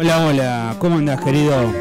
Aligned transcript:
Hola, 0.00 0.26
hola, 0.26 0.76
¿cómo 0.78 0.98
andas, 0.98 1.20
querido? 1.24 1.74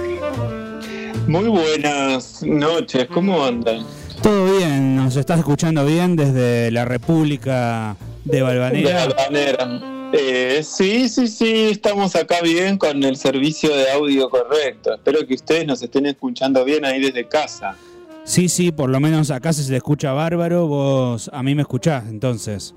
Muy 1.28 1.48
buenas 1.50 2.42
noches, 2.42 3.06
¿cómo 3.14 3.46
andan? 3.46 3.86
Todo 4.24 4.58
bien, 4.58 4.96
nos 4.96 5.16
estás 5.18 5.38
escuchando 5.38 5.86
bien 5.86 6.16
desde 6.16 6.72
la 6.72 6.84
República 6.84 7.96
de 8.26 8.42
Valvanera. 8.42 8.90
De 8.90 9.14
Valvanera. 9.14 10.10
Eh, 10.14 10.62
sí, 10.64 11.10
sí, 11.10 11.28
sí, 11.28 11.68
estamos 11.70 12.16
acá 12.16 12.42
bien 12.42 12.80
con 12.80 13.04
el 13.04 13.18
servicio 13.18 13.70
de 13.76 13.92
audio 13.92 14.32
correcto. 14.32 14.96
Espero 14.96 15.20
que 15.28 15.36
ustedes 15.36 15.68
nos 15.68 15.84
estén 15.84 16.08
escuchando 16.08 16.66
bien 16.66 16.86
ahí 16.86 17.00
desde 17.00 17.28
casa. 17.28 17.76
Sí, 18.24 18.50
sí, 18.50 18.72
por 18.72 18.90
lo 18.90 19.00
menos 19.00 19.30
acá 19.30 19.54
se 19.54 19.76
escucha 19.76 20.12
bárbaro, 20.14 20.66
vos 20.66 21.30
a 21.32 21.44
mí 21.44 21.54
me 21.54 21.62
escuchás 21.62 22.06
entonces. 22.10 22.74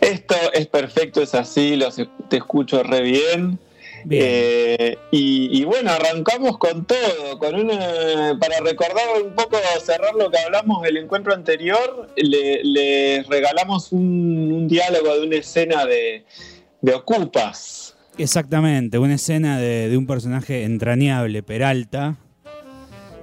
Esto 0.00 0.36
es 0.52 0.68
perfecto, 0.68 1.22
es 1.22 1.34
así, 1.34 1.74
los, 1.74 1.96
te 2.28 2.36
escucho 2.36 2.84
re 2.84 3.00
bien. 3.00 3.58
Eh, 4.08 4.96
y, 5.10 5.64
bueno, 5.64 5.90
arrancamos 5.90 6.58
con 6.58 6.84
todo, 6.84 7.38
con 7.38 7.54
una, 7.54 8.38
para 8.40 8.60
recordar 8.60 9.04
un 9.24 9.34
poco, 9.34 9.56
cerrar 9.84 10.14
lo 10.14 10.30
que 10.30 10.38
hablamos 10.38 10.82
del 10.82 10.98
encuentro 10.98 11.34
anterior, 11.34 12.08
le, 12.16 13.24
regalamos 13.28 13.92
un, 13.92 14.68
diálogo 14.68 15.18
de 15.18 15.26
una 15.26 15.36
escena 15.36 15.86
de, 15.86 16.24
Ocupas. 16.94 17.96
Exactamente, 18.16 18.98
una 18.98 19.14
escena 19.14 19.58
de, 19.58 19.96
un 19.96 20.06
personaje 20.06 20.64
entrañable, 20.64 21.42
Peralta, 21.42 22.16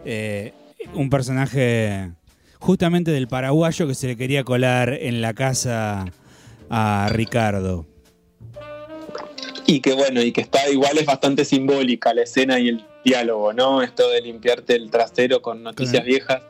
eh, 0.06 0.54
un 0.94 1.10
personaje 1.10 2.12
justamente 2.60 3.12
del 3.12 3.28
paraguayo 3.28 3.88
que 3.88 3.96
se 3.96 4.08
le 4.08 4.18
quería 4.18 4.44
colar 4.44 4.94
en 4.94 5.22
la 5.22 5.34
casa 5.34 6.06
a 6.70 7.08
Ricardo 7.12 7.86
y 9.66 9.80
que 9.80 9.94
bueno, 9.94 10.22
y 10.22 10.32
que 10.32 10.42
está 10.42 10.70
igual 10.70 10.98
es 10.98 11.06
bastante 11.06 11.46
simbólica 11.46 12.14
la 12.14 12.24
escena 12.24 12.60
y 12.60 12.70
el 12.70 12.86
diálogo, 13.04 13.54
¿no? 13.54 13.82
Esto 13.82 14.10
de 14.10 14.22
limpiarte 14.22 14.76
el 14.76 14.90
trasero 14.90 15.42
con 15.42 15.64
noticias 15.64 16.04
viejas. 16.04 16.42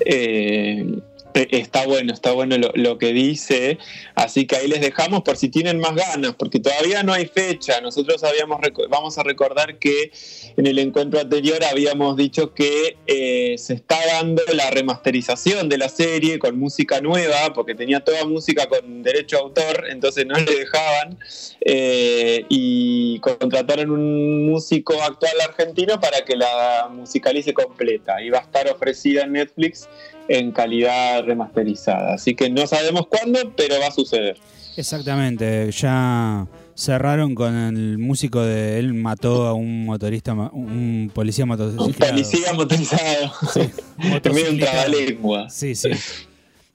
Eh, 0.00 0.84
eh, 0.84 1.00
está 1.50 1.86
bueno, 1.86 2.12
está 2.12 2.32
bueno 2.32 2.56
lo, 2.58 2.98
que 2.98 3.12
dice, 3.12 3.78
así 4.14 4.46
que 4.46 4.56
ahí 4.56 4.68
les 4.68 4.80
dejamos 4.80 5.22
por 5.22 5.36
si 5.36 5.48
tienen 5.48 5.78
más 5.78 5.94
ganas, 5.94 6.34
porque 6.34 6.60
todavía 6.60 7.02
no 7.02 7.12
hay 7.12 7.26
fecha. 7.26 7.80
Nosotros 7.80 8.24
habíamos 8.24 8.60
vamos 8.88 9.18
a 9.18 9.22
recordar 9.22 9.78
que 9.78 10.10
en 10.56 10.66
el 10.66 10.78
encuentro 10.78 11.20
anterior 11.20 11.62
habíamos 11.64 12.16
dicho 12.16 12.54
que 12.54 12.96
eh, 13.06 13.56
se 13.58 13.74
está 13.74 13.98
dando 14.06 14.42
la 14.54 14.70
remasterización 14.70 15.68
de 15.68 15.78
la 15.78 15.88
serie 15.88 16.38
con 16.38 16.58
música 16.58 17.00
nueva, 17.00 17.52
porque 17.54 17.74
tenía 17.74 18.00
toda 18.00 18.24
música 18.24 18.66
con 18.68 19.02
derecho 19.02 19.36
a 19.36 19.40
autor, 19.40 19.86
entonces 19.90 20.24
no 20.26 20.38
le 20.38 20.54
dejaban 20.54 21.18
eh, 21.60 22.44
y 22.48 23.18
contrataron 23.20 23.90
un 23.90 24.46
músico 24.46 24.94
actual 25.02 25.34
argentino 25.46 26.00
para 26.00 26.24
que 26.24 26.36
la 26.36 26.88
musicalice 26.90 27.52
completa. 27.52 28.22
Y 28.22 28.30
va 28.30 28.38
a 28.38 28.42
estar 28.42 28.68
ofrecida 28.70 29.24
en 29.24 29.32
Netflix 29.32 29.88
en 30.28 30.52
calidad 30.52 31.24
remasterizada. 31.24 32.14
Así 32.14 32.34
que 32.34 32.50
no 32.50 32.66
sabemos 32.66 33.06
cuándo, 33.08 33.52
pero 33.56 33.78
va 33.80 33.88
a 33.88 33.92
suceder. 33.92 34.36
Exactamente, 34.76 35.70
ya 35.72 36.46
cerraron 36.74 37.34
con 37.34 37.56
el 37.56 37.96
músico 37.96 38.42
de 38.42 38.78
él 38.78 38.92
mató 38.92 39.46
a 39.46 39.54
un 39.54 39.86
motorista, 39.86 40.34
un 40.34 41.10
policía 41.14 41.46
motorizado. 41.46 41.86
Un 41.86 41.94
policía 41.94 42.52
motorizado. 42.52 43.32
Sí, 43.52 43.70
un 44.50 44.58
trabalengua. 44.58 45.48
Sí, 45.48 45.74
sí. 45.74 45.90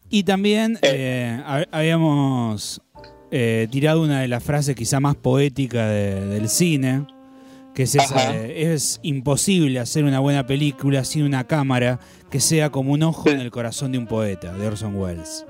Y 0.09 0.23
también 0.23 0.77
eh. 0.81 1.39
Eh, 1.41 1.65
habíamos 1.71 2.81
eh, 3.31 3.67
tirado 3.71 4.01
una 4.01 4.21
de 4.21 4.27
las 4.27 4.43
frases 4.43 4.75
quizá 4.75 4.99
más 4.99 5.15
poéticas 5.15 5.89
del 5.89 6.49
cine, 6.49 7.05
que 7.73 7.83
es 7.83 7.95
esa, 7.95 8.35
es 8.37 8.99
imposible 9.01 9.79
hacer 9.79 10.03
una 10.03 10.19
buena 10.19 10.45
película 10.45 11.03
sin 11.05 11.23
una 11.23 11.47
cámara 11.47 11.99
que 12.29 12.39
sea 12.39 12.69
como 12.69 12.93
un 12.93 13.03
ojo 13.03 13.29
en 13.29 13.39
el 13.39 13.51
corazón 13.51 13.91
de 13.91 13.97
un 13.97 14.07
poeta, 14.07 14.53
de 14.53 14.67
Orson 14.67 14.95
Welles. 14.95 15.45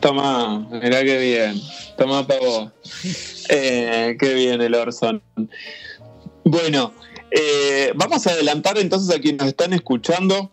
Toma, 0.00 0.68
mirá 0.70 1.02
qué 1.02 1.18
bien. 1.18 1.60
Toma 1.96 2.26
para 2.26 2.40
vos. 2.40 2.72
Eh, 3.50 4.18
qué 4.20 4.34
bien 4.34 4.60
el 4.60 4.74
Orson. 4.74 5.22
Bueno, 6.44 6.92
eh, 7.30 7.92
vamos 7.94 8.26
a 8.26 8.32
adelantar 8.32 8.76
entonces 8.76 9.16
a 9.16 9.18
quienes 9.18 9.38
nos 9.38 9.48
están 9.48 9.72
escuchando 9.72 10.52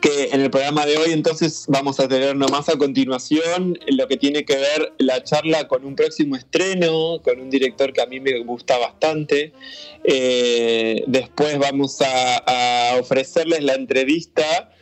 que 0.00 0.30
en 0.32 0.40
el 0.40 0.50
programa 0.50 0.86
de 0.86 0.96
hoy 0.96 1.12
entonces 1.12 1.64
vamos 1.68 2.00
a 2.00 2.08
tener 2.08 2.36
nomás 2.36 2.68
a 2.68 2.76
continuación 2.76 3.78
lo 3.88 4.06
que 4.06 4.16
tiene 4.16 4.44
que 4.44 4.56
ver 4.56 4.92
la 4.98 5.22
charla 5.24 5.68
con 5.68 5.84
un 5.84 5.96
próximo 5.96 6.36
estreno, 6.36 7.20
con 7.22 7.40
un 7.40 7.50
director 7.50 7.92
que 7.92 8.02
a 8.02 8.06
mí 8.06 8.20
me 8.20 8.38
gusta 8.40 8.78
bastante. 8.78 9.52
Eh, 10.04 11.04
después 11.06 11.58
vamos 11.58 11.98
a, 12.00 12.96
ofrecerles 13.00 13.62
la 13.62 13.74
entrevista 13.74 14.72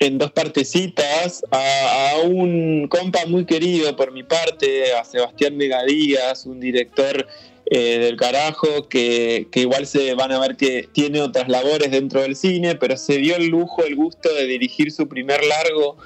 en 0.00 0.18
dos 0.18 0.30
partecitas 0.30 1.44
a, 1.50 2.10
a, 2.12 2.20
un 2.22 2.86
compa 2.88 3.26
muy 3.26 3.44
querido 3.44 3.94
por 3.96 4.12
mi 4.12 4.22
parte, 4.22 4.92
a 4.92 5.04
Sebastián 5.04 5.56
Megadías, 5.56 6.46
un 6.46 6.60
director 6.60 7.26
eh, 7.70 7.98
del 7.98 8.16
carajo, 8.16 8.88
que, 8.88 9.46
igual 9.54 9.86
se 9.86 10.14
van 10.14 10.32
a 10.32 10.38
ver 10.38 10.56
que 10.56 10.88
tiene 10.92 11.20
otras 11.20 11.48
labores 11.48 11.90
dentro 11.90 12.22
del 12.22 12.36
cine, 12.36 12.76
pero 12.76 12.96
se 12.96 13.18
dio 13.18 13.36
el 13.36 13.48
lujo, 13.48 13.84
el 13.84 13.94
gusto 13.94 14.32
de 14.32 14.46
dirigir 14.46 14.90
su 14.90 15.08
primer 15.08 15.44
largo 15.44 15.96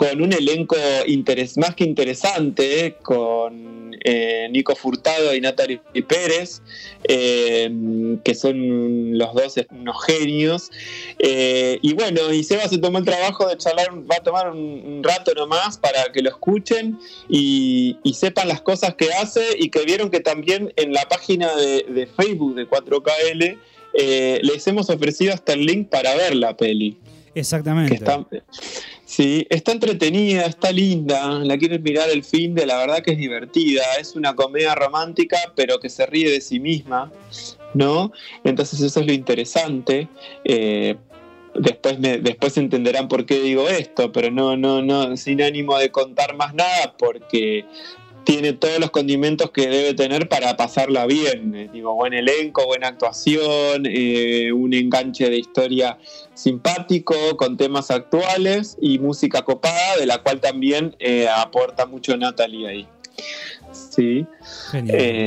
con 0.00 0.22
un 0.22 0.32
elenco 0.32 0.76
más 1.56 1.74
que 1.74 1.84
interesante, 1.84 2.96
con 3.02 3.94
eh, 4.02 4.48
Nico 4.50 4.74
Furtado 4.74 5.34
y 5.34 5.42
Natalie 5.42 5.78
Pérez, 6.08 6.62
eh, 7.04 7.70
que 8.24 8.34
son 8.34 9.18
los 9.18 9.34
dos 9.34 9.56
unos 9.70 10.02
genios. 10.06 10.70
Eh, 11.18 11.78
y 11.82 11.92
bueno, 11.92 12.32
y 12.32 12.42
Seba 12.44 12.66
se 12.66 12.78
tomó 12.78 12.96
el 12.96 13.04
trabajo 13.04 13.46
de 13.46 13.58
charlar, 13.58 13.90
va 14.10 14.16
a 14.16 14.22
tomar 14.22 14.50
un, 14.52 15.02
rato 15.04 15.34
nomás 15.34 15.76
para 15.76 16.10
que 16.14 16.22
lo 16.22 16.30
escuchen 16.30 16.98
y, 17.28 17.98
sepan 18.14 18.48
las 18.48 18.62
cosas 18.62 18.94
que 18.94 19.12
hace 19.12 19.42
y 19.58 19.68
que 19.68 19.84
vieron 19.84 20.10
que 20.10 20.20
también 20.20 20.72
en 20.76 20.94
la 20.94 21.02
página 21.10 21.54
de, 21.56 22.08
Facebook 22.16 22.54
de 22.54 22.66
4KL 22.66 23.58
les 24.40 24.66
hemos 24.66 24.88
ofrecido 24.88 25.34
hasta 25.34 25.52
el 25.52 25.66
link 25.66 25.90
para 25.90 26.14
ver 26.14 26.36
la 26.36 26.56
peli. 26.56 26.96
Exactamente. 27.34 27.94
Sí, 29.10 29.44
está 29.50 29.72
entretenida, 29.72 30.42
está 30.42 30.70
linda, 30.70 31.40
la 31.40 31.58
quieres 31.58 31.80
mirar 31.80 32.08
el 32.10 32.22
fin 32.22 32.54
de 32.54 32.64
la 32.64 32.76
verdad 32.76 33.02
que 33.02 33.10
es 33.10 33.18
divertida, 33.18 33.82
es 33.98 34.14
una 34.14 34.36
comedia 34.36 34.76
romántica 34.76 35.36
pero 35.56 35.80
que 35.80 35.88
se 35.90 36.06
ríe 36.06 36.30
de 36.30 36.40
sí 36.40 36.60
misma, 36.60 37.10
¿no? 37.74 38.12
Entonces 38.44 38.80
eso 38.80 39.00
es 39.00 39.06
lo 39.08 39.12
interesante. 39.12 40.06
Eh, 40.44 40.94
después, 41.56 41.98
me, 41.98 42.18
después 42.18 42.56
entenderán 42.56 43.08
por 43.08 43.26
qué 43.26 43.40
digo 43.40 43.68
esto, 43.68 44.12
pero 44.12 44.30
no, 44.30 44.56
no, 44.56 44.80
no, 44.80 45.16
sin 45.16 45.42
ánimo 45.42 45.76
de 45.76 45.90
contar 45.90 46.36
más 46.36 46.54
nada 46.54 46.94
porque 46.96 47.64
tiene 48.24 48.52
todos 48.52 48.78
los 48.78 48.90
condimentos 48.90 49.50
que 49.50 49.68
debe 49.68 49.94
tener 49.94 50.28
para 50.28 50.56
pasarla 50.56 51.06
bien. 51.06 51.54
Eh, 51.54 51.70
digo, 51.72 51.94
buen 51.94 52.12
elenco, 52.12 52.66
buena 52.66 52.88
actuación, 52.88 53.84
eh, 53.86 54.52
un 54.52 54.74
enganche 54.74 55.30
de 55.30 55.38
historia 55.38 55.98
simpático, 56.34 57.14
con 57.36 57.56
temas 57.56 57.90
actuales 57.90 58.76
y 58.80 58.98
música 58.98 59.42
copada, 59.42 59.96
de 59.98 60.06
la 60.06 60.18
cual 60.18 60.40
también 60.40 60.96
eh, 60.98 61.28
aporta 61.28 61.86
mucho 61.86 62.16
Natalie 62.16 62.68
ahí. 62.68 62.88
Sí. 63.72 64.26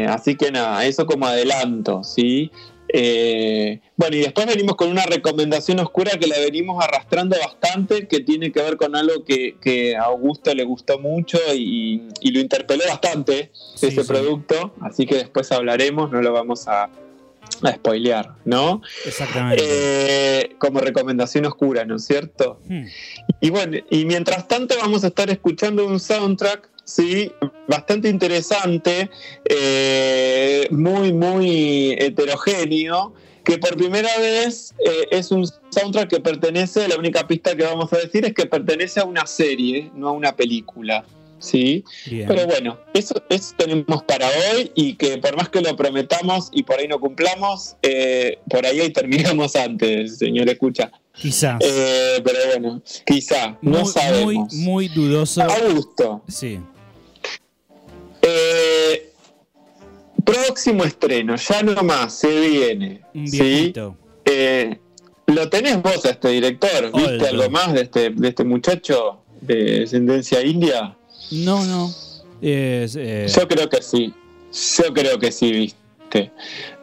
así 0.07 0.35
que 0.35 0.51
nada, 0.51 0.85
eso 0.85 1.05
como 1.05 1.25
adelanto, 1.25 2.03
¿sí? 2.03 2.51
Eh, 2.95 3.79
bueno, 3.97 4.15
y 4.15 4.19
después 4.19 4.45
venimos 4.45 4.75
con 4.75 4.89
una 4.89 5.03
recomendación 5.03 5.79
oscura 5.79 6.11
que 6.19 6.27
la 6.27 6.37
venimos 6.37 6.83
arrastrando 6.83 7.35
bastante, 7.39 8.07
que 8.07 8.19
tiene 8.19 8.51
que 8.51 8.61
ver 8.61 8.77
con 8.77 8.95
algo 8.95 9.25
que, 9.25 9.95
a 9.99 10.03
Augusto 10.03 10.53
le 10.53 10.63
gustó 10.63 10.99
mucho 10.99 11.39
y, 11.55 12.03
lo 12.23 12.39
interpeló 12.39 12.83
bastante, 12.87 13.51
ese 13.81 14.05
producto, 14.05 14.75
así 14.81 15.07
que 15.07 15.15
después 15.15 15.51
hablaremos, 15.51 16.11
no 16.11 16.21
lo 16.21 16.31
vamos 16.33 16.67
a, 16.67 16.91
a 17.63 17.73
spoilear, 17.73 18.35
¿no? 18.45 18.83
Exactamente. 19.06 19.63
Eh, 19.65 20.56
como 20.59 20.79
recomendación 20.79 21.45
oscura, 21.45 21.85
¿no 21.85 21.95
es 21.95 22.06
cierto? 22.06 22.59
Hmm. 22.68 22.85
Y 23.41 23.50
bueno, 23.50 23.77
y 23.89 24.06
mientras 24.06 24.47
tanto 24.47 24.75
vamos 24.79 25.03
a 25.03 25.07
estar 25.07 25.31
escuchando 25.31 25.88
un 25.88 26.00
soundtrack 26.00 26.69
sí, 26.83 27.31
bastante 27.68 28.09
interesante, 28.09 29.09
eh, 29.45 30.68
muy, 30.71 31.13
muy 31.13 31.95
heterogéneo, 31.97 33.13
que 33.44 33.57
por 33.57 33.75
primera 33.75 34.09
vez 34.19 34.74
eh, 34.85 35.07
es 35.12 35.31
un 35.31 35.45
soundtrack 35.69 36.09
que 36.09 36.19
pertenece, 36.19 36.88
la 36.88 36.97
única 36.97 37.27
pista 37.27 37.56
que 37.56 37.63
vamos 37.63 37.91
a 37.94 37.97
decir 37.97 38.25
es 38.25 38.33
que 38.33 38.45
pertenece 38.45 39.00
a 39.00 39.06
una 39.06 39.25
serie, 39.25 39.91
no 39.95 40.09
a 40.09 40.12
una 40.12 40.35
película. 40.35 41.06
¿sí? 41.39 41.83
Pero 42.06 42.47
bueno, 42.47 42.80
eso, 42.94 43.15
eso 43.27 43.53
tenemos 43.57 44.03
para 44.03 44.27
hoy 44.27 44.71
y 44.75 44.95
que 44.95 45.18
por 45.18 45.35
más 45.35 45.50
que 45.50 45.59
lo 45.59 45.75
prometamos 45.75 46.50
y 46.53 46.63
por 46.63 46.80
ahí 46.80 46.88
no 46.88 47.01
cumplamos, 47.01 47.75
eh, 47.81 48.39
por 48.50 48.65
ahí, 48.65 48.80
ahí 48.80 48.94
terminamos 48.94 49.57
antes, 49.57 50.19
señor 50.19 50.47
escucha. 50.50 50.89
Quizás. 51.13 51.59
pero 52.24 52.39
bueno, 52.47 52.81
quizá, 53.06 53.57
no 53.62 53.85
sabemos. 53.85 54.53
Muy, 54.53 54.63
muy 54.63 54.88
dudoso. 54.88 55.41
A 55.41 55.59
gusto. 55.69 56.24
Sí. 56.30 56.59
Eh, 58.23 59.11
próximo 60.23 60.83
estreno, 60.83 61.35
ya 61.35 61.61
nomás, 61.61 62.17
se 62.19 62.39
viene. 62.39 63.01
¿sí? 63.25 63.73
Eh, 64.25 64.79
¿Lo 65.27 65.49
tenés 65.49 65.81
vos 65.81 66.05
a 66.05 66.11
este 66.11 66.29
director? 66.29 66.91
¿Viste 66.93 67.27
algo 67.27 67.49
más 67.49 67.73
de 67.73 67.81
este, 67.81 68.09
de 68.09 68.27
este 68.29 68.43
muchacho 68.43 69.21
de 69.41 69.79
descendencia 69.81 70.41
india? 70.41 70.95
No, 71.31 71.63
no. 71.65 71.93
Eh, 72.41 73.27
Yo 73.33 73.47
creo 73.47 73.69
que 73.69 73.81
sí. 73.81 74.13
Yo 74.77 74.93
creo 74.93 75.19
que 75.19 75.31
sí, 75.31 75.51
viste. 75.51 76.31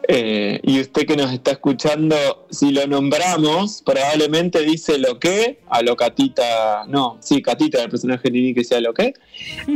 Eh, 0.07 0.59
y 0.63 0.81
usted 0.81 1.05
que 1.05 1.15
nos 1.15 1.31
está 1.31 1.51
escuchando, 1.51 2.47
si 2.49 2.71
lo 2.71 2.85
nombramos, 2.85 3.81
probablemente 3.81 4.59
dice 4.61 4.97
lo 4.97 5.19
que, 5.19 5.59
a 5.69 5.81
lo 5.81 5.95
Catita, 5.95 6.85
no, 6.87 7.17
sí, 7.21 7.41
Catita, 7.41 7.81
el 7.81 7.89
personaje 7.89 8.23
de 8.23 8.31
Nini 8.31 8.53
que 8.53 8.63
sea 8.63 8.81
lo 8.81 8.93
que. 8.93 9.13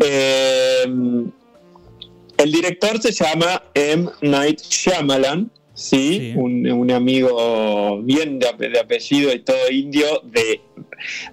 Eh, 0.04 0.84
el 2.38 2.52
director 2.52 3.02
se 3.02 3.12
llama 3.12 3.64
M. 3.74 4.10
Night 4.22 4.62
Shyamalan, 4.62 5.52
¿sí? 5.74 6.34
Un, 6.36 6.92
amigo 6.92 8.02
bien 8.02 8.40
de, 8.40 8.80
apellido 8.80 9.34
y 9.34 9.40
todo 9.40 9.70
indio, 9.70 10.22
de, 10.24 10.62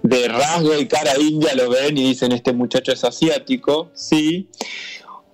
de, 0.03 0.27
rasgo 0.27 0.77
y 0.77 0.87
cara 0.87 1.13
india 1.19 1.55
lo 1.55 1.69
ven 1.69 1.97
y 1.97 2.09
dicen, 2.09 2.31
este 2.31 2.53
muchacho 2.53 2.91
es 2.91 3.03
asiático, 3.03 3.91
¿sí? 3.93 4.47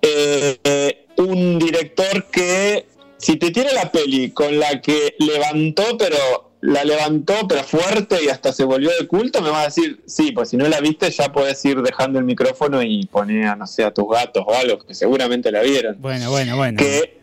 Eh, 0.02 1.06
un 1.16 1.58
director 1.58 2.26
que, 2.30 2.86
si 3.18 3.36
te 3.36 3.50
tiene 3.50 3.72
la 3.72 3.92
peli 3.92 4.30
con 4.30 4.58
la 4.58 4.80
que 4.80 5.14
levantó, 5.18 5.98
pero 5.98 6.49
la 6.60 6.84
levantó, 6.84 7.34
pero 7.48 7.62
fuerte 7.64 8.22
y 8.22 8.28
hasta 8.28 8.52
se 8.52 8.64
volvió 8.64 8.90
de 8.98 9.06
culto, 9.06 9.40
me 9.40 9.50
vas 9.50 9.62
a 9.62 9.64
decir, 9.66 10.02
sí, 10.06 10.32
pues 10.32 10.50
si 10.50 10.56
no 10.56 10.68
la 10.68 10.80
viste 10.80 11.10
ya 11.10 11.32
puedes 11.32 11.64
ir 11.64 11.80
dejando 11.80 12.18
el 12.18 12.24
micrófono 12.24 12.82
y 12.82 13.06
poner, 13.06 13.46
a, 13.46 13.56
no 13.56 13.66
sé, 13.66 13.84
a 13.84 13.92
tus 13.92 14.08
gatos 14.08 14.44
o 14.46 14.54
algo, 14.54 14.78
que 14.78 14.94
seguramente 14.94 15.50
la 15.50 15.62
vieron. 15.62 15.96
Bueno, 16.00 16.30
bueno, 16.30 16.56
bueno. 16.56 16.78
Que 16.78 17.18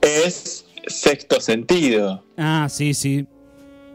es 0.00 0.64
sexto 0.86 1.40
sentido. 1.40 2.24
Ah, 2.36 2.66
sí, 2.70 2.94
sí. 2.94 3.26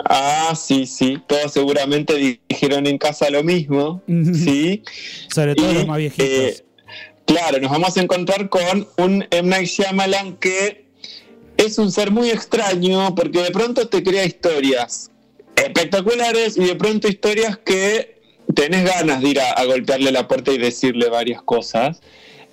Ah, 0.05 0.53
sí, 0.55 0.85
sí. 0.85 1.21
Todos 1.27 1.53
seguramente 1.53 2.37
dijeron 2.49 2.85
en 2.87 2.97
casa 2.97 3.29
lo 3.29 3.43
mismo. 3.43 4.01
sí. 4.07 4.83
Sobre 5.33 5.55
todo 5.55 5.73
los 5.73 5.87
más 5.87 5.97
viejitos. 5.97 6.27
Eh, 6.27 6.65
claro, 7.25 7.59
nos 7.59 7.71
vamos 7.71 7.97
a 7.97 8.01
encontrar 8.01 8.49
con 8.49 8.87
un 8.97 9.25
M. 9.31 9.49
Night 9.49 9.67
Shyamalan 9.67 10.37
que 10.37 10.82
es 11.57 11.77
un 11.77 11.91
ser 11.91 12.11
muy 12.11 12.29
extraño 12.29 13.13
porque 13.15 13.41
de 13.41 13.51
pronto 13.51 13.87
te 13.87 14.03
crea 14.03 14.25
historias 14.25 15.11
espectaculares 15.55 16.57
y 16.57 16.65
de 16.65 16.75
pronto 16.75 17.07
historias 17.07 17.57
que 17.57 18.21
tenés 18.55 18.83
ganas 18.83 19.21
de 19.21 19.29
ir 19.29 19.39
a 19.39 19.63
golpearle 19.65 20.11
la 20.11 20.27
puerta 20.27 20.51
y 20.51 20.57
decirle 20.57 21.09
varias 21.09 21.41
cosas. 21.41 22.01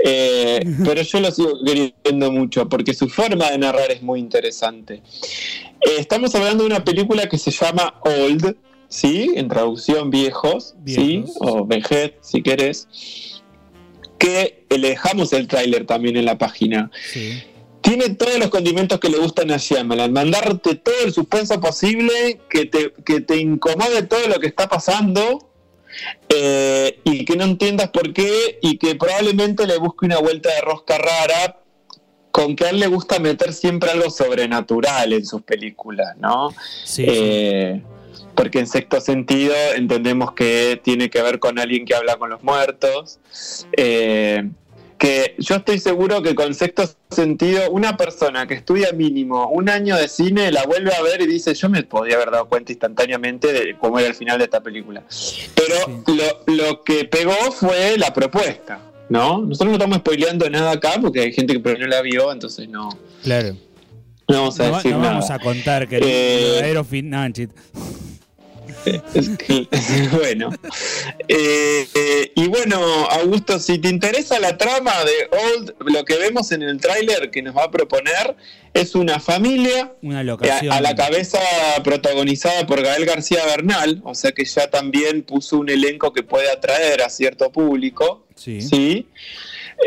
Eh, 0.02 0.61
pero 0.85 1.02
yo 1.02 1.20
lo 1.20 1.31
sigo 1.31 1.52
queriendo 1.64 2.32
mucho 2.32 2.69
porque 2.69 2.94
su 2.94 3.08
forma 3.08 3.50
de 3.50 3.58
narrar 3.58 3.91
es 3.91 4.02
muy 4.02 4.20
interesante. 4.20 5.02
Eh, 5.81 5.97
estamos 5.99 6.35
hablando 6.35 6.64
de 6.64 6.70
una 6.70 6.85
película 6.85 7.29
que 7.29 7.38
se 7.38 7.50
llama 7.50 8.00
Old, 8.02 8.56
¿sí? 8.88 9.32
En 9.37 9.49
traducción 9.49 10.11
viejos, 10.11 10.75
¿sí? 10.87 11.25
O 11.41 11.67
vejez, 11.67 12.12
si 12.23 12.43
querés. 12.43 12.88
Que 14.19 14.64
le 14.70 14.91
dejamos 14.91 15.32
el 15.32 15.47
tráiler 15.49 15.87
también 15.87 16.17
en 16.17 16.25
la 16.25 16.38
página. 16.38 16.91
Tiene 17.80 18.10
todos 18.10 18.38
los 18.38 18.50
condimentos 18.50 19.00
que 19.00 19.08
le 19.08 19.18
gustan 19.18 19.50
a 19.50 19.56
Shyamalan. 19.56 20.12
Mandarte 20.12 20.74
todo 20.74 20.94
el 21.04 21.12
suspenso 21.12 21.60
posible, 21.60 22.40
que 22.48 22.66
te, 22.66 22.92
que 23.04 23.20
te 23.20 23.36
incomode 23.38 24.02
todo 24.02 24.28
lo 24.28 24.38
que 24.38 24.46
está 24.46 24.68
pasando 24.68 25.50
eh, 26.28 27.00
y 27.04 27.24
que 27.24 27.36
no 27.36 27.44
entiendas 27.44 27.90
por 27.90 28.12
qué 28.12 28.58
y 28.62 28.78
que 28.78 28.94
probablemente 28.94 29.66
le 29.66 29.78
busque 29.78 30.06
una 30.06 30.18
vuelta 30.18 30.54
de 30.54 30.60
rosca 30.60 30.98
rara 30.98 31.58
con 32.30 32.54
que 32.54 32.64
a 32.64 32.70
él 32.70 32.78
le 32.78 32.86
gusta 32.86 33.18
meter 33.18 33.52
siempre 33.52 33.90
algo 33.90 34.08
sobrenatural 34.10 35.12
en 35.12 35.26
sus 35.26 35.42
películas, 35.42 36.16
¿no? 36.18 36.54
Sí. 36.84 37.04
Eh, 37.08 37.82
porque 38.34 38.60
en 38.60 38.66
sexto 38.66 39.00
sentido 39.00 39.54
entendemos 39.74 40.32
que 40.32 40.80
tiene 40.82 41.10
que 41.10 41.20
ver 41.22 41.40
con 41.40 41.58
alguien 41.58 41.84
que 41.84 41.94
habla 41.94 42.16
con 42.16 42.30
los 42.30 42.42
muertos. 42.42 43.18
Eh, 43.76 44.48
que 45.00 45.35
yo 45.38 45.56
estoy 45.56 45.79
seguro 45.79 46.23
que 46.23 46.35
con 46.35 46.52
sexto 46.55 46.85
sentido, 47.11 47.70
una 47.70 47.97
persona 47.97 48.47
que 48.47 48.52
estudia 48.52 48.93
mínimo 48.93 49.49
un 49.49 49.70
año 49.70 49.97
de 49.97 50.06
cine 50.08 50.52
la 50.52 50.64
vuelve 50.64 50.94
a 50.94 51.00
ver 51.00 51.23
y 51.23 51.26
dice, 51.26 51.55
yo 51.55 51.70
me 51.70 51.82
podía 51.85 52.17
haber 52.17 52.31
dado 52.31 52.47
cuenta 52.50 52.70
instantáneamente 52.70 53.50
de 53.50 53.76
cómo 53.79 53.99
era 53.99 54.08
el 54.08 54.14
final 54.14 54.37
de 54.37 54.44
esta 54.44 54.62
película. 54.62 55.02
Pero 55.55 56.02
lo, 56.49 56.85
que 56.85 57.06
pegó 57.06 57.32
fue 57.50 57.97
la 57.97 58.12
propuesta, 58.12 58.79
¿no? 59.08 59.38
Nosotros 59.38 59.69
no 59.70 59.76
estamos 59.76 59.99
spoileando 59.99 60.50
nada 60.50 60.73
acá 60.73 60.93
porque 61.00 61.20
hay 61.20 61.32
gente 61.32 61.61
que 61.61 61.79
no 61.79 61.87
la 61.87 62.02
vio, 62.02 62.31
entonces 62.31 62.69
no. 62.69 62.91
Claro. 63.23 63.56
No 64.29 64.37
vamos 64.37 64.61
a 64.61 64.70
decir 64.70 64.93
no 64.93 65.00
vamos 65.00 65.31
a 65.31 65.38
contar 65.38 65.88
que 65.88 65.97
el 65.97 66.02
eh, 66.05 66.50
verdadero 66.56 66.85
final... 66.85 67.32
bueno. 70.12 70.50
Eh, 71.28 71.88
eh, 71.94 72.32
y 72.34 72.48
bueno, 72.48 72.78
Augusto, 73.10 73.58
si 73.58 73.78
te 73.78 73.88
interesa 73.88 74.38
la 74.38 74.56
trama 74.56 74.92
de 75.04 75.36
Old, 75.38 75.74
lo 75.86 76.04
que 76.04 76.16
vemos 76.16 76.52
en 76.52 76.62
el 76.62 76.80
tráiler 76.80 77.30
que 77.30 77.42
nos 77.42 77.56
va 77.56 77.64
a 77.64 77.70
proponer 77.70 78.36
es 78.72 78.94
una 78.94 79.18
familia 79.18 79.92
una 80.02 80.22
locación. 80.22 80.72
A, 80.72 80.80
la 80.80 80.94
cabeza 80.94 81.40
protagonizada 81.82 82.66
por 82.66 82.82
Gael 82.82 83.04
García 83.04 83.44
Bernal, 83.46 84.00
o 84.04 84.14
sea 84.14 84.32
que 84.32 84.44
ya 84.44 84.70
también 84.70 85.22
puso 85.22 85.58
un 85.58 85.68
elenco 85.68 86.12
que 86.12 86.22
puede 86.22 86.50
atraer 86.50 87.02
a 87.02 87.10
cierto 87.10 87.50
público. 87.50 88.26
Sí. 88.36 89.06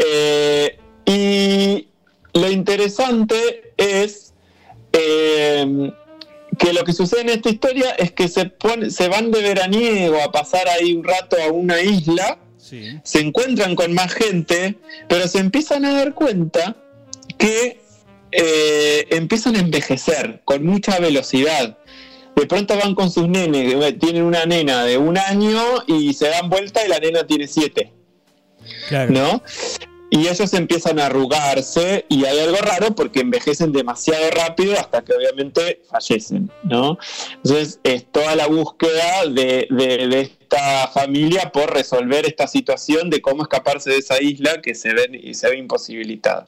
Eh, 0.06 0.78
y 1.06 1.88
lo 2.34 2.50
interesante 2.50 3.74
es 3.78 4.34
que 6.58 6.74
lo 6.74 6.84
que 6.84 6.94
sucede 6.94 7.22
en 7.22 7.30
esta 7.30 7.50
historia 7.50 7.92
es 7.92 8.12
que 8.12 8.28
se, 8.28 8.46
pone, 8.46 8.90
se 8.90 9.08
van 9.08 9.32
de 9.32 9.42
veraniego 9.42 10.22
a 10.22 10.32
pasar 10.32 10.68
ahí 10.68 10.94
un 10.94 11.04
rato 11.04 11.38
a 11.42 11.52
una 11.52 11.82
isla, 11.82 12.40
se 12.58 13.20
encuentran 13.20 13.76
con 13.76 13.94
más 13.94 14.14
gente, 14.14 14.76
pero 15.08 15.28
se 15.28 15.40
empiezan 15.40 15.86
a 15.86 15.94
dar 15.94 16.14
cuenta 16.16 16.76
que 17.38 17.80
eh, 18.32 19.06
empiezan 19.12 19.56
a 19.56 19.60
envejecer 19.60 20.42
con 20.44 20.66
mucha 20.66 20.98
velocidad. 21.00 21.78
De 22.36 22.48
pronto 22.48 22.76
van 22.76 22.96
con 22.96 23.12
sus 23.12 23.28
nenes, 23.30 23.76
eh, 23.76 23.94
tienen 23.94 24.24
una 24.24 24.46
nena 24.46 24.86
de 24.86 24.98
un 24.98 25.20
año 25.20 25.62
y 25.86 26.14
se 26.14 26.30
dan 26.30 26.50
vuelta 26.50 26.84
y 26.84 26.90
la 26.90 26.98
nena 26.98 27.28
tiene 27.28 27.48
siete. 27.48 27.94
Claro. 28.88 29.12
¿No? 29.12 29.44
Y 30.14 30.28
ellos 30.28 30.54
empiezan 30.54 31.00
a 31.00 31.08
arrugarse 31.08 32.06
y 32.08 32.24
hay 32.26 32.38
algo 32.38 32.58
raro 32.58 32.94
porque 32.94 33.22
envejecen 33.22 33.72
demasiado 33.72 34.30
rápido 34.30 34.74
hasta 34.80 35.04
que 35.04 35.12
obviamente 35.12 35.82
fallecen, 35.90 36.52
¿no? 36.62 37.00
Entonces 37.38 37.80
es 37.84 38.06
toda 38.12 38.36
la 38.36 38.46
búsqueda 38.46 39.26
de, 39.26 40.32
esta 40.54 40.88
familia 40.90 41.52
por 41.52 41.74
resolver 41.74 42.26
esta 42.26 42.48
situación 42.48 43.10
de 43.10 43.22
cómo 43.22 43.44
escaparse 43.44 43.90
de 43.90 43.98
esa 43.98 44.22
isla 44.22 44.62
que 44.62 44.76
se 44.76 44.94
ve, 44.94 45.20
y 45.22 45.34
se 45.34 45.50
ve 45.50 45.58
imposibilitada. 45.58 46.46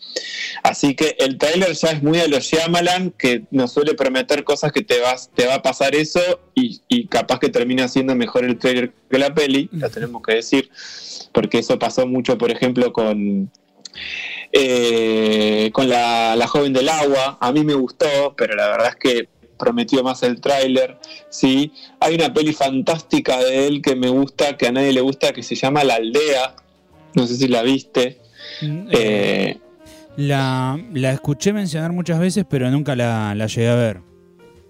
Así 0.64 0.96
que 0.96 1.16
el 1.20 1.38
trailer 1.38 1.74
ya 1.74 1.90
es 1.90 2.04
muy 2.04 2.20
a 2.20 2.28
los 2.28 2.44
Shyamalan, 2.44 3.12
que 3.12 3.44
nos 3.52 3.74
suele 3.74 3.94
prometer 3.94 4.44
cosas 4.44 4.72
que 4.72 4.82
te, 4.82 5.00
vas, 5.00 5.30
te 5.34 5.48
va 5.48 5.56
a 5.56 5.62
pasar 5.62 5.96
eso 5.96 6.22
y, 6.54 6.82
y 6.88 7.08
capaz 7.08 7.40
que 7.40 7.50
termina 7.50 7.88
siendo 7.88 8.16
mejor 8.16 8.46
el 8.46 8.60
trailer 8.60 8.94
que 9.10 9.18
la 9.18 9.34
peli, 9.34 9.70
lo 9.72 9.90
tenemos 9.90 10.22
que 10.22 10.36
decir 10.36 10.70
porque 11.36 11.60
eso 11.60 11.78
pasó 11.78 12.08
mucho, 12.08 12.38
por 12.38 12.50
ejemplo, 12.50 12.94
con, 12.94 13.52
eh, 14.54 15.70
con 15.74 15.90
la, 15.90 16.48
joven 16.48 16.72
del 16.72 16.88
agua. 16.88 17.38
A 17.42 17.52
mí 17.52 17.64
me 17.64 17.74
gustó, 17.74 18.34
pero 18.38 18.56
la 18.56 18.70
verdad 18.70 18.90
es 18.90 18.96
que 18.96 19.30
prometió 19.58 20.04
más 20.04 20.24
el 20.24 20.42
tráiler. 20.42 20.98
¿sí? 21.30 21.72
Hay 22.00 22.16
una 22.16 22.34
peli 22.34 22.54
fantástica 22.54 23.38
de 23.40 23.68
él 23.68 23.82
que 23.82 23.96
me 23.96 24.10
gusta, 24.10 24.58
que 24.58 24.68
a 24.68 24.72
nadie 24.72 24.94
le 24.94 25.02
gusta, 25.02 25.34
que 25.34 25.44
se 25.44 25.56
llama 25.56 25.84
La 25.84 25.96
Aldea. 25.96 26.56
No 27.14 27.28
sé 27.28 27.36
si 27.36 27.48
la 27.48 27.64
viste. 27.64 28.20
Mm, 28.62 28.88
eh, 28.92 28.92
eh, 28.92 29.60
la, 30.18 30.80
escuché 31.12 31.54
mencionar 31.54 31.92
muchas 31.92 32.20
veces, 32.20 32.46
pero 32.50 32.70
nunca 32.70 32.96
la, 32.96 33.36
la 33.36 33.48
llegué 33.48 33.70
a 33.70 33.76
ver. 33.76 34.16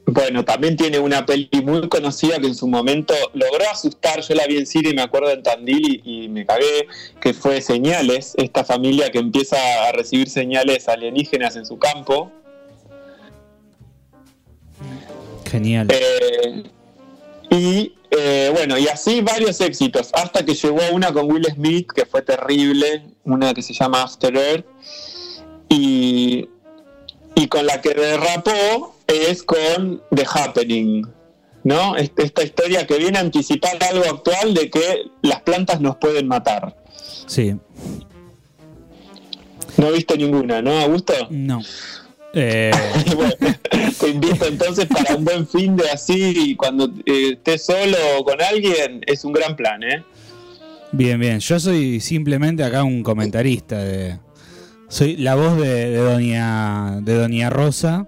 Bueno, 0.07 0.45
también 0.45 0.77
tiene 0.77 0.99
una 0.99 1.25
peli 1.25 1.49
muy 1.63 1.89
conocida 1.89 2.39
que 2.39 2.45
en 2.45 2.55
su 2.55 2.67
momento 2.67 3.13
logró 3.33 3.67
asustar. 3.71 4.21
Yo 4.21 4.35
la 4.35 4.45
vi 4.45 4.57
en 4.57 4.67
cine 4.67 4.89
y 4.89 4.93
me 4.93 5.01
acuerdo 5.01 5.31
en 5.31 5.41
Tandil 5.41 6.01
y, 6.05 6.29
me 6.29 6.45
cagué, 6.45 6.87
que 7.19 7.33
fue 7.33 7.59
Señales, 7.61 8.33
esta 8.37 8.63
familia 8.63 9.09
que 9.11 9.17
empieza 9.17 9.57
a 9.87 9.91
recibir 9.91 10.29
señales 10.29 10.87
alienígenas 10.87 11.55
en 11.55 11.65
su 11.65 11.79
campo. 11.79 12.31
Genial. 15.45 15.87
Eh, 15.91 16.63
y 17.51 17.93
eh, 18.11 18.51
bueno, 18.53 18.77
y 18.77 18.87
así 18.87 19.21
varios 19.21 19.59
éxitos, 19.61 20.09
hasta 20.13 20.45
que 20.45 20.53
llegó 20.53 20.79
una 20.93 21.11
con 21.11 21.31
Will 21.31 21.45
Smith, 21.45 21.89
que 21.93 22.05
fue 22.05 22.21
terrible, 22.21 23.03
una 23.23 23.53
que 23.53 23.61
se 23.61 23.73
llama 23.73 24.03
After 24.03 24.35
Earth, 24.35 24.65
y, 25.69 26.47
y 27.35 27.47
con 27.47 27.65
la 27.65 27.81
que 27.81 27.93
derrapó 27.93 28.95
es 29.07 29.43
con 29.43 30.01
The 30.13 30.25
Happening, 30.33 31.07
¿no? 31.63 31.95
Esta 31.95 32.43
historia 32.43 32.87
que 32.87 32.97
viene 32.97 33.17
a 33.17 33.21
anticipar 33.21 33.77
algo 33.83 34.05
actual 34.05 34.53
de 34.53 34.69
que 34.69 35.03
las 35.21 35.41
plantas 35.41 35.81
nos 35.81 35.97
pueden 35.97 36.27
matar. 36.27 36.75
Sí. 37.27 37.55
No 39.77 39.91
viste 39.91 40.17
ninguna, 40.17 40.61
¿no, 40.61 40.79
Augusto? 40.79 41.13
No. 41.29 41.61
Eh... 42.35 42.71
te 43.99 44.09
invito 44.09 44.45
entonces 44.45 44.85
para 44.85 45.15
un 45.15 45.23
buen 45.23 45.47
fin 45.47 45.75
de 45.75 45.89
así 45.89 46.55
cuando 46.55 46.91
eh, 47.05 47.31
estés 47.33 47.65
solo 47.65 47.97
o 48.19 48.23
con 48.23 48.41
alguien, 48.41 49.01
es 49.07 49.23
un 49.23 49.33
gran 49.33 49.55
plan, 49.55 49.81
¿eh? 49.83 50.03
Bien, 50.91 51.19
bien. 51.19 51.39
Yo 51.39 51.59
soy 51.59 51.99
simplemente 51.99 52.63
acá 52.63 52.83
un 52.83 53.03
comentarista 53.03 53.79
de. 53.79 54.17
Soy 54.87 55.17
la 55.17 55.35
voz 55.35 55.57
de, 55.57 55.95
doña 55.95 57.01
de 57.01 57.15
doña 57.15 57.49
Rosa 57.49 58.07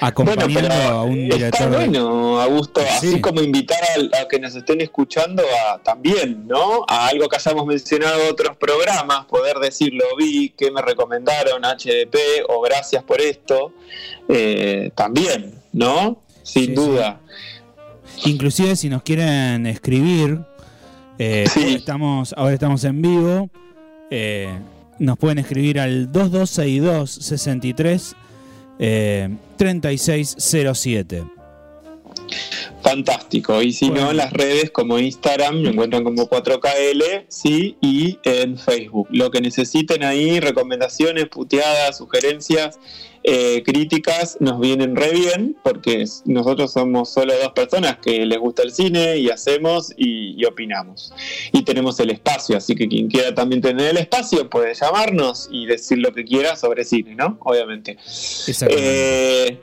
acompañando 0.00 0.74
a 0.74 1.02
un 1.04 1.28
director. 1.28 1.44
Está 1.44 1.66
bueno, 1.68 2.40
Augusto, 2.40 2.80
así 2.80 3.20
como 3.20 3.40
invitar 3.42 3.78
a, 4.20 4.28
que 4.28 4.38
nos 4.38 4.54
estén 4.54 4.80
escuchando 4.80 5.42
a, 5.42 5.78
también, 5.78 6.46
¿no? 6.46 6.84
A 6.88 7.08
algo 7.08 7.28
que 7.28 7.36
hayamos 7.36 7.66
mencionado 7.66 8.22
en 8.22 8.32
otros 8.32 8.56
programas, 8.56 9.26
poder 9.26 9.58
decirlo, 9.58 10.04
vi, 10.18 10.50
que 10.50 10.70
me 10.70 10.82
recomendaron, 10.82 11.62
HDP, 11.62 12.16
o 12.48 12.60
gracias 12.60 13.02
por 13.02 13.20
esto, 13.20 13.72
eh, 14.28 14.90
también, 14.94 15.54
¿no? 15.72 16.22
Sin 16.42 16.74
duda. 16.74 17.20
Inclusive 18.24 18.76
si 18.76 18.88
nos 18.88 19.02
quieren 19.02 19.66
escribir, 19.66 20.40
eh, 21.18 21.44
estamos, 21.66 22.34
ahora 22.36 22.54
estamos 22.54 22.84
en 22.84 23.02
vivo, 23.02 23.50
eh, 24.10 24.48
nos 24.98 25.18
pueden 25.18 25.38
escribir 25.38 25.80
al 25.80 26.12
2262 26.12 27.10
63 27.10 28.16
3607. 28.80 31.39
Fantástico. 32.82 33.60
Y 33.62 33.72
si 33.72 33.90
no, 33.90 34.10
en 34.10 34.16
las 34.16 34.32
redes 34.32 34.70
como 34.70 34.98
Instagram 34.98 35.60
me 35.60 35.70
encuentran 35.70 36.04
como 36.04 36.28
4KL, 36.28 37.24
sí, 37.28 37.76
y 37.80 38.18
en 38.24 38.58
Facebook. 38.58 39.08
Lo 39.10 39.30
que 39.30 39.40
necesiten 39.40 40.02
ahí, 40.02 40.40
recomendaciones, 40.40 41.28
puteadas, 41.28 41.98
sugerencias, 41.98 42.78
eh, 43.22 43.62
críticas, 43.64 44.38
nos 44.40 44.58
vienen 44.60 44.96
re 44.96 45.10
bien, 45.10 45.54
porque 45.62 46.06
nosotros 46.24 46.72
somos 46.72 47.12
solo 47.12 47.34
dos 47.36 47.52
personas 47.52 47.98
que 47.98 48.24
les 48.24 48.38
gusta 48.38 48.62
el 48.62 48.72
cine 48.72 49.18
y 49.18 49.28
hacemos 49.28 49.92
y, 49.94 50.42
opinamos. 50.46 51.12
Y 51.52 51.62
tenemos 51.62 52.00
el 52.00 52.10
espacio, 52.10 52.56
así 52.56 52.74
que 52.74 52.88
quien 52.88 53.08
quiera 53.08 53.34
también 53.34 53.60
tener 53.60 53.90
el 53.90 53.98
espacio 53.98 54.48
puede 54.48 54.74
llamarnos 54.74 55.50
y 55.52 55.66
decir 55.66 55.98
lo 55.98 56.14
que 56.14 56.24
quiera 56.24 56.56
sobre 56.56 56.84
cine, 56.84 57.14
¿no? 57.14 57.36
Obviamente. 57.40 57.98
Eh, 58.70 59.60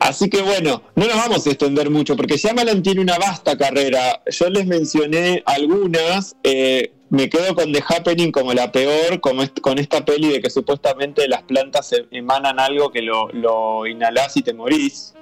Así 0.00 0.30
que 0.30 0.40
bueno, 0.40 0.82
no 0.96 1.06
nos 1.06 1.14
vamos 1.14 1.46
a 1.46 1.50
extender 1.50 1.90
mucho 1.90 2.16
porque 2.16 2.38
Shyamalan 2.38 2.82
tiene 2.82 3.02
una 3.02 3.18
vasta 3.18 3.56
carrera. 3.58 4.22
Yo 4.26 4.48
les 4.48 4.66
mencioné 4.66 5.42
algunas, 5.44 6.36
eh, 6.42 6.92
me 7.10 7.28
quedo 7.28 7.54
con 7.54 7.70
The 7.70 7.84
Happening 7.86 8.32
como 8.32 8.54
la 8.54 8.72
peor, 8.72 9.20
como 9.20 9.42
con 9.60 9.78
esta 9.78 10.02
peli 10.02 10.28
de 10.28 10.40
que 10.40 10.48
supuestamente 10.48 11.28
las 11.28 11.42
plantas 11.42 11.94
emanan 12.10 12.58
algo 12.58 12.90
que 12.90 13.02
lo, 13.02 13.28
lo 13.28 13.86
inhalás 13.86 14.38
y 14.38 14.42
te 14.42 14.54
morís, 14.54 15.12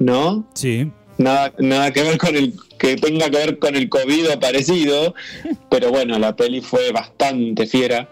¿no? 0.00 0.44
Sí. 0.54 0.90
Nada, 1.18 1.52
nada 1.58 1.92
que 1.92 2.02
ver 2.02 2.18
con 2.18 2.34
el 2.34 2.54
que 2.78 2.96
tenga 2.96 3.30
que 3.30 3.36
ver 3.36 3.58
con 3.60 3.76
el 3.76 3.88
COVID 3.88 4.32
o 4.32 4.40
parecido, 4.40 5.14
pero 5.70 5.90
bueno, 5.90 6.18
la 6.18 6.34
peli 6.34 6.60
fue 6.60 6.90
bastante 6.90 7.66
fiera. 7.66 8.08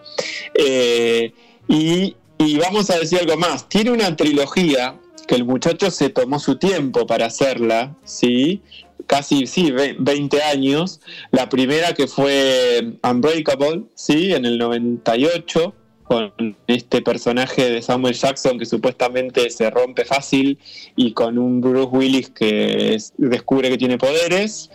Eh, 0.53 1.33
y, 1.67 2.15
y 2.37 2.57
vamos 2.59 2.89
a 2.89 2.97
decir 2.97 3.19
algo 3.19 3.35
más, 3.35 3.67
tiene 3.67 3.91
una 3.91 4.15
trilogía 4.15 4.95
que 5.31 5.37
el 5.37 5.45
muchacho 5.45 5.89
se 5.91 6.09
tomó 6.09 6.39
su 6.39 6.57
tiempo 6.57 7.07
para 7.07 7.27
hacerla, 7.27 7.95
¿sí? 8.03 8.61
Casi, 9.07 9.47
sí, 9.47 9.71
20 9.71 10.43
años. 10.43 10.99
La 11.31 11.47
primera 11.47 11.93
que 11.93 12.07
fue 12.07 12.97
Unbreakable, 13.01 13.83
¿sí? 13.95 14.33
En 14.33 14.43
el 14.43 14.57
98, 14.57 15.73
con 16.03 16.33
este 16.67 17.01
personaje 17.01 17.69
de 17.69 17.81
Samuel 17.81 18.13
Jackson 18.13 18.59
que 18.59 18.65
supuestamente 18.65 19.49
se 19.51 19.69
rompe 19.69 20.03
fácil 20.03 20.59
y 20.97 21.13
con 21.13 21.37
un 21.37 21.61
Bruce 21.61 21.87
Willis 21.93 22.29
que 22.31 22.97
descubre 23.15 23.69
que 23.69 23.77
tiene 23.77 23.97
poderes. 23.97 24.69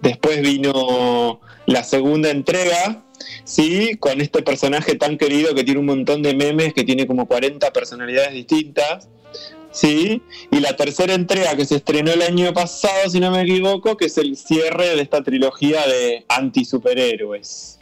Después 0.00 0.40
vino 0.40 1.42
la 1.66 1.84
segunda 1.84 2.30
entrega, 2.30 3.04
¿sí? 3.44 3.98
Con 4.00 4.22
este 4.22 4.42
personaje 4.42 4.94
tan 4.94 5.18
querido 5.18 5.54
que 5.54 5.64
tiene 5.64 5.80
un 5.80 5.86
montón 5.86 6.22
de 6.22 6.34
memes, 6.34 6.72
que 6.72 6.84
tiene 6.84 7.06
como 7.06 7.28
40 7.28 7.70
personalidades 7.74 8.32
distintas. 8.32 9.10
Sí, 9.70 10.22
y 10.50 10.60
la 10.60 10.74
tercera 10.76 11.14
entrega 11.14 11.56
que 11.56 11.64
se 11.64 11.76
estrenó 11.76 12.12
el 12.12 12.22
año 12.22 12.52
pasado, 12.54 13.10
si 13.10 13.20
no 13.20 13.30
me 13.30 13.42
equivoco, 13.42 13.96
que 13.96 14.06
es 14.06 14.18
el 14.18 14.36
cierre 14.36 14.96
de 14.96 15.02
esta 15.02 15.22
trilogía 15.22 15.86
de 15.86 16.24
anti-superhéroes. 16.28 17.78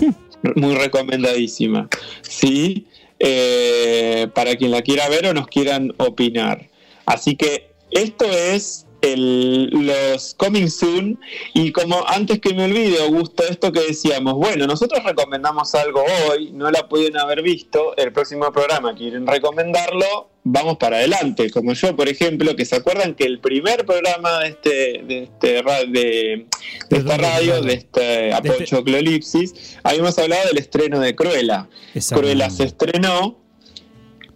Muy 0.56 0.74
recomendadísima. 0.74 1.88
Sí, 2.22 2.86
eh, 3.18 4.28
para 4.34 4.56
quien 4.56 4.70
la 4.70 4.82
quiera 4.82 5.08
ver 5.08 5.26
o 5.26 5.34
nos 5.34 5.48
quieran 5.48 5.92
opinar. 5.98 6.68
Así 7.06 7.36
que 7.36 7.72
esto 7.90 8.24
es 8.24 8.86
los 9.02 10.34
Coming 10.34 10.70
Soon. 10.70 11.18
Y 11.54 11.72
como 11.72 12.06
antes 12.06 12.40
que 12.40 12.54
me 12.54 12.64
olvide, 12.64 13.02
Augusto, 13.02 13.42
esto 13.48 13.72
que 13.72 13.80
decíamos, 13.80 14.34
bueno, 14.34 14.66
nosotros 14.66 15.02
recomendamos 15.04 15.74
algo 15.74 16.04
hoy, 16.28 16.52
no 16.52 16.70
la 16.70 16.88
pueden 16.88 17.16
haber 17.16 17.42
visto, 17.42 17.96
el 17.96 18.12
próximo 18.12 18.50
programa 18.52 18.94
quieren 18.94 19.26
recomendarlo, 19.26 20.30
vamos 20.44 20.76
para 20.76 20.98
adelante. 20.98 21.50
Como 21.50 21.72
yo, 21.72 21.96
por 21.96 22.08
ejemplo, 22.08 22.54
que 22.56 22.64
se 22.64 22.76
acuerdan 22.76 23.14
que 23.14 23.24
el 23.24 23.40
primer 23.40 23.84
programa 23.84 24.40
de 24.40 24.48
este, 24.48 24.70
de 25.06 25.22
este 25.24 25.62
de, 25.88 26.46
esta 26.90 27.16
radio, 27.16 27.62
de 27.62 27.74
este 27.74 28.32
Apocho 28.32 28.84
Clolipsis, 28.84 29.78
habíamos 29.82 30.18
hablado 30.18 30.48
del 30.48 30.58
estreno 30.58 31.00
de 31.00 31.14
Cruella. 31.14 31.68
Cruella 32.10 32.50
se 32.50 32.64
estrenó, 32.64 33.38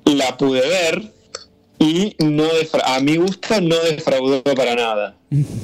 la 0.05 0.37
pude 0.37 0.61
ver 0.61 1.14
y 1.79 2.17
no 2.21 2.45
a 2.85 3.01
mi 3.01 3.17
gusto 3.17 3.61
no 3.61 3.77
defraudó 3.81 4.43
para 4.43 4.75
nada. 4.75 5.17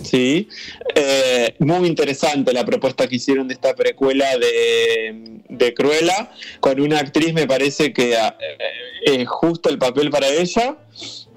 ¿sí? 0.03 0.49
Eh, 0.95 1.55
muy 1.61 1.89
interesante 1.89 2.53
la 2.53 2.65
propuesta 2.65 3.09
que 3.09 3.17
hicieron 3.17 3.49
de 3.49 3.55
esta 3.55 3.75
precuela 3.75 4.37
de, 4.39 5.41
de 5.49 5.75
Cruella, 5.75 6.33
con 6.61 6.81
una 6.81 6.99
actriz 6.99 7.33
me 7.33 7.47
parece 7.47 7.93
que 7.93 8.15
eh, 8.15 8.19
es 9.05 9.29
justo 9.29 9.69
el 9.69 9.79
papel 9.79 10.11
para 10.11 10.29
ella. 10.29 10.77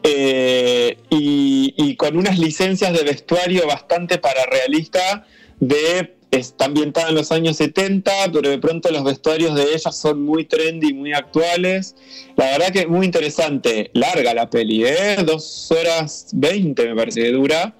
Eh, 0.06 0.98
y, 1.10 1.74
y, 1.78 1.96
con 1.96 2.18
unas 2.18 2.38
licencias 2.38 2.92
de 2.92 3.04
vestuario 3.04 3.66
bastante 3.66 4.18
para 4.18 4.46
realista 4.48 5.26
de 5.62 6.14
está 6.34 6.66
ambientada 6.66 7.10
en 7.10 7.16
los 7.16 7.32
años 7.32 7.58
70, 7.58 8.12
pero 8.32 8.50
de 8.50 8.58
pronto 8.58 8.90
los 8.92 9.04
vestuarios 9.04 9.56
de 9.56 9.64
ella 9.74 9.92
son 9.92 10.24
muy 10.24 10.46
trendy, 10.46 10.94
muy 10.94 11.14
actuales. 11.14 11.96
La 12.36 12.46
verdad 12.52 12.72
que 12.72 12.80
es 12.82 12.88
muy 12.88 13.06
interesante, 13.06 13.92
larga 13.94 14.34
la 14.34 14.50
peli, 14.50 14.84
¿eh? 14.84 15.18
Dos 15.26 15.72
horas 15.72 16.30
veinte 16.34 16.88
me 16.88 16.96
parece 16.96 17.22
que 17.22 17.32
dura, 17.32 17.76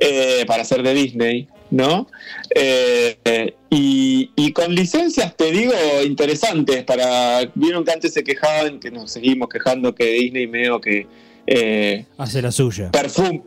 eh, 0.00 0.44
para 0.46 0.64
ser 0.64 0.82
de 0.82 0.94
Disney, 0.94 1.48
¿no? 1.70 2.06
Eh, 2.54 3.54
y, 3.68 4.52
con 4.52 4.74
licencias, 4.74 5.36
te 5.36 5.52
digo, 5.52 5.72
interesantes, 6.04 6.82
para... 6.84 7.48
Vieron 7.54 7.84
que 7.84 7.92
antes 7.92 8.12
se 8.12 8.24
quejaban, 8.24 8.80
que 8.80 8.90
nos 8.90 9.12
seguimos 9.12 9.48
quejando 9.48 9.94
que 9.94 10.06
Disney 10.06 10.46
medio 10.46 10.80
que... 10.80 11.06
Eh, 11.46 12.04
Hace 12.18 12.42
la 12.42 12.50
suya. 12.50 12.90
Perfume 12.90 13.42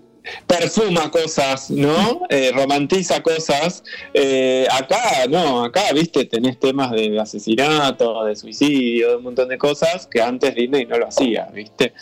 perfuma 0.47 1.11
cosas, 1.11 1.69
¿no? 1.69 2.21
Eh, 2.29 2.51
romantiza 2.53 3.21
cosas. 3.21 3.83
Eh, 4.13 4.65
acá, 4.71 5.27
no, 5.29 5.65
acá, 5.65 5.91
viste, 5.93 6.25
tenés 6.25 6.59
temas 6.59 6.91
de 6.91 7.19
asesinato, 7.19 8.23
de 8.25 8.35
suicidio, 8.35 9.09
de 9.09 9.15
un 9.17 9.23
montón 9.23 9.49
de 9.49 9.57
cosas 9.57 10.07
que 10.07 10.21
antes 10.21 10.55
Disney 10.55 10.85
no 10.85 10.97
lo 10.97 11.07
hacía, 11.07 11.47
viste. 11.53 11.93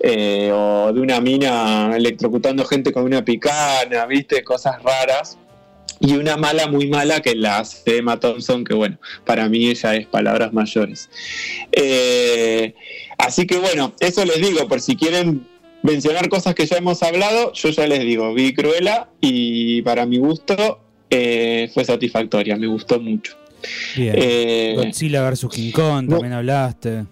Eh, 0.00 0.50
o 0.52 0.92
de 0.92 1.00
una 1.00 1.20
mina 1.20 1.92
electrocutando 1.96 2.64
gente 2.64 2.92
con 2.92 3.04
una 3.04 3.24
picana, 3.24 4.04
viste, 4.06 4.44
cosas 4.44 4.82
raras. 4.82 5.38
Y 5.98 6.16
una 6.16 6.36
mala, 6.36 6.66
muy 6.66 6.88
mala, 6.88 7.20
que 7.20 7.34
la 7.34 7.58
hace 7.58 7.98
Emma 7.98 8.18
Thompson, 8.18 8.64
que 8.64 8.74
bueno, 8.74 8.98
para 9.24 9.48
mí 9.48 9.68
ella 9.68 9.94
es 9.94 10.06
palabras 10.06 10.52
mayores. 10.52 11.08
así 13.18 13.46
que 13.46 13.58
bueno, 13.58 13.94
eso 14.00 14.24
les 14.24 14.40
digo, 14.40 14.66
por 14.68 14.80
si 14.80 14.96
quieren 14.96 15.49
mencionar 15.82 16.28
cosas 16.28 16.54
que 16.54 16.66
ya 16.66 16.76
hemos 16.76 17.02
hablado, 17.02 17.52
yo 17.52 17.68
ya 17.70 17.86
les 17.86 18.00
digo, 18.00 18.32
vi 18.34 18.54
Cruella 18.54 19.08
y 19.20 19.82
para 19.82 20.06
mi 20.06 20.18
gusto 20.18 20.80
eh, 21.08 21.70
fue 21.72 21.84
satisfactoria, 21.84 22.56
me 22.56 22.66
gustó 22.66 23.00
mucho. 23.00 23.36
Bien. 23.96 24.14
Eh, 24.16 24.74
Godzilla 24.76 25.28
vs. 25.28 25.46
King 25.50 25.72
Kong, 25.72 26.08
también 26.08 26.32
hablaste. 26.32 27.04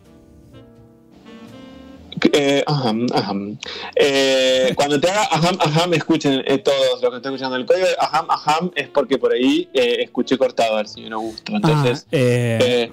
Eh, 2.32 2.64
eh, 3.94 4.72
cuando 4.75 4.98
te 4.98 5.08
haga 5.08 5.22
aham, 5.30 5.56
aham, 5.60 5.94
escuchen 5.94 6.42
todos 6.64 7.00
los 7.00 7.10
que 7.10 7.16
están 7.16 7.32
escuchando 7.34 7.56
el 7.56 7.64
código. 7.64 7.87
Aham, 8.00 8.26
aham 8.28 8.70
es 8.75 8.88
porque 8.88 9.18
por 9.18 9.32
ahí 9.32 9.68
escuché 9.72 10.37
cortado 10.37 10.78
al 10.78 10.88
señor 10.88 11.12
Augusto. 11.14 11.54
Entonces, 11.54 12.06
ah, 12.12 12.88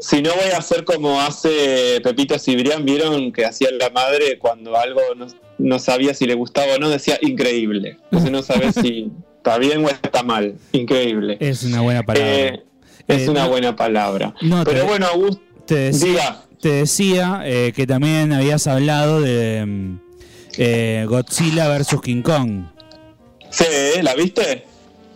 si 0.00 0.22
no 0.22 0.30
voy 0.34 0.50
a 0.54 0.58
hacer 0.58 0.84
como 0.84 1.20
hace 1.20 2.00
Pepito 2.02 2.38
Cibrián, 2.38 2.84
vieron 2.84 3.32
que 3.32 3.44
hacía 3.44 3.68
la 3.78 3.90
madre 3.90 4.38
cuando 4.38 4.76
algo 4.76 5.00
no, 5.58 5.78
sabía 5.78 6.14
si 6.14 6.26
le 6.26 6.34
gustaba 6.34 6.74
o 6.74 6.78
no, 6.78 6.88
decía 6.90 7.18
increíble. 7.22 7.98
Entonces 8.04 8.30
no 8.30 8.42
sabes 8.42 8.74
si 8.74 9.10
está 9.36 9.58
bien 9.58 9.84
o 9.84 9.88
está 9.88 10.22
mal. 10.22 10.54
Increíble. 10.72 11.38
Es 11.40 11.62
una 11.62 11.80
buena 11.80 12.02
palabra. 12.02 12.30
Eh, 12.30 12.62
es 13.08 13.22
eh, 13.22 13.30
una 13.30 13.46
buena 13.46 13.76
palabra. 13.76 14.34
Pero 14.64 14.86
bueno, 14.86 15.06
Augusto. 15.06 15.42
te 15.66 15.76
decía, 15.76 16.42
te 16.60 16.68
decía 16.68 17.42
eh, 17.44 17.72
que 17.74 17.86
también 17.86 18.32
habías 18.32 18.66
hablado 18.66 19.20
de 19.20 19.64
mm, 19.66 21.06
Godzilla 21.06 21.68
vs. 21.68 22.00
King 22.02 22.22
Kong. 22.22 22.64
Sí, 23.50 23.64
¿la 24.02 24.14
viste? 24.14 24.64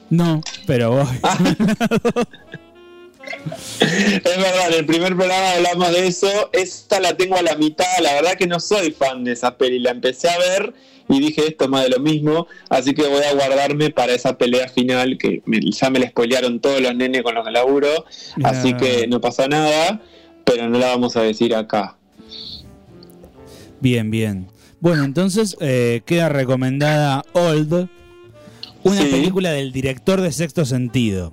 No, 0.08 0.40
pero 0.66 0.90
vos. 0.90 1.08
es 3.80 4.22
verdad, 4.24 4.68
en 4.68 4.74
el 4.74 4.86
primer 4.86 5.16
programa 5.16 5.52
hablamos 5.52 5.92
de 5.92 6.06
eso. 6.06 6.50
Esta 6.52 7.00
la 7.00 7.16
tengo 7.16 7.36
a 7.36 7.42
la 7.42 7.56
mitad. 7.56 7.84
La 8.02 8.14
verdad 8.14 8.34
que 8.34 8.46
no 8.46 8.60
soy 8.60 8.90
fan 8.90 9.24
de 9.24 9.32
esa 9.32 9.56
peli. 9.56 9.78
La 9.78 9.90
empecé 9.90 10.28
a 10.28 10.38
ver 10.38 10.74
y 11.08 11.18
dije 11.20 11.46
esto 11.48 11.68
más 11.68 11.84
de 11.84 11.90
lo 11.90 12.00
mismo. 12.00 12.46
Así 12.68 12.94
que 12.94 13.06
voy 13.06 13.22
a 13.22 13.34
guardarme 13.34 13.90
para 13.90 14.12
esa 14.12 14.38
pelea 14.38 14.68
final 14.68 15.18
que 15.18 15.42
ya 15.70 15.90
me 15.90 15.98
la 15.98 16.08
spoilearon 16.08 16.60
todos 16.60 16.80
los 16.80 16.94
nenes 16.94 17.22
con 17.22 17.34
los 17.34 17.44
que 17.44 17.50
laburo. 17.50 18.04
Así 18.44 18.74
que 18.74 19.06
no 19.08 19.20
pasa 19.20 19.48
nada, 19.48 20.00
pero 20.44 20.68
no 20.68 20.78
la 20.78 20.88
vamos 20.88 21.16
a 21.16 21.22
decir 21.22 21.54
acá. 21.54 21.96
Bien, 23.80 24.10
bien. 24.10 24.48
Bueno, 24.80 25.04
entonces 25.04 25.56
eh, 25.60 26.02
queda 26.06 26.28
recomendada 26.28 27.22
Old, 27.32 27.88
una 28.82 29.00
película 29.00 29.52
del 29.52 29.72
director 29.72 30.20
de 30.20 30.32
Sexto 30.32 30.64
Sentido. 30.64 31.32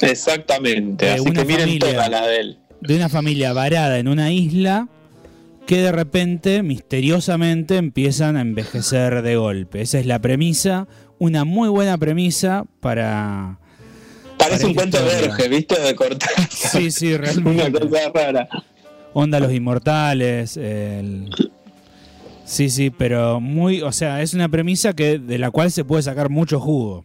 Exactamente, 0.00 1.10
así 1.10 1.30
que 1.30 1.44
miren 1.44 1.78
toda 1.78 2.08
la 2.08 2.26
de 2.26 2.40
él. 2.40 2.58
De 2.80 2.96
una 2.96 3.08
familia 3.08 3.52
varada 3.52 3.98
en 3.98 4.08
una 4.08 4.32
isla 4.32 4.88
que 5.66 5.78
de 5.78 5.92
repente, 5.92 6.62
misteriosamente, 6.62 7.76
empiezan 7.76 8.36
a 8.36 8.40
envejecer 8.40 9.22
de 9.22 9.36
golpe. 9.36 9.82
Esa 9.82 9.98
es 9.98 10.06
la 10.06 10.20
premisa, 10.20 10.86
una 11.18 11.44
muy 11.44 11.68
buena 11.68 11.98
premisa 11.98 12.64
para... 12.80 13.58
Parece 14.38 14.66
un 14.66 14.74
cuento 14.74 14.98
de 15.02 15.48
¿viste? 15.48 15.80
De 15.80 15.94
cortar. 15.94 16.30
Sí, 16.50 16.90
sí, 16.90 17.16
realmente. 17.16 17.68
una 17.68 17.80
cosa 17.80 18.10
rara. 18.14 18.48
Onda 19.12 19.40
Los 19.40 19.52
Inmortales, 19.52 20.56
el... 20.56 21.30
Sí, 22.44 22.70
sí, 22.70 22.90
pero 22.90 23.40
muy, 23.40 23.82
o 23.82 23.90
sea, 23.90 24.22
es 24.22 24.34
una 24.34 24.48
premisa 24.48 24.92
que 24.92 25.18
de 25.18 25.38
la 25.38 25.50
cual 25.50 25.72
se 25.72 25.84
puede 25.84 26.02
sacar 26.04 26.28
mucho 26.28 26.60
jugo. 26.60 27.04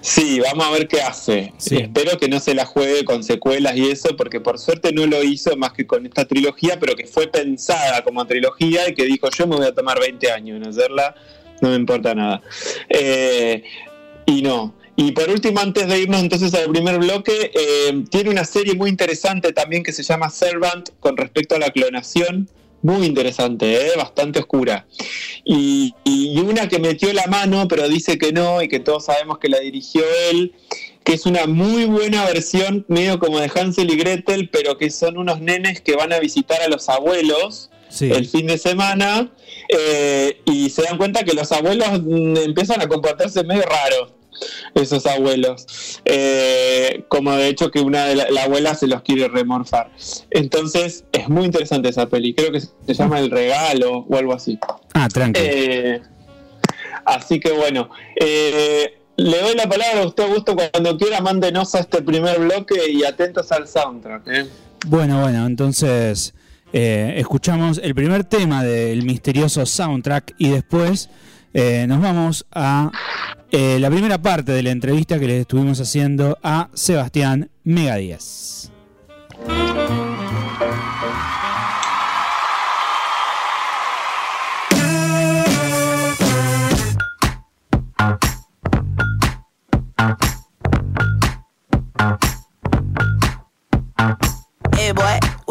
Sí, 0.00 0.40
vamos 0.40 0.66
a 0.66 0.70
ver 0.70 0.86
qué 0.86 1.00
hace. 1.00 1.52
Espero 1.58 2.16
que 2.18 2.28
no 2.28 2.38
se 2.38 2.54
la 2.54 2.64
juegue 2.64 3.04
con 3.04 3.24
secuelas 3.24 3.76
y 3.76 3.90
eso, 3.90 4.16
porque 4.16 4.40
por 4.40 4.58
suerte 4.58 4.92
no 4.92 5.06
lo 5.06 5.22
hizo 5.22 5.56
más 5.56 5.72
que 5.72 5.86
con 5.86 6.06
esta 6.06 6.26
trilogía, 6.26 6.78
pero 6.78 6.94
que 6.94 7.06
fue 7.06 7.26
pensada 7.26 8.02
como 8.04 8.24
trilogía 8.26 8.88
y 8.88 8.94
que 8.94 9.04
dijo 9.04 9.28
yo 9.30 9.46
me 9.46 9.56
voy 9.56 9.66
a 9.66 9.74
tomar 9.74 9.98
20 9.98 10.30
años 10.30 10.56
en 10.58 10.68
hacerla, 10.68 11.14
no 11.60 11.70
me 11.70 11.76
importa 11.76 12.14
nada. 12.14 12.42
Eh, 12.88 13.64
y 14.26 14.42
no. 14.42 14.74
Y 14.96 15.12
por 15.12 15.28
último, 15.28 15.60
antes 15.60 15.86
de 15.88 15.98
irnos 15.98 16.20
entonces 16.20 16.54
al 16.54 16.70
primer 16.70 16.98
bloque, 16.98 17.50
eh, 17.52 18.04
tiene 18.08 18.30
una 18.30 18.44
serie 18.44 18.74
muy 18.74 18.88
interesante 18.88 19.52
también 19.52 19.82
que 19.82 19.92
se 19.92 20.02
llama 20.02 20.30
Servant 20.30 20.90
con 21.00 21.16
respecto 21.16 21.54
a 21.54 21.58
la 21.58 21.70
clonación 21.70 22.48
muy 22.86 23.06
interesante, 23.06 23.74
¿eh? 23.74 23.90
bastante 23.96 24.38
oscura. 24.38 24.86
Y, 25.44 25.94
una 26.46 26.68
que 26.68 26.78
metió 26.78 27.12
la 27.12 27.26
mano, 27.26 27.66
pero 27.66 27.88
dice 27.88 28.18
que 28.18 28.30
no, 28.32 28.62
y 28.62 28.68
que 28.68 28.78
todos 28.78 29.06
sabemos 29.06 29.38
que 29.38 29.48
la 29.48 29.58
dirigió 29.58 30.04
él, 30.30 30.54
que 31.02 31.14
es 31.14 31.26
una 31.26 31.46
muy 31.46 31.86
buena 31.86 32.24
versión, 32.24 32.84
medio 32.88 33.18
como 33.18 33.40
de 33.40 33.50
Hansel 33.52 33.90
y 33.90 33.96
Gretel, 33.96 34.48
pero 34.50 34.78
que 34.78 34.90
son 34.90 35.18
unos 35.18 35.40
nenes 35.40 35.80
que 35.80 35.96
van 35.96 36.12
a 36.12 36.20
visitar 36.20 36.62
a 36.62 36.68
los 36.68 36.88
abuelos 36.88 37.70
el 38.00 38.28
fin 38.28 38.46
de 38.46 38.58
semana, 38.58 39.32
eh, 39.68 40.40
y 40.44 40.70
se 40.70 40.82
dan 40.82 40.98
cuenta 40.98 41.24
que 41.24 41.32
los 41.32 41.50
abuelos 41.50 41.88
mm, 42.02 42.36
empiezan 42.36 42.80
a 42.80 42.88
comportarse 42.88 43.42
medio 43.42 43.62
raros 43.62 44.12
esos 44.74 45.06
abuelos. 45.06 45.66
Eh, 46.04 47.04
como 47.08 47.32
de 47.32 47.48
hecho 47.48 47.70
que 47.70 47.80
una 47.80 48.04
de 48.06 48.16
la, 48.16 48.42
abuela 48.44 48.74
se 48.74 48.86
los 48.86 49.02
quiere 49.02 49.28
remorfar. 49.28 49.90
Entonces 50.30 51.04
es 51.12 51.28
muy 51.28 51.44
interesante 51.44 51.88
esa 51.88 52.08
peli. 52.08 52.34
Creo 52.34 52.52
que 52.52 52.60
se 52.60 52.94
llama 52.94 53.18
El 53.18 53.30
Regalo 53.30 54.06
o 54.08 54.16
algo 54.16 54.34
así. 54.34 54.58
Ah, 54.94 55.08
tranquilo. 55.08 55.46
Eh, 55.48 56.02
así 57.04 57.40
que 57.40 57.52
bueno. 57.52 57.90
Eh, 58.20 58.98
le 59.18 59.40
doy 59.40 59.54
la 59.54 59.66
palabra 59.66 60.02
a 60.02 60.06
usted, 60.06 60.28
Gusto, 60.28 60.54
cuando 60.54 60.98
quiera, 60.98 61.22
mándenos 61.22 61.74
a 61.74 61.78
este 61.78 62.02
primer 62.02 62.38
bloque 62.38 62.74
y 62.90 63.02
atentos 63.02 63.50
al 63.50 63.66
soundtrack. 63.66 64.46
Bueno, 64.88 65.22
bueno, 65.22 65.46
entonces 65.46 66.34
escuchamos 66.70 67.80
el 67.82 67.94
primer 67.94 68.24
tema 68.24 68.62
del 68.62 69.04
misterioso 69.04 69.64
soundtrack 69.64 70.34
y 70.36 70.50
después 70.50 71.08
nos 71.88 72.02
vamos 72.02 72.46
a 72.52 72.90
eh, 73.50 73.78
la 73.80 73.88
primera 73.88 74.20
parte 74.20 74.52
de 74.52 74.62
la 74.62 74.70
entrevista 74.70 75.18
que 75.18 75.26
le 75.26 75.40
estuvimos 75.40 75.80
haciendo 75.80 76.36
a 76.42 76.68
Sebastián 76.74 77.50
Megadíaz. 77.64 78.70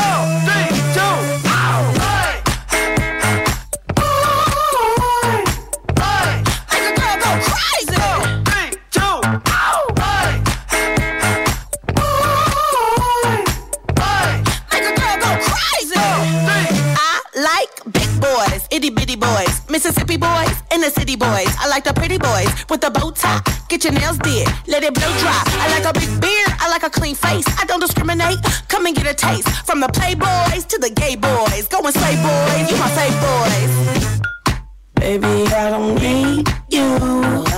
four, 0.00 0.24
three, 0.46 0.68
two, 0.94 1.14
out. 1.48 1.98
Hey! 1.98 2.39
Mississippi 19.80 20.18
boys, 20.18 20.62
and 20.72 20.82
the 20.82 20.90
city 20.90 21.16
boys. 21.16 21.48
I 21.58 21.66
like 21.66 21.84
the 21.84 21.94
pretty 21.94 22.18
boys 22.18 22.52
with 22.68 22.82
the 22.82 22.90
bow 22.90 23.12
tie. 23.12 23.40
Get 23.70 23.82
your 23.82 23.94
nails 23.94 24.18
did, 24.18 24.46
let 24.66 24.82
it 24.82 24.92
blow 24.92 25.08
dry. 25.16 25.42
I 25.56 25.68
like 25.72 25.88
a 25.88 25.98
big 25.98 26.20
beard, 26.20 26.52
I 26.60 26.68
like 26.68 26.82
a 26.82 26.90
clean 26.90 27.14
face. 27.14 27.46
I 27.58 27.64
don't 27.64 27.80
discriminate. 27.80 28.36
Come 28.68 28.84
and 28.84 28.94
get 28.94 29.06
a 29.06 29.14
taste 29.14 29.48
from 29.64 29.80
the 29.80 29.86
playboys 29.86 30.66
to 30.68 30.76
the 30.76 30.90
gay 30.90 31.16
boys. 31.16 31.66
Go 31.68 31.78
and 31.80 31.94
slay 31.94 32.14
boys, 32.20 32.70
you 32.70 32.76
my 32.76 32.90
fave 32.92 33.16
boys. 33.24 34.20
Baby, 34.96 35.48
I 35.48 35.70
don't 35.70 35.94
need 35.94 36.46
you. 36.68 36.86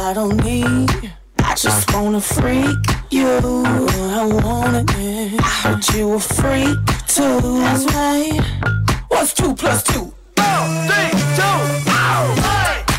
I 0.06 0.12
don't 0.14 0.36
need. 0.44 1.12
I 1.40 1.56
just 1.56 1.92
wanna 1.92 2.20
freak 2.20 2.86
you. 3.10 3.26
I 3.26 4.22
want 4.30 4.88
it. 4.88 5.40
I 5.40 5.50
heard 5.62 5.88
you 5.92 6.12
a 6.12 6.20
freak 6.20 6.78
too. 7.08 7.40
That's 7.64 7.84
right. 7.92 8.40
What's 9.08 9.34
two 9.34 9.56
plus 9.56 9.82
two? 9.82 10.14
four, 10.42 10.66
three, 10.86 11.10
two, 11.36 11.56
oh! 11.88 12.34
Hey! 12.42 12.91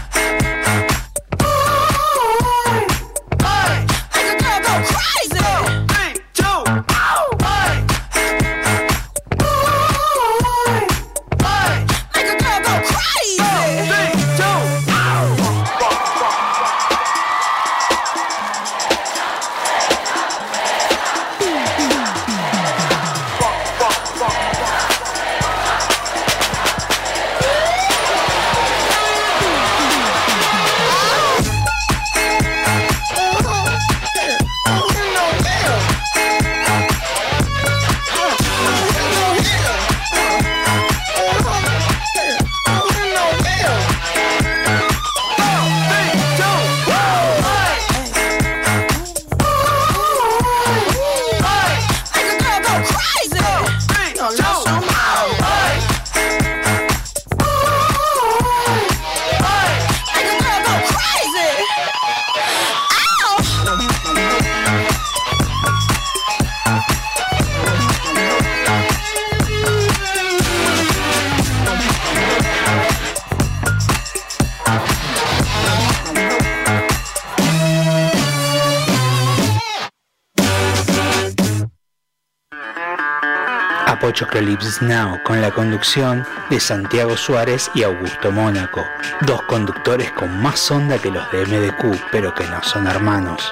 Now 84.82 85.20
con 85.24 85.42
la 85.42 85.50
conducción 85.50 86.24
de 86.52 86.60
Santiago 86.60 87.18
Suárez 87.18 87.72
y 87.74 87.82
Augusto 87.82 88.32
Mónaco, 88.32 88.82
dos 89.26 89.42
conductores 89.44 90.12
con 90.12 90.30
más 90.44 90.70
onda 90.70 91.00
que 91.00 91.10
los 91.10 91.24
de 91.32 91.44
MDQ, 91.46 92.12
pero 92.12 92.36
que 92.36 92.44
no 92.46 92.62
son 92.62 92.86
hermanos. 92.86 93.52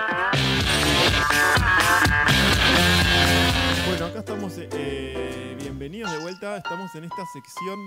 Bueno, 3.88 4.06
acá 4.06 4.20
estamos, 4.20 4.54
eh, 4.58 5.58
bienvenidos 5.60 6.12
de 6.12 6.20
vuelta, 6.20 6.58
estamos 6.58 6.94
en 6.94 7.06
esta 7.06 7.26
sección 7.34 7.80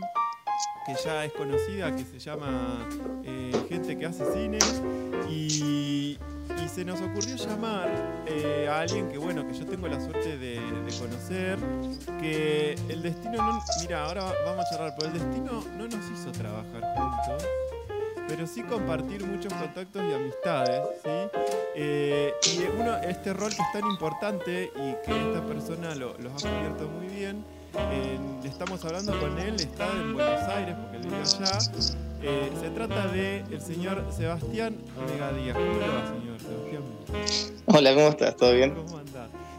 que 0.84 0.94
ya 1.04 1.24
es 1.24 1.32
conocida, 1.32 1.94
que 1.94 2.04
se 2.04 2.18
llama 2.18 2.86
eh, 3.22 3.52
Gente 3.68 3.96
que 3.96 4.06
hace 4.06 4.24
cine, 4.34 4.58
y, 5.28 6.18
y 6.62 6.68
se 6.68 6.84
nos 6.84 7.00
ocurrió 7.00 7.36
llamar 7.36 7.90
eh, 8.26 8.68
a 8.70 8.80
alguien 8.80 9.08
que, 9.08 9.18
bueno, 9.18 9.46
que 9.46 9.54
yo 9.54 9.64
tengo 9.64 9.88
la 9.88 10.00
suerte 10.00 10.36
de, 10.36 10.60
de 10.60 10.98
conocer, 10.98 11.58
que 12.20 12.73
el 12.94 13.02
destino 13.02 13.36
no... 13.36 13.62
Mira, 13.80 14.04
ahora 14.04 14.32
vamos 14.44 14.64
a 14.64 14.70
charlar, 14.70 14.94
pero 14.98 15.12
el 15.12 15.18
destino 15.18 15.64
no 15.76 15.84
nos 15.84 16.10
hizo 16.10 16.32
trabajar 16.32 16.82
juntos 16.96 17.44
pero 18.26 18.46
sí 18.46 18.62
compartir 18.62 19.24
muchos 19.26 19.52
contactos 19.52 20.02
y 20.02 20.14
amistades, 20.14 20.82
¿sí? 21.02 21.10
Eh, 21.76 22.32
y 22.54 22.80
uno, 22.80 22.96
este 22.98 23.32
rol 23.32 23.50
que 23.50 23.62
es 23.62 23.72
tan 23.72 23.90
importante 23.90 24.72
y 24.74 24.94
que 25.04 25.28
esta 25.28 25.46
persona 25.46 25.94
lo, 25.94 26.16
los 26.18 26.32
ha 26.44 26.48
cubierto 26.48 26.88
muy 26.88 27.08
bien, 27.08 27.44
eh, 27.92 28.18
le 28.42 28.48
estamos 28.48 28.84
hablando 28.84 29.18
con 29.20 29.38
él, 29.38 29.54
está 29.56 29.90
en 29.90 30.14
Buenos 30.14 30.42
Aires 30.48 30.74
porque 30.80 30.96
él 30.96 31.02
vive 31.02 31.16
allá. 31.16 31.58
Eh, 32.22 32.50
se 32.58 32.70
trata 32.70 33.08
de 33.08 33.40
el 33.50 33.60
señor 33.60 34.02
Sebastián 34.10 34.76
Megadías. 35.06 35.56
¿Cómo 35.56 35.72
le 35.72 35.88
va, 35.88 36.06
señor 36.08 36.40
Sebastián? 36.40 37.62
Hola, 37.66 37.94
¿cómo 37.94 38.08
estás? 38.08 38.36
¿Todo 38.36 38.52
bien? 38.54 38.74
¿Cómo 38.74 38.98
andás? 38.98 39.13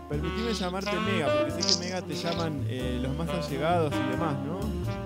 Permitime 0.09 0.53
llamarte 0.53 0.91
Mega, 0.99 1.27
porque 1.35 1.61
sé 1.63 1.73
que 1.73 1.85
Mega 1.85 2.01
te 2.01 2.13
llaman 2.13 2.65
eh, 2.69 2.99
los 3.01 3.15
más 3.15 3.27
allegados 3.29 3.93
y 3.93 4.11
demás, 4.11 4.35
¿no? 4.45 4.59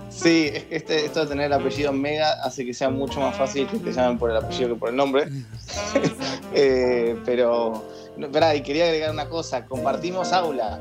Sí, 0.09 0.49
es 0.53 0.63
que 0.65 0.75
este, 0.75 1.05
esto 1.05 1.21
de 1.21 1.27
tener 1.27 1.45
el 1.45 1.53
apellido 1.53 1.93
Mega 1.93 2.33
hace 2.43 2.65
que 2.65 2.73
sea 2.73 2.89
mucho 2.89 3.21
más 3.21 3.35
fácil 3.35 3.65
que 3.67 3.77
te 3.77 3.93
llamen 3.93 4.17
por 4.17 4.29
el 4.31 4.37
apellido 4.37 4.69
que 4.69 4.75
por 4.75 4.89
el 4.89 4.95
nombre. 4.95 5.29
Eh, 6.51 7.15
pero, 7.25 7.85
no, 8.17 8.25
esperá, 8.25 8.55
y 8.55 8.63
quería 8.63 8.85
agregar 8.85 9.11
una 9.11 9.29
cosa, 9.29 9.67
compartimos 9.67 10.33
aula. 10.33 10.79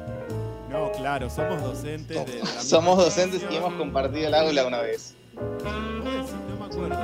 No, 0.71 0.91
claro, 0.93 1.29
somos 1.29 1.61
docentes 1.63 2.25
de, 2.25 2.33
de 2.33 2.41
la 2.41 2.47
Somos 2.63 2.97
docentes 2.97 3.45
y 3.51 3.57
hemos 3.57 3.75
compartido 3.75 4.29
el 4.29 4.35
aula 4.35 4.67
una 4.67 4.79
vez. 4.81 5.15
No 5.35 6.57
me 6.59 6.65
acuerdo. 6.65 6.97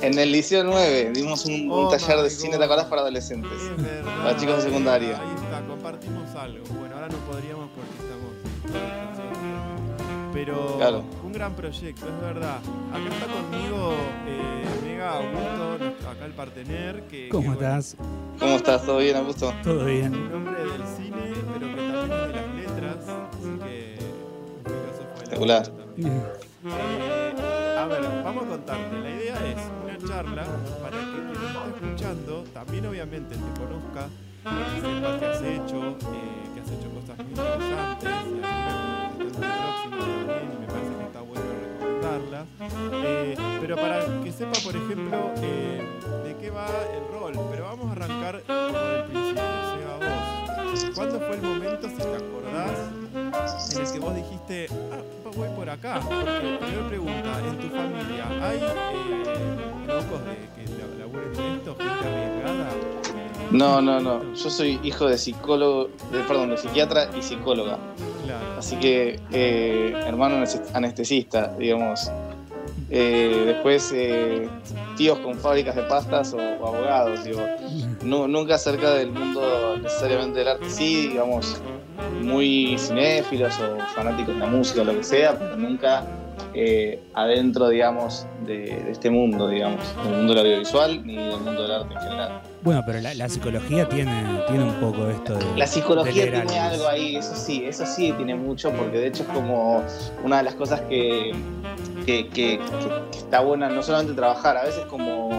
En 0.00 0.18
el 0.18 0.32
Liceo 0.32 0.64
9 0.64 1.10
dimos 1.14 1.44
un, 1.44 1.70
un 1.70 1.86
Oh 1.86 1.88
taller 1.90 2.22
de 2.22 2.30
cine. 2.30 2.56
¿te 2.56 2.64
acordás? 2.64 2.86
Para 2.86 3.02
adolescentes. 3.02 3.50
Para 4.22 4.36
chicos 4.36 4.56
de 4.56 4.62
secundaria. 4.62 5.20
Compartimos 5.92 6.34
algo. 6.34 6.64
Bueno, 6.78 6.96
ahora 6.96 7.08
no 7.08 7.16
podríamos 7.20 7.70
porque 7.70 7.90
estamos. 8.02 8.32
Pero 10.34 10.76
Claro. 10.76 11.02
un 11.24 11.32
gran 11.32 11.54
proyecto, 11.54 12.06
es 12.06 12.20
verdad. 12.20 12.58
Acá 12.92 13.08
está 13.10 13.26
conmigo 13.26 13.94
eh, 14.26 14.64
Mega 14.84 15.16
Augusto, 15.16 16.10
acá 16.10 16.26
el 16.26 16.32
partener. 16.32 17.04
Que, 17.04 17.30
¿Cómo 17.30 17.42
que, 17.42 17.48
bueno, 17.56 17.78
estás? 17.78 17.96
¿Cómo 18.38 18.56
estás? 18.56 18.84
¿Todo 18.84 18.98
bien, 18.98 19.16
Augusto? 19.16 19.54
¿Todo 19.64 19.84
bien? 19.86 20.14
un 20.14 20.34
hombre 20.34 20.62
del 20.62 20.86
cine, 20.94 21.32
pero 21.54 21.66
que 21.74 21.76
también 21.76 21.96
es 21.96 22.08
de 22.10 22.32
las 22.34 22.54
letras. 22.54 22.96
Así 23.08 23.58
que 23.64 23.94
Espectacular. 25.14 25.66
letra. 25.96 26.14
Eh, 26.66 27.78
a 27.78 27.86
ver, 27.86 28.02
vamos 28.24 28.44
a 28.44 28.46
contarte. 28.46 28.98
La 29.00 29.08
idea 29.10 29.36
es 29.46 29.56
una 29.82 29.96
charla 30.06 30.44
para 30.82 30.98
que 30.98 31.04
quien 31.12 31.46
está 31.46 31.66
escuchando 31.74 32.44
también 32.52 32.84
obviamente 32.86 33.34
te 33.36 33.60
conozca, 33.60 34.08
que 34.44 34.80
sepa 34.80 35.18
que 35.18 35.26
has 35.26 35.42
hecho, 35.42 35.78
eh, 35.88 35.94
que 36.54 36.60
has 36.60 36.70
hecho 36.70 36.88
cosas 36.94 37.16
muy 37.18 37.28
interesantes, 37.28 38.10
también, 39.40 40.46
y 40.52 40.58
me 40.60 40.66
parece 40.66 40.94
que 40.96 41.02
está 41.04 41.20
bueno 41.20 41.44
recomendarlas. 41.62 42.46
Eh, 43.04 43.36
pero 43.60 43.76
para 43.76 43.96
que 44.22 44.32
sepa, 44.32 44.58
por 44.64 44.76
ejemplo, 44.76 45.30
eh, 45.42 45.82
de 46.24 46.36
qué 46.36 46.50
va 46.50 46.66
el 46.66 47.04
rol. 47.12 47.32
Pero 47.50 47.64
vamos 47.64 47.88
a 47.88 47.92
arrancar 47.92 48.42
como 48.46 48.78
del 48.78 49.04
principio, 49.04 49.42
sea 49.42 49.96
vos. 49.98 50.90
¿Cuándo 50.94 51.18
fue 51.20 51.34
el 51.36 51.42
momento, 51.42 51.88
si 51.88 51.96
te 51.96 52.16
acordás, 52.16 52.78
en 53.74 53.80
el 53.86 53.92
que 53.92 53.98
vos 53.98 54.14
dijiste, 54.14 54.66
ah, 54.92 55.30
voy 55.36 55.48
por 55.50 55.68
acá? 55.70 56.00
Porque, 56.00 56.58
primera 56.60 56.88
pregunta, 56.88 57.38
en 57.46 57.58
tu 57.58 57.68
familia, 57.68 58.24
¿hay 58.42 58.58
eh, 58.58 59.86
locos 59.86 60.20
de 60.24 60.36
que 60.54 60.62
la- 60.78 60.98
laburen 60.98 61.32
esto, 61.56 61.76
gente 61.76 62.06
arriesgada? 62.08 62.68
No, 63.50 63.80
no, 63.80 64.00
no. 64.00 64.34
Yo 64.34 64.50
soy 64.50 64.78
hijo 64.82 65.06
de 65.06 65.16
psicólogo, 65.18 65.88
de, 66.12 66.18
perdón, 66.20 66.50
de 66.50 66.58
psiquiatra 66.58 67.08
y 67.18 67.22
psicóloga. 67.22 67.78
Claro. 68.24 68.44
Así 68.58 68.76
que, 68.76 69.20
eh, 69.32 69.94
hermano 70.06 70.36
anes- 70.36 70.60
anestesista, 70.74 71.54
digamos. 71.58 72.10
Eh, 72.90 73.44
después, 73.46 73.90
eh, 73.94 74.48
tíos 74.96 75.18
con 75.18 75.36
fábricas 75.38 75.76
de 75.76 75.82
pastas 75.82 76.32
o, 76.34 76.38
o 76.38 76.66
abogados, 76.68 77.24
digo. 77.24 77.40
Nu- 78.02 78.28
nunca 78.28 78.54
acerca 78.56 78.92
del 78.92 79.10
mundo 79.12 79.76
necesariamente 79.82 80.38
del 80.40 80.48
arte, 80.48 80.68
sí, 80.70 81.08
digamos, 81.08 81.60
muy 82.22 82.76
cinéfilos 82.78 83.54
o 83.60 83.78
fanáticos 83.94 84.34
de 84.34 84.40
la 84.40 84.46
música 84.46 84.82
o 84.82 84.84
lo 84.84 84.94
que 84.94 85.04
sea, 85.04 85.38
pero 85.38 85.56
nunca 85.56 86.04
eh, 86.54 87.00
adentro, 87.14 87.68
digamos, 87.68 88.26
de, 88.46 88.58
de 88.84 88.90
este 88.90 89.10
mundo, 89.10 89.48
digamos, 89.48 89.80
del 90.04 90.14
mundo 90.16 90.34
del 90.34 90.46
audiovisual 90.46 91.06
ni 91.06 91.16
del 91.16 91.40
mundo 91.40 91.62
del 91.62 91.70
arte 91.72 91.94
en 91.94 92.00
general. 92.00 92.40
Bueno, 92.62 92.82
pero 92.86 93.00
la, 93.00 93.14
la 93.14 93.28
psicología 93.28 93.88
tiene, 93.88 94.12
tiene 94.48 94.64
un 94.64 94.74
poco 94.74 95.08
esto 95.08 95.34
de. 95.36 95.44
La 95.56 95.66
psicología 95.66 96.24
de 96.26 96.30
tiene 96.32 96.58
algo 96.58 96.88
ahí, 96.88 97.16
eso 97.16 97.34
sí, 97.34 97.64
eso 97.64 97.86
sí 97.86 98.12
tiene 98.16 98.34
mucho, 98.34 98.70
porque 98.72 98.98
de 98.98 99.06
hecho 99.08 99.22
es 99.22 99.28
como 99.28 99.82
una 100.24 100.38
de 100.38 100.42
las 100.42 100.54
cosas 100.54 100.80
que, 100.82 101.32
que, 102.04 102.28
que- 102.28 102.58
que- 102.58 103.10
que 103.12 103.18
está 103.18 103.40
buena 103.40 103.68
no 103.68 103.82
solamente 103.82 104.14
trabajar, 104.14 104.56
a 104.56 104.64
veces 104.64 104.84
como 104.86 105.30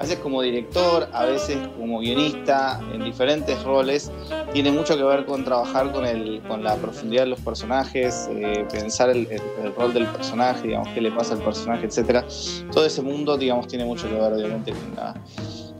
a 0.00 0.02
veces 0.04 0.18
como 0.20 0.40
director, 0.40 1.08
a 1.12 1.26
veces 1.26 1.58
como 1.76 1.98
guionista, 1.98 2.80
en 2.90 3.04
diferentes 3.04 3.62
roles, 3.62 4.10
tiene 4.50 4.70
mucho 4.72 4.96
que 4.96 5.02
ver 5.04 5.26
con 5.26 5.44
trabajar 5.44 5.92
con 5.92 6.06
el, 6.06 6.40
con 6.48 6.64
la 6.64 6.74
profundidad 6.76 7.24
de 7.24 7.28
los 7.28 7.40
personajes, 7.40 8.26
eh, 8.30 8.66
pensar 8.72 9.10
el, 9.10 9.28
rol 9.76 9.92
del 9.92 10.06
personaje, 10.06 10.68
digamos, 10.68 10.88
qué 10.94 11.02
le 11.02 11.12
pasa 11.12 11.34
al 11.34 11.42
personaje, 11.42 11.84
etcétera. 11.84 12.24
Todo 12.72 12.86
ese 12.86 13.02
mundo, 13.02 13.36
digamos, 13.36 13.68
tiene 13.68 13.84
mucho 13.84 14.08
que 14.08 14.14
ver, 14.14 14.32
obviamente, 14.32 14.72
con 14.72 14.96
la, 14.96 15.14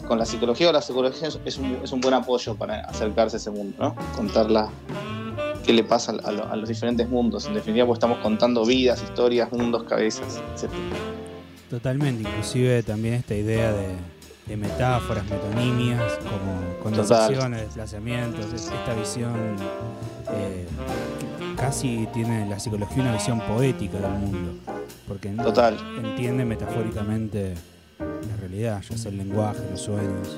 con 0.06 0.18
la 0.18 0.26
psicología 0.26 0.68
o 0.68 0.72
la 0.72 0.82
psicología 0.82 1.28
es 1.46 1.56
un, 1.58 1.78
es 1.82 1.90
un 1.90 2.02
buen 2.02 2.12
apoyo 2.12 2.54
para 2.56 2.80
acercarse 2.80 3.36
a 3.36 3.38
ese 3.38 3.50
mundo, 3.50 3.74
¿no? 3.80 3.96
Contarla 4.14 4.70
qué 5.64 5.72
le 5.72 5.82
pasa 5.82 6.12
a, 6.22 6.30
lo- 6.30 6.44
a 6.46 6.56
los 6.56 6.68
diferentes 6.68 7.08
mundos. 7.08 7.46
En 7.46 7.54
definitiva, 7.54 7.86
pues 7.86 7.96
estamos 7.96 8.18
contando 8.18 8.66
vidas, 8.66 9.02
historias, 9.02 9.50
mundos, 9.50 9.84
cabezas, 9.84 10.38
etc. 10.54 10.70
Totalmente, 11.70 12.28
inclusive 12.28 12.82
también 12.82 13.14
esta 13.14 13.34
idea 13.36 13.72
de, 13.72 13.94
de 14.50 14.56
metáforas, 14.56 15.24
metonimias, 15.30 16.18
como 16.24 16.76
condensaciones, 16.82 17.60
desplazamientos, 17.66 18.46
es- 18.52 18.66
esta 18.66 18.94
visión 18.94 19.32
eh, 20.32 20.66
casi 21.56 22.08
tiene 22.12 22.48
la 22.48 22.58
psicología 22.58 23.00
una 23.02 23.12
visión 23.12 23.40
poética 23.42 23.98
del 23.98 24.10
mundo, 24.10 24.52
porque 25.06 25.28
Total. 25.30 25.76
entiende 26.02 26.44
metafóricamente 26.44 27.54
la 28.00 28.36
realidad, 28.40 28.82
ya 28.90 28.96
sea 28.98 29.12
el 29.12 29.18
lenguaje, 29.18 29.60
los 29.70 29.80
sueños, 29.82 30.36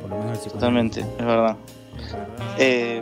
por 0.00 0.10
lo 0.10 0.18
menos 0.24 0.44
el. 0.46 0.52
Totalmente, 0.52 1.00
es 1.00 1.24
verdad. 1.26 1.56
Eh, 2.58 3.00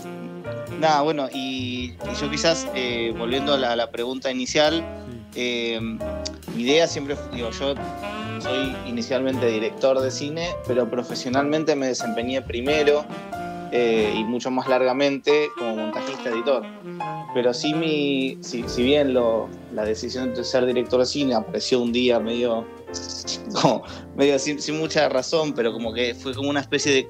nada, 0.80 1.02
bueno, 1.02 1.28
y, 1.32 1.92
y 1.92 2.20
yo 2.20 2.28
quizás, 2.30 2.66
eh, 2.74 3.14
volviendo 3.16 3.52
a 3.54 3.58
la, 3.58 3.72
a 3.72 3.76
la 3.76 3.90
pregunta 3.92 4.28
inicial, 4.32 4.82
eh, 5.36 5.78
mi 6.54 6.62
idea 6.62 6.88
siempre, 6.88 7.16
digo, 7.32 7.50
yo 7.50 7.74
soy 8.46 8.76
inicialmente 8.86 9.46
director 9.46 10.00
de 10.00 10.10
cine, 10.10 10.50
pero 10.66 10.88
profesionalmente 10.88 11.74
me 11.74 11.88
desempeñé 11.88 12.42
primero 12.42 13.04
eh, 13.72 14.14
y 14.16 14.24
mucho 14.24 14.50
más 14.50 14.68
largamente 14.68 15.48
como 15.58 15.76
montajista 15.76 16.30
editor. 16.30 16.64
Pero 17.34 17.52
sí, 17.52 17.74
mi, 17.74 18.38
si, 18.40 18.62
si 18.68 18.82
bien 18.82 19.12
lo, 19.12 19.48
la 19.74 19.84
decisión 19.84 20.34
de 20.34 20.44
ser 20.44 20.64
director 20.64 21.00
de 21.00 21.06
cine 21.06 21.34
apareció 21.34 21.80
un 21.80 21.92
día 21.92 22.20
medio, 22.20 22.64
como, 23.60 23.82
medio 24.16 24.38
sin, 24.38 24.60
sin 24.60 24.78
mucha 24.78 25.08
razón, 25.08 25.52
pero 25.52 25.72
como 25.72 25.92
que 25.92 26.14
fue 26.14 26.32
como 26.34 26.48
una 26.48 26.60
especie 26.60 26.92
de, 26.92 27.08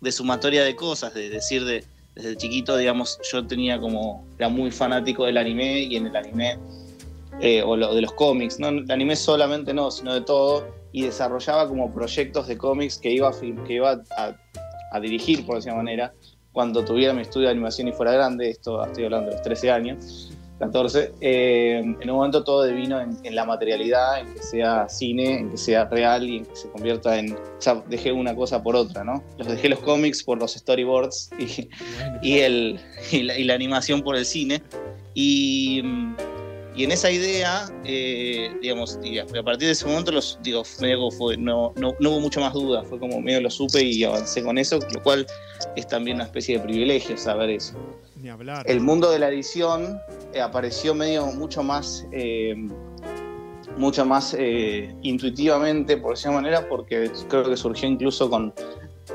de 0.00 0.12
sumatoria 0.12 0.64
de 0.64 0.76
cosas, 0.76 1.12
de 1.14 1.28
decir 1.28 1.64
de, 1.64 1.84
desde 2.14 2.36
chiquito, 2.36 2.76
digamos, 2.76 3.18
yo 3.30 3.46
tenía 3.46 3.80
como, 3.80 4.24
era 4.38 4.48
muy 4.48 4.70
fanático 4.70 5.26
del 5.26 5.36
anime 5.36 5.80
y 5.80 5.96
en 5.96 6.06
el 6.06 6.16
anime, 6.16 6.58
eh, 7.40 7.62
o 7.62 7.76
lo, 7.76 7.94
de 7.94 8.00
los 8.00 8.12
cómics, 8.12 8.58
no, 8.58 8.68
el 8.68 8.90
anime 8.90 9.16
solamente 9.16 9.74
no, 9.74 9.90
sino 9.90 10.14
de 10.14 10.22
todo, 10.22 10.66
y 10.96 11.02
desarrollaba 11.02 11.68
como 11.68 11.92
proyectos 11.92 12.48
de 12.48 12.56
cómics 12.56 12.96
que 12.96 13.10
iba 13.10 13.28
a, 13.28 13.32
que 13.38 13.74
iba 13.74 14.02
a, 14.16 14.34
a 14.92 15.00
dirigir, 15.00 15.44
por 15.44 15.56
decir 15.56 15.74
manera, 15.74 16.14
cuando 16.52 16.82
tuviera 16.82 17.12
mi 17.12 17.20
estudio 17.20 17.48
de 17.48 17.52
animación 17.52 17.88
y 17.88 17.92
fuera 17.92 18.12
grande, 18.12 18.48
esto 18.48 18.82
estoy 18.82 19.04
hablando 19.04 19.28
de 19.28 19.32
los 19.34 19.42
13 19.42 19.70
años, 19.70 20.32
14, 20.58 21.12
eh, 21.20 21.80
en 21.80 22.10
un 22.10 22.16
momento 22.16 22.44
todo 22.44 22.62
devino 22.62 22.98
en, 22.98 23.14
en 23.24 23.34
la 23.34 23.44
materialidad, 23.44 24.20
en 24.20 24.32
que 24.32 24.42
sea 24.42 24.88
cine, 24.88 25.40
en 25.40 25.50
que 25.50 25.58
sea 25.58 25.84
real 25.84 26.26
y 26.26 26.38
en 26.38 26.46
que 26.46 26.56
se 26.56 26.70
convierta 26.70 27.18
en... 27.18 27.34
O 27.34 27.38
sea, 27.58 27.84
dejé 27.90 28.10
una 28.12 28.34
cosa 28.34 28.62
por 28.62 28.74
otra, 28.74 29.04
¿no? 29.04 29.22
Los 29.36 29.48
dejé 29.48 29.68
los 29.68 29.80
cómics 29.80 30.24
por 30.24 30.38
los 30.38 30.54
storyboards 30.54 31.28
y, 31.38 31.68
y, 32.22 32.38
el, 32.38 32.80
y, 33.12 33.22
la, 33.22 33.38
y 33.38 33.44
la 33.44 33.52
animación 33.52 34.00
por 34.00 34.16
el 34.16 34.24
cine. 34.24 34.62
Y, 35.12 35.82
en 36.84 36.92
esa 36.92 37.10
idea, 37.10 37.68
eh, 37.84 38.54
digamos, 38.60 38.98
a 38.98 39.42
partir 39.42 39.66
de 39.66 39.72
ese 39.72 39.86
momento, 39.86 40.12
los, 40.12 40.38
digo, 40.42 40.62
medio 40.80 41.10
fue, 41.10 41.36
no, 41.36 41.72
no, 41.76 41.94
hubo 41.98 42.20
mucho 42.20 42.40
más 42.40 42.52
duda, 42.52 42.82
fue 42.84 42.98
como 42.98 43.20
medio 43.20 43.40
lo 43.40 43.50
supe 43.50 43.82
y 43.82 44.04
avancé 44.04 44.42
con 44.42 44.58
eso, 44.58 44.78
lo 44.92 45.02
cual 45.02 45.26
es 45.74 45.86
también 45.86 46.16
una 46.16 46.24
especie 46.24 46.58
de 46.58 46.64
privilegio 46.64 47.16
saber 47.16 47.50
eso. 47.50 47.74
Ni 48.16 48.28
hablar. 48.28 48.68
El 48.68 48.80
mundo 48.80 49.10
de 49.10 49.18
la 49.18 49.28
edición 49.28 49.98
eh, 50.34 50.40
apareció 50.40 50.94
medio 50.94 51.26
mucho 51.26 51.62
más 51.62 52.06
mucho 53.76 54.04
más 54.04 54.34
eh, 54.38 54.94
intuitivamente, 55.02 55.96
por 55.96 56.14
esa 56.14 56.30
manera, 56.30 56.68
porque 56.68 57.10
creo 57.28 57.44
que 57.44 57.56
surgió 57.56 57.88
incluso 57.88 58.28
con 58.30 58.52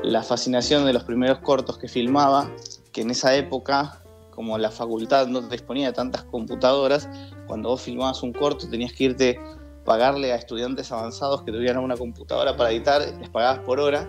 la 0.02 0.22
fascinación 0.22 0.84
de 0.84 0.92
los 0.92 1.04
primeros 1.04 1.38
cortos 1.38 1.78
que 1.78 1.88
filmaba, 1.88 2.50
que 2.92 3.02
en 3.02 3.10
esa 3.10 3.34
época, 3.34 4.02
como 4.30 4.56
la 4.58 4.70
facultad 4.70 5.26
no 5.26 5.42
disponía 5.42 5.88
de 5.88 5.92
tantas 5.92 6.24
computadoras, 6.24 7.08
cuando 7.52 7.68
vos 7.68 7.82
filmabas 7.82 8.22
un 8.22 8.32
corto 8.32 8.66
tenías 8.66 8.94
que 8.94 9.04
irte 9.04 9.38
pagarle 9.84 10.32
a 10.32 10.36
estudiantes 10.36 10.90
avanzados 10.90 11.42
que 11.42 11.52
tuvieran 11.52 11.84
una 11.84 11.98
computadora 11.98 12.56
para 12.56 12.70
editar, 12.70 13.02
les 13.20 13.28
pagabas 13.28 13.58
por 13.58 13.78
hora 13.78 14.08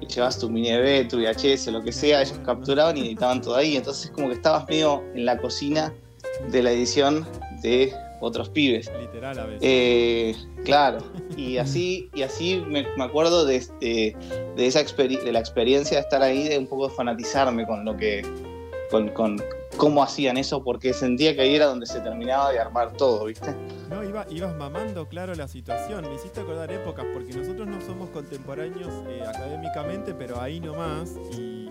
y 0.00 0.06
llevabas 0.06 0.38
tu 0.38 0.48
mini 0.48 0.70
EV, 0.70 1.06
tu 1.06 1.18
VHS, 1.18 1.66
lo 1.66 1.82
que 1.82 1.92
sea, 1.92 2.22
ellos 2.22 2.40
capturaban 2.46 2.96
y 2.96 3.00
editaban 3.00 3.42
todo 3.42 3.56
ahí, 3.56 3.76
entonces 3.76 4.10
como 4.10 4.28
que 4.28 4.36
estabas 4.36 4.66
medio 4.66 5.04
en 5.14 5.26
la 5.26 5.36
cocina 5.36 5.92
de 6.50 6.62
la 6.62 6.72
edición 6.72 7.26
de 7.60 7.92
otros 8.22 8.48
pibes. 8.48 8.90
Literal 8.98 9.38
a 9.38 9.44
veces. 9.44 9.60
Eh, 9.60 10.34
claro, 10.64 11.00
y 11.36 11.58
así, 11.58 12.08
y 12.14 12.22
así 12.22 12.64
me, 12.68 12.86
acuerdo 13.02 13.44
de, 13.44 13.56
este, 13.56 14.16
de, 14.56 14.66
esa 14.66 14.82
de 14.82 15.30
la 15.30 15.40
experiencia 15.40 15.98
de 15.98 16.02
estar 16.04 16.22
ahí, 16.22 16.48
de 16.48 16.56
un 16.56 16.66
poco 16.66 16.88
fanatizarme 16.88 17.66
con 17.66 17.84
lo 17.84 17.98
que, 17.98 18.22
con, 18.90 19.10
con, 19.10 19.36
cómo 19.78 20.02
hacían 20.02 20.36
eso, 20.36 20.62
porque 20.62 20.92
sentía 20.92 21.34
que 21.34 21.40
ahí 21.40 21.54
era 21.54 21.66
donde 21.66 21.86
se 21.86 22.00
terminaba 22.00 22.52
de 22.52 22.58
armar 22.58 22.92
todo, 22.92 23.24
¿viste? 23.24 23.54
No, 23.88 24.02
ibas 24.04 24.56
mamando, 24.56 25.08
claro, 25.08 25.34
la 25.34 25.48
situación. 25.48 26.04
Me 26.06 26.14
hiciste 26.14 26.40
acordar 26.40 26.70
épocas, 26.70 27.06
porque 27.14 27.32
nosotros 27.32 27.66
no 27.66 27.80
somos 27.80 28.10
contemporáneos 28.10 28.92
eh, 29.08 29.22
académicamente, 29.26 30.12
pero 30.12 30.40
ahí 30.40 30.60
nomás, 30.60 31.16
y, 31.32 31.70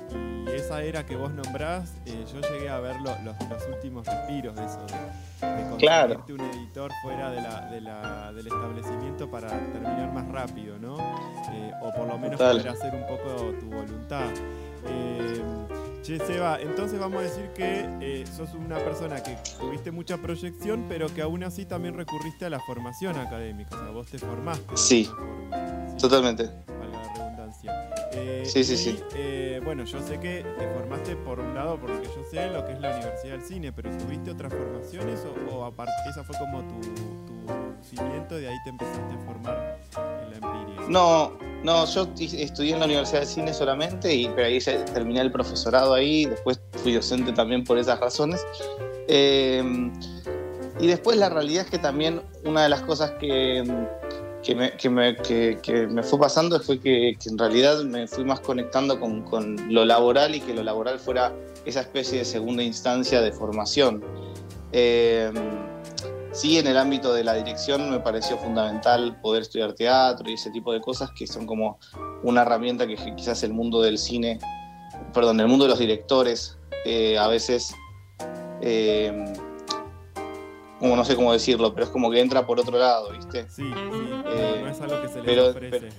esa 0.51 0.81
era 0.81 1.05
que 1.05 1.15
vos 1.17 1.31
nombrás, 1.31 1.93
eh, 2.05 2.25
yo 2.33 2.39
llegué 2.49 2.69
a 2.69 2.79
ver 2.79 2.95
los, 3.01 3.35
últimos 3.67 4.07
respiros 4.07 4.55
de 4.55 4.65
eso, 4.65 4.79
de, 5.41 5.77
claro. 5.77 6.23
un 6.29 6.39
editor 6.39 6.89
fuera 7.03 7.29
de 7.29 7.41
la, 7.81 8.31
del 8.31 8.47
establecimiento 8.47 9.29
para 9.29 9.49
terminar 9.49 10.13
más 10.13 10.27
rápido, 10.29 10.79
¿no? 10.79 10.97
Eh, 11.51 11.71
o 11.81 11.91
por 11.91 12.07
lo 12.07 12.17
menos 12.17 12.39
poder 12.39 12.69
hacer 12.69 12.95
un 12.95 13.05
poco 13.05 13.51
tu 13.59 13.65
voluntad. 13.67 14.29
Che, 16.07 16.25
Seba, 16.25 16.57
entonces 16.61 16.97
vamos 16.97 17.19
a 17.19 17.23
decir 17.23 17.49
que 17.53 17.85
eh, 17.99 18.23
sos 18.25 18.53
una 18.53 18.77
persona 18.77 19.21
que 19.21 19.37
tuviste 19.59 19.91
mucha 19.91 20.15
proyección, 20.15 20.85
pero 20.87 21.13
que 21.13 21.21
aún 21.21 21.43
así 21.43 21.65
también 21.65 21.95
recurriste 21.95 22.45
a 22.45 22.49
la 22.49 22.61
formación 22.61 23.17
académica. 23.17 23.75
O 23.75 23.79
sea, 23.79 23.89
vos 23.91 24.07
te 24.07 24.17
formaste. 24.17 24.77
Sí, 24.77 25.09
totalmente. 25.99 26.49
Valga 26.79 27.26
Eh, 28.13 28.43
sí, 28.45 28.63
sí, 28.63 28.77
sí. 28.77 28.99
Eh, 29.15 29.61
bueno, 29.63 29.83
yo 29.85 30.01
sé 30.01 30.19
que 30.19 30.45
te 30.57 30.67
formaste 30.73 31.15
por 31.15 31.39
un 31.39 31.53
lado, 31.53 31.79
porque 31.79 32.05
yo 32.05 32.23
sé 32.29 32.49
lo 32.49 32.65
que 32.65 32.73
es 32.73 32.79
la 32.79 32.95
Universidad 32.95 33.33
del 33.33 33.43
Cine, 33.43 33.71
pero 33.71 33.89
¿tuviste 33.97 34.31
otras 34.31 34.53
formaciones 34.53 35.19
o, 35.51 35.65
aparte 35.65 35.93
esa 36.09 36.23
fue 36.23 36.37
como 36.37 36.61
tu, 36.61 36.81
tu 36.81 37.83
cimiento 37.83 38.37
y 38.37 38.41
de 38.41 38.49
ahí 38.49 38.57
te 38.63 38.69
empezaste 38.69 39.13
a 39.13 39.25
formar 39.25 39.79
en 40.23 40.29
la 40.31 40.35
empiria? 40.37 40.87
No, 40.89 41.37
no, 41.63 41.85
yo 41.85 42.07
estudié 42.15 42.73
en 42.73 42.79
la 42.79 42.85
Universidad 42.85 43.21
de 43.21 43.25
Cine 43.25 43.53
solamente, 43.53 44.13
y, 44.13 44.29
pero 44.29 44.47
ahí 44.47 44.59
terminé 44.59 45.21
el 45.21 45.31
profesorado 45.31 45.93
ahí, 45.93 46.25
después 46.25 46.61
fui 46.83 46.93
docente 46.93 47.33
también 47.33 47.63
por 47.63 47.77
esas 47.77 47.99
razones. 47.99 48.45
Em, 49.07 49.91
y 50.79 50.87
después 50.87 51.17
la 51.17 51.29
realidad 51.29 51.65
es 51.65 51.71
que 51.71 51.79
también 51.79 52.21
una 52.45 52.63
de 52.63 52.69
las 52.69 52.81
cosas 52.81 53.11
que, 53.19 53.63
que, 54.47 54.89
me, 54.89 55.15
que, 55.17 55.87
me, 55.87 56.03
fue 56.03 56.19
pasando 56.19 56.59
fue 56.61 56.79
que, 56.79 57.17
en 57.25 57.37
realidad 57.37 57.83
me 57.83 58.07
fui 58.07 58.23
más 58.23 58.39
conectando 58.39 58.99
con, 58.99 59.23
con, 59.23 59.73
lo 59.73 59.83
laboral 59.83 60.35
y 60.35 60.39
que 60.39 60.53
lo 60.53 60.63
laboral 60.63 60.99
fuera 60.99 61.33
esa 61.65 61.81
especie 61.81 62.19
de 62.19 62.25
segunda 62.25 62.63
instancia 62.63 63.21
de 63.21 63.31
formación. 63.31 64.03
Eh, 64.71 65.31
Sí, 66.33 66.59
en 66.59 66.67
el 66.67 66.77
ámbito 66.77 67.15
de 67.15 67.23
la 67.23 67.33
dirección 67.33 67.89
me 67.89 67.99
pareció 67.99 68.37
fundamental 68.37 69.19
poder 69.21 69.41
estudiar 69.41 69.73
teatro 69.73 70.29
y 70.29 70.33
ese 70.33 70.51
tipo 70.51 70.71
de 70.71 70.79
cosas 70.79 71.09
que 71.17 71.25
son 71.25 71.47
como 71.47 71.79
una 72.21 72.43
herramienta 72.43 72.85
que 72.85 72.95
quizás 73.15 73.41
el 73.41 73.53
mundo 73.53 73.81
del 73.81 73.97
cine, 73.97 74.37
perdón, 75.15 75.39
el 75.39 75.47
mundo 75.47 75.65
de 75.65 75.69
los 75.69 75.79
directores 75.79 76.59
eh, 76.85 77.17
a 77.17 77.27
veces, 77.27 77.73
eh, 78.61 79.33
como 80.79 80.95
no 80.95 81.03
sé 81.05 81.15
cómo 81.15 81.33
decirlo, 81.33 81.73
pero 81.73 81.85
es 81.85 81.91
como 81.91 82.11
que 82.11 82.19
entra 82.19 82.45
por 82.45 82.59
otro 82.59 82.77
lado, 82.77 83.11
¿viste? 83.11 83.43
Sí, 83.49 83.63
sí, 83.63 83.71
eh, 84.27 84.61
no 84.63 84.69
es 84.69 84.81
algo 84.81 85.01
que 85.01 85.07
se 85.07 85.21
les 85.21 85.39
ofrece. 85.39 85.89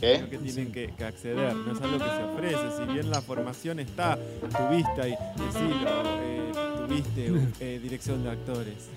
¿Qué? 0.00 0.26
que 0.30 0.36
tienen 0.36 0.72
que, 0.72 0.92
acceder, 1.02 1.54
no 1.54 1.72
es 1.72 1.80
algo 1.80 1.98
que 1.98 2.04
se 2.04 2.22
ofrece. 2.22 2.76
Si 2.76 2.92
bien 2.92 3.10
la 3.10 3.22
formación 3.22 3.80
está, 3.80 4.18
tuviste 4.40 5.02
ahí, 5.02 5.14
decilo, 5.38 6.86
tuviste 6.86 7.78
dirección 7.78 8.22
de 8.22 8.30
actores. 8.30 8.90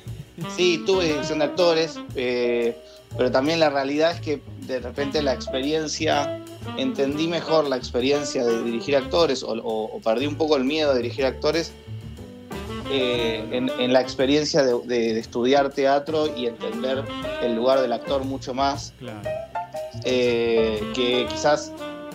Sí, 0.56 0.84
tuve 0.86 1.06
dirección 1.06 1.40
de 1.40 1.46
actores, 1.46 2.00
eh, 2.16 2.78
pero 3.18 3.32
también 3.32 3.60
la 3.60 3.70
realidad 3.70 4.12
es 4.12 4.22
que 4.22 4.42
de 4.62 4.80
repente 4.80 5.22
la 5.22 5.34
experiencia, 5.34 6.44
entendí 6.78 7.28
mejor 7.28 7.68
la 7.68 7.78
experiencia 7.78 8.46
de 8.46 8.64
dirigir 8.64 8.96
actores 8.96 9.44
o, 9.46 10.00
perdí 10.04 10.28
un 10.28 10.36
poco 10.36 10.58
el 10.58 10.64
miedo 10.64 10.94
de 10.94 11.02
dirigir 11.02 11.26
actores 11.26 11.74
eh, 12.90 13.44
en, 13.52 13.94
la 13.94 14.02
experiencia 14.02 14.64
de, 14.64 15.20
estudiar 15.20 15.70
teatro 15.70 16.28
y 16.36 16.48
entender 16.48 17.04
el 17.42 17.56
lugar 17.56 17.82
del 17.82 17.94
actor 17.94 18.24
mucho 18.24 18.54
más. 18.54 18.94
Eh, 20.06 20.82
que 20.94 21.26
quizás 21.30 21.72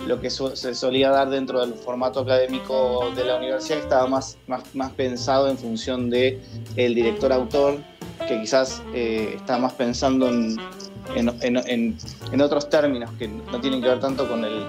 lo 0.07 0.21
que 0.21 0.31
se 0.31 0.75
solía 0.75 1.11
dar 1.11 1.31
dentro 1.31 1.61
del 1.61 1.75
formato 1.75 2.21
académico 2.21 3.11
de 3.17 3.25
la 3.25 3.37
universidad 3.37 3.79
estaba 3.79 4.07
más, 4.07 4.37
más, 4.47 4.63
más 4.75 4.93
pensado 4.93 5.49
en 5.49 5.59
función 5.59 6.11
de 6.11 6.41
el 6.77 6.95
director 6.95 7.33
autor 7.33 7.79
que 8.27 8.41
quizás 8.41 8.83
eh, 8.95 9.35
está 9.37 9.59
más 9.59 9.73
pensando 9.73 10.29
en, 10.29 10.57
en, 11.15 12.41
otros 12.41 12.69
términos 12.69 13.11
que 13.19 13.29
no 13.29 13.61
tienen 13.61 13.83
que 13.83 13.89
ver 13.89 14.01
tanto 14.01 14.29
con 14.29 14.45
el, 14.45 14.67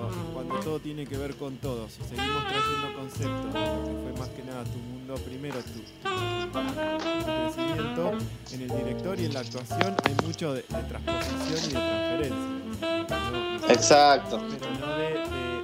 todo 0.77 0.83
tiene 0.83 1.05
que 1.05 1.17
ver 1.17 1.35
con 1.35 1.55
todo, 1.57 1.87
si 1.89 2.03
seguimos 2.03 2.43
trayendo 2.47 2.93
conceptos, 2.95 3.53
que 3.53 3.93
fue 4.03 4.13
más 4.19 4.29
que 4.29 4.43
nada 4.43 4.63
tu 4.63 4.77
mundo 4.77 5.15
primero, 5.15 5.55
tu, 5.61 5.81
crecimiento, 7.53 8.11
en 8.51 8.61
el 8.61 8.67
director 8.67 9.19
y 9.19 9.25
en 9.25 9.33
la 9.33 9.39
actuación 9.41 9.95
hay 10.03 10.15
mucho 10.25 10.53
de, 10.53 10.61
transposición 10.61 11.59
y 11.63 11.73
de 11.73 11.79
transferencia. 11.79 13.73
Exacto. 13.73 14.39
Pero 14.49 14.69
no 14.79 14.87
de, 14.97 15.07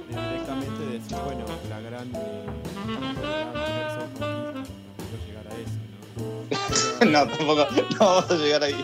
directamente 0.08 0.86
decir, 0.98 1.16
bueno, 1.24 1.44
no, 7.06 7.26
tampoco 7.26 7.66
no 7.72 7.98
vamos 7.98 8.30
a 8.30 8.34
llegar 8.34 8.62
ahí. 8.64 8.76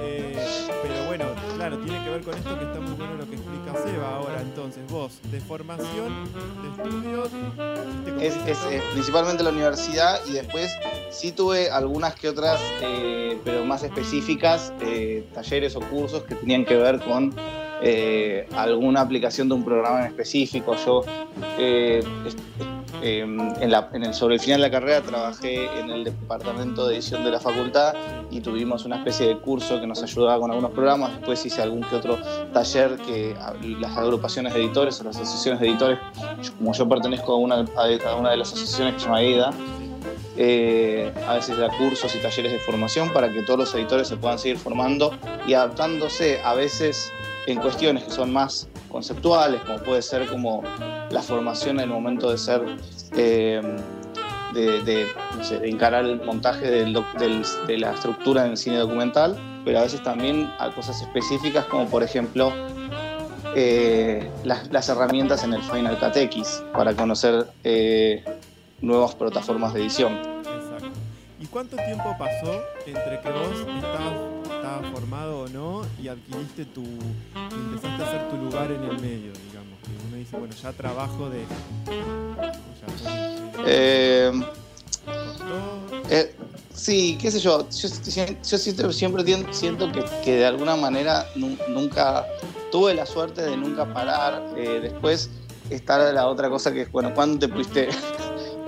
Eh, 0.00 0.36
pero 0.82 1.06
bueno, 1.06 1.24
claro, 1.56 1.78
tiene 1.78 2.04
que 2.04 2.10
ver 2.10 2.22
con 2.22 2.34
esto 2.34 2.58
que 2.58 2.64
está 2.64 2.80
muy 2.80 2.92
bueno 2.94 3.14
lo 3.16 3.28
que 3.28 3.36
explica 3.68 3.90
Seba 3.90 4.16
ahora. 4.16 4.40
Entonces, 4.40 4.82
vos, 4.90 5.18
de 5.30 5.40
formación, 5.40 6.28
de 6.62 6.82
estudios. 6.82 7.30
Es, 8.20 8.58
principalmente 8.92 9.42
la 9.42 9.50
universidad 9.50 10.20
y 10.26 10.32
después 10.32 10.76
sí 11.10 11.32
tuve 11.32 11.70
algunas 11.70 12.14
que 12.14 12.28
otras, 12.28 12.60
eh, 12.82 13.38
pero 13.44 13.64
más 13.64 13.82
específicas, 13.82 14.72
eh, 14.80 15.26
talleres 15.34 15.76
o 15.76 15.80
cursos 15.80 16.22
que 16.24 16.34
tenían 16.34 16.64
que 16.64 16.76
ver 16.76 17.00
con 17.00 17.34
alguna 18.54 19.00
aplicación 19.00 19.48
de 19.48 19.54
un 19.54 19.64
programa 19.64 20.00
en 20.00 20.06
específico. 20.06 20.74
Yo 20.84 21.04
Em, 23.00 23.38
en, 23.60 23.72
el, 24.04 24.14
sobre 24.14 24.34
el 24.34 24.40
final 24.40 24.60
de 24.60 24.66
la 24.66 24.70
carrera 24.72 25.00
trabajé 25.02 25.66
en 25.78 25.90
el 25.90 26.04
departamento 26.04 26.88
de 26.88 26.94
edición 26.94 27.22
de 27.22 27.30
la 27.30 27.38
facultad 27.38 27.94
y 28.30 28.40
tuvimos 28.40 28.84
una 28.84 28.96
especie 28.96 29.28
de 29.28 29.38
curso 29.38 29.80
que 29.80 29.86
nos 29.86 30.02
ayudaba 30.02 30.40
con 30.40 30.50
algunos 30.50 30.72
programas. 30.72 31.12
Después 31.12 31.44
hice 31.46 31.62
algún 31.62 31.82
que 31.82 31.96
otro 31.96 32.18
taller 32.52 32.96
que 32.96 33.36
las 33.80 33.96
agrupaciones 33.96 34.52
de 34.54 34.64
editores 34.64 35.00
o 35.00 35.04
las 35.04 35.16
asociaciones 35.16 35.60
de 35.60 35.68
editores, 35.68 35.98
como 36.58 36.72
yo 36.72 36.88
pertenezco 36.88 37.34
a 37.34 37.36
una, 37.36 37.54
a 37.76 38.14
una 38.16 38.30
de 38.30 38.36
las 38.36 38.52
asociaciones 38.52 38.94
que 38.94 39.00
se 39.00 39.06
llama 39.06 39.22
EIDA, 39.22 39.50
eh, 40.36 41.12
a 41.26 41.34
veces 41.34 41.58
da 41.58 41.68
cursos 41.68 42.14
y 42.14 42.18
talleres 42.18 42.52
de 42.52 42.58
formación 42.60 43.12
para 43.12 43.32
que 43.32 43.42
todos 43.42 43.58
los 43.58 43.74
editores 43.74 44.06
se 44.08 44.16
puedan 44.16 44.38
seguir 44.38 44.56
formando 44.56 45.12
y 45.46 45.54
adaptándose 45.54 46.40
a 46.44 46.54
veces 46.54 47.12
en 47.48 47.60
cuestiones 47.60 48.04
que 48.04 48.10
son 48.10 48.30
más 48.30 48.68
conceptuales, 48.90 49.62
como 49.62 49.78
puede 49.78 50.02
ser 50.02 50.26
como 50.26 50.62
la 51.10 51.22
formación 51.22 51.80
en 51.80 51.84
el 51.84 51.90
momento 51.90 52.30
de 52.30 52.36
ser, 52.36 52.62
eh, 53.16 53.62
de, 54.52 55.06
encarar 55.62 56.04
el 56.04 56.20
montaje 56.22 56.70
de 56.70 57.78
la 57.78 57.92
estructura 57.92 58.44
en 58.44 58.52
el 58.52 58.56
cine 58.58 58.76
documental, 58.76 59.38
pero 59.64 59.78
a 59.78 59.82
veces 59.82 60.02
también 60.02 60.52
a 60.58 60.70
cosas 60.70 61.00
específicas 61.00 61.64
como 61.66 61.86
por 61.86 62.02
ejemplo 62.02 62.52
eh, 63.54 64.30
las, 64.44 64.88
herramientas 64.90 65.42
en 65.42 65.54
el 65.54 65.62
Final 65.62 65.98
Cut 65.98 66.16
X 66.16 66.62
para 66.74 66.94
conocer 66.94 67.46
eh, 67.64 68.24
nuevas 68.82 69.14
plataformas 69.14 69.72
de 69.72 69.80
edición. 69.80 70.12
Exacto. 70.16 70.88
¿Y 71.40 71.46
cuánto 71.46 71.76
tiempo 71.76 72.14
pasó 72.18 72.62
entre 72.86 73.20
que 73.20 73.30
vos 73.30 73.74
estabas, 73.74 74.37
formado 74.92 75.40
o 75.40 75.48
no 75.48 75.82
y 76.02 76.08
adquiriste 76.08 76.64
tu, 76.66 76.82
empezaste 76.82 78.02
a 78.02 78.06
hacer 78.06 78.28
tu 78.30 78.36
lugar 78.36 78.70
en 78.70 78.82
el 78.84 79.00
medio, 79.00 79.32
digamos? 79.32 79.78
Que 79.82 80.06
uno 80.06 80.16
dice, 80.16 80.36
bueno, 80.36 80.54
ya 80.54 80.72
trabajo 80.72 81.30
de... 81.30 81.44
Eh, 83.66 84.32
eh, 86.10 86.34
sí, 86.72 87.18
qué 87.20 87.30
sé 87.30 87.40
yo, 87.40 87.68
yo, 87.70 87.88
siempre, 87.88 89.52
siento 89.52 89.92
que, 89.92 90.04
que, 90.24 90.36
de 90.36 90.46
alguna 90.46 90.76
manera 90.76 91.26
nunca 91.36 92.26
tuve 92.70 92.94
la 92.94 93.06
suerte 93.06 93.42
de 93.42 93.56
nunca 93.56 93.92
parar. 93.92 94.54
Eh, 94.56 94.80
después 94.82 95.30
está 95.70 96.12
la 96.12 96.26
otra 96.26 96.48
cosa 96.48 96.72
que 96.72 96.82
es, 96.82 96.92
bueno, 96.92 97.14
¿cuándo 97.14 97.38
te 97.38 97.48
pudiste 97.48 97.88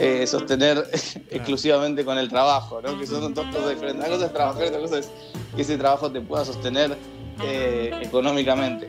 eh, 0.01 0.27
sostener 0.27 0.85
exclusivamente 1.31 2.05
con 2.05 2.19
el 2.19 2.29
trabajo? 2.29 2.81
¿no? 2.83 2.99
Que 2.99 3.07
son 3.07 3.33
dos 3.35 3.47
cosas 3.47 3.71
diferentes. 3.71 4.07
Una 4.07 4.09
cosa 4.09 4.27
es 4.27 4.33
trabajar, 4.33 4.65
otra 4.65 4.81
cosa 4.81 4.99
es 4.99 5.11
que 5.55 5.63
ese 5.63 5.79
trabajo 5.79 6.11
te 6.11 6.21
pueda 6.21 6.45
sostener 6.45 6.97
económicamente. 8.03 8.89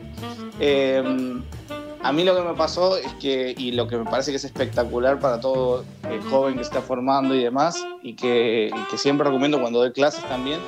A 2.02 2.10
mí 2.10 2.24
lo 2.24 2.34
que 2.34 2.42
me 2.42 2.54
pasó 2.54 2.96
es 2.96 3.12
que, 3.14 3.54
y 3.56 3.70
lo 3.70 3.86
que 3.86 3.96
me 3.96 4.04
parece 4.04 4.32
que 4.32 4.36
es 4.36 4.44
espectacular 4.44 5.20
para 5.20 5.40
todo 5.40 5.84
el 6.10 6.20
joven 6.22 6.56
que 6.56 6.62
está 6.62 6.82
formando 6.82 7.32
y 7.32 7.44
demás, 7.44 7.86
y 8.02 8.14
que, 8.14 8.72
siempre 8.96 9.24
recomiendo 9.24 9.60
cuando 9.60 9.78
doy 9.78 9.92
clases 9.92 10.24
también, 10.24 10.58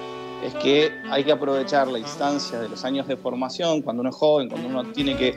es 0.44 0.54
que 0.54 0.92
hay 1.10 1.24
que 1.24 1.32
aprovechar 1.32 1.88
la 1.88 1.98
instancia 1.98 2.60
de 2.60 2.68
los 2.68 2.84
años 2.84 3.08
de 3.08 3.16
formación, 3.16 3.82
cuando 3.82 4.02
uno 4.02 4.10
es 4.10 4.16
joven, 4.16 4.48
cuando 4.48 4.68
uno 4.68 4.84
tiene 4.92 5.16
que 5.16 5.36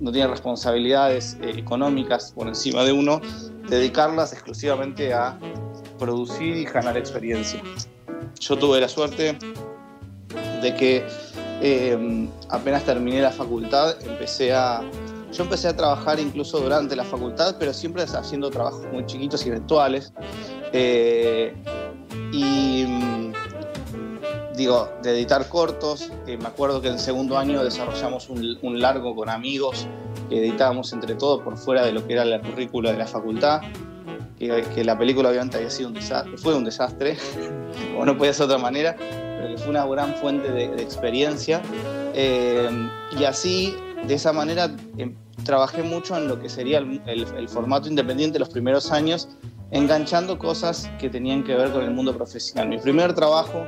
no 0.00 0.12
tiene 0.12 0.28
responsabilidades 0.28 1.36
eh, 1.40 1.54
económicas 1.56 2.32
por 2.32 2.48
encima 2.48 2.84
de 2.84 2.92
uno, 2.92 3.20
dedicarlas 3.68 4.32
exclusivamente 4.32 5.12
a 5.12 5.38
producir 5.98 6.56
y 6.56 6.64
ganar 6.64 6.96
experiencia. 6.96 7.62
Yo 8.40 8.56
tuve 8.56 8.80
la 8.80 8.88
suerte 8.88 9.38
de 10.62 10.74
que 10.74 11.06
eh, 11.62 12.28
apenas 12.50 12.84
terminé 12.84 13.22
la 13.22 13.32
facultad, 13.32 13.96
empecé 14.02 14.52
a 14.52 14.82
yo 15.32 15.42
empecé 15.42 15.68
a 15.68 15.76
trabajar 15.76 16.18
incluso 16.18 16.60
durante 16.60 16.96
la 16.96 17.04
facultad, 17.04 17.56
pero 17.58 17.74
siempre 17.74 18.02
haciendo 18.04 18.50
trabajos 18.50 18.86
muy 18.92 19.04
chiquitos 19.04 19.44
y 19.44 19.50
eventuales. 19.50 20.12
Eh, 20.72 21.54
y 22.32 22.86
digo, 24.56 24.90
de 25.02 25.10
editar 25.12 25.48
cortos. 25.48 26.10
Eh, 26.26 26.36
me 26.36 26.46
acuerdo 26.46 26.80
que 26.80 26.88
en 26.88 26.98
segundo 26.98 27.38
año 27.38 27.62
desarrollamos 27.62 28.28
un, 28.28 28.80
largo 28.80 29.14
con 29.14 29.28
amigos 29.28 29.86
que 30.28 30.38
editábamos 30.38 30.92
entre 30.92 31.14
todos 31.14 31.42
por 31.42 31.56
fuera 31.56 31.84
de 31.84 31.92
lo 31.92 32.06
que 32.06 32.14
era 32.14 32.24
la 32.24 32.40
currícula 32.40 32.90
de 32.92 32.98
la 32.98 33.06
facultad. 33.06 33.60
Que, 34.38 34.84
la 34.84 34.98
película 34.98 35.30
obviamente 35.30 35.56
había 35.56 35.70
sido 35.70 35.88
un 35.88 35.94
desastre, 35.94 36.36
fue 36.36 36.54
un 36.54 36.64
desastre, 36.64 37.16
como 37.92 38.04
no 38.04 38.18
podía 38.18 38.32
ser 38.32 38.48
de 38.48 38.54
otra 38.54 38.62
manera, 38.62 38.96
pero 38.98 39.54
que 39.54 39.58
fue 39.58 39.70
una 39.70 39.86
gran 39.86 40.14
fuente 40.16 40.50
de, 40.50 40.64
experiencia. 40.82 41.62
Eh, 42.14 42.68
y 43.18 43.24
así 43.24 43.74
de 44.06 44.14
esa 44.14 44.32
manera 44.32 44.70
em, 44.98 45.14
trabajé 45.44 45.82
mucho 45.82 46.16
en 46.16 46.28
lo 46.28 46.40
que 46.40 46.48
sería 46.48 46.78
el, 46.78 47.48
formato 47.48 47.88
independiente 47.88 48.38
los 48.38 48.48
primeros 48.48 48.92
años, 48.92 49.28
enganchando 49.70 50.38
cosas 50.38 50.90
que 50.98 51.08
tenían 51.08 51.44
que 51.44 51.54
ver 51.54 51.70
con 51.72 51.82
el 51.82 51.90
mundo 51.90 52.14
profesional. 52.16 52.68
Mi 52.68 52.78
primer 52.78 53.14
trabajo, 53.14 53.66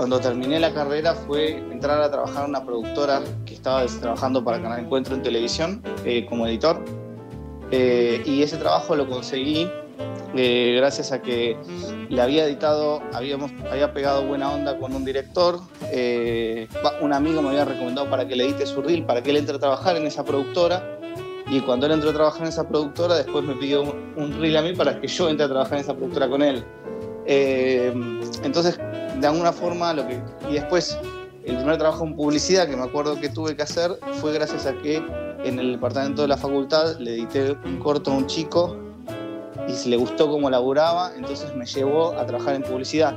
cuando 0.00 0.18
terminé 0.18 0.58
la 0.58 0.72
carrera, 0.72 1.14
fue 1.14 1.58
entrar 1.58 2.00
a 2.00 2.10
trabajar 2.10 2.44
en 2.44 2.50
una 2.52 2.64
productora 2.64 3.20
que 3.44 3.52
estaba 3.52 3.84
trabajando 3.84 4.42
para 4.42 4.58
Canal 4.62 4.80
Encuentro 4.80 5.14
en 5.14 5.22
televisión 5.22 5.82
eh, 6.06 6.24
como 6.24 6.46
editor. 6.46 6.82
Eh, 7.70 8.22
y 8.24 8.42
ese 8.42 8.56
trabajo 8.56 8.96
lo 8.96 9.06
conseguí 9.06 9.68
eh, 10.34 10.72
gracias 10.78 11.12
a 11.12 11.20
que 11.20 11.54
le 12.08 12.22
había 12.22 12.46
editado, 12.46 13.02
habíamos, 13.12 13.52
había 13.70 13.92
pegado 13.92 14.26
buena 14.26 14.50
onda 14.50 14.78
con 14.78 14.94
un 14.94 15.04
director, 15.04 15.60
eh, 15.92 16.66
un 17.02 17.12
amigo 17.12 17.42
me 17.42 17.50
había 17.50 17.66
recomendado 17.66 18.08
para 18.08 18.26
que 18.26 18.36
le 18.36 18.46
edite 18.46 18.64
su 18.64 18.80
reel, 18.80 19.04
para 19.04 19.22
que 19.22 19.28
él 19.28 19.36
entre 19.36 19.56
a 19.56 19.58
trabajar 19.58 19.98
en 19.98 20.06
esa 20.06 20.24
productora, 20.24 20.98
y 21.50 21.60
cuando 21.60 21.84
él 21.84 21.92
entró 21.92 22.08
a 22.08 22.14
trabajar 22.14 22.40
en 22.40 22.48
esa 22.48 22.66
productora, 22.66 23.16
después 23.16 23.44
me 23.44 23.54
pidió 23.54 23.82
un, 23.82 24.40
reel 24.40 24.56
a 24.56 24.62
mí 24.62 24.72
para 24.72 24.98
que 24.98 25.08
yo 25.08 25.28
entre 25.28 25.44
a 25.44 25.48
trabajar 25.50 25.74
en 25.74 25.80
esa 25.80 25.94
productora 25.94 26.26
con 26.26 26.42
él. 26.42 26.64
Eh, 27.26 27.92
entonces, 28.42 28.80
de 29.20 29.26
alguna 29.26 29.52
forma, 29.52 29.92
lo 29.92 30.06
que, 30.06 30.20
y 30.48 30.54
después 30.54 30.98
el 31.44 31.56
primer 31.56 31.78
trabajo 31.78 32.04
en 32.04 32.16
publicidad 32.16 32.68
que 32.68 32.76
me 32.76 32.84
acuerdo 32.84 33.18
que 33.20 33.28
tuve 33.28 33.56
que 33.56 33.62
hacer 33.62 33.98
fue 34.20 34.32
gracias 34.32 34.66
a 34.66 34.74
que 34.74 35.02
en 35.44 35.58
el 35.58 35.72
departamento 35.72 36.22
de 36.22 36.28
la 36.28 36.36
facultad 36.36 36.98
le 36.98 37.14
edité 37.14 37.52
un 37.64 37.78
corto 37.78 38.10
a 38.10 38.14
un 38.16 38.26
chico 38.26 38.76
y 39.66 39.88
le 39.88 39.96
gustó 39.96 40.28
cómo 40.28 40.50
laburaba, 40.50 41.12
entonces 41.16 41.54
me 41.54 41.64
llevó 41.64 42.12
a 42.12 42.26
trabajar 42.26 42.54
en 42.54 42.62
publicidad. 42.62 43.16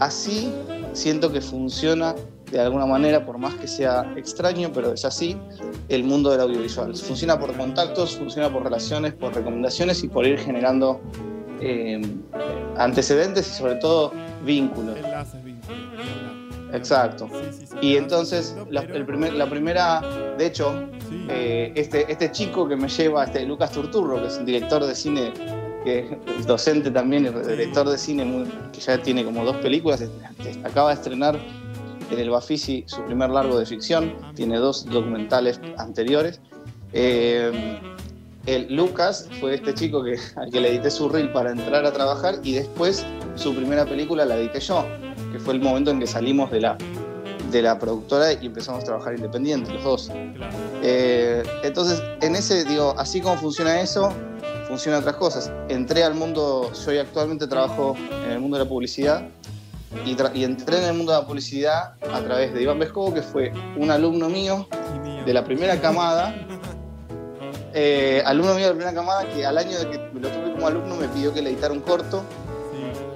Así 0.00 0.52
siento 0.92 1.32
que 1.32 1.40
funciona 1.40 2.14
de 2.50 2.60
alguna 2.60 2.86
manera, 2.86 3.24
por 3.24 3.38
más 3.38 3.54
que 3.54 3.66
sea 3.66 4.12
extraño, 4.16 4.70
pero 4.72 4.92
es 4.92 5.04
así, 5.04 5.36
el 5.88 6.04
mundo 6.04 6.30
del 6.30 6.40
audiovisual. 6.40 6.94
Funciona 6.94 7.38
por 7.38 7.56
contactos, 7.56 8.16
funciona 8.16 8.52
por 8.52 8.62
relaciones, 8.62 9.12
por 9.14 9.34
recomendaciones 9.34 10.04
y 10.04 10.08
por 10.08 10.26
ir 10.26 10.38
generando 10.38 11.00
eh, 11.60 12.00
antecedentes 12.76 13.48
y 13.48 13.50
sobre 13.50 13.76
todo 13.76 14.12
vínculos. 14.44 14.96
Exacto. 16.72 17.28
y 17.80 17.96
entonces 17.96 18.56
la, 18.68 18.80
el 18.80 19.06
primer, 19.06 19.32
la 19.34 19.48
primera, 19.48 20.00
de 20.36 20.46
hecho, 20.46 20.74
eh, 21.28 21.72
este, 21.76 22.10
este 22.10 22.32
chico 22.32 22.66
que 22.68 22.74
me 22.74 22.88
lleva, 22.88 23.24
este 23.24 23.46
Lucas 23.46 23.70
Turturro, 23.70 24.20
que 24.20 24.26
es 24.26 24.38
un 24.38 24.44
director 24.44 24.84
de 24.84 24.94
cine, 24.94 25.32
que 25.84 26.18
es 26.38 26.46
docente 26.46 26.90
también, 26.90 27.32
director 27.46 27.88
de 27.88 27.96
cine, 27.96 28.46
que 28.72 28.80
ya 28.80 28.98
tiene 28.98 29.24
como 29.24 29.44
dos 29.44 29.56
películas, 29.58 30.04
acaba 30.64 30.88
de 30.88 30.94
estrenar 30.94 31.38
en 32.10 32.18
el 32.18 32.30
Bafisi 32.30 32.84
su 32.86 33.02
primer 33.04 33.30
largo 33.30 33.58
de 33.58 33.66
ficción, 33.66 34.12
tiene 34.34 34.58
dos 34.58 34.84
documentales 34.86 35.60
anteriores. 35.78 36.40
Eh, 36.92 37.80
el 38.46 38.74
Lucas 38.74 39.28
fue 39.40 39.54
este 39.54 39.74
chico 39.74 40.02
que, 40.02 40.18
al 40.36 40.50
que 40.50 40.60
le 40.60 40.70
edité 40.70 40.90
su 40.90 41.08
reel 41.08 41.32
para 41.32 41.50
entrar 41.50 41.84
a 41.86 41.92
trabajar 41.92 42.36
y 42.42 42.52
después 42.54 43.04
su 43.36 43.54
primera 43.54 43.84
película 43.84 44.24
la 44.24 44.36
edité 44.36 44.60
yo 44.60 44.84
que 45.34 45.40
fue 45.40 45.54
el 45.54 45.60
momento 45.60 45.90
en 45.90 45.98
que 45.98 46.06
salimos 46.06 46.48
de 46.52 46.60
la, 46.60 46.78
de 47.50 47.60
la 47.60 47.76
productora 47.76 48.32
y 48.34 48.46
empezamos 48.46 48.82
a 48.82 48.86
trabajar 48.86 49.16
independientes, 49.16 49.74
los 49.74 49.82
dos. 49.82 50.10
Eh, 50.80 51.42
entonces, 51.64 52.00
en 52.20 52.36
ese, 52.36 52.64
digo, 52.64 52.94
así 52.96 53.20
como 53.20 53.36
funciona 53.36 53.80
eso, 53.80 54.12
funcionan 54.68 55.00
otras 55.00 55.16
cosas. 55.16 55.50
Entré 55.68 56.04
al 56.04 56.14
mundo, 56.14 56.70
yo 56.72 57.00
actualmente 57.00 57.48
trabajo 57.48 57.96
en 58.26 58.30
el 58.30 58.38
mundo 58.38 58.58
de 58.58 58.62
la 58.64 58.68
publicidad 58.70 59.26
y, 60.06 60.10
y, 60.38 60.44
entré 60.44 60.78
en 60.78 60.84
el 60.84 60.94
mundo 60.94 61.10
de 61.10 61.18
la 61.18 61.26
publicidad 61.26 61.94
a 62.12 62.20
través 62.20 62.54
de 62.54 62.62
Iván 62.62 62.78
Vescovo, 62.78 63.12
que 63.12 63.22
fue 63.22 63.52
un 63.76 63.90
alumno 63.90 64.28
mío 64.28 64.68
de 65.26 65.34
la 65.34 65.42
primera 65.42 65.80
camada. 65.80 66.32
Eh, 67.76 68.22
alumno 68.24 68.54
mío 68.54 68.68
de 68.68 68.74
primera 68.74 68.94
camada 68.94 69.28
que 69.28 69.44
al 69.44 69.58
año 69.58 69.76
de 69.76 69.90
que 69.90 69.98
me 70.14 70.20
lo 70.20 70.28
tuve 70.28 70.52
como 70.52 70.68
alumno 70.68 70.94
me 70.94 71.08
pidió 71.08 71.34
que 71.34 71.42
le 71.42 71.50
editara 71.50 71.74
un 71.74 71.80
corto 71.80 72.22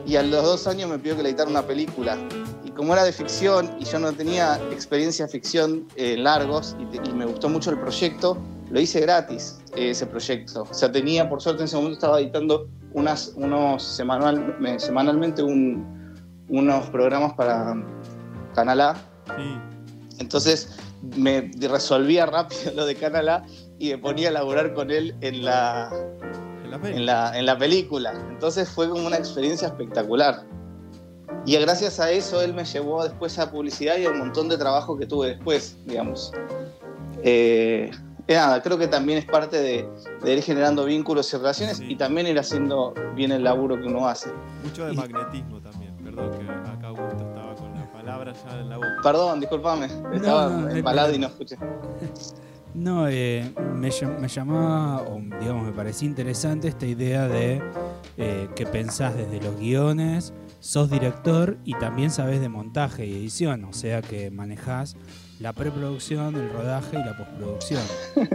y 0.04 0.16
a 0.16 0.22
los 0.24 0.42
dos 0.42 0.66
años 0.66 0.90
me 0.90 0.98
pidió 0.98 1.16
que 1.16 1.22
le 1.22 1.28
editara 1.28 1.48
una 1.48 1.62
película. 1.62 2.16
Y 2.64 2.70
como 2.72 2.92
era 2.94 3.04
de 3.04 3.12
ficción 3.12 3.70
y 3.78 3.84
yo 3.84 4.00
no 4.00 4.12
tenía 4.12 4.56
experiencia 4.72 5.26
de 5.26 5.30
ficción 5.30 5.86
eh, 5.94 6.16
largos 6.16 6.74
y, 6.80 7.12
me 7.12 7.24
gustó 7.24 7.48
mucho 7.48 7.70
el 7.70 7.78
proyecto, 7.78 8.36
lo 8.68 8.80
hice 8.80 9.00
gratis 9.00 9.60
eh, 9.76 9.90
ese 9.90 10.06
proyecto. 10.06 10.66
O 10.68 10.74
sea, 10.74 10.90
tenía, 10.90 11.28
por 11.28 11.40
suerte 11.40 11.62
en 11.62 11.66
ese 11.66 11.76
momento 11.76 11.94
estaba 11.94 12.20
editando 12.20 12.68
unas, 12.94 13.32
unos 13.36 13.84
semanal, 13.84 14.56
semanalmente 14.78 15.42
unos 15.42 16.86
programas 16.90 17.34
para 17.34 17.76
Canal 18.56 18.80
A. 18.80 18.96
Entonces 20.18 20.70
me 21.16 21.48
resolvía 21.60 22.26
rápido 22.26 22.72
lo 22.74 22.86
de 22.86 22.96
Canal 22.96 23.28
A 23.28 23.42
y 23.78 23.90
me 23.90 23.98
ponía 23.98 24.28
a 24.28 24.32
laburar 24.32 24.74
con 24.74 24.90
él 24.90 25.14
en 25.20 25.44
la, 25.44 25.90
en 26.84 27.46
la, 27.46 27.58
película. 27.58 28.12
Entonces 28.30 28.68
fue 28.68 28.88
como 28.88 29.06
una 29.06 29.16
experiencia 29.16 29.68
espectacular. 29.68 30.44
Y 31.46 31.56
gracias 31.56 32.00
a 32.00 32.10
eso 32.10 32.42
él 32.42 32.52
me 32.54 32.64
llevó 32.64 33.04
después 33.04 33.38
a 33.38 33.50
publicidad 33.50 33.96
y 33.98 34.04
a 34.04 34.10
un 34.10 34.18
montón 34.18 34.48
de 34.48 34.58
trabajo 34.58 34.98
que 34.98 35.06
tuve 35.06 35.28
después, 35.28 35.76
digamos. 35.86 36.32
Eh, 37.22 37.90
nada, 38.28 38.60
creo 38.62 38.76
que 38.76 38.88
también 38.88 39.18
es 39.18 39.24
parte 39.24 39.56
de, 39.58 39.88
ir 40.24 40.42
generando 40.42 40.84
vínculos 40.84 41.32
y 41.32 41.36
relaciones 41.36 41.80
y 41.80 41.96
también 41.96 42.26
ir 42.26 42.38
haciendo 42.38 42.92
bien 43.14 43.32
el 43.32 43.44
laburo 43.44 43.76
que 43.80 43.86
uno 43.86 44.06
hace. 44.06 44.30
Mucho 44.62 44.86
de 44.86 44.92
magnetismo 44.92 45.60
también, 45.60 45.96
perdón 45.96 46.30
que 46.32 46.50
acá 46.50 46.88
Augusto 46.88 47.24
estaba 47.28 47.54
con 47.54 47.74
la 47.74 47.92
palabra 47.92 48.32
ya 48.32 48.60
en 48.60 48.68
la 48.68 48.76
boca. 48.76 48.96
Perdón, 49.02 49.40
disculpame, 49.40 49.88
estaba 50.12 50.70
empalado 50.70 51.14
y 51.14 51.18
no 51.18 51.28
escuché. 51.28 51.56
No, 52.78 53.08
eh, 53.08 53.52
me, 53.74 53.90
me, 54.20 54.28
llamaba, 54.28 55.02
o 55.02 55.20
digamos, 55.40 55.66
me 55.66 55.72
parecía 55.72 56.06
interesante 56.06 56.68
esta 56.68 56.86
idea 56.86 57.26
de 57.26 57.60
eh, 58.16 58.48
que 58.54 58.66
pensás 58.66 59.16
desde 59.16 59.40
los 59.40 59.58
guiones, 59.58 60.32
sos 60.60 60.88
director 60.88 61.58
y 61.64 61.74
también 61.74 62.12
sabes 62.12 62.40
de 62.40 62.48
montaje 62.48 63.04
y 63.04 63.16
edición, 63.16 63.64
o 63.64 63.72
sea 63.72 64.00
que 64.00 64.30
manejás 64.30 64.94
la 65.40 65.52
preproducción, 65.52 66.36
el 66.36 66.50
rodaje 66.50 67.00
y 67.00 67.04
la 67.04 67.16
postproducción. 67.16 67.82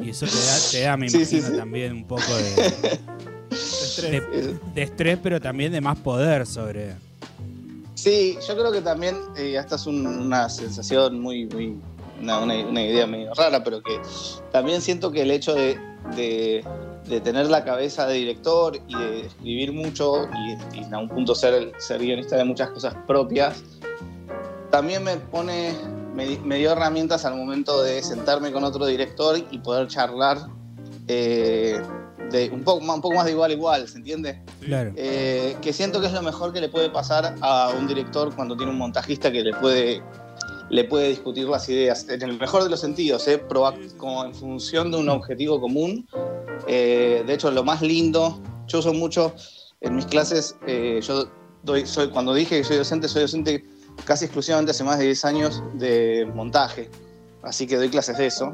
Y 0.02 0.10
eso 0.10 0.26
te 0.26 0.36
da, 0.36 0.58
te 0.72 0.82
da 0.82 0.98
me 0.98 1.08
imagino, 1.12 1.56
también 1.56 1.94
un 1.94 2.06
poco 2.06 2.36
de, 2.36 3.00
estrés. 4.76 5.20
pero 5.24 5.40
también 5.40 5.72
de 5.72 5.80
más 5.80 5.98
poder 6.00 6.46
sobre. 6.46 6.96
Sí, 7.94 8.38
yo 8.46 8.58
creo 8.58 8.74
que 8.74 8.82
también, 8.82 9.16
eh, 9.38 9.56
esta 9.58 9.78
es 9.78 9.88
una 9.88 10.50
sensación 10.50 11.22
muy, 11.22 11.46
muy 11.46 11.78
una, 12.24 12.84
idea 12.84 13.08
medio 13.08 13.34
rara, 13.34 13.64
pero 13.64 13.82
que 13.82 14.00
también 14.52 14.82
siento 14.82 15.12
que 15.12 15.22
el 15.22 15.32
hecho 15.32 15.54
de, 15.54 15.78
tener 17.24 17.48
la 17.48 17.64
cabeza 17.64 18.08
de 18.08 18.16
director 18.16 18.78
y 18.88 18.96
de 18.96 19.22
escribir 19.28 19.74
mucho 19.74 20.28
y, 20.74 20.80
y 20.80 20.94
a 20.94 20.98
un 21.00 21.10
punto 21.10 21.36
ser, 21.36 21.72
ser 21.78 22.00
guionista 22.02 22.38
de 22.38 22.46
muchas 22.46 22.70
cosas 22.70 22.96
propias, 23.06 23.64
también 24.74 25.04
me 25.04 25.18
pone, 25.18 25.76
me, 26.16 26.58
dio 26.58 26.72
herramientas 26.72 27.26
al 27.26 27.36
momento 27.36 27.84
de 27.84 28.02
sentarme 28.02 28.52
con 28.52 28.64
otro 28.64 28.88
director 28.88 29.38
y 29.52 29.60
poder 29.60 29.88
charlar 29.88 30.48
eh, 31.08 31.80
de 32.32 32.50
un 32.50 32.64
poco, 32.64 32.84
un 32.84 33.00
poco 33.00 33.14
más 33.14 33.26
de 33.26 33.34
igual 33.34 33.52
a 33.52 33.54
igual, 33.54 33.88
¿se 33.88 34.00
entiende? 34.00 34.42
Claro. 34.62 34.92
Eh, 34.96 35.56
que 35.62 35.74
siento 35.74 36.02
que 36.02 36.08
es 36.08 36.14
lo 36.14 36.24
mejor 36.24 36.54
que 36.54 36.60
le 36.60 36.70
puede 36.70 36.90
pasar 36.90 37.36
a 37.42 37.72
un 37.78 37.86
director 37.86 38.34
cuando 38.36 38.58
tiene 38.58 38.72
un 38.72 38.80
montajista 38.80 39.32
que 39.32 39.44
le 39.44 39.54
puede 39.54 40.02
le 40.70 40.84
puede 40.86 41.10
discutir 41.10 41.48
las 41.48 41.68
ideas, 41.70 42.08
en 42.10 42.22
el 42.22 42.40
mejor 42.40 42.64
de 42.64 42.70
los 42.70 42.80
sentidos, 42.80 43.28
¿eh? 43.28 43.44
como 43.98 44.26
en 44.26 44.34
función 44.34 44.92
de 44.92 44.98
un 44.98 45.10
objetivo 45.10 45.60
común. 45.60 46.08
Eh, 46.68 47.24
de 47.26 47.34
hecho, 47.34 47.52
lo 47.52 47.64
más 47.64 47.82
lindo, 47.82 48.40
yo 48.68 48.80
uso 48.80 48.94
mucho 48.94 49.34
en 49.82 49.96
mis 49.96 50.06
clases, 50.06 50.56
eh, 50.66 51.00
yo 51.04 51.28
doy, 51.64 51.86
soy, 51.86 52.10
cuando 52.10 52.34
dije 52.34 52.58
que 52.58 52.64
soy 52.64 52.78
docente, 52.78 53.08
soy 53.08 53.24
docente 53.24 53.66
casi 54.06 54.26
exclusivamente 54.26 54.72
hace 54.72 54.84
más 54.84 54.98
de 54.98 55.06
10 55.06 55.26
años 55.26 55.64
de 55.74 56.30
montaje, 56.34 56.90
así 57.44 57.68
que 57.68 57.78
doy 57.78 57.90
clases 57.90 58.18
de 58.18 58.28
eso. 58.28 58.54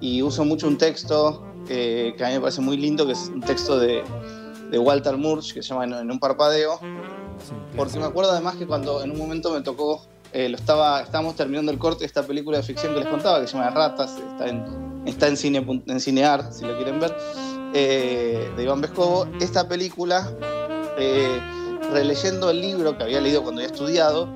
Y 0.00 0.22
uso 0.22 0.44
mucho 0.44 0.68
un 0.68 0.78
texto 0.78 1.44
que 1.66 2.14
a 2.18 2.28
mí 2.28 2.34
me 2.34 2.40
parece 2.40 2.62
muy 2.62 2.78
lindo, 2.78 3.04
que 3.04 3.12
es 3.12 3.30
un 3.34 3.42
texto 3.42 3.78
de, 3.78 4.02
de 4.70 4.78
Walter 4.78 5.16
Murch, 5.16 5.52
que 5.52 5.62
se 5.62 5.68
llama 5.68 5.84
En 5.84 6.10
un 6.10 6.18
parpadeo, 6.18 6.80
porque 7.76 7.98
me 7.98 8.04
acuerdo 8.04 8.32
además 8.32 8.56
que 8.56 8.66
cuando 8.66 9.02
en 9.02 9.10
un 9.10 9.18
momento 9.18 9.52
me 9.52 9.60
tocó 9.60 10.06
eh, 10.32 10.48
lo 10.48 10.56
estaba, 10.56 11.00
estábamos 11.00 11.36
terminando 11.36 11.72
el 11.72 11.78
corte 11.78 12.00
de 12.00 12.06
esta 12.06 12.22
película 12.22 12.58
de 12.58 12.62
ficción 12.62 12.92
que 12.94 13.00
les 13.00 13.08
contaba, 13.08 13.40
que 13.40 13.46
se 13.46 13.56
llama 13.56 13.70
Ratas, 13.70 14.16
está 14.16 14.48
en, 14.48 15.02
está 15.06 15.28
en, 15.28 15.36
cine, 15.36 15.82
en 15.86 16.00
Cinear, 16.00 16.52
si 16.52 16.64
lo 16.66 16.76
quieren 16.76 17.00
ver, 17.00 17.16
eh, 17.74 18.50
de 18.56 18.62
Iván 18.62 18.80
Vescovo. 18.80 19.26
Esta 19.40 19.68
película, 19.68 20.30
eh, 20.98 21.40
releyendo 21.92 22.50
el 22.50 22.60
libro 22.60 22.96
que 22.96 23.04
había 23.04 23.20
leído 23.20 23.42
cuando 23.42 23.60
había 23.62 23.72
estudiado, 23.72 24.28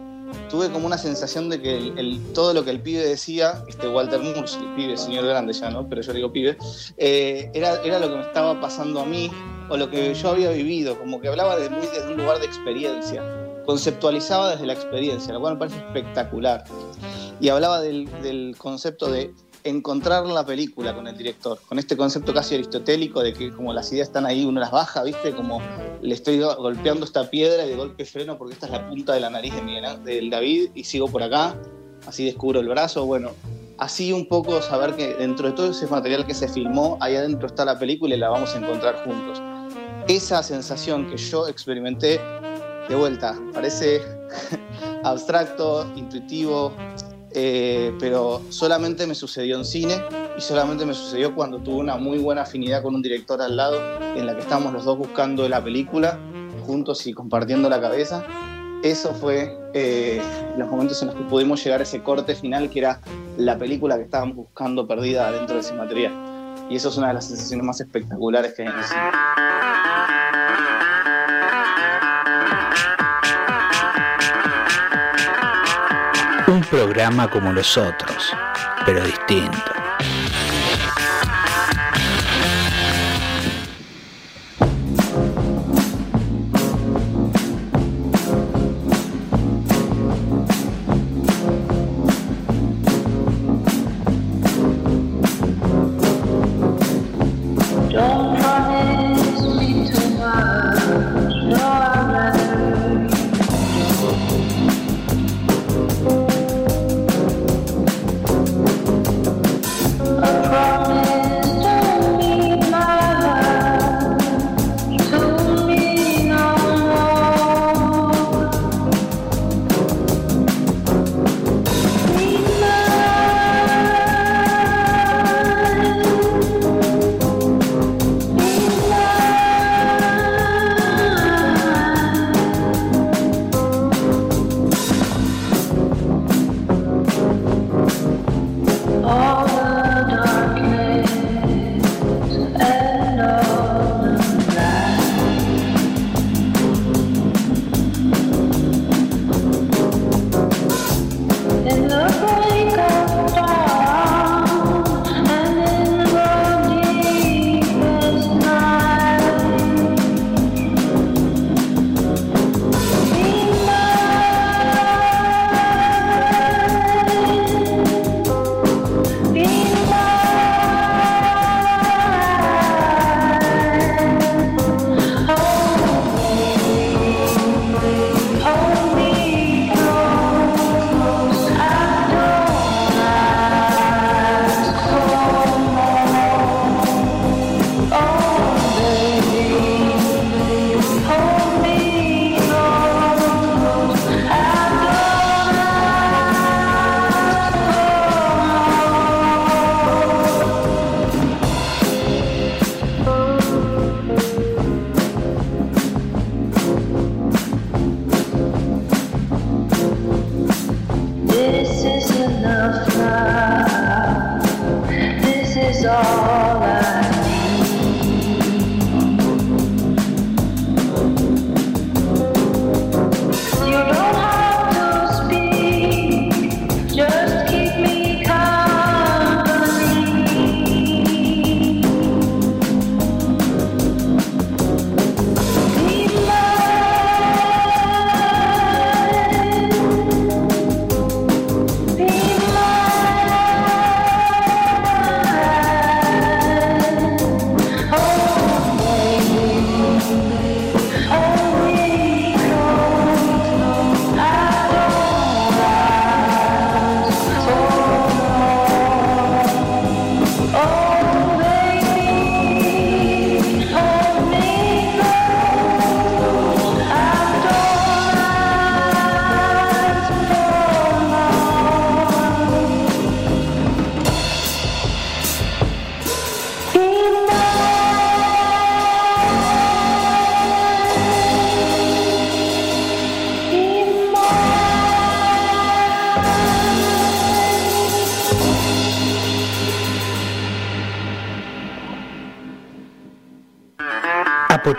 tuve 0.48 0.70
como 0.70 0.86
una 0.86 0.96
sensación 0.96 1.50
de 1.50 1.60
que 1.60 1.76
el, 1.76 2.22
todo 2.32 2.54
lo 2.54 2.64
que 2.64 2.70
el 2.70 2.80
pibe 2.80 3.06
decía, 3.06 3.62
este 3.68 3.86
Walter 3.86 4.20
Murch, 4.20 4.56
el 4.56 4.74
pibe, 4.74 4.96
señor 4.96 5.26
grande 5.26 5.52
ya, 5.52 5.70
¿no? 5.70 5.86
Pero 5.88 6.00
yo 6.00 6.12
digo 6.14 6.32
pibe, 6.32 6.56
era, 6.96 7.82
era 7.82 7.98
lo 7.98 8.08
que 8.08 8.16
me 8.16 8.22
estaba 8.22 8.58
pasando 8.58 9.00
a 9.00 9.04
mí 9.04 9.30
o 9.68 9.76
lo 9.76 9.90
que 9.90 10.14
yo 10.14 10.30
había 10.30 10.50
vivido, 10.50 10.98
como 10.98 11.20
que 11.20 11.28
hablaba 11.28 11.56
de 11.56 11.68
muy 11.68 11.86
desde 11.86 12.12
un 12.12 12.16
lugar 12.16 12.38
de 12.38 12.46
experiencia 12.46 13.22
conceptualizaba 13.64 14.50
desde 14.50 14.66
la 14.66 14.72
experiencia, 14.72 15.32
lo 15.32 15.40
cual 15.40 15.54
me 15.54 15.60
parece 15.60 15.78
espectacular. 15.78 16.64
Y 17.40 17.48
hablaba 17.48 17.80
del, 17.80 18.54
concepto 18.58 19.10
de 19.10 19.34
encontrar 19.64 20.26
la 20.26 20.44
película 20.44 20.94
con 20.94 21.06
el 21.06 21.16
director, 21.16 21.58
con 21.68 21.78
este 21.78 21.96
concepto 21.96 22.34
casi 22.34 22.54
aristotélico 22.56 23.22
de 23.22 23.32
que 23.32 23.52
como 23.52 23.72
las 23.72 23.92
ideas 23.92 24.08
están 24.08 24.26
ahí, 24.26 24.44
uno 24.44 24.60
las 24.60 24.72
baja, 24.72 25.04
¿viste? 25.04 25.32
Como 25.32 25.60
le 26.00 26.14
estoy 26.14 26.40
golpeando 26.40 27.04
esta 27.04 27.30
piedra 27.30 27.64
y 27.64 27.70
de 27.70 27.76
golpe 27.76 28.04
freno 28.04 28.36
porque 28.38 28.54
esta 28.54 28.66
es 28.66 28.72
la 28.72 28.88
punta 28.88 29.12
de 29.12 29.20
la 29.20 29.30
nariz 29.30 29.54
de 29.54 29.62
Miguel, 29.62 30.02
del 30.04 30.30
David 30.30 30.70
y 30.74 30.84
sigo 30.84 31.06
por 31.06 31.22
acá, 31.22 31.56
así 32.06 32.24
descubro 32.24 32.58
el 32.58 32.68
brazo, 32.68 33.06
bueno, 33.06 33.30
así 33.78 34.12
un 34.12 34.26
poco 34.26 34.60
saber 34.62 34.96
que 34.96 35.14
dentro 35.14 35.48
de 35.48 35.54
todo 35.54 35.70
ese 35.70 35.86
material 35.86 36.26
que 36.26 36.34
se 36.34 36.48
filmó, 36.48 36.98
ahí 37.00 37.14
adentro 37.14 37.46
está 37.46 37.64
la 37.64 37.78
película 37.78 38.16
y 38.16 38.18
la 38.18 38.30
vamos 38.30 38.54
a 38.54 38.58
encontrar 38.58 39.04
juntos. 39.04 39.40
Esa 40.08 40.42
sensación 40.42 41.08
que 41.08 41.16
yo 41.16 41.46
experimenté 41.46 42.20
de 42.88 42.94
vuelta, 42.94 43.36
parece 43.52 44.02
abstracto, 45.04 45.90
intuitivo, 45.96 46.72
eh, 47.34 47.94
pero 47.98 48.42
solamente 48.50 49.06
me 49.06 49.14
sucedió 49.14 49.56
en 49.56 49.64
cine 49.64 50.02
y 50.36 50.40
solamente 50.40 50.84
me 50.84 50.94
sucedió 50.94 51.34
cuando 51.34 51.58
tuve 51.58 51.76
una 51.76 51.96
muy 51.96 52.18
buena 52.18 52.42
afinidad 52.42 52.82
con 52.82 52.94
un 52.94 53.02
director 53.02 53.40
al 53.40 53.56
lado, 53.56 53.80
en 54.00 54.26
la 54.26 54.34
que 54.34 54.40
estábamos 54.40 54.72
los 54.72 54.84
dos 54.84 54.98
buscando 54.98 55.48
la 55.48 55.62
película 55.62 56.18
juntos 56.62 57.06
y 57.06 57.12
compartiendo 57.12 57.68
la 57.68 57.80
cabeza. 57.80 58.24
Eso 58.82 59.14
fue 59.14 59.56
eh, 59.74 60.20
los 60.56 60.68
momentos 60.68 61.00
en 61.02 61.08
los 61.08 61.16
que 61.16 61.22
pudimos 61.24 61.62
llegar 61.62 61.80
a 61.80 61.82
ese 61.84 62.02
corte 62.02 62.34
final, 62.34 62.68
que 62.68 62.80
era 62.80 63.00
la 63.36 63.56
película 63.56 63.96
que 63.96 64.02
estábamos 64.02 64.36
buscando 64.36 64.86
perdida 64.88 65.30
dentro 65.30 65.54
de 65.54 65.60
ese 65.60 65.74
material. 65.74 66.12
Y 66.68 66.76
eso 66.76 66.88
es 66.88 66.96
una 66.96 67.08
de 67.08 67.14
las 67.14 67.26
sensaciones 67.26 67.64
más 67.64 67.80
espectaculares 67.80 68.54
que 68.54 68.62
hay 68.62 68.68
en 68.68 68.74
el 68.74 68.84
cine. 68.84 70.71
Un 76.48 76.60
programa 76.62 77.28
como 77.28 77.52
los 77.52 77.76
otros, 77.76 78.32
pero 78.84 79.04
distinto. 79.04 79.81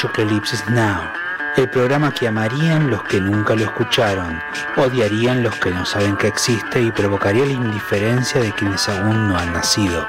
Apochocalipsis 0.03 0.69
Now, 0.69 1.13
el 1.55 1.69
programa 1.69 2.13
que 2.13 2.27
amarían 2.27 2.89
los 2.89 3.03
que 3.03 3.21
nunca 3.21 3.55
lo 3.55 3.63
escucharon, 3.63 4.37
odiarían 4.75 5.43
los 5.43 5.55
que 5.59 5.71
no 5.71 5.85
saben 5.85 6.17
que 6.17 6.27
existe 6.27 6.81
y 6.81 6.91
provocaría 6.91 7.45
la 7.45 7.53
indiferencia 7.53 8.41
de 8.41 8.51
quienes 8.51 8.89
aún 8.89 9.29
no 9.29 9.37
han 9.37 9.53
nacido. 9.53 10.05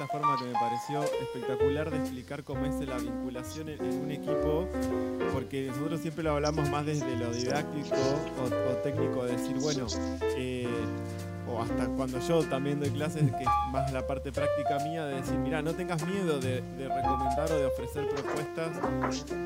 esta 0.00 0.06
forma 0.06 0.36
que 0.38 0.44
me 0.44 0.52
pareció 0.52 1.02
espectacular 1.02 1.90
de 1.90 1.98
explicar 1.98 2.44
cómo 2.44 2.64
es 2.64 2.74
la 2.86 2.96
vinculación 2.96 3.68
en, 3.68 3.80
un 3.82 4.10
equipo, 4.10 4.68
porque 5.32 5.68
nosotros 5.68 6.00
siempre 6.00 6.24
lo 6.24 6.32
hablamos 6.32 6.68
más 6.70 6.86
desde 6.86 7.16
lo 7.16 7.32
didáctico 7.32 7.96
o, 8.40 8.74
técnico, 8.82 9.24
de 9.24 9.32
decir, 9.32 9.56
bueno, 9.58 9.86
eh, 10.36 10.68
o 11.52 11.62
hasta 11.62 11.86
cuando 11.88 12.18
yo 12.20 12.42
también 12.44 12.80
doy 12.80 12.90
clases, 12.90 13.22
que 13.22 13.42
es 13.42 13.50
más 13.72 13.92
la 13.92 14.06
parte 14.06 14.32
práctica 14.32 14.78
mía, 14.84 15.04
de 15.06 15.16
decir, 15.16 15.38
mira, 15.38 15.62
no 15.62 15.74
tengas 15.74 16.06
miedo 16.06 16.38
de, 16.38 16.62
recomendar 16.78 17.50
o 17.50 17.58
de 17.58 17.66
ofrecer 17.66 18.08
propuestas 18.08 18.78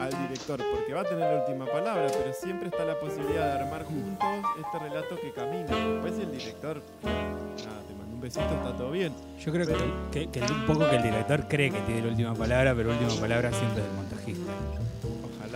al 0.00 0.10
director, 0.28 0.60
porque 0.72 0.94
va 0.94 1.00
a 1.00 1.04
tener 1.04 1.32
la 1.32 1.40
última 1.40 1.66
palabra, 1.66 2.06
pero 2.08 2.32
siempre 2.32 2.68
está 2.68 2.84
la 2.84 2.98
posibilidad 2.98 3.46
de 3.46 3.64
armar 3.64 3.84
juntos 3.84 4.28
este 4.58 4.78
relato 4.78 5.16
que 5.20 5.32
camina. 5.32 6.00
Pues 6.00 6.18
el 6.18 6.30
director, 6.30 6.82
nada, 7.02 7.82
te 7.86 7.94
manda 7.94 8.14
un 8.14 8.20
besito, 8.20 8.44
está 8.44 8.76
todo 8.76 8.90
bien. 8.90 9.12
Yo 9.38 9.52
creo 9.52 9.66
que, 9.66 10.28
que, 10.28 10.40
un 10.40 10.66
poco 10.66 10.88
que 10.88 10.96
el 10.96 11.02
director 11.02 11.48
cree 11.48 11.70
que 11.70 11.80
tiene 11.80 12.02
la 12.02 12.08
última 12.08 12.34
palabra, 12.34 12.74
pero 12.74 12.90
la 12.90 12.98
última 12.98 13.20
palabra 13.20 13.50
siempre 13.52 13.82
es 13.82 13.86
del 13.86 13.96
montajista. 13.96 14.83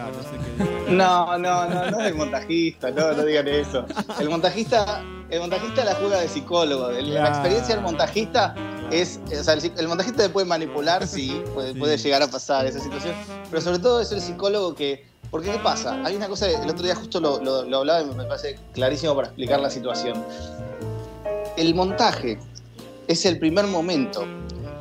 No 0.07 0.22
sé 0.22 0.30
qué 0.57 0.92
No, 0.92 1.38
no, 1.38 1.68
no, 1.68 1.90
no 1.90 2.01
es 2.01 2.07
el 2.07 2.14
montajista, 2.14 2.90
no, 2.90 3.12
no 3.12 3.24
digan 3.24 3.49
eso. 3.49 3.84
El 4.20 4.30
montajista 4.30 5.03
el 5.30 5.40
montajista 5.40 5.84
la 5.84 5.94
juega 5.94 6.20
de 6.20 6.28
psicólogo. 6.28 6.90
La 6.90 7.28
experiencia 7.28 7.74
del 7.74 7.84
montajista 7.84 8.55
es. 8.90 9.20
O 9.38 9.44
sea, 9.44 9.55
el, 9.55 9.88
montajista 9.88 10.22
te 10.22 10.28
puede 10.30 10.46
manipular, 10.46 11.07
sí, 11.07 11.42
puede, 11.55 11.99
llegar 11.99 12.22
a 12.22 12.28
pasar 12.28 12.66
esa 12.66 12.80
situación. 12.80 13.14
Pero 13.51 13.61
sobre 13.61 13.78
todo 13.78 14.01
es 14.01 14.11
el 14.12 14.20
psicólogo 14.20 14.74
que. 14.74 15.07
Porque, 15.30 15.51
¿qué 15.51 15.59
pasa? 15.59 16.03
Hay 16.05 16.16
una 16.16 16.26
cosa, 16.26 16.49
el 16.49 16.70
otro 16.70 16.82
día 16.82 16.94
justo 16.94 17.20
lo, 17.20 17.64
lo 17.64 17.78
hablaba 17.78 18.01
y 18.01 18.07
me 18.07 18.24
parece 18.24 18.59
clarísimo 18.72 19.14
para 19.14 19.28
explicar 19.28 19.61
la 19.61 19.68
situación. 19.68 20.24
El 21.59 21.74
montaje 21.74 22.38
es 23.09 23.26
el 23.26 23.38
primer 23.38 23.66
momento 23.66 24.24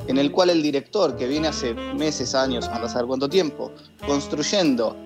en 0.06 0.16
el 0.16 0.32
cual 0.32 0.48
el 0.48 0.62
director, 0.62 1.16
que 1.16 1.26
viene 1.26 1.48
hace 1.48 1.74
meses, 1.74 2.34
años, 2.34 2.66
a 2.66 2.88
saber 2.88 3.06
cuánto 3.06 3.28
tiempo, 3.28 3.70
construyendo 4.06 4.96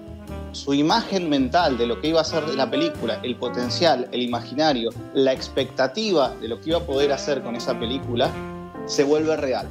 su 0.53 0.75
imagen 0.75 1.29
mental 1.29 1.79
de 1.79 1.87
lo 1.87 2.01
que 2.01 2.09
iba 2.09 2.21
a 2.21 2.25
ser 2.25 2.47
la 2.55 2.71
película, 2.71 3.19
el 3.23 3.37
potencial, 3.37 4.09
el 4.13 4.23
imaginario, 4.23 4.91
la 5.15 5.33
expectativa 5.33 6.31
de 6.41 6.49
lo 6.49 6.61
que 6.61 6.71
iba 6.71 6.79
a 6.79 6.87
poder 6.87 7.13
hacer 7.13 7.43
con 7.43 7.57
esa 7.57 7.79
película, 7.79 8.31
se 8.87 9.03
vuelve 9.05 9.37
real. 9.37 9.67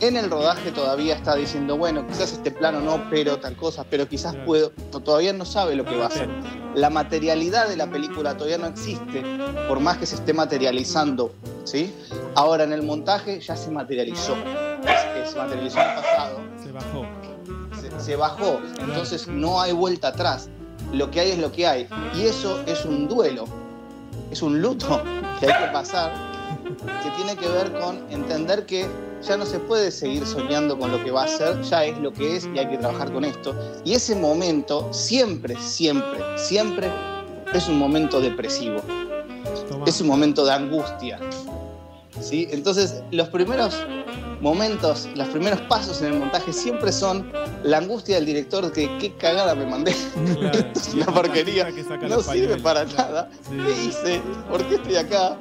En 0.00 0.16
el 0.16 0.30
rodaje 0.30 0.72
todavía 0.72 1.14
está 1.14 1.36
diciendo, 1.36 1.78
bueno, 1.78 2.06
quizás 2.06 2.32
este 2.32 2.50
plano 2.50 2.80
no, 2.80 3.08
pero 3.08 3.38
tal 3.38 3.56
cosa, 3.56 3.84
pero 3.88 4.08
quizás 4.08 4.34
puedo, 4.44 4.70
todavía 5.04 5.32
no 5.32 5.44
sabe 5.44 5.76
lo 5.76 5.84
que 5.84 5.96
va 5.96 6.04
a 6.04 6.08
hacer. 6.08 6.28
La 6.74 6.90
materialidad 6.90 7.68
de 7.68 7.76
la 7.76 7.86
película 7.86 8.36
todavía 8.36 8.58
no 8.58 8.66
existe, 8.66 9.22
por 9.68 9.78
más 9.78 9.98
que 9.98 10.06
se 10.06 10.16
esté 10.16 10.34
materializando, 10.34 11.32
¿sí? 11.64 11.94
Ahora 12.34 12.64
en 12.64 12.72
el 12.72 12.82
montaje 12.82 13.40
ya 13.40 13.56
se 13.56 13.70
materializó, 13.70 14.34
se 15.24 15.38
materializó 15.38 15.80
en 15.80 15.88
el 15.88 15.94
pasado. 15.94 16.40
Se 16.60 16.72
bajó 16.72 17.31
se 17.98 18.16
bajó, 18.16 18.60
entonces 18.80 19.28
no 19.28 19.60
hay 19.60 19.72
vuelta 19.72 20.08
atrás. 20.08 20.48
Lo 20.92 21.10
que 21.10 21.20
hay 21.20 21.30
es 21.30 21.38
lo 21.38 21.50
que 21.52 21.66
hay. 21.66 21.88
Y 22.14 22.22
eso 22.22 22.60
es 22.66 22.84
un 22.84 23.08
duelo, 23.08 23.44
es 24.30 24.42
un 24.42 24.60
luto 24.60 25.02
que 25.40 25.46
hay 25.46 25.66
que 25.66 25.72
pasar, 25.72 26.12
que 27.02 27.10
tiene 27.16 27.36
que 27.36 27.48
ver 27.48 27.72
con 27.72 27.98
entender 28.10 28.66
que 28.66 28.86
ya 29.22 29.36
no 29.36 29.46
se 29.46 29.58
puede 29.60 29.90
seguir 29.90 30.26
soñando 30.26 30.78
con 30.78 30.90
lo 30.90 31.02
que 31.04 31.10
va 31.10 31.24
a 31.24 31.28
ser, 31.28 31.62
ya 31.62 31.84
es 31.84 31.96
lo 31.98 32.12
que 32.12 32.36
es 32.36 32.48
y 32.52 32.58
hay 32.58 32.68
que 32.68 32.78
trabajar 32.78 33.12
con 33.12 33.24
esto. 33.24 33.54
Y 33.84 33.94
ese 33.94 34.16
momento 34.16 34.92
siempre, 34.92 35.56
siempre, 35.60 36.20
siempre 36.36 36.90
es 37.54 37.68
un 37.68 37.78
momento 37.78 38.20
depresivo. 38.20 38.80
Es 39.86 40.00
un 40.00 40.08
momento 40.08 40.44
de 40.44 40.52
angustia. 40.52 41.18
¿sí? 42.20 42.48
Entonces, 42.50 43.02
los 43.10 43.28
primeros 43.28 43.74
momentos, 44.42 45.08
los 45.14 45.28
primeros 45.28 45.60
pasos 45.62 46.02
en 46.02 46.14
el 46.14 46.18
montaje 46.18 46.52
siempre 46.52 46.92
son 46.92 47.32
la 47.62 47.78
angustia 47.78 48.16
del 48.16 48.26
director 48.26 48.70
que 48.72 48.98
qué 48.98 49.14
cagada 49.14 49.54
me 49.54 49.64
mandé. 49.64 49.92
Esto 50.52 50.80
es 50.80 50.94
una 50.94 51.06
porquería. 51.06 51.68
No 52.08 52.20
sirve 52.20 52.56
para 52.58 52.84
nada. 52.84 53.30
¿Qué 53.48 53.84
hice? 53.84 54.20
¿Por 54.50 54.64
qué 54.64 54.74
estoy 54.74 54.96
acá? 54.96 55.36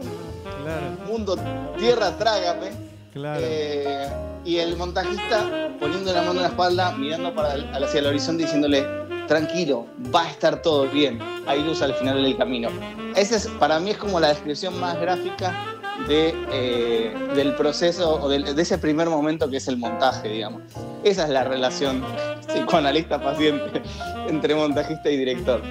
Mundo, 1.08 1.36
tierra, 1.80 2.16
trágame. 2.18 2.70
Eh, 3.16 4.08
y 4.46 4.58
el 4.58 4.78
montajista 4.78 5.70
poniendo 5.80 6.14
la 6.14 6.22
mano 6.22 6.36
en 6.36 6.42
la 6.44 6.48
espalda, 6.48 6.92
mirando 6.94 7.34
para 7.36 7.54
hacia 7.54 8.00
el 8.00 8.06
horizonte 8.06 8.44
diciéndole, 8.44 8.86
tranquilo, 9.28 9.88
va 10.16 10.24
a 10.24 10.30
estar 10.30 10.62
todo 10.62 10.88
bien, 10.88 11.20
hay 11.46 11.62
luz 11.64 11.82
al 11.82 11.94
final 11.96 12.24
del 12.24 12.38
camino. 12.38 12.70
Ese 13.16 13.36
es, 13.36 13.48
para 13.60 13.80
mí 13.80 13.90
es 13.90 13.98
como 13.98 14.20
la 14.20 14.30
descripción 14.30 14.80
más 14.80 14.98
gráfica 15.02 15.81
de, 16.08 16.34
eh, 16.52 17.14
del 17.36 17.56
proceso 17.56 18.22
o 18.22 18.30
de, 18.30 18.62
ese 18.62 18.78
primer 18.78 19.10
momento 19.10 19.50
que 19.50 19.58
es 19.58 19.68
el 19.68 19.78
montaje, 19.78 20.30
digamos. 20.30 20.62
Esa 21.04 21.24
es 21.24 21.30
la 21.30 21.44
relación 21.44 22.04
psicoanalista-paciente 22.48 23.82
entre 24.28 24.56
montajista 24.56 25.10
y 25.10 25.18
director. 25.18 25.62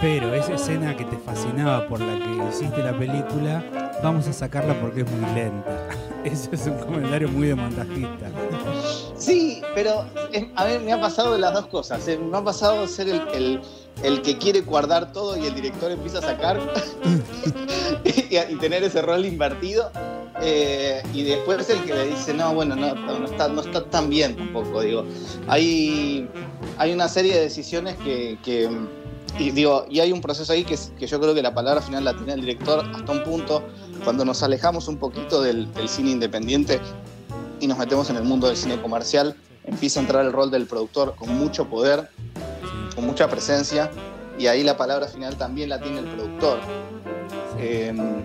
Pero 0.00 0.34
esa 0.34 0.54
escena 0.54 0.96
que 0.96 1.04
te 1.04 1.16
fascinaba 1.18 1.86
por 1.86 2.00
la 2.00 2.18
que 2.18 2.48
hiciste 2.48 2.82
la 2.82 2.96
película, 2.98 3.62
vamos 4.02 4.26
a 4.28 4.32
sacarla 4.32 4.78
porque 4.80 5.02
es 5.02 5.10
muy 5.10 5.34
lenta. 5.34 5.88
Ese 6.24 6.54
es 6.54 6.66
un 6.66 6.78
comentario 6.78 7.28
muy 7.28 7.48
de 7.48 7.54
montajista. 7.54 8.30
Sí, 9.16 9.62
pero 9.74 10.04
a 10.56 10.64
mí 10.66 10.78
me 10.84 10.92
ha 10.92 11.00
pasado 11.00 11.32
de 11.32 11.38
las 11.38 11.54
dos 11.54 11.66
cosas. 11.66 12.06
Eh, 12.08 12.18
me 12.18 12.36
ha 12.36 12.44
pasado 12.44 12.86
ser 12.86 13.08
el, 13.08 13.60
el 14.02 14.22
que 14.22 14.38
quiere 14.38 14.60
guardar 14.60 15.12
todo 15.12 15.36
y 15.36 15.46
el 15.46 15.54
director 15.54 15.90
empieza 15.90 16.18
a 16.18 16.22
sacar 16.22 16.58
y, 18.50 18.56
tener 18.56 18.82
ese 18.84 19.02
rol 19.02 19.24
invertido. 19.24 19.90
Eh, 20.42 21.02
y 21.12 21.22
después 21.24 21.68
el 21.68 21.84
que 21.84 21.94
le 21.94 22.06
dice, 22.06 22.32
no, 22.32 22.54
bueno, 22.54 22.74
no, 22.74 22.94
no, 22.94 23.26
está, 23.26 23.48
no 23.48 23.60
está 23.60 23.84
tan 23.84 24.08
bien 24.08 24.36
tampoco, 24.36 24.80
digo. 24.80 25.04
Hay, 25.48 26.28
hay 26.78 26.92
una 26.92 27.08
serie 27.08 27.34
de 27.34 27.40
decisiones 27.42 27.96
que, 27.96 28.38
y, 29.38 29.50
digo, 29.50 29.84
y 29.90 30.00
hay 30.00 30.12
un 30.12 30.22
proceso 30.22 30.52
ahí 30.52 30.64
que, 30.64 30.78
que, 30.98 31.06
yo 31.06 31.20
creo 31.20 31.34
que 31.34 31.42
la 31.42 31.52
palabra 31.52 31.82
final 31.82 32.04
la 32.04 32.16
tiene 32.16 32.32
el 32.32 32.40
director 32.40 32.84
hasta 32.94 33.12
un 33.12 33.22
punto, 33.22 33.62
cuando 34.02 34.24
nos 34.24 34.42
alejamos 34.42 34.88
un 34.88 34.96
poquito 34.96 35.42
del, 35.42 35.72
del 35.74 35.88
cine 35.88 36.10
independiente 36.10 36.80
y 37.60 37.66
nos 37.66 37.76
metemos 37.76 38.08
en 38.08 38.16
el 38.16 38.24
mundo 38.24 38.46
del 38.46 38.56
cine 38.56 38.80
comercial, 38.80 39.36
empieza 39.64 40.00
a 40.00 40.04
entrar 40.04 40.24
el 40.24 40.32
rol 40.32 40.50
del 40.50 40.66
productor 40.66 41.14
con 41.16 41.36
mucho 41.36 41.68
poder 41.68 42.08
con 42.94 43.06
mucha 43.06 43.28
presencia 43.28 43.90
y 44.38 44.46
ahí 44.46 44.62
la 44.62 44.76
palabra 44.76 45.06
final 45.06 45.36
también 45.36 45.68
la 45.68 45.80
tiene 45.80 45.98
el 45.98 46.06
productor. 46.06 46.58
Em, 47.60 48.22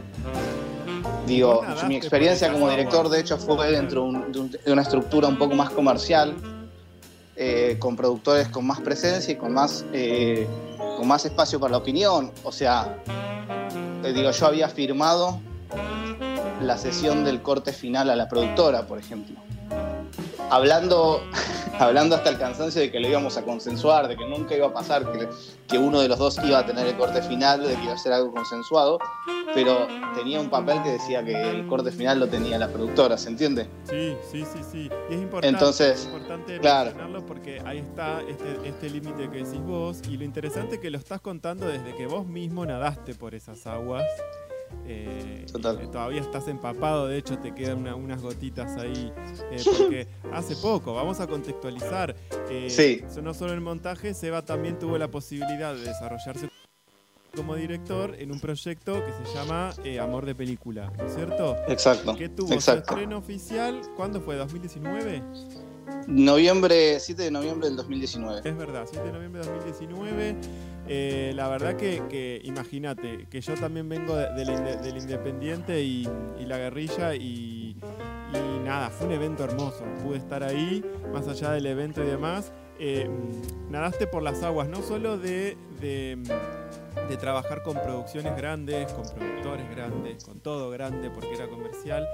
digo, 1.28 1.62
mi 1.88 1.96
experiencia 1.96 2.52
como 2.52 2.70
director 2.70 3.10
de 3.10 3.20
hecho 3.20 3.38
fue 3.38 3.72
dentro 3.72 4.10
de 4.32 4.72
una 4.72 4.82
estructura 4.82 5.28
un 5.28 5.38
poco 5.38 5.56
más 5.56 5.70
comercial, 5.72 6.36
eh, 7.36 7.76
con 7.80 7.98
productores 7.98 8.48
con 8.48 8.66
más 8.66 8.80
presencia 8.80 9.34
y 9.34 9.36
con 9.36 9.54
más, 9.54 9.86
eh, 9.92 10.48
con 10.98 11.08
más 11.08 11.26
espacio 11.26 11.60
para 11.60 11.72
la 11.72 11.78
opinión. 11.80 12.32
O 12.44 12.52
sea, 12.52 12.98
digo, 14.04 14.32
yo 14.32 14.46
había 14.46 14.70
firmado 14.70 15.40
la 16.62 16.78
sesión 16.78 17.26
del 17.26 17.42
corte 17.42 17.74
final 17.74 18.10
a 18.10 18.16
la 18.16 18.30
productora, 18.30 18.88
por 18.88 19.00
ejemplo. 19.00 19.36
Hablando 20.50 21.22
hablando 21.80 22.16
hasta 22.16 22.30
el 22.30 22.38
cansancio 22.38 22.82
de 22.82 22.92
que 22.92 23.00
lo 23.00 23.08
íbamos 23.08 23.38
a 23.38 23.44
consensuar, 23.44 24.08
de 24.08 24.16
que 24.16 24.26
nunca 24.26 24.56
iba 24.56 24.68
a 24.68 24.74
pasar, 24.74 25.12
que, 25.12 25.28
que, 25.68 25.78
uno 25.78 26.00
de 26.00 26.08
los 26.08 26.18
dos 26.18 26.40
iba 26.44 26.60
a 26.60 26.66
tener 26.66 26.88
el 26.88 26.96
corte 26.96 27.22
final, 27.22 27.64
de 27.64 27.76
que 27.76 27.84
iba 27.84 27.94
a 27.94 27.98
ser 27.98 28.14
algo 28.14 28.32
consensuado, 28.32 29.00
pero 29.54 29.88
tenía 30.16 30.40
un 30.40 30.50
papel 30.50 30.82
que 30.84 30.92
decía 30.92 31.24
que 31.24 31.34
el 31.34 31.68
corte 31.68 31.92
final 31.92 32.20
lo 32.20 32.28
tenía 32.28 32.58
la 32.58 32.70
productora, 32.70 33.18
¿se 33.18 33.30
entiende? 33.30 33.68
Sí, 33.84 34.16
sí, 34.32 34.46
sí, 34.46 34.60
sí. 34.70 34.90
Y 35.10 35.14
es 35.14 35.22
importante, 35.22 35.48
Entonces, 35.48 36.06
importante 36.06 36.60
claro. 36.60 36.94
porque 37.26 37.62
ahí 37.66 37.80
está 37.80 38.22
este, 38.22 38.68
este 38.68 38.90
límite 38.90 39.30
que 39.30 39.44
decís 39.44 39.62
vos, 39.62 40.02
y 40.10 40.18
lo 40.18 40.24
interesante 40.24 40.76
es 40.76 40.82
que 40.82 40.90
lo 40.90 40.98
estás 40.98 41.22
contando 41.22 41.68
desde 41.68 41.96
que 41.96 42.08
vos 42.08 42.26
mismo 42.26 42.66
nadaste 42.66 43.16
por 43.16 43.36
esas 43.36 43.66
aguas. 43.68 44.06
Eh, 44.88 45.46
todavía 45.92 46.22
estás 46.22 46.48
empapado, 46.48 47.08
de 47.08 47.18
hecho 47.18 47.40
te 47.40 47.56
quedan 47.56 47.88
unas 47.94 48.22
gotitas 48.22 48.78
ahí, 48.78 49.12
eh, 49.52 49.64
porque 49.66 50.08
hace 50.32 50.56
poco, 50.56 50.94
vamos 50.94 51.20
a 51.20 51.28
contextualizar, 51.28 52.16
eh, 52.50 53.04
no 53.24 53.34
solo 53.34 53.54
el 53.54 53.62
montaje, 53.62 54.14
Seba 54.14 54.44
también 54.44 54.78
tuvo 54.78 54.98
la 55.00 55.10
posibilidad 55.10 55.74
de 55.74 55.82
desarrollarse 55.82 56.50
como 57.36 57.56
director 57.56 58.16
en 58.18 58.32
un 58.32 58.40
proyecto 58.40 59.04
que 59.04 59.12
se 59.12 59.34
llama 59.34 59.74
Amor 60.00 60.26
de 60.26 60.36
Película, 60.36 60.92
¿no 60.98 61.06
es 61.06 61.16
cierto? 61.16 61.56
Exacto. 61.68 62.16
Que 62.16 62.30
tuvo 62.30 62.60
su 62.62 62.72
estreno 62.72 63.18
oficial, 63.18 63.82
¿cuándo 63.98 64.22
fue? 64.22 64.40
¿2019? 64.40 65.24
Noviembre, 66.08 67.00
7 67.00 67.24
de 67.24 67.32
noviembre 67.32 67.70
del 67.70 67.78
2019. 67.78 68.48
Es 68.48 68.58
verdad, 68.58 68.88
7 68.90 69.06
de 69.06 69.12
noviembre 69.12 69.42
del 69.42 69.50
2019 69.56 70.36
Eh, 70.88 71.34
la 71.36 71.48
verdad 71.48 71.76
que, 71.76 72.42
imagínate, 72.44 73.28
que 73.30 73.42
yo 73.42 73.56
también 73.56 73.90
vengo 73.90 74.16
del 74.16 74.98
Independiente 74.98 75.82
y, 75.82 76.08
la 76.40 76.58
guerrilla 76.58 77.16
y, 77.16 77.78
nada, 78.64 78.90
fue 78.90 79.08
un 79.08 79.14
evento 79.14 79.44
hermoso. 79.44 79.84
Pude 80.04 80.18
estar 80.18 80.44
ahí, 80.44 80.84
más 81.12 81.28
allá 81.28 81.52
del 81.52 81.66
evento 81.66 82.04
y 82.04 82.08
demás. 82.08 82.52
Eh, 82.78 83.10
nadaste 83.70 84.06
por 84.06 84.22
las 84.22 84.44
aguas, 84.44 84.68
no 84.68 84.82
solo 84.82 85.18
de 85.18 85.58
de 87.08 87.18
trabajar 87.18 87.62
con 87.62 87.76
producciones 87.76 88.36
grandes, 88.36 88.92
con 88.94 89.04
productores 89.10 89.70
grandes, 89.70 90.24
con 90.24 90.40
todo 90.40 90.70
grande 90.70 91.10
porque 91.10 91.34
era 91.34 91.48
comercial. 91.48 92.08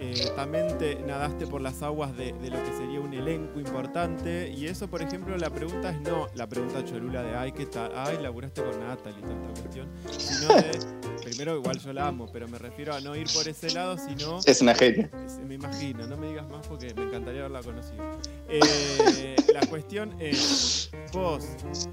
Eh, 0.00 0.30
también 0.36 0.78
te 0.78 0.94
nadaste 0.96 1.46
por 1.46 1.60
las 1.60 1.82
aguas 1.82 2.16
de, 2.16 2.32
lo 2.32 2.62
que 2.62 2.72
sería 2.78 3.00
un 3.00 3.12
elenco 3.12 3.58
importante 3.58 4.48
y 4.48 4.66
eso, 4.66 4.88
por 4.88 5.02
ejemplo, 5.02 5.36
la 5.36 5.50
pregunta 5.50 5.90
es 5.90 6.00
no 6.00 6.28
la 6.34 6.46
pregunta 6.48 6.84
cholula 6.84 7.22
de 7.22 7.34
ay, 7.34 7.52
¿qué 7.52 7.66
tal? 7.66 7.92
Ay, 7.96 8.18
laburaste 8.22 8.62
con 8.62 8.78
Natalie, 8.78 9.20
toda 9.22 9.34
esta 9.34 9.60
cuestión, 9.60 9.88
sino 10.08 10.54
de, 10.54 10.78
primero 11.24 11.56
igual 11.56 11.78
yo 11.78 11.92
la 11.92 12.06
amo, 12.06 12.28
pero 12.32 12.46
me 12.46 12.58
refiero 12.58 12.94
a 12.94 13.00
no 13.00 13.16
ir 13.16 13.26
por 13.34 13.48
ese 13.48 13.70
lado, 13.70 13.96
sino... 13.98 14.38
Es 14.46 14.60
una 14.60 14.74
genia. 14.74 15.10
Me 15.46 15.54
imagino, 15.54 16.06
no 16.06 16.16
me 16.16 16.28
digas 16.28 16.48
más 16.48 16.66
porque 16.66 16.94
me 16.94 17.02
encantaría 17.02 17.40
haberla 17.40 17.62
conocido. 17.62 18.04
Eh, 18.48 19.36
la 19.52 19.66
cuestión 19.66 20.14
es, 20.20 20.90
vos 21.12 21.44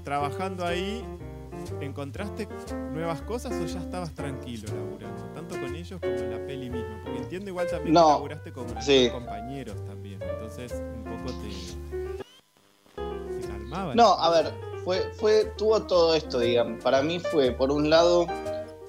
trabajando 0.04 0.64
ahí, 0.64 1.04
¿encontraste 1.80 2.48
nuevas 2.92 3.22
cosas 3.22 3.52
o 3.52 3.66
ya 3.66 3.80
estabas 3.80 4.14
tranquilo 4.14 4.68
laburando? 4.74 5.24
Tanto 5.34 5.60
con 5.60 5.74
ellos 5.74 6.00
como 6.00 6.14
en 6.14 6.30
la 6.30 6.46
peli 6.46 6.70
misma. 6.70 7.00
Porque 7.04 7.18
entiendo 7.18 7.50
igual 7.50 7.66
también 7.66 7.94
que 7.94 8.00
laburaste 8.00 8.52
con 8.52 8.66
compañeros 8.66 9.84
también. 9.84 10.22
Entonces 10.22 10.72
un 10.72 11.04
poco 11.04 11.32
te, 11.40 13.40
te 13.40 13.46
calmaba. 13.46 13.94
No, 13.94 14.14
a 14.14 14.30
ver, 14.30 14.52
fue, 14.84 15.10
fue, 15.14 15.52
tuvo 15.56 15.82
todo 15.82 16.14
esto, 16.14 16.38
digamos. 16.38 16.82
Para 16.82 17.02
mí 17.02 17.18
fue, 17.18 17.52
por 17.52 17.70
un 17.70 17.90
lado, 17.90 18.26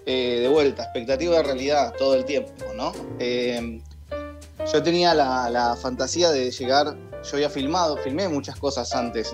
eh, 0.05 0.39
de 0.41 0.47
vuelta, 0.47 0.83
expectativa 0.83 1.37
de 1.37 1.43
realidad 1.43 1.93
todo 1.97 2.15
el 2.15 2.23
tiempo, 2.23 2.51
¿no? 2.75 2.93
Eh, 3.19 3.81
yo 4.71 4.83
tenía 4.83 5.13
la, 5.13 5.49
la 5.49 5.75
fantasía 5.75 6.31
de 6.31 6.51
llegar 6.51 6.95
yo 7.23 7.35
había 7.35 7.49
filmado, 7.49 7.97
filmé 7.97 8.27
muchas 8.29 8.57
cosas 8.57 8.93
antes, 8.93 9.33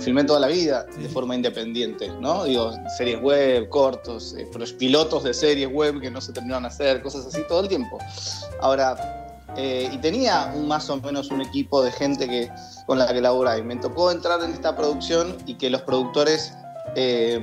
filmé 0.00 0.24
toda 0.24 0.40
la 0.40 0.48
vida 0.48 0.86
de 0.96 1.08
forma 1.08 1.34
independiente, 1.34 2.08
¿no? 2.20 2.44
Digo, 2.44 2.72
series 2.96 3.20
web, 3.20 3.68
cortos, 3.68 4.34
eh, 4.38 4.46
pilotos 4.78 5.24
de 5.24 5.34
series 5.34 5.68
web 5.72 6.00
que 6.00 6.10
no 6.10 6.20
se 6.20 6.32
terminaron 6.32 6.64
a 6.64 6.68
hacer, 6.68 7.02
cosas 7.02 7.26
así 7.26 7.42
todo 7.48 7.60
el 7.60 7.68
tiempo. 7.68 7.98
Ahora, 8.60 9.44
eh, 9.56 9.88
y 9.92 9.98
tenía 9.98 10.54
más 10.66 10.90
o 10.90 11.00
menos 11.00 11.30
un 11.30 11.40
equipo 11.40 11.82
de 11.82 11.90
gente 11.90 12.28
que, 12.28 12.50
con 12.86 12.98
la 12.98 13.06
que 13.06 13.20
laburaba 13.20 13.58
y 13.58 13.62
me 13.62 13.76
tocó 13.76 14.10
entrar 14.10 14.42
en 14.42 14.52
esta 14.52 14.76
producción 14.76 15.36
y 15.46 15.54
que 15.54 15.70
los 15.70 15.82
productores, 15.82 16.52
eh, 16.94 17.40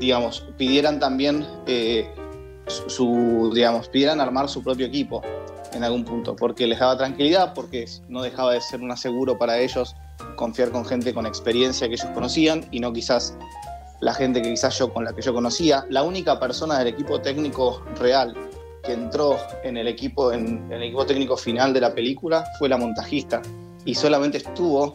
digamos, 0.00 0.46
pidieran 0.56 0.98
también 0.98 1.46
su, 2.66 3.50
digamos, 3.54 3.88
pidieran 3.88 4.20
armar 4.20 4.48
su 4.48 4.62
propio 4.62 4.86
equipo 4.86 5.22
en 5.74 5.84
algún 5.84 6.04
punto, 6.04 6.36
porque 6.36 6.66
les 6.66 6.78
daba 6.78 6.96
tranquilidad, 6.96 7.54
porque 7.54 7.86
no 8.08 8.22
dejaba 8.22 8.52
de 8.52 8.60
ser 8.60 8.80
un 8.80 8.90
aseguro 8.90 9.38
para 9.38 9.58
ellos 9.58 9.94
confiar 10.36 10.70
con 10.70 10.84
gente 10.84 11.12
con 11.14 11.26
experiencia 11.26 11.88
que 11.88 11.94
ellos 11.94 12.08
conocían 12.14 12.66
y 12.70 12.80
no 12.80 12.92
quizás 12.92 13.36
la 14.00 14.14
gente 14.14 14.42
que 14.42 14.50
quizás 14.50 14.76
yo 14.78 14.92
con 14.92 15.04
la 15.04 15.12
que 15.12 15.22
yo 15.22 15.32
conocía. 15.32 15.86
La 15.88 16.02
única 16.02 16.38
persona 16.38 16.78
del 16.78 16.88
equipo 16.88 17.20
técnico 17.20 17.84
real 18.00 18.34
que 18.82 18.92
entró 18.92 19.38
en 19.62 19.76
el 19.76 19.86
equipo, 19.86 20.32
en, 20.32 20.70
el 20.72 20.82
equipo 20.82 21.06
técnico 21.06 21.36
final 21.36 21.72
de 21.72 21.80
la 21.80 21.94
película 21.94 22.44
fue 22.58 22.68
la 22.68 22.76
montajista 22.76 23.40
y 23.84 23.94
solamente 23.94 24.38
estuvo, 24.38 24.94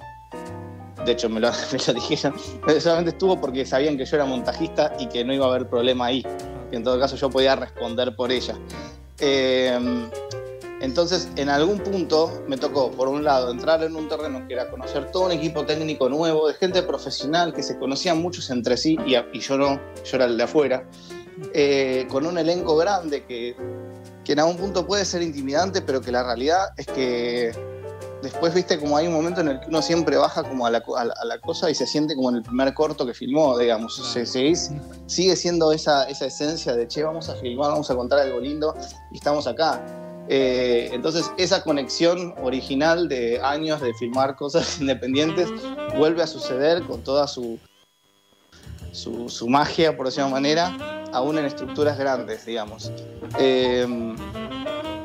de 1.05 1.11
hecho 1.11 1.30
me 1.30 1.39
lo, 1.39 1.51
dijeron, 1.95 2.36
solamente 2.80 3.11
estuvo 3.11 3.39
porque 3.39 3.65
sabían 3.65 3.97
que 3.97 4.05
yo 4.05 4.17
era 4.17 4.25
montajista 4.25 4.93
y 4.99 5.07
que 5.07 5.23
no 5.23 5.34
iba 5.34 5.45
a 5.45 5.49
haber 5.49 5.69
problema 5.69 6.07
ahí. 6.07 6.21
que 6.69 6.75
en 6.75 6.84
todo 6.84 6.99
caso 6.99 7.15
yo 7.15 7.30
podía 7.30 7.55
responder 7.55 8.13
por 8.13 8.30
ella. 8.32 8.55
Eh, 9.19 9.80
entonces, 10.80 11.28
en 11.36 11.49
algún 11.49 11.80
punto 11.80 12.43
me 12.47 12.57
tocó, 12.57 12.91
por 12.91 13.07
un 13.07 13.23
lado, 13.23 13.51
entrar 13.51 13.82
en 13.84 13.95
un 13.95 14.07
terreno 14.07 14.47
que 14.47 14.53
era 14.53 14.69
conocer 14.69 15.11
todo 15.11 15.25
un 15.25 15.32
equipo 15.32 15.65
técnico 15.65 16.07
nuevo, 16.07 16.47
de 16.47 16.53
gente 16.53 16.84
profesional 16.84 17.53
que 17.53 17.63
se 17.63 17.80
conocían 17.80 18.21
muchos 18.21 18.49
entre 18.51 18.78
sí 18.78 18.95
y, 19.05 19.39
yo 19.39 19.57
no, 19.57 19.80
yo 20.03 20.17
era 20.17 20.25
el 20.25 20.38
de 20.38 20.43
afuera, 20.43 20.88
eh, 21.53 22.07
con 22.11 22.28
un 22.28 22.38
elenco 22.38 22.75
grande 22.78 23.25
que, 23.25 23.55
en 24.28 24.39
algún 24.39 24.57
punto 24.57 24.86
puede 24.86 25.05
ser 25.05 25.21
intimidante, 25.21 25.82
pero 25.82 26.01
que 26.01 26.11
la 26.11 26.21
realidad 26.21 26.67
es 26.75 26.86
que 26.86 27.51
después, 28.21 28.53
viste, 28.53 28.78
como 28.78 28.97
hay 28.97 29.07
un 29.07 29.13
momento 29.13 29.39
en 29.39 29.47
el 29.47 29.59
que 29.61 29.67
uno 29.67 29.82
siempre 29.82 30.17
baja 30.17 30.43
como 30.43 30.67
a 30.67 30.69
la, 30.69 30.82
cosa 31.41 31.71
y 31.71 31.75
se 31.75 31.88
siente 31.88 32.13
como 32.13 32.30
en 32.30 32.36
el 32.36 32.43
primer 32.43 32.73
corto 32.73 33.05
que 33.05 33.13
filmó, 33.13 33.57
digamos. 33.57 33.95
sigue 35.05 35.36
siendo 35.38 35.71
esa, 35.71 36.03
esa 36.03 36.25
esencia 36.25 36.75
de, 36.75 36.89
che, 36.89 37.03
vamos 37.03 37.30
a 37.30 37.36
filmar, 37.36 37.71
vamos 37.71 37.89
a 37.89 37.95
contar 37.95 38.19
algo 38.19 38.39
lindo 38.41 38.75
y 39.11 39.15
estamos 39.15 39.47
acá. 39.47 39.82
Eh, 40.30 40.89
entonces 40.91 41.32
esa 41.38 41.63
conexión 41.63 42.34
original 42.41 43.07
de 43.07 43.39
años 43.41 43.82
de 43.82 43.93
filmar 43.93 44.36
cosas 44.36 44.78
independientes 44.82 45.49
vuelve 45.97 46.21
a 46.21 46.28
suceder 46.28 46.84
con 46.84 47.03
toda 47.03 47.28
su, 47.28 47.59
su, 48.91 49.47
magia, 49.47 49.95
por 49.95 50.07
decirlo 50.07 50.28
de 50.28 50.34
manera, 50.34 51.05
aún 51.13 51.38
en 51.38 51.45
estructuras 51.45 51.97
grandes, 51.97 52.45
digamos. 52.45 52.91
Eh, 53.39 53.86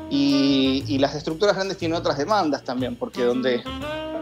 y, 0.09 0.97
las 0.99 1.15
estructuras 1.15 1.55
grandes 1.55 1.77
tienen 1.77 1.97
otras 1.97 2.17
demandas 2.17 2.63
también, 2.63 2.95
porque 2.95 3.23
donde 3.23 3.63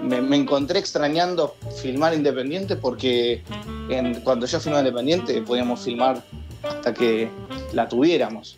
me, 0.02 0.36
encontré 0.38 0.80
extrañando 0.80 1.56
filmar 1.82 2.14
independiente, 2.14 2.76
porque 2.76 3.44
cuando 4.24 4.46
yo 4.46 4.60
filmaba 4.60 4.82
independiente 4.82 5.42
podíamos 5.42 5.82
filmar 5.82 6.24
hasta 6.64 6.94
que 6.94 7.30
la 7.74 7.90
tuviéramos. 7.90 8.58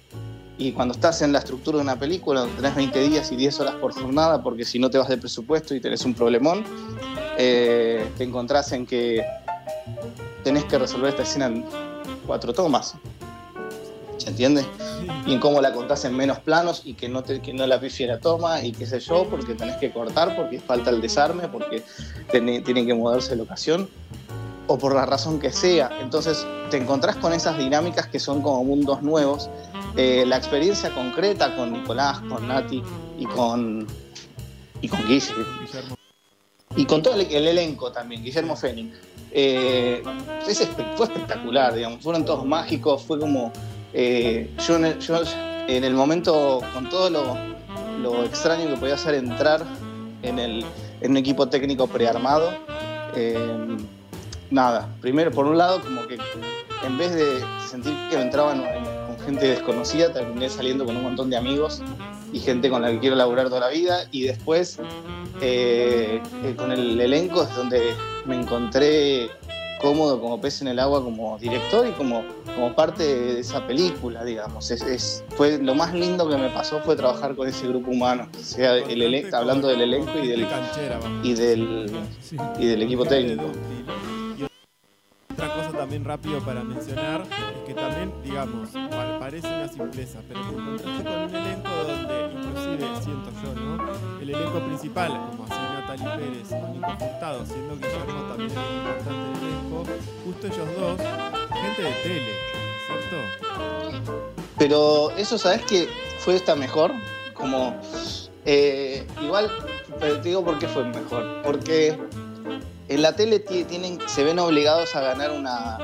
Y 0.58 0.72
cuando 0.72 0.94
estás 0.94 1.22
en 1.22 1.34
la 1.34 1.40
estructura 1.40 1.78
de 1.78 1.84
una 1.84 1.98
película, 1.98 2.42
donde 2.42 2.56
tenés 2.56 2.76
20 2.76 3.10
días 3.10 3.32
y 3.32 3.36
10 3.36 3.60
horas 3.60 3.76
por 3.76 3.94
jornada, 3.94 4.44
porque 4.44 4.66
si 4.66 4.78
no 4.78 4.90
te 4.90 4.98
vas 4.98 5.10
de 5.10 5.18
presupuesto 5.18 5.74
y 5.74 5.80
tenés 5.80 6.06
un 6.06 6.14
problemón, 6.14 6.64
eh, 7.38 8.08
te 8.18 8.24
encontrás 8.24 8.72
en 8.72 8.86
que 8.86 9.26
tenés 10.44 10.66
que 10.66 10.78
resolver 10.78 11.10
esta 11.10 11.24
escena 11.24 11.48
en 11.48 11.66
cuatro 12.28 12.54
tomas. 12.54 12.96
¿Se 14.18 14.30
entiende? 14.30 14.64
Y 15.26 15.34
en 15.34 15.40
cómo 15.40 15.60
la 15.60 15.74
contás 15.74 16.06
en 16.06 16.16
menos 16.16 16.40
planos 16.40 16.84
y 16.86 16.94
que 16.94 17.10
no, 17.10 17.24
te, 17.24 17.42
que 17.42 17.54
no 17.54 17.66
la 17.66 17.80
pifiera 17.80 18.20
toma 18.20 18.62
y 18.64 18.72
qué 18.72 18.86
sé 18.86 19.00
yo, 19.00 19.28
porque 19.30 19.56
tenés 19.56 19.78
que 19.78 19.92
cortar, 19.92 20.36
porque 20.36 20.60
falta 20.60 20.92
el 20.92 21.02
desarme, 21.02 21.48
porque 21.48 21.84
tiene, 22.32 22.64
que 22.64 22.94
moverse 22.94 23.32
de 23.32 23.38
locación 23.38 23.90
o 24.68 24.78
por 24.78 24.96
la 24.96 25.06
razón 25.06 25.40
que 25.40 25.52
sea. 25.52 25.90
Entonces 26.00 26.46
te 26.70 26.78
encontrás 26.78 27.18
con 27.18 27.34
esas 27.34 27.58
dinámicas 27.58 28.08
que 28.08 28.20
son 28.20 28.42
como 28.42 28.64
mundos 28.64 29.02
nuevos 29.02 29.50
eh, 29.96 30.24
la 30.26 30.38
experiencia 30.38 30.90
concreta 30.94 31.56
con 31.56 31.72
Nicolás, 31.72 32.20
con 32.22 32.48
Nati 32.48 32.82
y 33.20 33.26
con, 33.26 33.86
y 34.82 34.88
con 34.88 35.06
Guillermo. 35.08 35.96
Y 36.76 36.86
con 36.86 37.04
todo 37.04 37.16
el, 37.16 37.48
elenco 37.48 37.92
también, 37.92 38.24
Guillermo 38.24 38.56
Fénix. 38.56 38.98
Eh, 39.32 40.04
fue 40.96 41.06
espectacular, 41.06 41.76
digamos, 41.76 42.04
fueron 42.04 42.26
todos 42.26 42.46
mágicos, 42.46 43.04
fue 43.04 43.20
como 43.20 43.52
eh, 43.94 44.50
yo, 44.68 44.78
en 44.78 45.84
el, 45.84 45.94
momento, 45.94 46.62
con 46.74 46.90
todo 46.90 47.10
lo, 47.10 48.24
extraño 48.26 48.68
que 48.68 48.78
podía 48.78 48.96
hacer 48.96 49.14
entrar 49.16 49.64
en, 50.24 50.40
el, 50.40 50.66
en 51.02 51.12
un 51.12 51.18
equipo 51.18 51.48
técnico 51.48 51.88
prearmado, 51.88 52.52
nada, 54.50 54.88
primero 55.02 55.32
por 55.32 55.46
un 55.46 55.58
lado 55.58 55.82
como 55.82 56.08
que 56.08 56.18
en 56.86 56.98
vez 56.98 57.14
de 57.14 57.44
sentir 57.68 57.94
que 58.10 58.22
entraban 58.22 58.62
en, 58.62 58.93
gente 59.26 59.48
desconocida, 59.48 60.14
terminé 60.14 60.50
saliendo 60.50 60.86
con 60.86 60.96
un 60.96 61.04
montón 61.04 61.30
de 61.30 61.38
amigos 61.38 61.82
y 62.32 62.40
gente 62.40 62.70
con 62.70 62.82
la 62.82 62.92
que 62.92 63.00
quiero 63.00 63.16
laburar 63.16 63.50
toda 63.50 63.62
la 63.62 63.70
vida. 63.70 64.08
Y 64.12 64.24
después, 64.24 64.80
eh, 65.42 66.22
eh, 66.44 66.56
con 66.56 66.72
el 66.72 67.00
elenco, 67.00 67.44
es 67.44 67.56
donde 67.56 67.94
me 68.26 68.36
encontré 68.36 69.30
cómodo 69.82 70.20
como 70.22 70.40
pez 70.40 70.62
en 70.62 70.70
el 70.70 70.80
agua 70.80 71.04
como 71.04 71.38
director 71.40 71.86
y 71.86 71.92
como, 71.92 72.24
como 72.56 72.74
parte 72.74 73.04
de 73.04 73.40
esa 73.42 73.68
película, 73.68 74.24
digamos. 74.24 74.72
Es, 74.72 75.24
fue 75.36 75.58
lo 75.58 75.76
más 75.76 75.94
lindo 75.94 76.28
que 76.30 76.38
me 76.38 76.50
pasó 76.50 76.80
fue 76.80 76.96
trabajar 76.96 77.36
con 77.36 77.50
ese 77.50 77.68
grupo 77.68 77.92
humano, 77.92 78.30
sea 78.42 78.78
el 78.78 79.34
hablando 79.34 79.68
del 79.68 79.82
elenco 79.82 80.18
y 80.18 80.28
del, 80.28 80.48
y 81.22 81.34
del, 81.34 81.92
y 82.60 82.66
del 82.66 82.82
equipo 82.82 83.06
técnico 83.06 83.44
también 85.94 86.06
rápido 86.06 86.40
para 86.40 86.64
mencionar 86.64 87.22
es 87.22 87.68
que 87.68 87.74
también, 87.76 88.12
digamos, 88.24 88.70
parece 89.20 89.48
una 89.48 89.68
simpleza, 89.68 90.20
pero 90.28 90.42
te 90.42 90.56
encontraste 90.56 91.04
con 91.04 91.22
un 91.22 91.36
elenco 91.36 91.70
donde, 91.88 92.32
inclusive 92.34 92.88
siento 93.04 93.30
yo, 93.44 93.54
¿no? 93.62 94.20
El 94.20 94.30
elenco 94.32 94.60
principal, 94.66 95.12
como 95.12 95.44
así 95.44 95.54
Natalie 95.54 96.10
Pérez 96.18 96.52
o 96.52 96.68
Nico 96.74 96.90
Furtado, 96.98 97.46
siendo 97.46 97.76
Guillermo 97.76 98.24
también 98.28 98.50
es 98.50 98.58
importante 98.58 99.38
el 99.38 99.46
elenco, 99.46 99.84
justo 100.26 100.48
ellos 100.48 100.68
dos, 100.80 100.98
gente 101.62 101.82
de 101.84 101.92
tele, 102.02 102.34
¿cierto? 102.88 104.34
Pero 104.58 105.12
eso, 105.12 105.38
¿sabes 105.38 105.62
que 105.66 105.88
fue 106.18 106.36
esta 106.36 106.56
mejor? 106.56 106.92
Como, 107.36 107.80
eh, 108.46 109.06
igual, 109.22 109.52
te 110.00 110.22
digo 110.24 110.44
por 110.44 110.58
qué 110.58 110.68
fue 110.68 110.86
mejor, 110.86 111.44
porque 111.44 112.00
en 112.94 113.02
la 113.02 113.16
tele 113.16 113.40
tienen, 113.40 114.00
se 114.08 114.24
ven 114.24 114.40
obligados 114.40 114.96
a 114.96 115.02
ganar 115.02 115.32
una, 115.32 115.78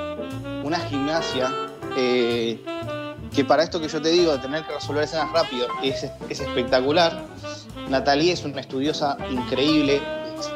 una 0.64 0.80
gimnasia 0.80 1.52
eh, 1.98 2.64
que 3.34 3.46
para 3.46 3.64
esto 3.64 3.80
que 3.80 3.88
yo 3.88 4.02
te 4.02 4.10
digo, 4.10 4.32
de 4.32 4.40
tener 4.40 4.66
que 4.66 4.74
resolver 4.74 5.04
escenas 5.04 5.32
rápido, 5.32 5.68
es, 5.84 6.06
es 6.30 6.40
espectacular. 6.40 7.26
Natalie 7.90 8.32
es 8.32 8.44
una 8.44 8.62
estudiosa 8.62 9.18
increíble, 9.30 10.02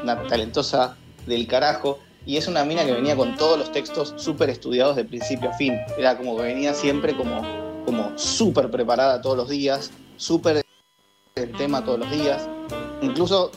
una 0.02 0.22
talentosa 0.28 0.98
del 1.26 1.48
carajo, 1.48 2.00
y 2.26 2.38
es 2.38 2.48
una 2.48 2.64
mina 2.64 2.86
que 2.86 2.94
venía 2.94 3.16
con 3.16 3.36
todos 3.36 3.58
los 3.58 3.72
textos 3.72 4.14
súper 4.18 4.50
estudiados 4.50 4.96
de 4.96 5.06
principio 5.06 5.50
a 5.50 5.54
fin. 5.54 5.78
Era 5.98 6.18
como 6.18 6.38
que 6.38 6.44
venía 6.44 6.74
siempre 6.74 7.16
como, 7.16 7.42
como 7.86 8.18
súper 8.18 8.72
preparada 8.72 9.22
todos 9.22 9.36
los 9.36 9.50
días, 9.50 9.92
súper 10.18 10.64
el 11.36 11.52
tema 11.58 11.84
todos 11.84 12.00
los 12.00 12.12
días. 12.12 12.48
Incluso 13.02 13.52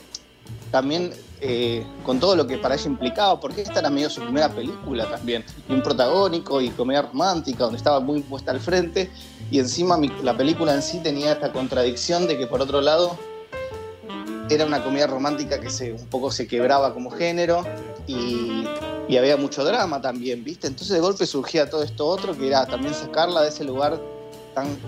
también 0.71 1.13
eh, 1.41 1.85
con 2.03 2.19
todo 2.19 2.35
lo 2.35 2.47
que 2.47 2.57
para 2.57 2.75
ella 2.75 2.87
implicaba, 2.87 3.39
porque 3.39 3.61
esta 3.61 3.79
era 3.79 3.89
medio 3.89 4.09
su 4.09 4.21
primera 4.21 4.49
película 4.49 5.09
también, 5.09 5.45
y 5.69 5.73
un 5.73 5.83
protagónico 5.83 6.61
y 6.61 6.69
comedia 6.69 7.03
romántica, 7.03 7.65
donde 7.65 7.77
estaba 7.77 7.99
muy 7.99 8.21
puesta 8.21 8.51
al 8.51 8.59
frente, 8.59 9.11
y 9.51 9.59
encima 9.59 9.99
la 10.23 10.35
película 10.35 10.73
en 10.73 10.81
sí 10.81 10.99
tenía 10.99 11.33
esta 11.33 11.51
contradicción 11.51 12.27
de 12.27 12.37
que 12.37 12.47
por 12.47 12.61
otro 12.61 12.81
lado 12.81 13.17
era 14.49 14.65
una 14.65 14.83
comedia 14.83 15.07
romántica 15.07 15.59
que 15.59 15.69
se, 15.69 15.93
un 15.93 16.07
poco 16.07 16.31
se 16.31 16.47
quebraba 16.47 16.93
como 16.93 17.11
género 17.11 17.65
y, 18.07 18.65
y 19.07 19.17
había 19.17 19.37
mucho 19.37 19.63
drama 19.63 20.01
también, 20.01 20.43
¿viste? 20.43 20.67
Entonces 20.67 20.93
de 20.93 21.01
golpe 21.01 21.25
surgía 21.25 21.69
todo 21.69 21.83
esto 21.83 22.07
otro, 22.07 22.35
que 22.37 22.47
era 22.47 22.65
también 22.65 22.93
sacarla 22.93 23.41
de 23.41 23.49
ese 23.49 23.63
lugar 23.63 23.99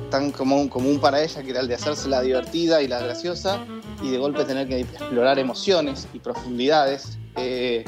tan, 0.10 0.32
común, 0.32 0.68
común 0.68 1.00
para 1.00 1.22
ella, 1.22 1.44
que 1.44 1.52
era 1.52 1.60
el 1.62 1.68
de 1.68 1.76
hacerse 1.76 2.10
la 2.10 2.22
divertida 2.22 2.82
y 2.82 2.88
la 2.88 3.00
graciosa, 3.00 3.60
y 4.02 4.10
de 4.10 4.18
golpe 4.18 4.44
tener 4.46 4.68
que 4.68 4.80
explorar 4.80 5.40
emociones 5.40 6.08
y 6.14 6.20
profundidades, 6.20 7.18
eh, 7.36 7.84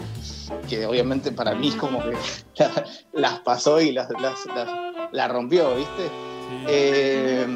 que 0.69 0.85
obviamente 0.85 1.31
para 1.31 1.55
mí 1.55 1.71
como 1.71 2.01
que 2.03 2.15
las 3.13 3.39
pasó 3.39 3.81
y 3.81 3.91
las, 3.91 4.09
las, 5.11 5.31
rompió, 5.31 5.75
¿viste? 5.75 6.09
Eh, 6.67 7.47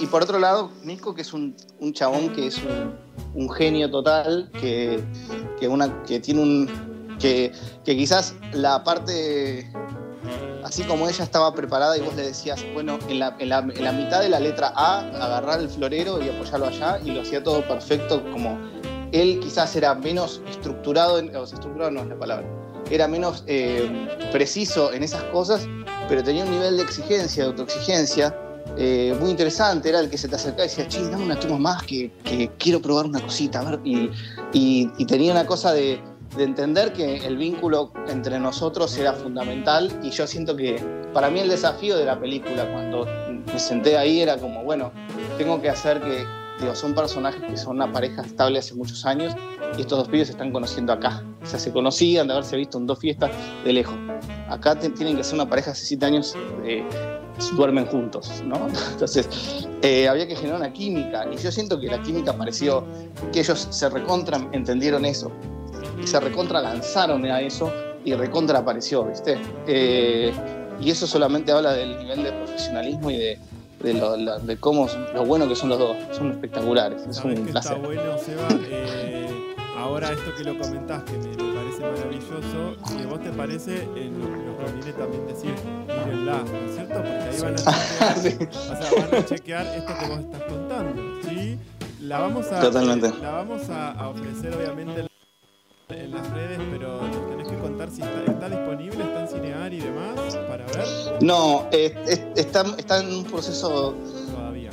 y, 0.00 0.06
por 0.06 0.22
otro 0.22 0.38
lado, 0.38 0.70
Nico, 0.84 1.14
que 1.14 1.22
es 1.22 1.32
un, 1.32 1.54
un 1.80 1.92
chabón 1.92 2.32
que 2.32 2.46
es 2.46 2.60
un, 3.34 3.50
genio 3.50 3.90
total, 3.90 4.50
que, 4.60 5.02
que, 5.58 5.68
una, 5.68 6.02
que 6.04 6.20
tiene 6.20 6.40
un. 6.40 6.88
Que, 7.18 7.50
que 7.84 7.96
quizás 7.96 8.36
la 8.52 8.84
parte 8.84 9.68
así 10.68 10.84
como 10.84 11.08
ella 11.08 11.24
estaba 11.24 11.54
preparada 11.54 11.96
y 11.96 12.00
vos 12.02 12.14
le 12.14 12.22
decías, 12.22 12.62
bueno, 12.74 12.98
en 13.08 13.18
la, 13.18 13.62
mitad 13.62 14.20
de 14.20 14.28
la 14.28 14.38
letra 14.38 14.70
A, 14.76 15.00
agarrar 15.00 15.60
el 15.60 15.68
florero 15.70 16.22
y 16.22 16.28
apoyarlo 16.28 16.66
allá, 16.66 17.00
y 17.02 17.10
lo 17.10 17.22
hacía 17.22 17.42
todo 17.42 17.66
perfecto, 17.66 18.22
como 18.32 18.58
él 19.12 19.40
quizás 19.40 19.74
era 19.76 19.94
menos 19.94 20.42
estructurado, 20.50 21.14
o 21.14 21.46
sea, 21.46 21.56
estructurado 21.56 21.90
no 21.90 22.02
es 22.02 22.08
la 22.08 22.18
palabra, 22.18 22.46
era 22.90 23.08
menos 23.08 23.44
eh, 23.46 24.08
preciso 24.30 24.92
en 24.92 25.02
esas 25.02 25.22
cosas, 25.24 25.66
pero 26.06 26.22
tenía 26.22 26.44
un 26.44 26.50
nivel 26.50 26.76
de 26.76 26.82
exigencia, 26.82 27.44
de 27.44 27.48
autoexigencia, 27.48 28.38
eh, 28.76 29.16
muy 29.18 29.30
interesante, 29.30 29.88
era 29.88 30.00
el 30.00 30.10
que 30.10 30.18
se 30.18 30.28
te 30.28 30.36
acercaba 30.36 30.66
y 30.66 30.68
decía, 30.68 30.86
che, 30.86 31.02
dame 31.08 31.24
una 31.24 31.40
toma 31.40 31.58
más, 31.58 31.82
que, 31.84 32.12
quiero 32.58 32.82
probar 32.82 33.06
una 33.06 33.20
cosita, 33.20 33.60
a 33.60 33.70
ver, 33.70 33.80
y 33.84 35.04
tenía 35.06 35.32
una 35.32 35.46
cosa 35.46 35.72
de 35.72 35.98
de 36.38 36.44
entender 36.44 36.92
que 36.92 37.16
el 37.26 37.36
vínculo 37.36 37.92
entre 38.06 38.38
nosotros 38.38 38.96
era 38.96 39.12
fundamental 39.12 39.90
y 40.04 40.10
yo 40.10 40.24
siento 40.24 40.54
que 40.54 40.80
para 41.12 41.30
mí 41.30 41.40
el 41.40 41.48
desafío 41.48 41.98
de 41.98 42.04
la 42.04 42.18
película 42.18 42.64
cuando 42.70 43.06
me 43.44 43.58
senté 43.58 43.98
ahí 43.98 44.20
era 44.20 44.38
como, 44.38 44.62
bueno, 44.62 44.92
tengo 45.36 45.60
que 45.60 45.68
hacer 45.68 46.00
que, 46.00 46.24
digo, 46.60 46.76
son 46.76 46.94
personajes 46.94 47.42
que 47.42 47.56
son 47.56 47.76
una 47.76 47.92
pareja 47.92 48.22
estable 48.22 48.60
hace 48.60 48.74
muchos 48.74 49.04
años 49.04 49.34
y 49.76 49.80
estos 49.80 49.98
dos 49.98 50.08
pibes 50.08 50.28
se 50.28 50.32
están 50.32 50.52
conociendo 50.52 50.92
acá. 50.92 51.24
O 51.42 51.46
sea, 51.46 51.58
se 51.58 51.72
conocían 51.72 52.28
de 52.28 52.34
haberse 52.34 52.56
visto 52.56 52.78
en 52.78 52.86
dos 52.86 53.00
fiestas 53.00 53.32
de 53.64 53.72
lejos. 53.72 53.96
Acá 54.48 54.78
tienen 54.78 55.16
que 55.16 55.24
ser 55.24 55.34
una 55.34 55.48
pareja 55.48 55.72
hace 55.72 55.86
siete 55.86 56.06
años, 56.06 56.36
eh, 56.64 56.84
duermen 57.56 57.86
juntos, 57.86 58.44
¿no? 58.44 58.68
Entonces, 58.92 59.66
eh, 59.82 60.06
había 60.06 60.28
que 60.28 60.36
generar 60.36 60.60
una 60.60 60.72
química 60.72 61.26
y 61.32 61.36
yo 61.36 61.50
siento 61.50 61.80
que 61.80 61.88
la 61.88 62.00
química 62.00 62.32
pareció 62.32 62.84
que 63.32 63.40
ellos 63.40 63.66
se 63.70 63.88
recontra 63.88 64.48
entendieron 64.52 65.04
eso 65.04 65.32
y 66.02 66.06
se 66.06 66.20
recontra 66.20 66.60
lanzaron 66.60 67.24
a 67.26 67.40
eso 67.40 67.72
y 68.04 68.14
recontra 68.14 68.60
apareció, 68.60 69.04
¿viste? 69.04 69.38
Eh, 69.66 70.32
y 70.80 70.90
eso 70.90 71.06
solamente 71.06 71.52
habla 71.52 71.72
del 71.72 71.98
nivel 71.98 72.22
de 72.22 72.32
profesionalismo 72.32 73.10
y 73.10 73.16
de, 73.16 73.38
de, 73.82 73.94
lo, 73.94 74.38
de 74.38 74.56
cómo 74.58 74.86
lo 75.14 75.24
bueno 75.24 75.48
que 75.48 75.56
son 75.56 75.68
los 75.70 75.78
dos. 75.78 75.96
Son 76.12 76.30
espectaculares. 76.30 77.06
Es 77.06 77.22
un 77.24 77.34
placer. 77.46 77.76
Está 77.76 77.86
bueno, 77.86 78.18
Seba. 78.18 78.48
Eh, 78.70 79.28
ahora 79.76 80.12
esto 80.12 80.34
que 80.36 80.44
lo 80.44 80.58
comentás, 80.58 81.02
que 81.04 81.12
me, 81.12 81.34
parece 81.34 81.80
maravilloso, 81.80 82.76
a 82.82 83.06
vos 83.06 83.20
te 83.20 83.30
parece, 83.30 83.76
eh, 83.96 84.10
lo, 84.16 84.28
lo 84.28 84.56
conviene 84.56 84.92
también 84.92 85.26
decir, 85.26 85.54
mírenla, 85.86 86.42
¿no 86.42 86.68
es 86.68 86.74
cierto? 86.74 86.94
Porque 86.94 87.10
ahí 87.10 87.40
van 87.40 87.54
a 87.54 88.14
chequear, 88.22 88.48
o 88.48 88.82
sea, 88.82 89.08
van 89.08 89.14
a 89.14 89.24
chequear 89.24 89.66
esto 89.66 89.92
que 89.98 90.06
vos 90.06 90.18
estás 90.18 90.42
contando, 90.42 91.02
¿sí? 91.28 91.58
La 92.00 92.18
vamos 92.20 92.46
a, 92.52 92.60
Totalmente. 92.60 93.12
La 93.20 93.30
vamos 93.30 93.68
a, 93.70 93.92
a 93.92 94.08
ofrecer, 94.08 94.54
obviamente, 94.54 95.00
en 95.00 95.07
las 95.88 96.30
redes, 96.32 96.60
pero 96.70 97.00
nos 97.00 97.30
tenés 97.30 97.48
que 97.48 97.56
contar 97.56 97.90
si 97.90 98.02
está, 98.02 98.48
disponible, 98.48 99.02
está 99.02 99.20
en 99.20 99.28
Cinear 99.28 99.72
y 99.72 99.80
demás 99.80 100.36
para 100.46 100.66
ver. 100.66 101.22
No, 101.22 101.66
está, 101.72 102.64
está, 102.76 103.00
en 103.00 103.08
un 103.08 103.24
proceso 103.24 103.94
Todavía. 104.30 104.70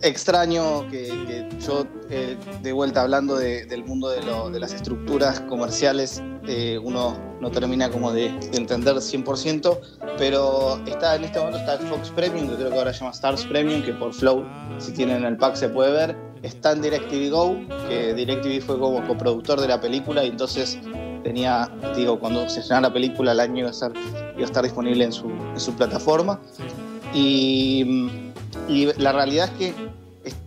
extraño 0.00 0.88
que, 0.88 1.46
yo, 1.60 1.86
eh, 2.08 2.38
de 2.62 2.72
vuelta 2.72 3.02
hablando 3.02 3.36
del 3.36 3.84
mundo 3.84 4.08
de, 4.08 4.22
lo, 4.22 4.48
de, 4.48 4.58
las 4.58 4.72
estructuras 4.72 5.40
comerciales, 5.40 6.22
eh, 6.48 6.78
uno 6.82 7.18
no 7.38 7.50
termina 7.50 7.90
como 7.90 8.10
de, 8.10 8.28
entender 8.54 8.94
100%, 8.96 9.78
pero 10.16 10.80
está 10.86 11.16
en 11.16 11.24
este 11.24 11.38
momento 11.38 11.58
está 11.58 11.74
el 11.74 11.86
Fox 11.86 12.10
Premium, 12.12 12.48
que 12.48 12.56
creo 12.56 12.70
que 12.70 12.78
ahora 12.78 12.94
se 12.94 13.00
llama 13.00 13.10
Stars 13.10 13.44
Premium, 13.44 13.82
que 13.82 13.92
por 13.92 14.14
Flow, 14.14 14.42
ah. 14.46 14.74
si 14.78 14.92
tienen 14.92 15.22
el 15.26 15.36
pack 15.36 15.56
se 15.56 15.68
puede 15.68 15.92
ver 15.92 16.25
está 16.42 16.72
en 16.72 16.82
DirecTV 16.82 17.30
Go, 17.30 17.56
que 17.88 18.14
DirecTV 18.14 18.64
fue 18.64 18.78
como 18.78 19.06
coproductor 19.06 19.60
de 19.60 19.68
la 19.68 19.80
película 19.80 20.24
y 20.24 20.28
entonces 20.28 20.78
tenía, 21.22 21.70
digo, 21.96 22.18
cuando 22.18 22.48
se 22.48 22.60
estrenara 22.60 22.88
la 22.88 22.94
película 22.94 23.32
el 23.32 23.40
año 23.40 23.58
iba 23.58 23.68
a, 23.68 23.72
estar, 23.72 23.92
iba 23.94 24.42
a 24.42 24.44
estar 24.44 24.62
disponible 24.62 25.04
en 25.04 25.12
su, 25.12 25.28
en 25.28 25.60
su 25.60 25.74
plataforma. 25.74 26.40
Y, 27.12 28.10
la 28.98 29.12
realidad 29.12 29.50
es 29.52 29.58
que 29.58 29.74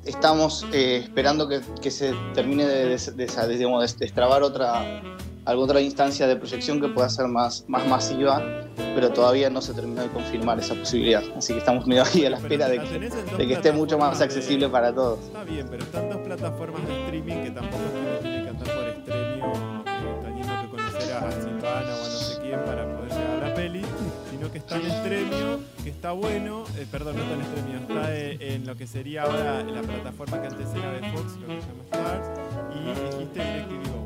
estamos 0.05 0.65
eh, 0.73 1.01
esperando 1.03 1.47
que, 1.47 1.91
se 1.91 2.13
termine 2.33 2.65
de, 2.65 2.97
de, 2.97 3.25
de 3.25 3.95
destrabar 3.97 4.43
otra, 4.43 5.01
alguna 5.49 5.65
otra 5.69 5.81
instancia 5.81 6.27
de 6.27 6.35
proyección 6.35 6.79
que 6.79 6.87
pueda 6.89 7.09
ser 7.09 7.27
más, 7.27 7.65
más 7.67 7.87
masiva, 7.87 8.43
pero 8.95 9.09
todavía 9.11 9.49
no 9.49 9.61
se 9.61 9.73
terminó 9.73 10.01
de 10.01 10.09
confirmar 10.09 10.59
esa 10.59 10.75
posibilidad. 10.75 11.23
Así 11.35 11.53
que 11.53 11.59
estamos 11.59 11.85
medio 11.87 12.03
ahí 12.03 12.25
a 12.25 12.31
la 12.31 12.37
espera 12.37 12.67
de 12.67 12.79
que, 12.79 12.99
de 13.37 13.47
que 13.47 13.53
esté 13.53 13.71
mucho 13.71 13.97
más 13.97 14.21
accesible 14.21 14.69
para 14.69 14.93
todos. 14.93 15.19
Está 15.25 15.43
bien, 15.43 15.67
pero 15.69 15.83
están 15.83 16.09
dos 16.09 16.19
plataformas 16.19 16.87
de 16.87 17.01
streaming 17.03 17.43
que 17.43 17.51
tampoco 17.51 17.83
tiene 18.21 18.43
que 18.43 18.49
andar 18.49 18.75
por 18.75 18.87
extremio 18.87 19.53
eh, 19.85 20.19
teniendo 20.23 20.61
que 20.61 20.69
conocer 20.69 21.13
a 21.13 21.31
Silvana 21.31 21.95
o 21.95 22.05
a 22.05 22.09
no 22.09 22.19
sé 22.19 22.41
quién 22.41 22.59
para 22.65 22.95
poder 22.95 23.11
llegar 23.11 23.43
a 23.43 23.49
la 23.49 23.55
peli, 23.55 23.81
sino 24.29 24.51
que 24.51 24.57
está 24.59 24.75
en 24.75 24.85
extremio, 24.85 25.59
que 25.83 25.89
está 25.89 26.11
bueno, 26.11 26.63
eh, 26.77 26.85
perdón, 26.91 27.15
no 27.17 27.23
está 27.23 27.35
en 27.35 27.41
extremio, 27.41 27.77
está 27.79 28.15
eh, 28.15 28.55
en 28.55 28.65
lo 28.67 28.75
que 28.75 28.87
sería 28.87 29.23
ahora 29.23 29.63
la 29.63 29.81
plataforma 29.81 30.41
que 30.41 30.47
antes 30.47 30.67
era 30.75 30.91
de 30.93 31.11
Fox, 31.11 31.37
lo 31.41 31.47
que 31.47 31.61
se 31.61 31.67
llama 31.67 31.83
Stars, 31.91 32.27
y 32.75 33.15
dijiste 33.15 33.39
DirecTV. 33.39 33.98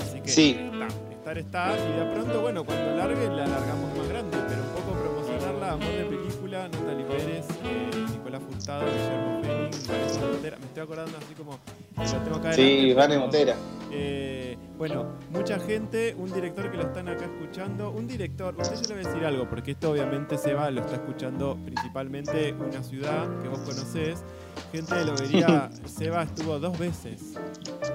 Así 0.00 0.20
que 0.20 0.28
sí. 0.28 0.70
estar 1.10 1.38
está. 1.38 1.76
Y 1.76 1.98
de 1.98 2.12
pronto, 2.12 2.42
bueno, 2.42 2.64
cuando 2.64 2.96
largue 2.96 3.26
la 3.28 3.44
alargamos 3.44 3.96
más 3.96 4.08
grande, 4.08 4.36
pero 4.48 4.62
un 4.62 4.68
poco 4.70 5.00
promocionarla, 5.00 5.72
amor 5.72 5.92
de 5.92 6.04
película, 6.04 6.68
Natalie 6.68 7.04
Pérez, 7.04 7.46
eh, 7.64 7.90
Nicolás 8.12 8.42
Furtado, 8.48 8.84
Guillermo 8.86 9.40
Fenning, 9.42 9.88
Vanessa 9.88 10.20
Montera. 10.20 10.56
Me 10.58 10.66
estoy 10.66 10.82
acordando 10.82 11.18
así 11.18 11.34
como. 11.34 11.58
Lo 11.96 12.22
tengo 12.24 12.36
acá 12.36 12.52
sí, 12.52 12.92
Vanessa 12.92 13.20
Montera. 13.20 13.56
Eh, 13.90 14.34
bueno, 14.76 15.12
mucha 15.30 15.58
gente, 15.60 16.16
un 16.18 16.32
director 16.32 16.68
que 16.68 16.76
lo 16.76 16.82
están 16.82 17.08
acá 17.08 17.26
escuchando, 17.26 17.90
un 17.90 18.08
director, 18.08 18.56
usted 18.58 18.74
yo 18.74 18.88
le 18.88 18.94
voy 18.96 19.04
a 19.04 19.08
decir 19.08 19.24
algo, 19.24 19.48
porque 19.48 19.70
esto 19.70 19.92
obviamente 19.92 20.36
se 20.36 20.52
va, 20.52 20.68
lo 20.70 20.80
está 20.80 20.96
escuchando 20.96 21.56
principalmente 21.64 22.52
una 22.54 22.82
ciudad 22.82 23.28
que 23.40 23.48
vos 23.48 23.60
conocés. 23.60 24.24
Gente 24.72 24.94
de 24.96 25.04
Lobería, 25.04 25.70
Seba 25.86 26.24
estuvo 26.24 26.58
dos 26.58 26.76
veces 26.76 27.34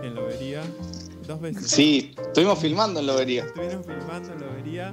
en 0.01 0.15
Lobería 0.15 0.61
dos 1.29 1.39
veces. 1.39 1.69
Sí, 1.69 2.13
estuvimos 2.17 2.59
filmando 2.59 2.99
en 2.99 3.07
Lobería. 3.07 3.45
Estuvieron 3.45 3.83
filmando 3.83 4.33
en 4.33 4.41
Lobería. 4.41 4.91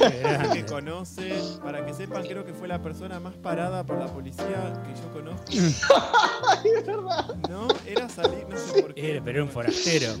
Eh, 0.00 0.48
que 0.52 0.64
conocen, 0.64 1.58
para 1.60 1.84
que 1.84 1.92
sepan, 1.92 2.22
creo 2.22 2.44
que 2.44 2.54
fue 2.54 2.68
la 2.68 2.80
persona 2.80 3.18
más 3.18 3.34
parada 3.34 3.84
por 3.84 3.98
la 3.98 4.06
policía 4.06 4.80
que 4.86 4.94
yo 4.94 5.12
conozco. 5.12 5.44
es 5.50 6.86
verdad. 6.86 7.34
No, 7.50 7.66
era 7.84 8.08
salir, 8.08 8.46
no 8.48 8.56
sé 8.56 8.80
por 8.80 8.94
qué. 8.94 9.10
Era, 9.10 9.24
pero 9.24 9.38
era 9.38 9.44
un 9.44 9.50
forastero. 9.50 10.14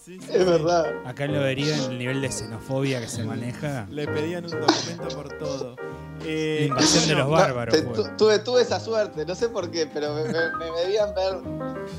Sí, 0.00 0.18
sí, 0.20 0.30
es 0.32 0.46
verdad. 0.46 0.86
Acá 1.04 1.24
en 1.24 1.34
Lobería, 1.34 1.76
en 1.76 1.90
el 1.90 1.98
nivel 1.98 2.20
de 2.20 2.30
xenofobia 2.30 3.00
que 3.00 3.08
se 3.08 3.24
maneja. 3.24 3.88
Le 3.90 4.06
pedían 4.06 4.44
un 4.44 4.52
documento 4.52 5.08
por 5.16 5.36
todo. 5.36 5.76
Eh, 6.24 6.58
la 6.60 6.66
invasión 6.66 7.08
de 7.08 7.14
los 7.14 7.30
bárbaros. 7.30 7.74
tuve, 8.16 8.38
tuve, 8.40 8.62
esa 8.62 8.80
suerte, 8.80 9.24
no 9.24 9.34
sé 9.34 9.48
por 9.48 9.70
qué, 9.70 9.86
pero 9.86 10.14
me, 10.14 10.22
debían 10.22 11.14
ver. 11.14 11.38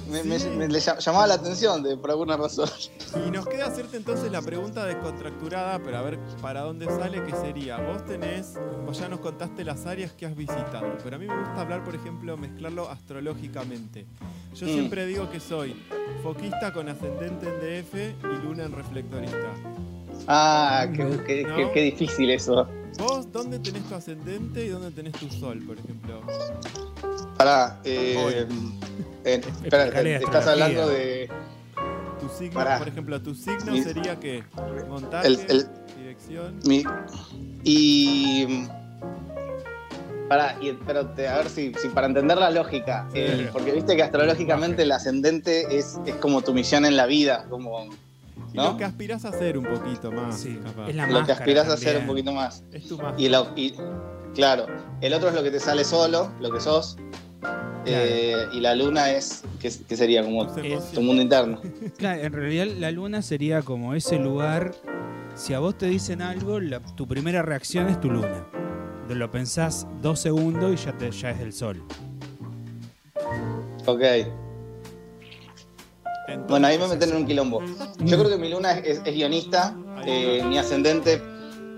Me, 0.09 0.67
le 0.67 0.79
llamaba 0.79 1.27
la 1.27 1.35
atención 1.35 1.81
de, 1.83 1.97
por 1.97 2.11
alguna 2.11 2.37
razón. 2.37 2.69
Y 3.25 3.31
nos 3.31 3.47
queda 3.47 3.67
hacerte 3.67 3.97
entonces 3.97 4.31
la 4.31 4.41
pregunta 4.41 4.85
descontracturada, 4.85 5.79
pero 5.79 5.97
a 5.97 6.01
ver 6.01 6.19
para 6.41 6.61
dónde 6.61 6.85
sale, 6.85 7.23
que 7.23 7.31
sería: 7.31 7.77
Vos 7.77 8.05
tenés, 8.05 8.55
vos 8.85 8.99
ya 8.99 9.07
nos 9.07 9.19
contaste 9.19 9.63
las 9.63 9.85
áreas 9.85 10.11
que 10.13 10.25
has 10.25 10.35
visitado, 10.35 10.97
pero 11.03 11.15
a 11.15 11.19
mí 11.19 11.25
me 11.25 11.37
gusta 11.37 11.61
hablar, 11.61 11.83
por 11.83 11.95
ejemplo, 11.95 12.37
mezclarlo 12.37 12.89
astrológicamente. 12.89 14.05
Yo 14.53 14.67
mm. 14.67 14.69
siempre 14.69 15.05
digo 15.05 15.29
que 15.29 15.39
soy 15.39 15.75
foquista 16.21 16.73
con 16.73 16.89
ascendente 16.89 17.47
en 17.47 17.83
DF 17.83 17.95
y 18.23 18.43
luna 18.43 18.63
en 18.63 18.73
reflectorista. 18.73 19.53
Ah, 20.27 20.87
qué, 20.93 21.81
difícil 21.81 22.29
eso. 22.29 22.67
¿Vos 22.99 23.31
dónde 23.31 23.59
tenés 23.59 23.83
tu 23.87 23.95
ascendente 23.95 24.65
y 24.65 24.67
dónde 24.67 24.91
tenés 24.91 25.13
tu 25.13 25.29
sol, 25.29 25.63
por 25.65 25.79
ejemplo? 25.79 26.21
Pará, 27.37 27.79
eh, 27.85 28.45
espera, 29.23 29.85
estás 30.17 30.47
hablando 30.47 30.89
de. 30.89 31.29
Tu 32.19 32.27
signo, 32.37 32.65
por 32.77 32.87
ejemplo, 32.87 33.21
tu 33.21 33.33
signo 33.33 33.81
sería 33.81 34.19
qué? 34.19 34.43
Montaje, 34.89 35.29
dirección. 35.97 36.59
y. 37.63 38.67
Pará, 40.27 40.57
y, 40.61 40.73
pero 40.85 40.99
a 40.99 41.37
ver 41.37 41.49
si, 41.49 41.71
para 41.93 42.05
entender 42.05 42.37
la 42.37 42.51
lógica, 42.51 43.07
eh, 43.13 43.49
porque 43.51 43.71
viste 43.71 43.95
que 43.95 44.03
astrológicamente 44.03 44.83
el 44.83 44.91
ascendente 44.91 45.75
es, 45.75 45.97
es 46.05 46.15
como 46.15 46.41
tu 46.41 46.53
misión 46.53 46.85
en 46.85 46.97
la 46.97 47.05
vida, 47.05 47.45
como 47.49 47.89
lo 48.53 48.77
que 48.77 48.83
aspiras 48.83 49.25
a 49.25 49.29
hacer 49.29 49.57
un 49.57 49.65
poquito 49.65 50.11
más. 50.11 50.39
Sí, 50.39 50.59
Es 50.87 50.95
la 50.95 51.07
lo 51.07 51.25
que 51.25 51.31
aspiras 51.31 51.69
a 51.69 51.73
hacer 51.73 51.97
un 51.97 52.07
poquito 52.07 52.31
más. 52.33 52.63
Es 52.71 52.87
tu 52.87 52.97
más. 52.97 53.13
Y, 53.17 53.73
claro, 54.33 54.67
el 55.01 55.13
otro 55.13 55.29
es 55.29 55.35
lo 55.35 55.43
que 55.43 55.51
te 55.51 55.59
sale 55.59 55.83
solo, 55.83 56.31
lo 56.39 56.51
que 56.51 56.59
sos. 56.59 56.97
Eh, 57.85 58.45
y 58.53 58.59
la 58.59 58.75
luna 58.75 59.11
es, 59.11 59.43
¿qué, 59.59 59.71
sería? 59.71 60.23
Como 60.23 60.45
tu 60.93 61.01
mundo 61.01 61.21
interno. 61.21 61.61
Claro, 61.97 62.21
en 62.21 62.33
realidad 62.33 62.67
la 62.77 62.91
luna 62.91 63.21
sería 63.21 63.61
como 63.61 63.93
ese 63.93 64.17
lugar. 64.17 64.73
Si 65.35 65.53
a 65.53 65.59
vos 65.59 65.77
te 65.77 65.85
dicen 65.85 66.21
algo, 66.21 66.59
tu 66.95 67.07
primera 67.07 67.41
reacción 67.41 67.87
es 67.87 67.99
tu 67.99 68.09
luna. 68.09 68.45
Lo 69.07 69.31
pensás 69.31 69.87
dos 70.01 70.19
segundos 70.19 70.73
y 70.73 70.85
ya, 70.85 70.97
te, 70.97 71.09
ya 71.11 71.31
es 71.31 71.39
el 71.39 71.53
sol. 71.53 71.83
Ok 73.85 74.03
bueno, 76.47 76.67
ahí 76.67 76.77
me 76.77 76.87
meten 76.87 77.11
en 77.11 77.17
un 77.17 77.25
quilombo. 77.25 77.61
Yo 77.99 78.17
creo 78.17 78.29
que 78.29 78.37
mi 78.37 78.49
luna 78.49 78.73
es, 78.79 79.03
guionista, 79.03 79.75
eh, 80.05 80.43
mi 80.45 80.57
ascendente, 80.57 81.21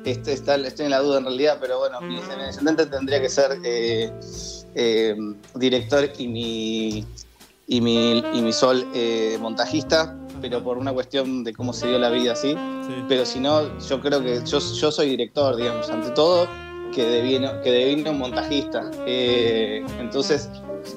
este, 0.05 0.33
está, 0.33 0.55
estoy 0.55 0.85
en 0.85 0.91
la 0.91 0.99
duda 0.99 1.19
en 1.19 1.25
realidad, 1.25 1.57
pero 1.59 1.79
bueno, 1.79 2.01
mi, 2.01 2.17
ascendente 2.17 2.85
tendría 2.85 3.21
que 3.21 3.29
ser 3.29 3.59
eh, 3.63 4.11
eh, 4.75 5.15
director 5.55 6.09
y 6.17 6.27
mi, 6.27 7.05
y 7.67 7.81
mi, 7.81 8.19
y 8.33 8.41
mi 8.41 8.53
sol 8.53 8.85
montajista, 9.39 10.17
pero 10.41 10.63
por 10.63 10.77
una 10.77 10.93
cuestión 10.93 11.43
de 11.43 11.53
cómo 11.53 11.73
se 11.73 11.87
dio 11.87 11.99
la 11.99 12.09
vida 12.09 12.33
así. 12.33 12.55
Pero 13.07 13.25
si 13.25 13.39
no, 13.39 13.77
yo 13.79 14.01
creo 14.01 14.21
que 14.21 14.41
yo, 14.45 14.59
yo 14.59 14.91
soy 14.91 15.09
director, 15.09 15.55
digamos, 15.55 15.89
ante 15.89 16.11
todo, 16.11 16.47
que 16.93 17.05
devino, 17.05 17.61
que 17.61 17.71
devino 17.71 18.11
un 18.11 18.19
montajista. 18.19 18.89
entonces, 19.05 20.49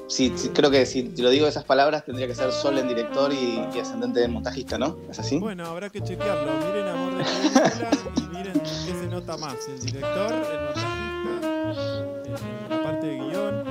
sí, 0.07 0.33
creo 0.53 0.71
que 0.71 0.85
si 0.85 1.03
lo 1.17 1.29
digo 1.29 1.47
esas 1.47 1.63
palabras 1.63 2.05
tendría 2.05 2.27
que 2.27 2.35
ser 2.35 2.51
Sol 2.51 2.77
en 2.77 2.87
director 2.87 3.31
y, 3.33 3.59
ascendente 3.79 4.19
de 4.19 4.27
montajista, 4.27 4.77
¿no? 4.77 4.97
¿Es 5.09 5.19
así? 5.19 5.37
Bueno, 5.37 5.65
habrá 5.65 5.89
que 5.89 6.01
chequearlo. 6.01 6.51
Miren 6.67 6.87
Amor 6.87 7.17
de 7.17 7.23
película 7.23 7.89
y 8.15 8.21
miren 8.35 8.53
qué 8.53 8.93
se 8.99 9.07
nota 9.07 9.37
más, 9.37 9.55
el 9.67 9.79
director, 9.79 10.33
el 10.33 10.63
montajista, 10.65 12.45
la 12.69 12.83
parte 12.83 13.07
de 13.07 13.15
guion. 13.15 13.63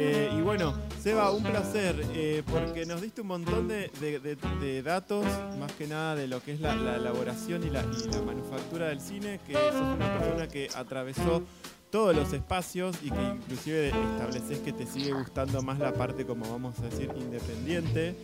Eh, 0.00 0.30
y 0.36 0.40
bueno, 0.42 0.74
Seba, 1.02 1.30
un 1.30 1.42
placer, 1.42 2.04
eh, 2.14 2.42
porque 2.50 2.84
nos 2.84 3.00
diste 3.00 3.20
un 3.20 3.28
montón 3.28 3.66
de, 3.68 4.82
datos, 4.84 5.24
más 5.58 5.72
que 5.72 5.86
nada 5.86 6.14
de 6.14 6.28
lo 6.28 6.42
que 6.42 6.52
es 6.52 6.60
la, 6.60 6.72
elaboración 6.72 7.64
y 7.64 7.70
la, 7.70 7.82
y 7.82 8.08
la 8.12 8.22
manufactura 8.22 8.88
del 8.88 9.00
cine, 9.00 9.40
que 9.46 9.54
sos 9.54 9.74
una 9.74 10.18
persona 10.18 10.48
que 10.48 10.68
atravesó 10.74 11.42
todos 11.90 12.14
los 12.14 12.32
espacios 12.32 12.96
y 13.02 13.10
que 13.10 13.22
inclusive 13.22 13.88
estableces 13.88 14.58
que 14.60 14.72
te 14.72 14.86
sigue 14.86 15.12
gustando 15.12 15.62
más 15.62 15.78
la 15.78 15.92
parte, 15.92 16.26
como 16.26 16.50
vamos 16.50 16.78
a 16.80 16.82
decir, 16.82 17.10
independiente, 17.16 18.14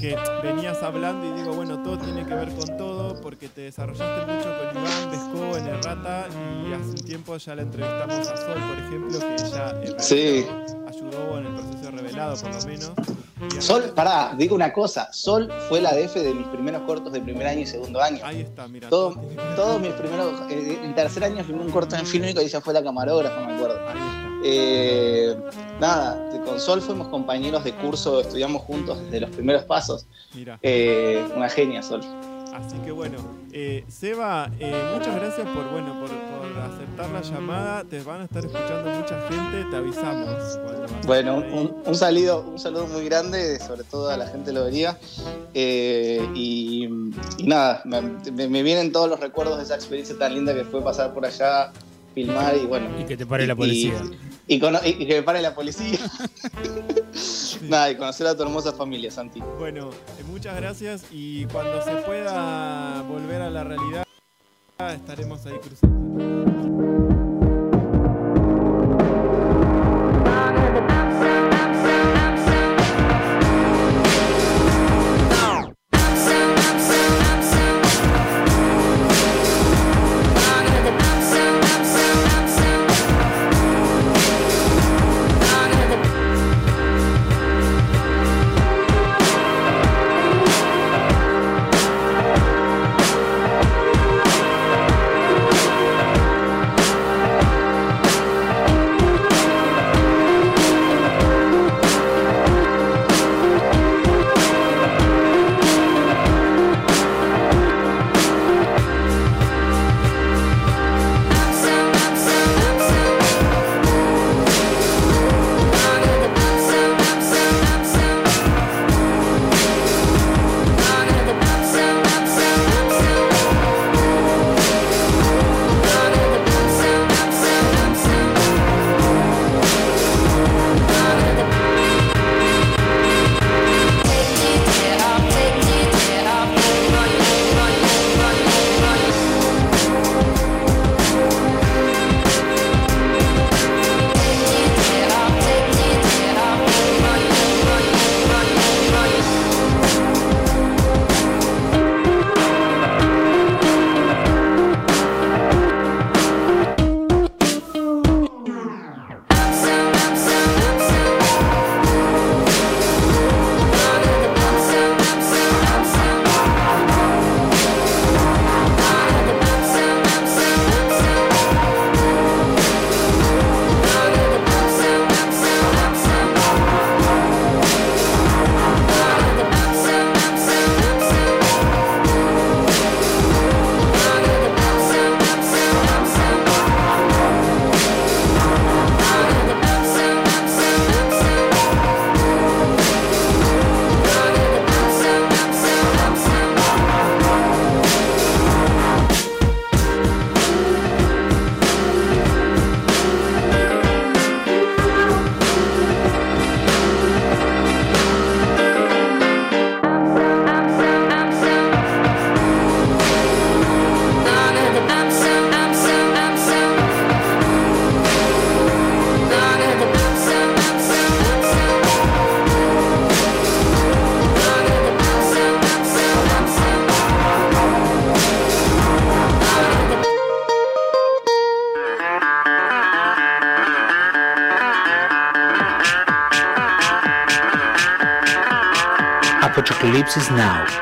que 0.00 0.16
venías 0.42 0.82
hablando 0.82 1.34
y 1.34 1.40
digo, 1.40 1.54
bueno, 1.54 1.82
todo 1.82 1.98
tiene 1.98 2.24
que 2.24 2.34
ver 2.34 2.48
con 2.54 2.76
todo, 2.76 3.20
porque 3.20 3.48
te 3.48 3.62
desarrollaste 3.62 4.32
mucho 4.32 4.48
con 4.58 4.82
Iván 4.82 5.10
Vesco 5.10 5.56
en 5.58 5.66
Errata 5.66 6.28
y 6.66 6.72
hace 6.72 6.90
un 6.90 7.04
tiempo 7.04 7.36
ya 7.36 7.54
la 7.54 7.62
entrevistamos 7.62 8.28
a 8.28 8.36
Sol, 8.36 8.60
por 8.68 8.78
ejemplo, 8.78 9.18
que 9.18 9.34
ella 9.34 9.98
sí. 9.98 10.46
ayudó 10.86 11.38
en 11.38 11.46
el 11.46 11.54
proceso 11.54 11.81
revelado, 11.92 12.36
por 12.40 12.54
lo 12.54 12.64
menos. 12.66 12.92
Sol, 13.58 13.92
pará, 13.94 14.34
digo 14.36 14.54
una 14.54 14.72
cosa, 14.72 15.12
Sol 15.12 15.52
fue 15.68 15.80
la 15.80 15.94
DF 15.94 16.14
de 16.14 16.32
mis 16.34 16.46
primeros 16.48 16.82
cortos 16.82 17.12
de 17.12 17.20
primer 17.20 17.46
año 17.46 17.60
y 17.60 17.66
segundo 17.66 18.00
año. 18.00 18.24
Ahí 18.24 18.42
está, 18.42 18.68
mira. 18.68 18.88
Todo, 18.88 19.20
todos 19.56 19.80
mis 19.80 19.92
primeros, 19.92 20.40
eh, 20.50 20.78
en 20.82 20.94
tercer 20.94 21.24
año 21.24 21.42
filmé 21.44 21.62
un 21.62 21.70
corto 21.70 21.96
en 21.96 22.06
fílmico 22.06 22.40
y 22.40 22.44
ella 22.44 22.60
fue 22.60 22.72
la 22.72 22.82
camarógrafa, 22.82 23.40
me 23.40 23.54
acuerdo. 23.54 23.80
Ahí 23.88 23.98
está. 23.98 24.22
Eh, 24.44 25.36
nada, 25.80 26.28
con 26.44 26.58
Sol 26.58 26.80
fuimos 26.80 27.08
compañeros 27.08 27.62
de 27.64 27.72
curso, 27.74 28.20
estudiamos 28.20 28.62
juntos 28.62 29.00
desde 29.04 29.20
los 29.20 29.30
primeros 29.30 29.64
pasos. 29.64 30.06
Mira. 30.34 30.58
Eh, 30.62 31.24
una 31.36 31.48
genia, 31.48 31.82
Sol. 31.82 32.00
Así 32.52 32.76
que 32.84 32.92
bueno, 32.92 33.16
eh, 33.50 33.82
Seba, 33.88 34.50
eh, 34.60 34.74
muchas 34.94 35.16
gracias 35.16 35.46
por, 35.48 35.70
bueno, 35.70 35.98
por, 35.98 36.10
aceptar 36.62 37.10
la 37.10 37.22
llamada. 37.22 37.84
Te 37.84 38.02
van 38.02 38.20
a 38.20 38.24
estar 38.24 38.44
escuchando 38.44 38.90
mucha 38.90 39.20
gente, 39.28 39.70
te 39.70 39.76
avisamos. 39.76 40.58
Bueno, 41.06 41.42
un, 41.86 41.94
saludo, 41.94 42.44
un 42.50 42.58
saludo 42.58 42.86
muy 42.88 43.06
grande, 43.06 43.58
sobre 43.58 43.84
todo 43.84 44.10
a 44.10 44.18
la 44.18 44.26
gente 44.26 44.50
de 44.50 44.58
Lobería. 44.58 44.98
Eh, 45.54 46.20
y, 46.34 46.88
nada, 47.42 47.82
me, 47.84 48.62
vienen 48.62 48.92
todos 48.92 49.08
los 49.08 49.18
recuerdos 49.18 49.56
de 49.56 49.64
esa 49.64 49.74
experiencia 49.74 50.18
tan 50.18 50.34
linda 50.34 50.54
que 50.54 50.64
fue 50.64 50.84
pasar 50.84 51.14
por 51.14 51.24
allá, 51.24 51.72
filmar 52.14 52.54
y 52.56 52.66
bueno. 52.66 52.86
Y 53.00 53.04
que 53.04 53.16
te 53.16 53.24
pare 53.24 53.46
la 53.46 53.56
policía. 53.56 53.94
Y, 54.46 54.60
que 54.60 55.14
me 55.14 55.22
pare 55.22 55.40
la 55.40 55.54
policía. 55.54 55.98
Nada, 57.62 57.90
y 57.90 57.96
conocer 57.96 58.26
a 58.26 58.36
tu 58.36 58.42
hermosa 58.42 58.72
familia, 58.72 59.10
Santi. 59.10 59.40
Bueno, 59.58 59.90
eh, 59.90 60.24
muchas 60.26 60.56
gracias 60.56 61.04
y 61.10 61.44
cuando 61.46 61.82
se 61.82 61.96
pueda 61.96 63.02
volver 63.02 63.42
a 63.42 63.50
la 63.50 63.64
realidad, 63.64 64.04
estaremos 64.78 65.44
ahí 65.46 65.58
cruzando. 65.58 65.92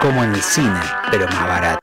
Como 0.00 0.24
en 0.24 0.34
el 0.34 0.42
cine, 0.42 0.80
pero 1.10 1.26
más 1.28 1.46
barato. 1.46 1.78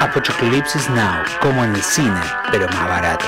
Apocalypse 0.00 0.78
Now, 0.90 1.24
como 1.40 1.64
en 1.64 1.74
el 1.74 1.82
cine, 1.82 2.20
pero 2.52 2.68
más 2.68 2.88
barato. 2.88 3.23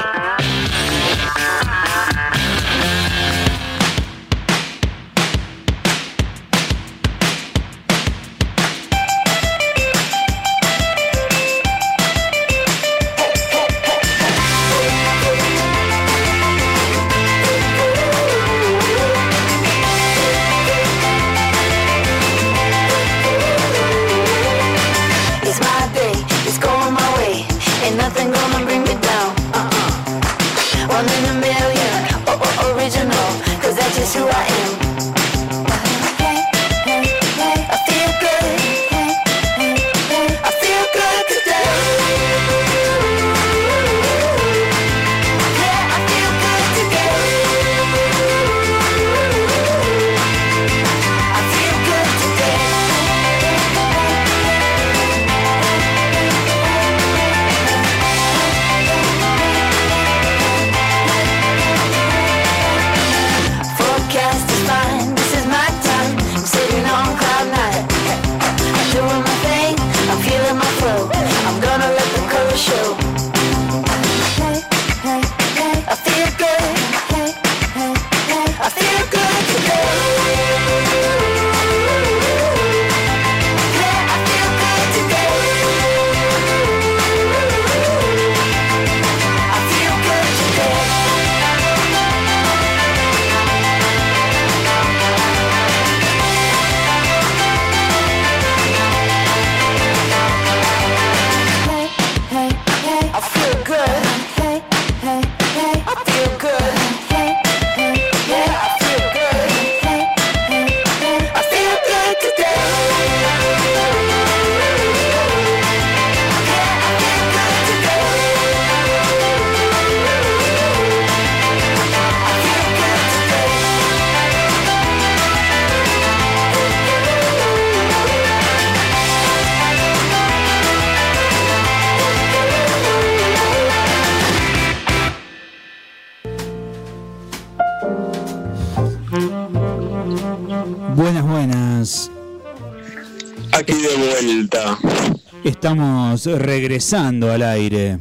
Regresando 146.26 147.30
al 147.30 147.42
aire. 147.42 147.98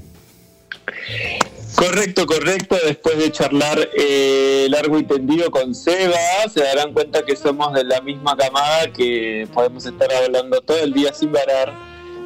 Correcto, 1.76 2.26
correcto. 2.26 2.78
Después 2.86 3.18
de 3.18 3.32
charlar 3.32 3.90
eh, 3.98 4.68
largo 4.70 4.98
y 4.98 5.04
tendido 5.04 5.52
con 5.52 5.76
Seba, 5.76 6.18
se 6.52 6.62
darán 6.62 6.94
cuenta 6.94 7.24
que 7.24 7.36
somos 7.36 7.74
de 7.74 7.84
la 7.84 8.02
misma 8.02 8.36
camada, 8.36 8.92
que 8.92 9.48
podemos 9.54 9.86
estar 9.86 10.12
hablando 10.14 10.62
todo 10.62 10.80
el 10.80 10.94
día 10.94 11.14
sin 11.14 11.32
parar, 11.32 11.74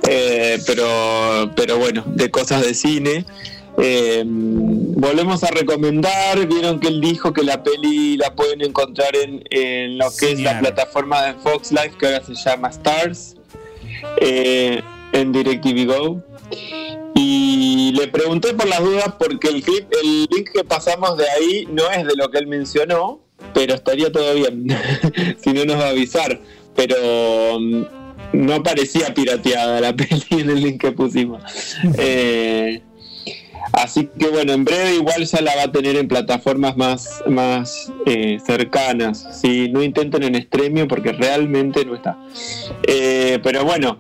eh, 0.08 0.60
pero, 0.66 1.52
pero 1.56 1.78
bueno, 1.78 2.04
de 2.08 2.30
cosas 2.30 2.62
de 2.62 2.74
cine. 2.74 3.26
Eh, 3.82 4.24
volvemos 4.26 5.44
a 5.44 5.52
recomendar, 5.52 6.46
vieron 6.48 6.80
que 6.80 6.90
él 6.90 7.00
dijo 7.00 7.32
que 7.32 7.44
la 7.44 7.64
peli 7.64 8.18
la 8.18 8.36
pueden 8.36 8.62
encontrar 8.62 9.16
en, 9.16 9.42
en 9.50 9.98
lo 9.98 10.08
que 10.18 10.34
es 10.34 10.40
la 10.42 10.60
plataforma 10.60 11.24
de 11.24 11.34
Fox 11.36 11.72
Life, 11.72 11.94
que 11.98 12.08
ahora 12.08 12.22
se 12.24 12.36
llama 12.36 12.70
Stars. 12.70 13.36
Eh, 14.22 14.82
en 15.14 15.32
DirecTV 15.32 15.86
Go. 15.86 16.24
Y 17.16 17.92
le 17.94 18.08
pregunté 18.08 18.54
por 18.54 18.68
las 18.68 18.80
dudas 18.80 19.14
porque 19.20 19.50
el 19.50 19.62
clip, 19.62 19.86
el 20.02 20.28
link 20.32 20.50
que 20.54 20.64
pasamos 20.64 21.18
de 21.18 21.30
ahí 21.30 21.68
no 21.70 21.90
es 21.92 22.06
de 22.06 22.16
lo 22.16 22.30
que 22.32 22.38
él 22.38 22.48
mencionó, 22.48 23.20
pero 23.54 23.74
estaría 23.74 24.12
todo 24.12 24.34
bien. 24.36 24.68
si 25.44 25.54
no 25.54 25.66
nos 25.66 25.78
va 25.78 25.88
a 25.88 25.90
avisar. 25.90 26.40
Pero 26.76 27.60
mm, 27.60 27.84
no 28.34 28.64
parecía 28.64 29.14
pirateada 29.14 29.82
la 29.82 29.96
peli 29.96 30.24
en 30.32 30.50
el 30.50 30.62
link 30.62 30.82
que 30.82 30.92
pusimos. 30.92 31.44
Eh, 31.98 32.82
así 33.74 34.10
que 34.18 34.28
bueno, 34.30 34.54
en 34.54 34.64
breve 34.64 34.96
igual 34.96 35.26
ya 35.26 35.42
la 35.42 35.56
va 35.56 35.64
a 35.64 35.72
tener 35.72 35.96
en 35.96 36.08
plataformas 36.08 36.78
más, 36.78 37.24
más 37.28 37.92
eh, 38.06 38.38
cercanas. 38.46 39.42
Si 39.42 39.70
no 39.70 39.84
intenten 39.84 40.24
en 40.24 40.42
Stremio 40.44 40.88
porque 40.88 41.12
realmente 41.12 41.84
no 41.86 41.96
está. 41.96 42.18
Eh, 42.88 43.40
pero 43.44 43.66
bueno, 43.66 44.00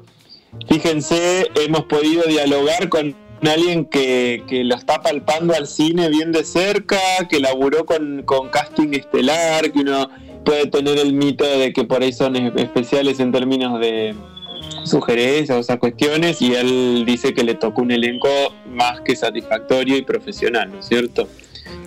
Fíjense, 0.67 1.47
hemos 1.55 1.85
podido 1.85 2.23
dialogar 2.23 2.89
con 2.89 3.15
alguien 3.47 3.85
que, 3.85 4.43
lo 4.65 4.75
está 4.75 5.01
palpando 5.01 5.53
al 5.55 5.67
cine 5.67 6.09
bien 6.09 6.31
de 6.31 6.43
cerca, 6.43 6.97
que 7.29 7.39
laburó 7.39 7.85
con, 7.85 8.25
casting 8.51 8.93
estelar, 8.93 9.71
que 9.71 9.79
uno 9.79 10.09
puede 10.43 10.67
tener 10.67 10.97
el 10.97 11.13
mito 11.13 11.45
de 11.45 11.73
que 11.73 11.83
por 11.83 12.01
ahí 12.01 12.11
son 12.11 12.35
especiales 12.35 13.19
en 13.19 13.31
términos 13.31 13.79
de 13.79 14.15
sugerencias 14.83 15.57
o 15.57 15.61
esas 15.61 15.77
cuestiones, 15.77 16.41
y 16.41 16.53
él 16.53 17.03
dice 17.05 17.33
que 17.33 17.43
le 17.43 17.55
tocó 17.55 17.81
un 17.81 17.91
elenco 17.91 18.27
más 18.67 19.01
que 19.01 19.15
satisfactorio 19.15 19.97
y 19.97 20.01
profesional, 20.01 20.71
¿no 20.71 20.79
es 20.79 20.87
cierto? 20.87 21.27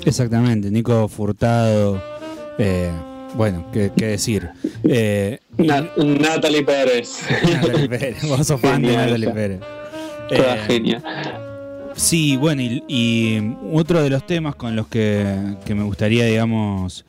Exactamente, 0.04 0.70
Nico 0.70 1.08
Furtado. 1.08 2.02
Eh, 2.58 2.90
bueno, 3.35 3.66
qué, 3.72 3.91
decir. 3.97 4.51
Eh, 4.85 5.39
Natalie 5.59 6.62
Pérez. 6.62 7.20
Natalie 7.53 7.89
Pérez, 7.89 8.22
vos 8.28 8.47
sos 8.47 8.61
fan 8.61 8.83
de 8.83 8.97
Natalie 8.97 9.30
Pérez. 9.30 9.61
Toda 10.28 10.57
eh, 10.57 10.61
genia. 10.66 11.03
Sí, 11.95 12.37
bueno, 12.37 12.62
y, 12.62 13.55
otro 13.72 14.03
de 14.03 14.11
los 14.11 14.26
temas 14.26 14.55
con 14.55 14.76
los 14.76 14.87
que, 14.89 15.57
me 15.68 15.83
gustaría, 15.83 16.24
digamos, 16.24 17.05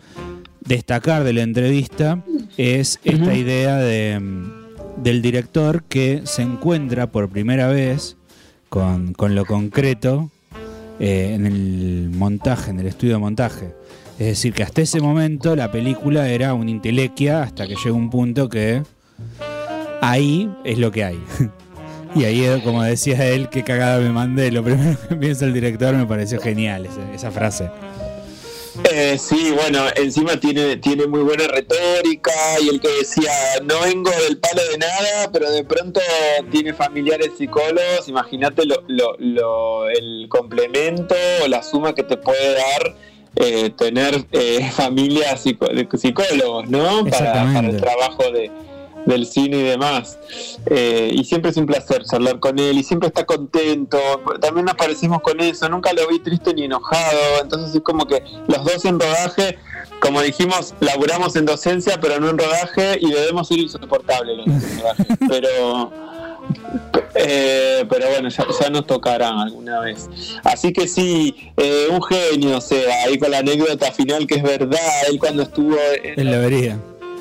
destacar 0.61 1.23
de 1.23 1.33
la 1.33 1.41
entrevista 1.41 2.23
es 2.57 2.99
esta 3.03 3.33
idea 3.33 3.77
de, 3.77 4.21
del 4.97 5.21
director 5.21 5.83
que 5.83 6.21
se 6.25 6.41
encuentra 6.41 7.11
por 7.11 7.29
primera 7.29 7.67
vez 7.67 8.17
con, 8.69 9.13
lo 9.29 9.45
concreto 9.45 10.31
eh, 10.99 11.33
en 11.33 11.45
el 11.45 12.09
montaje, 12.11 12.71
en 12.71 12.79
el 12.79 12.87
estudio 12.87 13.13
de 13.13 13.19
montaje. 13.19 13.73
Es 14.23 14.29
decir, 14.29 14.53
que 14.53 14.63
hasta 14.63 14.81
ese 14.81 15.01
momento 15.01 15.53
la 15.53 15.69
película 15.69 16.29
era 16.29 16.53
una 16.53 16.71
intelequia 16.71 17.43
hasta 17.43 17.67
que 17.67 17.75
llega 17.75 17.91
un 17.91 18.09
punto 18.09 18.47
que 18.47 18.81
ahí 19.99 20.49
es 20.63 20.77
lo 20.77 20.93
que 20.93 21.03
hay. 21.03 21.21
y 22.15 22.23
ahí, 22.23 22.61
como 22.63 22.83
decía 22.83 23.27
él, 23.27 23.49
qué 23.49 23.65
cagada 23.65 23.99
me 23.99 24.11
mandé. 24.11 24.49
Lo 24.49 24.63
primero 24.63 24.97
que 25.09 25.17
piensa 25.17 25.43
el 25.43 25.53
director 25.53 25.93
me 25.93 26.05
pareció 26.05 26.39
genial 26.39 26.87
esa, 27.13 27.31
frase. 27.31 27.69
Eh, 28.89 29.17
sí, 29.19 29.51
bueno, 29.51 29.87
encima 29.97 30.39
tiene, 30.39 30.77
tiene 30.77 31.05
muy 31.05 31.19
buena 31.19 31.45
retórica 31.47 32.31
y 32.61 32.69
el 32.69 32.79
que 32.79 32.87
decía, 32.99 33.29
no 33.65 33.81
vengo 33.81 34.09
del 34.25 34.37
palo 34.37 34.61
de 34.71 34.77
nada, 34.77 35.31
pero 35.33 35.51
de 35.51 35.65
pronto 35.65 35.99
tiene 36.49 36.73
familiares 36.73 37.31
psicólogos, 37.37 38.07
imagínate 38.07 38.65
lo, 38.65 38.85
lo, 38.87 39.89
el 39.89 40.27
complemento 40.29 41.13
o 41.43 41.47
la 41.49 41.61
suma 41.61 41.93
que 41.93 42.03
te 42.03 42.15
puede 42.15 42.53
dar 42.53 42.95
eh, 43.35 43.69
tener 43.71 44.25
eh, 44.31 44.69
familia 44.75 45.37
psicólogos, 45.37 46.69
¿no? 46.69 47.05
Para, 47.05 47.33
para 47.53 47.67
el 47.67 47.77
trabajo 47.77 48.31
de, 48.31 48.51
del 49.05 49.25
cine 49.25 49.57
y 49.57 49.63
demás. 49.63 50.17
Eh, 50.65 51.11
y 51.13 51.23
siempre 51.23 51.51
es 51.51 51.57
un 51.57 51.65
placer 51.65 52.03
charlar 52.05 52.39
con 52.39 52.59
él 52.59 52.77
y 52.77 52.83
siempre 52.83 53.07
está 53.07 53.25
contento. 53.25 53.97
También 54.39 54.65
nos 54.65 54.75
parecimos 54.75 55.21
con 55.21 55.39
eso, 55.39 55.67
nunca 55.69 55.93
lo 55.93 56.07
vi 56.07 56.19
triste 56.19 56.53
ni 56.53 56.65
enojado. 56.65 57.41
Entonces 57.41 57.75
es 57.75 57.81
como 57.81 58.05
que 58.05 58.23
los 58.47 58.63
dos 58.63 58.85
en 58.85 58.99
rodaje, 58.99 59.57
como 59.99 60.21
dijimos, 60.21 60.73
laburamos 60.79 61.35
en 61.35 61.45
docencia, 61.45 61.99
pero 62.01 62.19
no 62.19 62.29
en 62.29 62.37
rodaje 62.37 62.97
y 62.99 63.11
debemos 63.11 63.49
ir 63.51 63.59
insoportables 63.59 64.37
los 64.37 64.47
en 64.47 64.79
rodaje. 64.79 65.05
Pero. 65.29 66.12
Eh, 67.15 67.85
pero 67.89 68.09
bueno, 68.09 68.29
ya, 68.29 68.69
nos 68.69 68.87
tocarán 68.87 69.39
alguna 69.39 69.79
vez. 69.79 70.09
Así 70.43 70.73
que 70.73 70.87
sí, 70.87 71.35
eh, 71.57 71.87
un 71.89 72.01
genio, 72.01 72.57
o 72.57 72.61
sea, 72.61 73.03
ahí 73.05 73.17
con 73.17 73.31
la 73.31 73.39
anécdota 73.39 73.91
final 73.91 74.25
que 74.25 74.35
es 74.35 74.43
verdad, 74.43 74.79
él 75.09 75.19
cuando 75.19 75.43
estuvo 75.43 75.77
en, 76.01 76.29
la 76.29 76.37
avería 76.37 76.79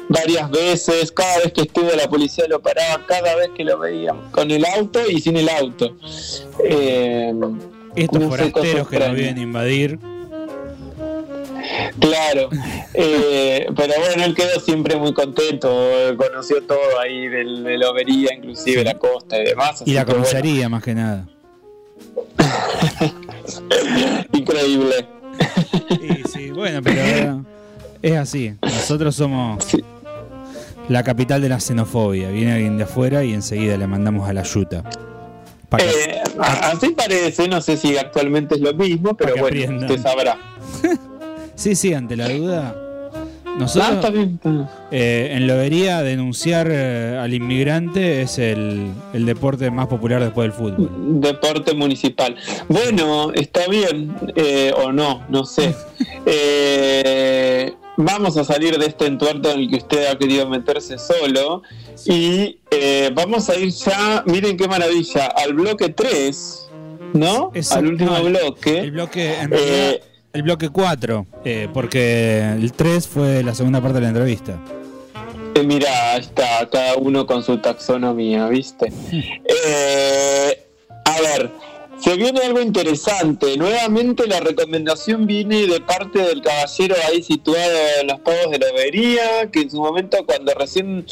varias 0.09 0.51
veces, 0.51 1.13
cada 1.13 1.39
vez 1.39 1.53
que 1.53 1.63
estuvo 1.63 1.91
la 1.93 2.09
policía 2.09 2.45
lo 2.49 2.61
paraba, 2.61 3.05
cada 3.07 3.35
vez 3.37 3.51
que 3.57 3.65
lo 3.65 3.79
veíamos, 3.79 4.31
con 4.31 4.51
el 4.51 4.65
auto 4.65 5.01
y 5.09 5.21
sin 5.21 5.37
el 5.37 5.49
auto. 5.49 5.97
Eh, 6.65 7.33
Estos 7.97 8.25
forasteros 8.25 8.89
que 8.89 8.99
nos 8.99 9.15
vienen 9.15 9.39
a 9.39 9.43
invadir. 9.43 10.12
Claro, 11.99 12.49
eh, 12.95 13.67
pero 13.77 13.95
bueno, 13.99 14.25
él 14.25 14.35
quedó 14.35 14.61
siempre 14.61 14.97
muy 14.97 15.13
contento, 15.13 15.71
conoció 16.17 16.63
todo 16.63 16.99
ahí 17.01 17.29
del, 17.29 17.65
de 17.65 17.79
la 17.79 17.91
overía, 17.91 18.35
inclusive 18.35 18.85
la 18.85 18.99
costa 18.99 19.41
y 19.41 19.45
demás. 19.45 19.83
Y 19.87 19.93
la 19.93 20.05
comisaría 20.05 20.69
más 20.69 20.83
que 20.83 20.95
nada. 20.95 21.29
Increíble. 24.33 25.07
Sí, 25.89 26.23
sí, 26.33 26.51
bueno, 26.51 26.83
pero 26.83 27.45
es 28.03 28.17
así. 28.17 28.55
Nosotros 28.63 29.15
somos 29.15 29.65
la 30.89 31.03
capital 31.03 31.41
de 31.41 31.49
la 31.49 31.61
xenofobia. 31.61 32.31
Viene 32.31 32.53
alguien 32.53 32.77
de 32.77 32.85
afuera 32.85 33.25
y 33.25 33.33
enseguida 33.33 33.77
le 33.77 33.87
mandamos 33.87 34.29
a 34.29 34.33
la 34.33 34.43
yuta. 34.43 34.85
Eh, 35.79 36.21
así 36.39 36.91
parece, 36.91 37.49
no 37.49 37.63
sé 37.63 37.77
si 37.79 37.97
actualmente 37.97 38.57
es 38.57 38.61
lo 38.61 38.75
mismo, 38.75 39.15
pero 39.15 39.37
bueno, 39.37 39.79
usted 39.79 40.03
sabrá. 40.03 40.37
Sí, 41.63 41.77
sí, 41.77 41.95
ante 41.95 42.17
la 42.17 42.29
duda. 42.29 42.77
Nosotros 43.59 44.15
eh, 44.91 45.29
en 45.33 45.47
Lobería 45.47 46.03
denunciar 46.03 46.69
eh, 46.71 47.19
al 47.21 47.35
inmigrante 47.35 48.23
es 48.23 48.39
el, 48.39 48.91
el, 49.13 49.27
deporte 49.27 49.71
más 49.71 49.89
popular 49.89 50.23
después 50.23 50.49
del 50.49 50.53
fútbol. 50.53 51.21
Deporte 51.21 51.75
municipal. 51.75 52.35
Bueno, 52.69 53.31
está 53.35 53.67
bien, 53.69 54.15
o 54.83 54.91
no, 54.93 55.23
no 55.29 55.45
sé. 55.45 55.75
eh, 56.27 57.75
vamos 57.97 58.37
a 58.37 58.45
salir 58.45 58.79
de 58.79 58.87
este 58.87 59.07
entuerto 59.07 59.51
en 59.51 59.61
el 59.61 59.71
que 59.71 59.77
usted 59.77 60.07
ha 60.07 60.17
querido 60.17 60.49
meterse 60.49 60.99
solo 60.99 61.63
y 62.07 62.59
eh, 62.71 63.11
vamos 63.15 63.49
a 63.49 63.57
ir 63.57 63.71
ya, 63.71 64.23
miren 64.27 64.57
qué 64.57 64.67
maravilla, 64.67 65.27
al 65.27 65.55
bloque 65.55 65.91
3, 65.91 66.71
¿no? 67.15 67.53
Al 67.71 67.87
último 67.87 68.23
bloque. 68.23 68.79
El 68.81 68.91
bloque, 68.93 69.35
eh, 69.51 70.03
el 70.33 70.43
bloque 70.43 70.71
4, 70.71 71.27
eh, 71.45 71.69
porque 71.73 72.41
el 72.41 72.73
3 72.73 73.09
fue 73.09 73.43
la 73.43 73.55
segunda 73.55 73.81
parte 73.81 73.97
de 73.97 74.03
la 74.03 74.09
entrevista. 74.09 74.59
mira, 75.65 76.17
está 76.17 76.69
cada 76.71 76.97
uno 76.97 77.27
con 77.27 77.43
su 77.43 77.59
taxonomía, 77.59 78.49
¿viste? 78.49 78.87
a 81.05 81.21
ver, 81.21 81.51
se 82.03 82.17
viene 82.17 82.41
algo 82.41 82.61
interesante. 82.61 83.57
Nuevamente 83.57 84.27
la 84.27 84.41
recomendación 84.41 85.27
viene 85.27 85.69
de 85.69 85.81
parte 85.81 86.19
del 86.19 86.43
caballero 86.43 86.97
ahí 87.09 87.23
situado 87.23 87.79
en 88.01 88.09
los 88.09 88.21
pagos 88.21 88.51
de 88.51 88.59
la 88.59 88.67
Obería, 88.73 89.51
que 89.53 89.61
en 89.61 89.71
su 89.71 89.81
momento 89.81 90.19
cuando 90.27 90.53
recién 90.55 91.07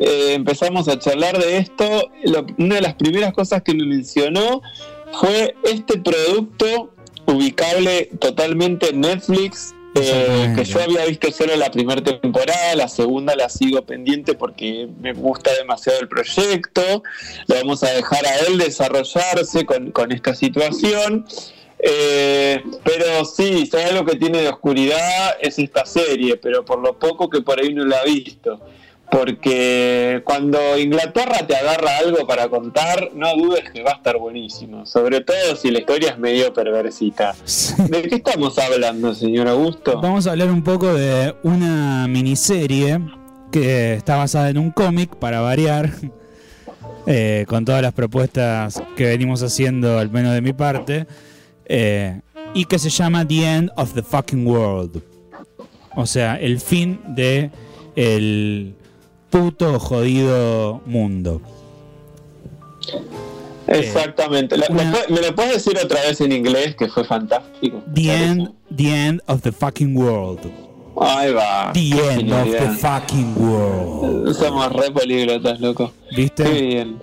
eh, 0.00 0.32
empezamos 0.34 0.88
a 0.88 0.98
charlar 0.98 1.38
de 1.38 1.58
esto, 1.58 2.10
una 2.58 2.74
de 2.76 2.80
las 2.80 2.94
primeras 2.94 3.32
cosas 3.32 3.62
que 3.62 3.74
me 3.74 3.84
mencionó 3.84 4.60
fue 5.12 5.54
este 5.64 5.98
producto 5.98 6.93
ubicable 7.26 8.10
totalmente 8.18 8.90
en 8.90 9.00
Netflix 9.00 9.74
eh, 9.96 10.52
que 10.56 10.64
yo 10.64 10.82
había 10.82 11.04
visto 11.04 11.30
solo 11.30 11.54
la 11.54 11.70
primera 11.70 12.02
temporada, 12.02 12.74
la 12.74 12.88
segunda 12.88 13.36
la 13.36 13.48
sigo 13.48 13.82
pendiente 13.82 14.34
porque 14.34 14.88
me 15.00 15.12
gusta 15.12 15.52
demasiado 15.54 16.00
el 16.00 16.08
proyecto, 16.08 17.04
lo 17.46 17.54
vamos 17.54 17.84
a 17.84 17.90
dejar 17.90 18.26
a 18.26 18.38
él 18.38 18.58
desarrollarse 18.58 19.64
con, 19.64 20.10
esta 20.10 20.34
situación. 20.34 21.24
Eh, 21.78 22.64
pero 22.82 23.24
sí, 23.24 23.66
si 23.66 23.76
hay 23.76 23.90
algo 23.90 24.04
que 24.04 24.16
tiene 24.16 24.38
de 24.38 24.48
oscuridad 24.48 25.36
es 25.40 25.60
esta 25.60 25.86
serie, 25.86 26.38
pero 26.38 26.64
por 26.64 26.80
lo 26.80 26.98
poco 26.98 27.30
que 27.30 27.42
por 27.42 27.60
ahí 27.60 27.72
no 27.72 27.84
la 27.84 27.98
ha 27.98 28.04
visto 28.04 28.60
porque 29.10 30.22
cuando 30.24 30.78
Inglaterra 30.78 31.46
te 31.46 31.56
agarra 31.56 31.98
algo 31.98 32.26
para 32.26 32.48
contar, 32.48 33.10
no 33.14 33.34
dudes 33.36 33.70
que 33.70 33.82
va 33.82 33.92
a 33.92 33.94
estar 33.94 34.18
buenísimo, 34.18 34.86
sobre 34.86 35.20
todo 35.20 35.56
si 35.56 35.70
la 35.70 35.80
historia 35.80 36.10
es 36.10 36.18
medio 36.18 36.52
perversita. 36.52 37.34
¿De 37.88 38.02
qué 38.02 38.16
estamos 38.16 38.58
hablando, 38.58 39.14
señor 39.14 39.48
Augusto? 39.48 40.00
Vamos 40.00 40.26
a 40.26 40.32
hablar 40.32 40.50
un 40.50 40.62
poco 40.62 40.92
de 40.94 41.34
una 41.42 42.08
miniserie 42.08 43.00
que 43.52 43.94
está 43.94 44.16
basada 44.16 44.50
en 44.50 44.58
un 44.58 44.72
cómic, 44.72 45.14
para 45.14 45.40
variar, 45.40 45.90
eh, 47.06 47.44
con 47.46 47.64
todas 47.64 47.82
las 47.82 47.92
propuestas 47.92 48.82
que 48.96 49.06
venimos 49.06 49.42
haciendo, 49.42 49.98
al 49.98 50.10
menos 50.10 50.34
de 50.34 50.40
mi 50.40 50.52
parte, 50.52 51.06
eh, 51.66 52.20
y 52.52 52.64
que 52.64 52.80
se 52.80 52.90
llama 52.90 53.26
The 53.26 53.44
End 53.44 53.70
of 53.76 53.94
the 53.94 54.02
Fucking 54.02 54.44
World. 54.44 55.02
O 55.94 56.06
sea, 56.06 56.34
el 56.34 56.58
fin 56.58 57.00
de 57.06 57.52
el 57.94 58.74
puto 59.34 59.80
jodido 59.80 60.80
mundo. 60.86 61.40
Exactamente. 63.66 64.56
¿Me 65.08 65.20
lo 65.20 65.34
puedes 65.34 65.54
decir 65.54 65.76
otra 65.82 66.00
vez 66.02 66.20
en 66.20 66.30
inglés 66.30 66.76
que 66.76 66.86
fue 66.86 67.04
fantástico? 67.04 67.82
The 67.92 68.14
end, 68.14 68.52
the 68.76 68.90
end 68.90 69.20
of 69.26 69.42
the 69.42 69.50
fucking 69.50 69.96
world. 69.96 70.38
Ahí 71.00 71.32
va. 71.32 71.72
The 71.72 72.12
end 72.12 72.32
of 72.32 72.48
the 72.48 72.68
fucking 72.78 73.34
world. 73.36 74.36
Somos 74.36 74.72
re 74.72 74.92
políglotas, 74.92 75.58
loco. 75.58 75.92
¿Viste? 76.16 76.44
Qué 76.44 76.62
bien. 76.62 76.98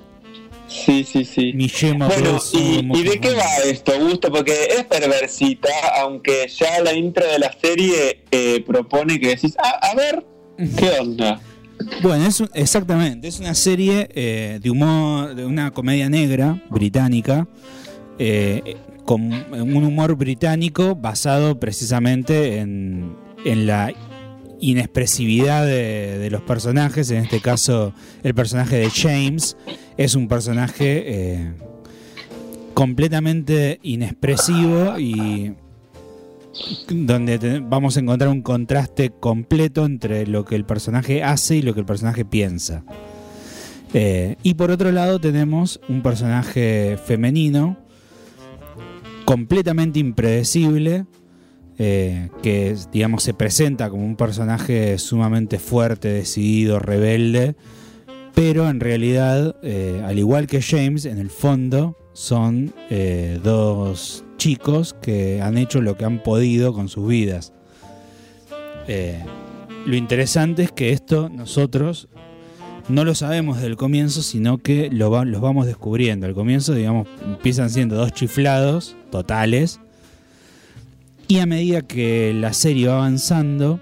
Sí, 0.70 1.03
sí, 1.03 1.26
sí. 1.26 1.52
bueno, 1.98 2.40
y, 2.53 3.03
de 3.03 3.20
qué 3.20 3.34
va 3.34 3.58
esto, 3.66 3.91
Gusto? 3.99 4.32
Porque 4.32 4.70
es 4.70 4.86
perversita, 4.86 5.68
aunque 5.99 6.48
ya 6.48 6.80
la 6.80 6.94
intro 6.94 7.28
de 7.28 7.40
la 7.40 7.52
serie 7.52 8.24
eh, 8.32 8.64
propone 8.66 9.20
que 9.20 9.28
decís, 9.28 9.58
ah, 9.62 9.80
a 9.82 9.95
ver, 9.95 10.26
¿qué 10.78 10.98
onda? 10.98 11.41
Bueno, 12.02 12.26
es 12.26 12.44
exactamente, 12.53 13.28
es 13.28 13.40
una 13.40 13.53
serie 13.53 14.10
eh, 14.14 14.60
de 14.62 14.70
humor, 14.70 15.36
de 15.36 15.45
una 15.45 15.72
comedia 15.72 16.10
negra 16.10 16.62
británica, 16.70 17.48
eh, 18.18 18.78
con 19.06 19.22
un 19.24 19.84
humor 19.84 20.16
británico 20.16 20.95
basado 20.95 21.60
precisamente 21.60 22.60
en, 22.60 23.16
la 23.45 23.91
inexpresividad 24.60 25.66
de, 25.66 26.30
los 26.30 26.41
personajes, 26.41 27.10
en 27.10 27.24
este 27.24 27.40
caso 27.40 27.94
el 28.24 28.36
personaje 28.36 28.78
de 28.78 28.90
James 28.90 29.58
es 29.98 30.16
un 30.16 30.28
personaje 30.28 31.03
eh, 31.06 31.53
completamente 32.74 33.80
inexpresivo 33.82 34.99
y 34.99 35.53
donde 36.90 37.61
vamos 37.65 37.98
a 37.98 37.99
encontrar 38.02 38.30
un 38.30 38.41
contraste 38.41 39.11
completo 39.11 39.86
entre 39.86 40.28
lo 40.28 40.45
que 40.45 40.56
el 40.56 40.65
personaje 40.65 41.23
hace 41.23 41.57
y 41.57 41.61
lo 41.61 41.73
que 41.73 41.80
el 41.80 41.86
personaje 41.86 42.26
piensa. 42.26 42.84
Eh, 43.94 44.36
y 44.44 44.53
por 44.53 44.72
otro 44.72 44.91
lado 44.91 45.19
tenemos 45.19 45.82
un 45.90 46.02
personaje 46.02 46.98
femenino 47.06 47.78
completamente 49.26 49.99
impredecible, 49.99 51.06
eh, 51.78 52.30
que 52.41 52.76
digamos 52.91 53.23
se 53.23 53.34
presenta 53.34 53.90
como 53.90 54.06
un 54.06 54.15
personaje 54.15 54.98
sumamente 54.98 55.60
fuerte, 55.60 56.10
decidido, 56.10 56.80
rebelde, 56.80 57.56
pero 58.34 58.69
en 58.69 58.80
realidad, 58.80 59.56
eh, 59.64 60.02
al 60.06 60.18
igual 60.19 60.48
que 60.48 60.61
James, 60.61 61.06
en 61.06 61.18
el 61.18 61.30
fondo 61.30 61.98
son 62.14 62.74
dos 63.44 64.24
chicos 64.38 64.96
que 65.02 65.42
han 65.42 65.58
hecho 65.58 65.82
lo 65.82 65.98
que 65.98 66.06
han 66.06 66.24
podido 66.24 66.74
con 66.74 66.90
sus 66.90 67.08
vidas. 67.08 67.54
Eh, 68.88 69.24
lo 69.86 69.96
interesante 69.96 70.64
es 70.64 70.72
que 70.72 70.92
esto 70.92 71.30
nosotros 71.30 72.08
no 72.90 73.06
lo 73.06 73.16
sabemos 73.16 73.58
desde 73.58 73.70
el 73.70 73.78
comienzo, 73.78 74.22
sino 74.22 74.58
que 74.58 74.90
lo 74.92 75.24
los 75.26 75.42
vamos 75.42 75.66
descubriendo. 75.66 76.26
Al 76.26 76.34
comienzo, 76.34 76.74
digamos, 76.74 77.08
empiezan 77.24 77.70
siendo 77.70 77.96
dos 77.96 78.12
chiflados 78.14 78.96
totales 79.12 79.80
Y 81.28 81.40
a 81.40 81.46
medida 81.46 81.82
que 81.82 82.34
la 82.34 82.54
serie 82.54 82.88
va 82.88 82.96
avanzando, 82.96 83.80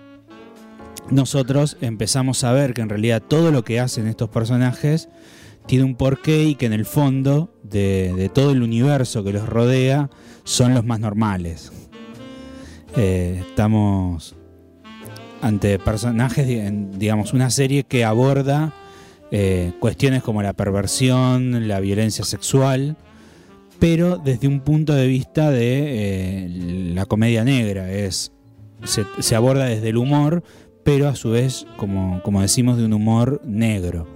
nosotros 1.10 1.78
empezamos 1.82 2.44
a 2.44 2.52
ver 2.52 2.74
que 2.74 2.82
en 2.82 2.90
realidad 2.90 3.24
todo 3.26 3.52
lo 3.52 3.64
que 3.64 3.80
hacen 3.80 4.08
estos 4.08 4.30
personajes 4.30 5.10
tiene 5.66 5.86
un 5.86 5.96
porqué 5.96 6.44
y 6.44 6.56
que 6.56 6.66
en 6.66 6.74
el 6.74 6.86
fondo 6.86 7.54
de, 7.70 8.30
todo 8.34 8.52
el 8.52 8.62
universo 8.62 9.24
que 9.24 9.34
los 9.34 9.48
rodea 9.48 10.10
son 10.44 10.74
los 10.74 10.86
más 10.86 11.00
normales. 11.00 11.72
Eh, 12.96 13.44
estamos 13.48 14.36
ante 15.41 15.80
personajes, 15.80 16.48
digamos, 16.98 17.34
una 17.34 17.50
serie 17.50 17.84
que 17.84 18.04
aborda 18.04 18.74
eh, 19.32 19.74
cuestiones 19.80 20.24
como 20.24 20.41
la 20.41 20.54
perversión, 20.54 21.68
la 21.68 21.80
violencia 21.80 22.26
sexual, 22.26 22.98
pero 23.78 24.18
desde 24.18 24.48
un 24.48 24.62
punto 24.62 24.94
de 24.94 25.08
vista 25.08 25.52
de 25.52 26.46
eh, 26.46 26.94
la 26.94 27.06
comedia 27.06 27.44
negra. 27.44 27.91
Es, 27.91 28.32
se, 28.84 29.36
aborda 29.36 29.66
desde 29.66 29.90
el 29.90 29.98
humor, 29.98 30.44
pero 30.84 31.08
a 31.08 31.16
su 31.16 31.30
vez, 31.30 31.68
como, 31.78 32.22
como 32.24 32.41
decimos, 32.41 32.78
de 32.78 32.86
un 32.86 32.94
humor 32.94 33.41
negro. 33.46 34.08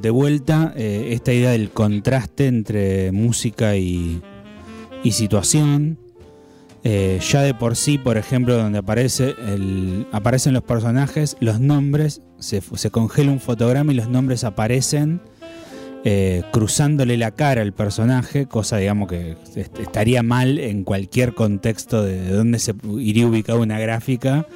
De 0.00 0.10
vuelta, 0.10 0.72
esta 0.76 1.32
idea 1.32 1.50
del 1.50 1.70
contraste 1.70 2.46
entre 2.46 3.12
música 3.12 3.76
y, 3.76 4.20
y 5.02 5.12
situación 5.12 5.98
eh, 6.88 7.18
ya 7.20 7.42
de 7.42 7.52
por 7.52 7.74
sí, 7.74 7.98
por 7.98 8.16
ejemplo, 8.16 8.56
donde 8.56 8.78
aparece 8.78 9.34
el, 9.48 10.06
aparecen 10.12 10.54
los 10.54 10.62
personajes, 10.62 11.36
los 11.40 11.58
nombres, 11.58 12.22
se, 12.38 12.62
congela 12.92 13.32
un 13.32 13.40
fotograma 13.40 13.92
y 13.92 13.96
los 13.96 14.08
nombres 14.08 14.44
aparecen 14.44 15.20
eh, 16.04 16.44
cruzándole 16.52 17.16
la 17.16 17.32
cara 17.32 17.62
al 17.62 17.72
personaje, 17.72 18.46
cosa 18.46 18.76
digamos 18.76 19.08
que 19.08 19.36
estaría 19.80 20.22
mal 20.22 20.60
en 20.60 20.84
cualquier 20.84 21.34
contexto 21.34 22.04
de, 22.04 22.28
donde 22.30 22.60
se 22.60 22.72
iría 23.00 23.26
ubicada 23.26 23.58
una 23.58 23.80
gráfica. 23.80 24.46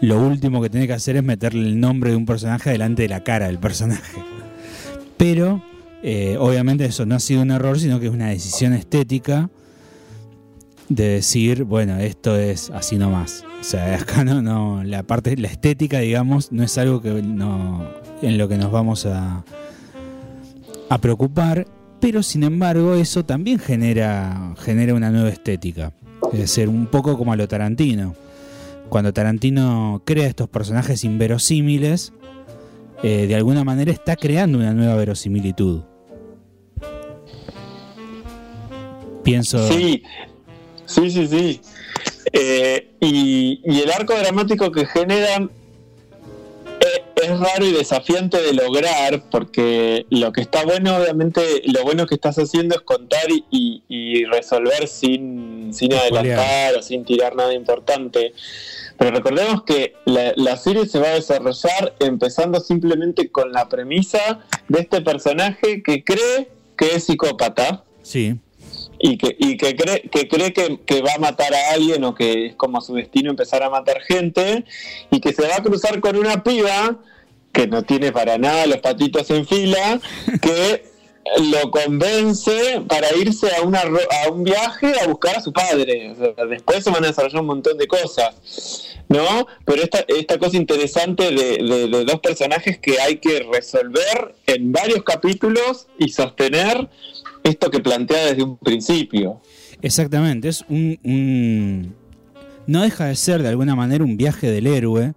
Lo 0.00 0.20
último 0.20 0.62
que 0.62 0.70
tiene 0.70 0.86
que 0.86 0.92
hacer 0.92 1.16
es 1.16 1.24
meterle 1.24 1.66
el 1.66 1.80
nombre 1.80 2.10
de 2.10 2.16
un 2.16 2.26
personaje 2.26 2.70
delante 2.70 3.02
de 3.02 3.08
la 3.08 3.24
cara 3.24 3.46
del 3.46 3.58
personaje. 3.58 4.22
Pero 5.16 5.62
eh, 6.02 6.36
obviamente 6.38 6.84
eso 6.84 7.04
no 7.04 7.16
ha 7.16 7.20
sido 7.20 7.42
un 7.42 7.50
error, 7.50 7.78
sino 7.78 7.98
que 7.98 8.06
es 8.06 8.12
una 8.12 8.28
decisión 8.28 8.72
estética 8.72 9.50
de 10.88 11.08
decir, 11.08 11.64
bueno, 11.64 11.98
esto 11.98 12.36
es 12.36 12.70
así 12.70 12.96
nomás. 12.96 13.44
O 13.60 13.64
sea, 13.64 13.96
acá 14.00 14.24
no, 14.24 14.40
no, 14.40 14.84
la 14.84 15.02
parte, 15.02 15.36
la 15.36 15.48
estética, 15.48 15.98
digamos, 15.98 16.52
no 16.52 16.62
es 16.62 16.78
algo 16.78 17.02
que 17.02 17.10
no, 17.22 17.84
en 18.22 18.38
lo 18.38 18.48
que 18.48 18.56
nos 18.56 18.70
vamos 18.70 19.04
a, 19.06 19.44
a 20.88 20.98
preocupar, 20.98 21.66
pero 22.00 22.22
sin 22.22 22.44
embargo 22.44 22.94
eso 22.94 23.24
también 23.24 23.58
genera, 23.58 24.54
genera 24.58 24.94
una 24.94 25.10
nueva 25.10 25.30
estética. 25.30 25.92
Es 26.32 26.38
decir, 26.38 26.68
un 26.68 26.86
poco 26.86 27.18
como 27.18 27.32
a 27.32 27.36
lo 27.36 27.48
Tarantino. 27.48 28.14
Cuando 28.88 29.12
Tarantino 29.12 30.02
crea 30.04 30.26
estos 30.26 30.48
personajes 30.48 31.04
inverosímiles, 31.04 32.12
eh, 33.02 33.26
de 33.26 33.34
alguna 33.34 33.64
manera 33.64 33.92
está 33.92 34.16
creando 34.16 34.58
una 34.58 34.72
nueva 34.72 34.94
verosimilitud. 34.96 35.82
Pienso. 39.22 39.68
Sí, 39.68 40.02
Sí, 40.88 41.10
sí, 41.10 41.28
sí. 41.28 41.60
Eh, 42.32 42.88
y, 43.00 43.80
el 43.82 43.90
arco 43.90 44.14
dramático 44.18 44.72
que 44.72 44.86
generan 44.86 45.50
eh, 46.80 47.04
es, 47.22 47.38
raro 47.38 47.66
y 47.66 47.72
desafiante 47.72 48.40
de 48.40 48.54
lograr 48.54 49.22
porque 49.30 50.06
lo 50.08 50.32
que 50.32 50.40
está 50.40 50.64
bueno, 50.64 50.96
obviamente, 50.96 51.62
lo 51.66 51.84
bueno 51.84 52.06
que 52.06 52.14
estás 52.14 52.38
haciendo 52.38 52.76
es 52.76 52.80
contar 52.82 53.26
y, 53.50 54.24
resolver 54.32 54.88
sin, 54.88 55.72
sin 55.74 55.92
adelantar 55.92 56.76
o 56.76 56.82
sin 56.82 57.04
tirar 57.04 57.36
nada 57.36 57.52
importante. 57.52 58.32
Pero 58.98 59.12
recordemos 59.12 59.62
que 59.62 59.94
la, 60.04 60.32
la, 60.36 60.56
serie 60.56 60.86
se 60.86 60.98
va 60.98 61.08
a 61.08 61.14
desarrollar 61.14 61.94
empezando 62.00 62.60
simplemente 62.60 63.30
con 63.30 63.52
la 63.52 63.68
premisa 63.68 64.40
de 64.68 64.80
este 64.80 65.00
personaje 65.00 65.82
que 65.82 66.02
cree 66.04 66.50
que 66.76 66.96
es 66.96 67.04
psicópata. 67.04 67.84
Sí 68.02 68.38
y 68.98 69.16
que, 69.16 69.36
y 69.38 69.56
que 69.56 69.76
cree, 69.76 70.02
que, 70.02 70.28
cree 70.28 70.52
que, 70.52 71.02
va 71.02 71.14
a 71.14 71.18
matar 71.18 71.54
a 71.54 71.72
alguien 71.72 72.04
o 72.04 72.14
que 72.14 72.46
es 72.46 72.56
como 72.56 72.80
su 72.80 72.94
destino 72.94 73.30
empezar 73.30 73.62
a 73.62 73.70
matar 73.70 74.00
gente 74.00 74.64
y 75.10 75.20
que 75.20 75.32
se 75.32 75.42
va 75.42 75.56
a 75.56 75.62
cruzar 75.62 76.00
con 76.00 76.16
una 76.16 76.42
piba 76.42 76.98
que 77.52 77.66
no 77.66 77.82
tiene 77.82 78.12
para 78.12 78.38
nada 78.38 78.66
los 78.66 78.78
patitos 78.78 79.30
en 79.30 79.46
fila, 79.46 80.00
que 80.42 80.84
lo 81.50 81.70
convence 81.70 82.82
para 82.88 83.14
irse 83.16 83.48
a, 83.54 83.62
una, 83.62 83.80
a 83.80 84.30
un 84.30 84.44
viaje 84.44 84.92
a 85.02 85.06
buscar 85.06 85.36
a 85.36 85.40
su 85.40 85.52
padre. 85.52 86.14
después 86.48 86.84
se 86.84 86.90
van 86.90 87.04
a 87.04 87.08
desarrollar 87.08 87.40
un 87.40 87.46
montón 87.46 87.78
de 87.78 87.86
cosas, 87.86 88.96
¿no? 89.08 89.46
Pero 89.64 89.82
esta, 89.82 90.04
esta 90.08 90.38
cosa 90.38 90.56
interesante 90.56 91.30
de, 91.30 91.88
de 91.88 92.04
dos 92.04 92.20
personajes 92.20 92.78
que 92.78 93.00
hay 93.00 93.18
que 93.18 93.46
resolver 93.52 94.34
en 94.46 94.72
varios 94.72 95.02
capítulos 95.02 95.86
y 95.98 96.08
sostener 96.10 96.88
esto 97.44 97.70
que 97.70 97.80
plantea 97.80 98.26
desde 98.26 98.42
un 98.42 98.56
principio. 98.56 99.40
Exactamente, 99.82 100.48
es 100.48 100.64
un, 100.68 101.94
no 102.66 102.82
deja 102.82 103.06
de 103.06 103.16
ser 103.16 103.42
de 103.42 103.48
alguna 103.48 103.76
manera 103.76 104.04
un 104.04 104.16
viaje 104.16 104.50
del 104.50 104.66
héroe, 104.66 105.14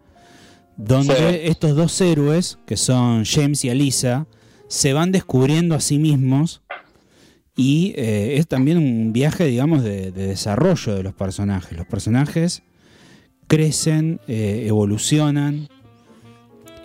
donde 0.78 1.48
estos 1.48 1.76
dos 1.76 2.00
héroes, 2.00 2.58
que 2.66 2.78
son 2.78 3.26
James 3.26 3.64
y 3.66 3.70
Alisa, 3.70 4.28
se 4.72 4.94
van 4.94 5.12
descubriendo 5.12 5.76
a 5.76 5.82
sí 5.82 6.00
mismos 6.00 6.62
y 7.58 7.94
eh, 7.98 8.38
es 8.38 8.48
también 8.48 8.78
un 8.78 9.12
viaje, 9.12 9.44
digamos, 9.44 9.84
de, 9.84 10.14
desarrollo 10.14 10.96
de 10.96 11.04
los 11.04 11.14
personajes. 11.14 11.78
Los 11.78 11.88
personajes 11.88 12.64
crecen, 13.48 14.22
eh, 14.30 14.64
evolucionan, 14.68 15.68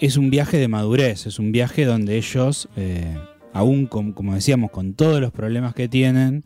es 0.00 0.16
un 0.16 0.30
viaje 0.30 0.56
de 0.56 0.66
madurez, 0.66 1.26
es 1.26 1.38
un 1.38 1.52
viaje 1.52 1.84
donde 1.84 2.16
ellos... 2.16 2.68
Eh, 2.76 3.16
aún 3.52 3.86
como 3.86 4.34
decíamos, 4.34 4.70
con 4.70 4.92
todos 4.92 5.18
los 5.18 5.32
problemas 5.32 5.74
que 5.74 5.88
tienen, 5.88 6.44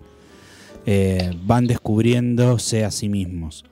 van 1.45 1.67
descubriéndose 1.67 2.85
a 2.85 2.93
sí 2.93 3.09
mismos. 3.09 3.65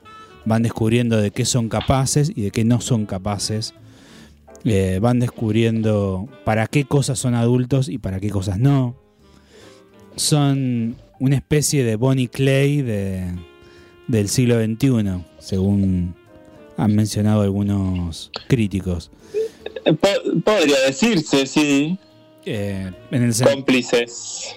Van 0.43 0.61
descubriendo 0.61 1.15
de 1.15 1.31
qué 1.31 1.45
son 1.45 1.69
capaces 1.69 2.33
y 2.35 2.41
de 2.41 2.51
qué 2.51 2.65
no 2.65 2.81
son 2.81 3.05
capaces. 3.05 3.75
Eh, 4.65 4.99
van 5.01 5.19
descubriendo 5.19 6.27
para 6.43 6.67
qué 6.67 6.83
cosas 6.85 7.17
son 7.17 7.33
adultos 7.33 7.87
y 7.87 7.97
para 7.97 8.19
qué 8.19 8.29
cosas 8.29 8.59
no. 8.59 8.95
Son 10.15 10.97
una 11.19 11.35
especie 11.35 11.83
de 11.83 11.95
Bonnie 11.95 12.27
Clay 12.27 12.81
del 12.81 14.29
siglo 14.29 14.61
XXI, 14.61 15.23
según 15.39 16.15
han 16.77 16.95
mencionado 16.95 17.41
algunos 17.41 18.31
críticos. 18.47 19.11
Eh, 19.85 19.93
podría 19.93 20.79
decirse, 20.85 21.45
sí. 21.45 21.97
Eh, 22.45 22.91
cómplices. 23.43 24.55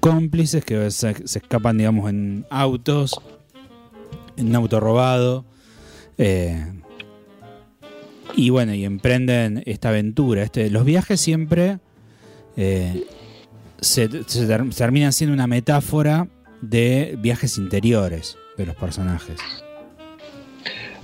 Cómplices 0.00 0.64
que 0.64 0.90
se, 0.90 1.10
escapan, 1.10 1.76
digamos, 1.78 2.08
en 2.08 2.46
autos, 2.50 3.20
en 4.36 4.48
un 4.48 4.56
auto 4.56 4.80
robado. 4.80 5.44
Eh, 6.16 6.64
y 8.34 8.50
bueno, 8.50 8.74
y 8.74 8.84
emprenden 8.84 9.62
esta 9.66 9.90
aventura. 9.90 10.42
Este, 10.42 10.70
los 10.70 10.84
viajes 10.84 11.20
siempre 11.20 11.78
eh, 12.56 13.04
se, 13.80 14.08
terminan 14.08 15.12
siendo 15.12 15.34
una 15.34 15.46
metáfora 15.46 16.28
de 16.60 17.16
viajes 17.18 17.58
interiores 17.58 18.36
de 18.56 18.66
los 18.66 18.76
personajes. 18.76 19.40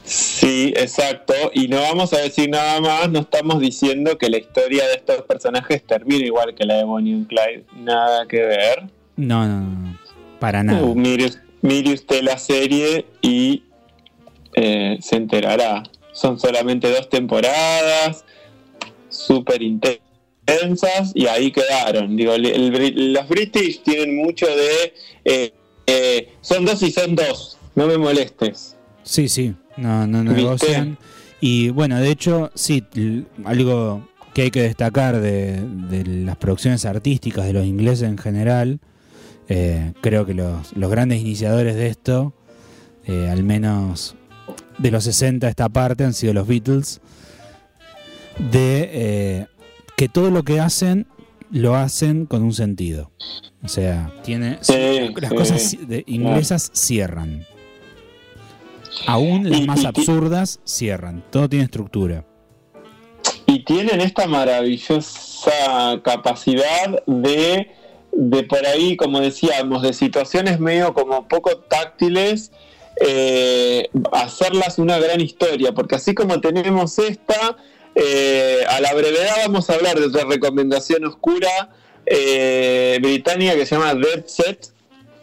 Sí, 0.05 0.75
exacto. 0.77 1.33
Y 1.55 1.69
no 1.69 1.81
vamos 1.81 2.13
a 2.13 2.19
decir 2.19 2.51
nada 2.51 2.81
más, 2.81 3.11
no 3.11 3.21
estamos 3.21 3.61
diciendo 3.61 4.19
que 4.19 4.29
la 4.29 4.37
historia 4.37 4.87
de 4.87 4.95
estos 4.95 5.23
personajes 5.23 5.83
termine 5.83 6.27
igual 6.27 6.55
que 6.55 6.67
la 6.67 6.75
de 6.75 6.85
Bonnie 6.85 7.23
y 7.23 7.25
Clyde. 7.25 7.65
Nada 7.77 8.27
que 8.27 8.43
ver. 8.43 8.91
No, 9.17 9.49
no, 9.49 9.61
no. 9.61 9.99
Para 10.41 10.63
nada. 10.63 10.83
Uh, 10.83 10.95
mire, 10.95 11.95
usted 11.95 12.23
la 12.23 12.37
serie 12.37 13.07
y 13.23 13.63
eh, 14.55 14.99
se 15.01 15.17
enterará. 15.17 15.85
Son 16.15 16.41
solamente 16.41 16.91
dos 16.91 17.11
temporadas, 17.11 18.25
súper 19.11 19.63
intensas, 19.63 21.13
y 21.15 21.27
ahí 21.27 21.53
quedaron. 21.53 22.17
Digo, 22.17 22.33
los 22.39 23.29
British 23.29 23.83
tienen 23.83 24.17
mucho 24.17 24.47
de... 24.47 24.95
Eh, 25.27 25.53
eh, 25.87 26.33
son 26.41 26.65
dos 26.65 26.83
y 26.83 26.91
son 26.91 27.15
dos, 27.15 27.59
no 27.75 27.87
me 27.87 27.99
molestes. 27.99 28.77
Sí, 29.03 29.29
sí. 29.29 29.55
No, 29.77 30.07
no, 30.07 30.25
negocian. 30.25 30.99
Y 31.41 31.69
bueno, 31.71 32.01
de 32.01 32.11
hecho, 32.11 32.51
sí, 32.55 32.83
algo 33.45 34.09
que 34.35 34.43
hay 34.43 34.51
que 34.51 34.63
destacar 34.63 35.21
de, 35.21 35.63
las 36.25 36.37
producciones 36.37 36.85
artísticas 36.85 37.47
de 37.47 37.53
los 37.53 37.67
ingleses 37.67 38.09
en 38.09 38.19
general, 38.19 38.81
eh, 39.49 39.93
creo 40.01 40.27
que 40.27 40.35
los, 40.35 40.73
grandes 40.75 41.21
iniciadores 41.21 41.77
de 41.77 41.89
esto, 41.89 42.33
eh, 43.07 43.29
al 43.31 43.43
menos 43.43 44.17
de 44.79 44.91
los 44.91 45.05
60 45.05 45.49
esta 45.49 45.69
parte, 45.69 46.05
han 46.05 46.15
sido 46.15 46.33
los 46.33 46.47
Beatles, 46.47 47.01
de 48.39 48.91
eh, 48.93 49.47
que 49.97 50.09
todo 50.09 50.31
lo 50.31 50.43
que 50.43 50.61
hacen 50.61 51.07
lo 51.51 51.77
hacen 51.77 52.27
con 52.27 52.43
un 52.43 52.53
sentido. 52.53 53.11
O 53.63 53.69
sea, 53.69 54.13
tiene 54.23 54.59
las 55.17 55.33
cosas 55.33 55.77
inglesas 56.07 56.71
cierran. 56.75 57.47
Aún 59.07 59.51
las 59.51 59.67
más 59.67 59.85
absurdas 59.85 60.61
cierran. 60.65 61.23
Todo 61.31 61.49
tiene 61.49 61.65
estructura. 61.65 62.25
Y 63.47 63.65
tienen 63.65 64.01
esta 64.01 64.27
maravillosa 64.27 66.01
capacidad 66.03 67.05
de, 67.07 67.71
de 68.13 68.43
por 68.45 68.67
ahí, 68.67 68.97
como 68.97 69.21
decíamos, 69.21 69.83
de 69.83 69.93
situaciones 69.93 70.61
medio 70.61 70.93
como 70.93 71.29
poco 71.29 71.57
táctiles, 71.59 72.53
eh, 73.01 73.89
hacerlas 74.13 74.79
una 74.79 74.99
gran 74.99 75.21
historia. 75.21 75.73
Porque 75.73 75.97
así 75.97 76.15
como 76.15 76.41
tenemos 76.41 76.99
esta, 76.99 77.57
eh, 77.95 78.65
a 78.69 78.81
la 78.81 78.95
brevedad 78.95 79.37
vamos 79.47 79.71
a 79.71 79.75
hablar 79.75 79.99
de 79.99 80.07
otra 80.07 80.25
recomendación 80.25 81.05
oscura 81.05 81.71
eh, 82.07 82.99
británica 83.01 83.55
que 83.55 83.67
se 83.67 83.77
llama 83.77 83.95
Dead 83.95 84.27
Set, 84.27 84.69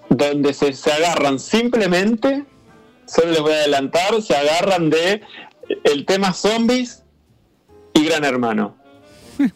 donde 0.10 0.54
se, 0.54 0.74
se 0.74 0.92
agarran 0.92 1.40
simplemente, 1.40 2.44
solo 3.06 3.32
les 3.32 3.42
voy 3.42 3.54
a 3.54 3.58
adelantar, 3.58 4.22
se 4.22 4.36
agarran 4.36 4.90
de 4.90 5.22
el 5.84 6.06
tema 6.06 6.34
zombies 6.34 7.04
y 7.94 8.06
Gran 8.06 8.24
Hermano. 8.24 8.76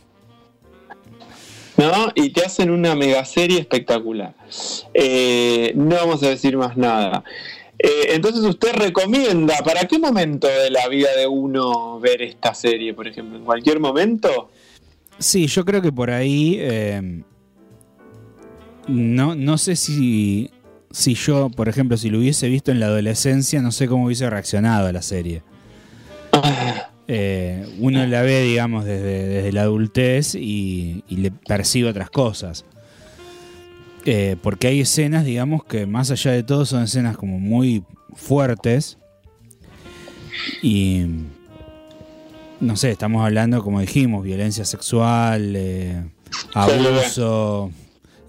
¿No? 1.77 2.11
Y 2.15 2.29
te 2.31 2.45
hacen 2.45 2.69
una 2.69 2.95
mega 2.95 3.25
serie 3.25 3.59
espectacular. 3.59 4.33
Eh, 4.93 5.73
no 5.75 5.95
vamos 5.95 6.23
a 6.23 6.29
decir 6.29 6.57
más 6.57 6.77
nada. 6.77 7.23
Eh, 7.85 8.15
entonces 8.15 8.41
usted 8.41 8.73
recomienda, 8.73 9.57
¿para 9.63 9.87
qué 9.87 9.99
momento 9.99 10.47
de 10.47 10.71
la 10.71 10.87
vida 10.87 11.09
de 11.15 11.27
uno 11.27 11.99
ver 11.99 12.23
esta 12.23 12.55
serie, 12.55 12.95
por 12.95 13.07
ejemplo? 13.07 13.37
¿En 13.37 13.45
cualquier 13.45 13.79
momento? 13.79 14.49
Sí, 15.19 15.45
yo 15.45 15.63
creo 15.63 15.83
que 15.83 15.91
por 15.91 16.09
ahí... 16.09 16.57
Eh, 16.59 17.21
no, 18.87 19.35
no 19.35 19.59
sé 19.59 19.75
si, 19.75 20.49
si 20.89 21.13
yo, 21.13 21.51
por 21.51 21.69
ejemplo, 21.69 21.95
si 21.95 22.09
lo 22.09 22.17
hubiese 22.17 22.49
visto 22.49 22.71
en 22.71 22.79
la 22.79 22.87
adolescencia, 22.87 23.61
no 23.61 23.71
sé 23.71 23.87
cómo 23.87 24.05
hubiese 24.05 24.27
reaccionado 24.31 24.87
a 24.87 24.91
la 24.91 25.03
serie. 25.03 25.43
Eh, 27.07 27.67
uno 27.77 28.03
la 28.07 28.23
ve, 28.23 28.41
digamos, 28.41 28.83
desde, 28.83 29.51
la 29.51 29.61
adultez 29.61 30.33
y, 30.33 31.03
le 31.07 31.29
percibe 31.29 31.89
otras 31.89 32.09
cosas. 32.09 32.65
Porque 34.41 34.67
hay 34.67 34.81
escenas, 34.81 35.25
digamos, 35.25 35.63
que 35.65 35.85
más 35.85 36.11
allá 36.11 36.31
de 36.31 36.43
todo 36.43 36.65
son 36.65 36.83
escenas 36.83 37.17
como 37.17 37.39
muy 37.39 37.83
fuertes. 38.13 38.97
Y 40.61 41.05
no 42.59 42.75
sé, 42.75 42.91
estamos 42.91 43.23
hablando, 43.23 43.63
como 43.63 43.79
dijimos, 43.79 44.23
violencia 44.23 44.65
sexual, 44.65 45.55
eh, 45.55 46.03
abuso 46.53 47.71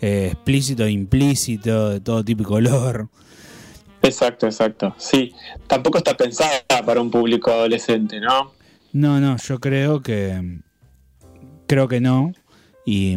eh, 0.01 0.31
explícito 0.33 0.85
e 0.85 0.91
implícito, 0.91 1.91
de 1.91 2.01
todo 2.01 2.25
tipo 2.25 2.43
y 2.43 2.47
color. 2.47 3.09
Exacto, 4.03 4.47
exacto. 4.47 4.95
Sí, 4.99 5.33
tampoco 5.67 5.99
está 5.99 6.17
pensada 6.17 6.65
para 6.85 7.01
un 7.01 7.11
público 7.11 7.51
adolescente, 7.51 8.21
¿no? 8.21 8.53
No, 8.93 9.21
no, 9.21 9.37
yo 9.37 9.59
creo 9.59 10.03
que 10.03 10.61
creo 11.67 11.89
que 11.89 12.01
no 12.01 12.33
y 12.85 13.17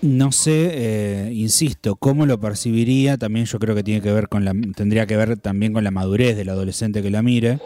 no 0.00 0.32
sé, 0.32 0.70
eh, 0.72 1.32
insisto, 1.32 1.96
cómo 1.96 2.26
lo 2.26 2.38
percibiría. 2.38 3.18
También 3.18 3.46
yo 3.46 3.58
creo 3.58 3.74
que 3.74 3.82
tiene 3.82 4.00
que 4.00 4.12
ver 4.12 4.28
con 4.28 4.44
la, 4.44 4.54
tendría 4.76 5.06
que 5.06 5.16
ver 5.16 5.38
también 5.38 5.72
con 5.72 5.84
la 5.84 5.90
madurez 5.90 6.36
del 6.36 6.48
adolescente 6.48 7.02
que 7.02 7.10
la 7.10 7.22
mire. 7.22 7.58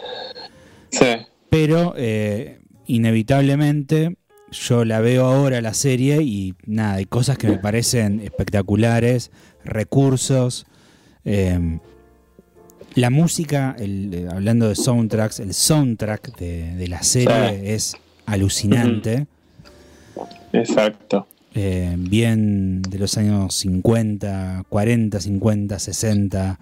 Sí. 0.90 1.06
Pero 1.50 1.94
eh, 1.96 2.60
inevitablemente 2.86 4.16
yo 4.50 4.84
la 4.84 5.00
veo 5.00 5.26
ahora 5.26 5.60
la 5.60 5.74
serie 5.74 6.22
y 6.22 6.54
nada, 6.66 6.94
hay 6.94 7.06
cosas 7.06 7.38
que 7.38 7.48
me 7.48 7.58
parecen 7.58 8.20
espectaculares, 8.20 9.30
recursos. 9.64 10.66
Em, 11.24 11.80
la 12.94 13.10
música, 13.10 13.74
eh, 13.78 14.28
hablando 14.30 14.68
de 14.68 14.74
soundtracks, 14.74 15.40
el 15.40 15.54
soundtrack 15.54 16.36
de, 16.38 16.86
la 16.88 17.02
serie 17.02 17.74
es 17.74 17.96
alucinante. 18.26 19.26
Exacto. 20.52 21.26
Eh, 21.54 21.94
bien 21.98 22.80
de 22.82 22.98
los 22.98 23.18
años 23.18 23.54
50, 23.56 24.64
40, 24.68 25.20
50, 25.20 25.78
60, 25.78 26.58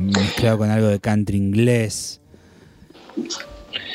mezclado 0.00 0.58
con 0.58 0.70
algo 0.70 0.88
de 0.88 0.98
country 0.98 1.36
inglés. 1.36 2.20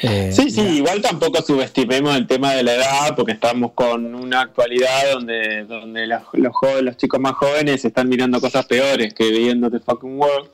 Eh, 0.04 0.32
sí, 0.32 0.52
sí, 0.52 0.62
igual 0.62 1.02
tampoco 1.02 1.42
subestimemos 1.42 2.16
el 2.16 2.28
tema 2.28 2.54
de 2.54 2.64
la 2.64 2.76
edad, 2.76 3.16
porque 3.16 3.32
estamos 3.32 3.74
con 3.74 4.14
una 4.14 4.42
actualidad 4.42 5.12
donde, 5.12 5.66
donde 5.66 6.08
los, 6.08 6.22
los 6.82 6.98
chicos 6.98 7.20
más 7.20 7.34
jóvenes 7.34 7.84
están 7.84 8.08
mirando 8.08 8.40
cosas 8.40 8.66
peores 8.66 9.14
que 9.14 9.32
viendo 9.32 9.70
The 9.70 9.80
Fucking 9.80 10.18
World. 10.18 10.50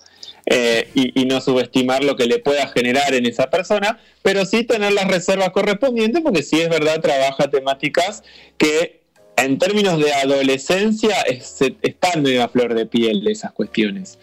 Eh, 0.46 0.90
y, 0.94 1.24
no 1.24 1.40
subestimar 1.40 2.04
lo 2.04 2.18
que 2.18 2.26
le 2.26 2.38
pueda 2.38 2.68
generar 2.68 3.14
en 3.14 3.26
esa 3.26 3.50
persona, 3.50 3.98
pero 4.22 4.46
sí 4.46 4.66
tener 4.66 4.92
las 4.92 5.08
reservas 5.08 5.52
correspondientes, 5.52 6.22
porque 6.22 6.44
sí 6.44 6.60
es 6.60 6.68
verdad, 6.68 7.00
trabaja 7.00 7.50
temáticas 7.50 8.24
que 8.58 9.03
en 9.38 9.57
términos 9.57 9.99
de 9.99 10.14
adolescencia 10.14 11.15
están 11.23 12.22
medio 12.22 12.43
a 12.43 12.47
flor 12.47 12.73
de 12.73 12.85
piel 12.85 13.27
esas 13.27 13.51
cuestiones. 13.51 14.18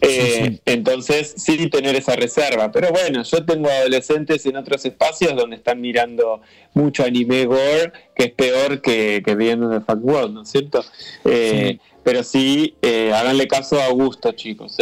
Eh, 0.00 0.60
entonces, 0.64 1.34
sí 1.36 1.68
tener 1.68 1.96
esa 1.96 2.14
reserva. 2.14 2.70
Pero 2.70 2.90
bueno, 2.90 3.22
yo 3.22 3.44
tengo 3.44 3.68
adolescentes 3.68 4.46
en 4.46 4.56
otros 4.56 4.84
espacios 4.84 5.34
donde 5.34 5.56
están 5.56 5.80
mirando 5.80 6.40
mucho 6.74 7.04
anime 7.04 7.46
gore, 7.46 7.92
que 8.14 8.24
es 8.24 8.32
peor 8.32 8.80
que, 8.80 9.22
que 9.24 9.34
viendo 9.34 9.68
The 9.68 9.80
Fuck 9.80 10.04
World, 10.04 10.34
¿no 10.34 10.42
es 10.42 10.50
cierto? 10.50 10.84
Eh, 11.24 11.78
pero 12.04 12.22
sí, 12.22 12.76
eh, 12.80 13.12
háganle 13.12 13.48
caso 13.48 13.80
a 13.80 13.86
Augusto, 13.86 14.32
chicos, 14.32 14.76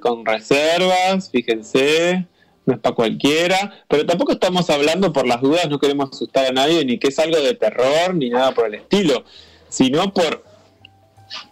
con 0.00 0.24
reservas, 0.24 1.30
fíjense, 1.30 2.26
no 2.64 2.74
es 2.74 2.80
para 2.80 2.94
cualquiera, 2.94 3.84
pero 3.88 4.06
tampoco 4.06 4.32
estamos 4.32 4.70
hablando 4.70 5.12
por 5.12 5.26
las 5.26 5.40
dudas, 5.40 5.68
no 5.68 5.78
queremos 5.78 6.10
asustar 6.12 6.46
a 6.46 6.52
nadie, 6.52 6.84
ni 6.84 6.98
que 6.98 7.08
es 7.08 7.18
algo 7.18 7.38
de 7.38 7.54
terror, 7.54 8.14
ni 8.14 8.30
nada 8.30 8.52
por 8.54 8.66
el 8.66 8.74
estilo, 8.74 9.24
sino 9.68 10.12
por 10.12 10.44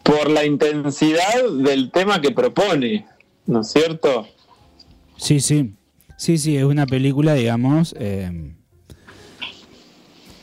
por 0.02 0.30
la 0.30 0.44
intensidad 0.44 1.48
del 1.50 1.90
tema 1.90 2.20
que 2.20 2.32
propone, 2.32 3.06
¿no 3.46 3.62
es 3.62 3.70
cierto? 3.70 4.28
Sí, 5.16 5.40
sí. 5.40 5.74
Sí, 6.16 6.36
sí, 6.36 6.56
es 6.56 6.64
una 6.64 6.84
película, 6.84 7.32
digamos. 7.32 7.94
Eh, 7.98 8.52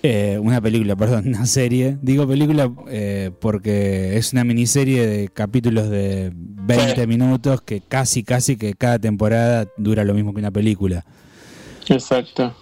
eh, 0.04 0.38
una 0.42 0.62
película, 0.62 0.96
perdón, 0.98 1.28
una 1.28 1.46
serie. 1.46 1.98
Digo 2.02 2.28
película 2.28 2.72
eh, 2.90 3.32
porque 3.40 4.18
es 4.18 4.34
una 4.34 4.44
miniserie 4.44 5.06
de 5.06 5.30
capítulos 5.30 5.90
de 5.90 6.32
20 6.34 7.08
minutos 7.08 7.62
que 7.62 7.82
casi, 7.82 8.24
casi 8.24 8.58
que 8.58 8.74
cada 8.74 9.00
temporada 9.00 9.68
dura 9.78 10.04
lo 10.04 10.14
mismo 10.14 10.34
que 10.34 10.40
una 10.40 10.52
película. 10.52 11.06
Exacto. 11.90 12.56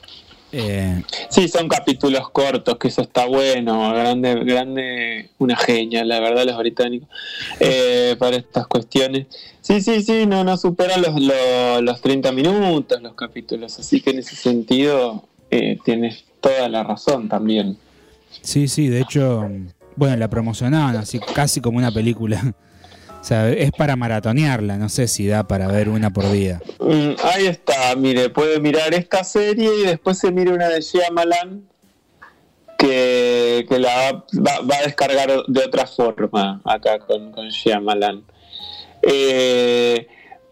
Eh, 0.57 1.03
sí, 1.29 1.49
son 1.49 1.67
capítulos 1.67 2.29
cortos, 2.29 2.77
que 2.77 2.87
eso 2.87 3.01
está 3.01 3.25
bueno, 3.25 3.93
grande, 3.93 4.35
grande, 4.45 5.29
una 5.37 5.57
genia, 5.57 6.05
la 6.05 6.21
verdad, 6.21 6.45
los 6.45 6.57
británicos, 6.57 7.09
eh, 7.59 8.15
para 8.17 8.37
estas 8.37 8.65
cuestiones. 8.65 9.27
Sí, 9.59 9.81
sí, 9.81 10.01
sí, 10.01 10.25
no, 10.25 10.45
no 10.45 10.55
superan 10.55 11.01
los, 11.01 11.19
los, 11.81 11.99
30 11.99 12.31
minutos 12.31 13.01
los 13.01 13.15
capítulos, 13.15 13.77
así 13.79 13.99
que 13.99 14.11
en 14.11 14.19
ese 14.19 14.37
sentido 14.37 15.27
eh, 15.51 15.77
tienes 15.83 16.23
toda 16.45 16.69
la 16.69 16.83
razón 16.83 17.27
también. 17.27 17.75
Sí, 18.41 18.67
sí, 18.67 18.87
de 18.87 19.01
hecho, 19.01 19.49
bueno, 19.95 20.15
la 20.17 20.29
promocionaban 20.29 20.95
así 20.95 21.19
casi 21.19 21.59
como 21.59 21.77
una 21.79 21.91
película. 21.91 22.41
O 23.15 23.27
sea, 23.27 23.49
es 23.49 23.71
para 23.71 23.95
maratonearla, 23.95 24.77
no 24.77 24.87
sé 24.87 25.07
si 25.07 25.25
da 25.25 25.47
para 25.47 25.65
ver 25.65 25.89
una 25.89 26.13
por 26.13 26.31
día. 26.31 26.61
Mm, 26.79 27.13
ahí 27.23 27.47
está, 27.47 27.95
mire, 27.97 28.29
puede 28.29 28.59
mirar 28.59 28.93
esta 28.93 29.23
serie 29.23 29.67
y 29.81 29.83
después 29.83 30.19
se 30.19 30.31
mire 30.31 30.53
una 30.53 30.69
de 30.69 30.79
Shyamalan 30.79 31.67
que, 32.77 33.65
que 33.67 33.79
la 33.79 34.23
va, 34.31 34.77
a 34.77 34.83
descargar 34.85 35.31
de 35.47 35.59
otra 35.59 35.87
forma 35.87 36.61
acá 36.63 36.99
con, 36.99 37.31
con 37.31 37.49
Shyamalan. 37.49 38.23
Eh, 39.01 40.07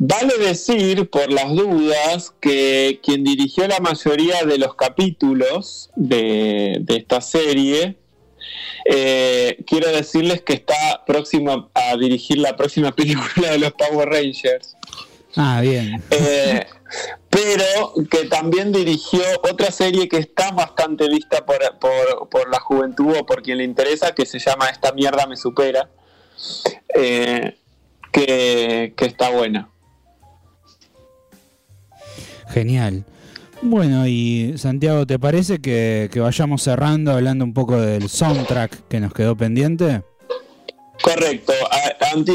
vale 0.08 0.38
decir, 0.38 1.10
por 1.10 1.32
las 1.32 1.50
dudas, 1.54 2.34
que 2.40 3.00
quien 3.04 3.24
dirigió 3.24 3.68
la 3.68 3.80
mayoría 3.80 4.44
de 4.44 4.58
los 4.58 4.76
capítulos 4.76 5.90
de, 5.96 6.78
de 6.82 6.96
esta 6.98 7.22
serie 7.22 7.98
eh, 8.86 9.64
quiero 9.66 9.90
decirles 9.92 10.42
que 10.42 10.54
está 10.54 11.04
próximo 11.06 11.70
a 11.74 11.96
dirigir 11.96 12.38
la 12.40 12.56
próxima 12.56 12.92
película 12.96 13.52
de 13.52 13.60
los 13.60 13.74
Power 13.74 14.10
Rangers. 14.10 14.76
Ah, 15.36 15.62
bien. 15.62 16.04
Eh, 16.12 16.66
pero 17.30 17.94
que 18.10 18.26
también 18.26 18.72
dirigió 18.72 19.22
otra 19.50 19.72
serie 19.72 20.08
que 20.08 20.18
está 20.18 20.52
bastante 20.52 21.08
vista 21.08 21.44
por, 21.44 22.50
la 22.50 22.60
juventud 22.60 23.16
o 23.18 23.26
por 23.26 23.42
quien 23.42 23.58
le 23.58 23.64
interesa, 23.64 24.14
que 24.14 24.28
se 24.28 24.38
llama 24.38 24.68
Esta 24.68 24.92
mierda 24.92 25.26
me 25.26 25.36
supera, 25.36 25.90
eh, 26.94 27.58
que, 28.12 28.94
que 28.96 29.06
está 29.06 29.32
buena. 29.32 29.70
Genial. 32.54 33.04
Bueno, 33.64 34.06
y 34.08 34.54
Santiago, 34.58 35.08
¿te 35.08 35.18
parece 35.18 35.60
que, 35.60 36.10
vayamos 36.16 36.62
cerrando 36.62 37.12
hablando 37.12 37.46
un 37.46 37.54
poco 37.54 37.80
del 37.80 38.10
soundtrack 38.10 38.88
que 38.88 39.00
nos 39.00 39.14
quedó 39.14 39.36
pendiente? 39.36 40.02
Correcto. 41.02 41.54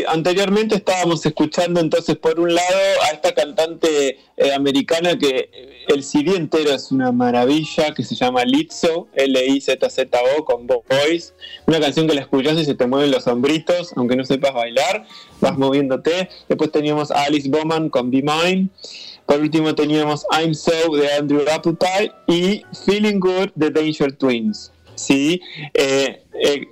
anteriormente 0.08 0.74
estábamos 0.74 1.24
escuchando 1.24 1.80
entonces 1.80 2.16
por 2.16 2.40
un 2.40 2.54
lado 2.54 2.78
a 3.08 3.14
esta 3.14 3.32
cantante 3.32 4.18
eh, 4.36 4.52
americana 4.52 5.16
que 5.16 5.48
el 5.88 6.02
CD 6.02 6.36
entero 6.36 6.72
es 6.72 6.90
una 6.90 7.12
maravilla, 7.12 7.94
que 7.94 8.02
se 8.02 8.14
llama 8.14 8.44
Lizzo, 8.44 9.08
L-I-Z-Z-O, 9.14 10.44
con 10.44 10.66
Voice. 10.66 11.32
Una 11.66 11.80
canción 11.80 12.08
que 12.08 12.14
la 12.14 12.22
escuchas 12.22 12.58
y 12.58 12.64
se 12.64 12.74
te 12.74 12.86
mueven 12.86 13.10
los 13.10 13.26
hombritos, 13.26 13.92
aunque 13.96 14.16
no 14.16 14.24
sepas 14.24 14.52
bailar, 14.52 15.06
vas 15.40 15.56
moviéndote. 15.56 16.28
Después 16.48 16.72
teníamos 16.72 17.10
a 17.10 17.22
Alice 17.22 17.48
Bowman 17.48 17.88
con 17.88 18.10
Be 18.10 18.22
Mine. 18.22 18.68
Por 19.28 19.40
último 19.40 19.74
teníamos 19.74 20.24
I'm 20.32 20.54
So 20.54 20.96
de 20.96 21.12
Andrew 21.12 21.44
Appletite 21.52 22.12
y 22.28 22.62
Feeling 22.86 23.20
Good 23.20 23.50
de 23.56 23.70
Danger 23.70 24.16
Twins. 24.16 24.72
¿sí? 24.94 25.42
Eh, 25.74 26.24
eh, 26.42 26.62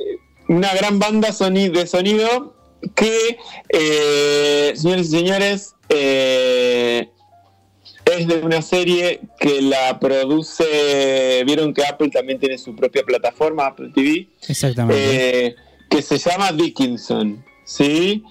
una 0.49 0.75
gran 0.75 0.99
banda 0.99 1.29
de 1.29 1.87
sonido 1.87 2.57
que, 2.95 3.37
eh, 3.69 4.73
señores 4.75 5.09
y 5.09 5.11
señores, 5.11 5.75
es 5.91 7.09
de 8.27 8.39
una 8.43 8.63
serie 8.63 9.21
que 9.39 9.61
la 9.61 10.01
produce, 10.01 11.43
vieron 11.45 11.75
que 11.75 11.85
Apple 11.85 12.09
también 12.09 12.39
tiene 12.39 12.57
su 12.57 12.75
propia 12.75 13.03
plataforma, 13.03 13.67
Apple 13.67 13.91
TV. 13.95 14.31
Exactamente. 14.49 15.57
que 15.91 16.01
se 16.01 16.17
llama 16.17 16.53
Dickinson. 16.53 17.45
¿sí? 17.67 18.25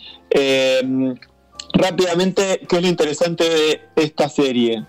Rápidamente, 1.75 2.61
¿qué 2.67 2.77
es 2.77 2.81
lo 2.81 2.87
interesante 2.87 3.43
de 3.43 3.81
esta 3.95 4.29
serie? 4.29 4.85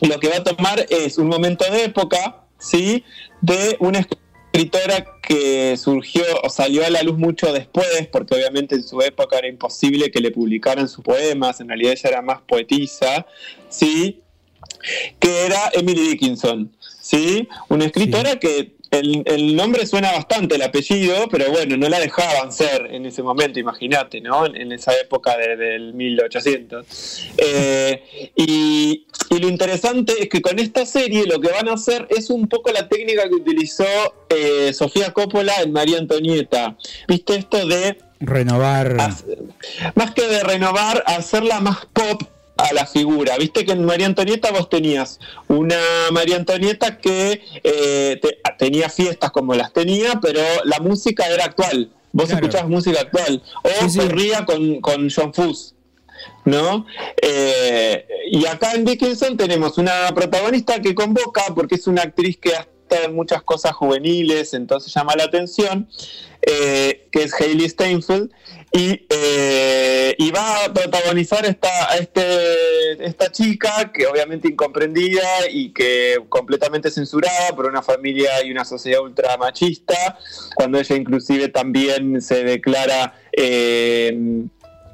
Lo 0.00 0.18
que 0.20 0.28
va 0.28 0.36
a 0.36 0.44
tomar 0.44 0.86
es 0.88 1.18
un 1.18 1.28
momento 1.28 1.64
de 1.70 1.84
época, 1.84 2.44
¿sí? 2.58 3.04
De 3.40 3.76
una 3.80 4.06
escritora 4.52 5.04
que 5.22 5.76
surgió 5.76 6.22
o 6.42 6.48
salió 6.48 6.86
a 6.86 6.90
la 6.90 7.02
luz 7.02 7.18
mucho 7.18 7.52
después, 7.52 8.08
porque 8.10 8.34
obviamente 8.34 8.76
en 8.76 8.82
su 8.82 9.00
época 9.02 9.38
era 9.38 9.48
imposible 9.48 10.10
que 10.10 10.20
le 10.20 10.30
publicaran 10.30 10.88
sus 10.88 11.04
poemas, 11.04 11.60
en 11.60 11.68
realidad 11.68 11.92
ella 11.92 12.10
era 12.10 12.22
más 12.22 12.40
poetisa, 12.42 13.26
¿sí? 13.68 14.22
Que 15.18 15.46
era 15.46 15.70
Emily 15.72 16.10
Dickinson, 16.10 16.74
¿sí? 17.00 17.48
Una 17.68 17.86
escritora 17.86 18.38
que 18.38 18.77
el, 18.90 19.56
nombre 19.56 19.86
suena 19.86 20.12
bastante, 20.12 20.54
el 20.56 20.62
apellido, 20.62 21.28
pero 21.30 21.50
bueno, 21.50 21.76
no 21.76 21.88
la 21.88 22.00
dejaban 22.00 22.52
ser 22.52 22.88
en 22.90 23.06
ese 23.06 23.22
momento, 23.22 23.58
imagínate, 23.58 24.20
¿no? 24.20 24.46
En, 24.46 24.72
esa 24.72 24.92
época 24.94 25.36
del 25.36 25.94
1800. 25.94 26.86
Eh, 27.36 28.30
y, 28.36 29.04
lo 29.30 29.48
interesante 29.48 30.14
es 30.20 30.28
que 30.28 30.40
con 30.40 30.58
esta 30.58 30.86
serie 30.86 31.26
lo 31.26 31.40
que 31.40 31.50
van 31.50 31.68
a 31.68 31.74
hacer 31.74 32.06
es 32.10 32.30
un 32.30 32.48
poco 32.48 32.72
la 32.72 32.88
técnica 32.88 33.28
que 33.28 33.34
utilizó 33.34 33.84
eh, 34.30 34.72
Sofía 34.72 35.12
Coppola 35.12 35.54
en 35.62 35.72
María 35.72 35.98
Antonieta. 35.98 36.76
¿Viste 37.06 37.36
esto 37.36 37.66
de... 37.66 37.98
Renovar. 38.20 38.96
más 39.94 40.14
que 40.14 40.26
de 40.26 40.42
renovar, 40.42 41.04
hacerla 41.06 41.60
más 41.60 41.86
pop 41.92 42.22
a 42.58 42.74
la 42.74 42.86
figura. 42.86 43.36
Viste 43.38 43.64
que 43.64 43.72
en 43.72 43.84
María 43.84 44.06
Antonieta 44.06 44.50
vos 44.50 44.68
tenías 44.68 45.18
una 45.46 45.78
María 46.12 46.36
Antonieta 46.36 46.98
que 46.98 47.40
eh, 47.62 48.20
tenía 48.58 48.90
fiestas 48.90 49.30
como 49.30 49.54
las 49.54 49.72
tenía, 49.72 50.18
pero 50.20 50.40
la 50.64 50.80
música 50.80 51.26
era 51.26 51.44
actual. 51.44 51.90
Vos 52.12 52.30
escuchabas 52.30 52.68
música 52.68 53.00
actual. 53.00 53.42
O 53.62 53.88
se 53.88 54.08
ría 54.08 54.44
con, 54.44 54.80
con 54.80 55.08
John 55.10 55.32
Fuss. 55.32 55.74
¿No? 56.44 56.84
Eh, 57.22 58.06
y 58.32 58.44
acá 58.46 58.72
en 58.72 58.84
Dickinson 58.84 59.36
tenemos 59.36 59.78
una 59.78 60.12
protagonista 60.14 60.80
que 60.80 60.94
convoca, 60.94 61.42
porque 61.54 61.76
es 61.76 61.86
una 61.86 62.02
actriz 62.02 62.38
que 62.38 62.52
está 62.88 63.04
en 63.04 63.14
muchas 63.14 63.42
cosas 63.42 63.72
juveniles, 63.72 64.54
entonces 64.54 64.92
llama 64.92 65.14
la 65.16 65.24
atención, 65.24 65.88
eh, 66.42 67.08
que 67.10 67.24
es 67.24 67.34
Hailey 67.34 67.68
Steinfeld, 67.68 68.30
eh, 68.72 70.14
y, 70.18 70.30
va 70.30 70.64
a 70.64 70.72
protagonizar 70.72 71.44
esta, 71.46 71.96
este, 71.98 73.02
esta 73.04 73.32
chica 73.32 73.90
que 73.92 74.06
obviamente 74.06 74.48
incomprendida 74.48 75.48
y 75.50 75.72
que 75.72 76.18
completamente 76.28 76.90
censurada 76.90 77.56
por 77.56 77.66
una 77.66 77.82
familia 77.82 78.44
y 78.44 78.50
una 78.50 78.64
sociedad 78.64 79.00
ultra 79.00 79.36
machista, 79.38 80.18
cuando 80.54 80.78
ella 80.78 80.96
inclusive 80.96 81.48
también 81.48 82.20
se 82.20 82.44
declara... 82.44 83.14
Eh, 83.32 84.46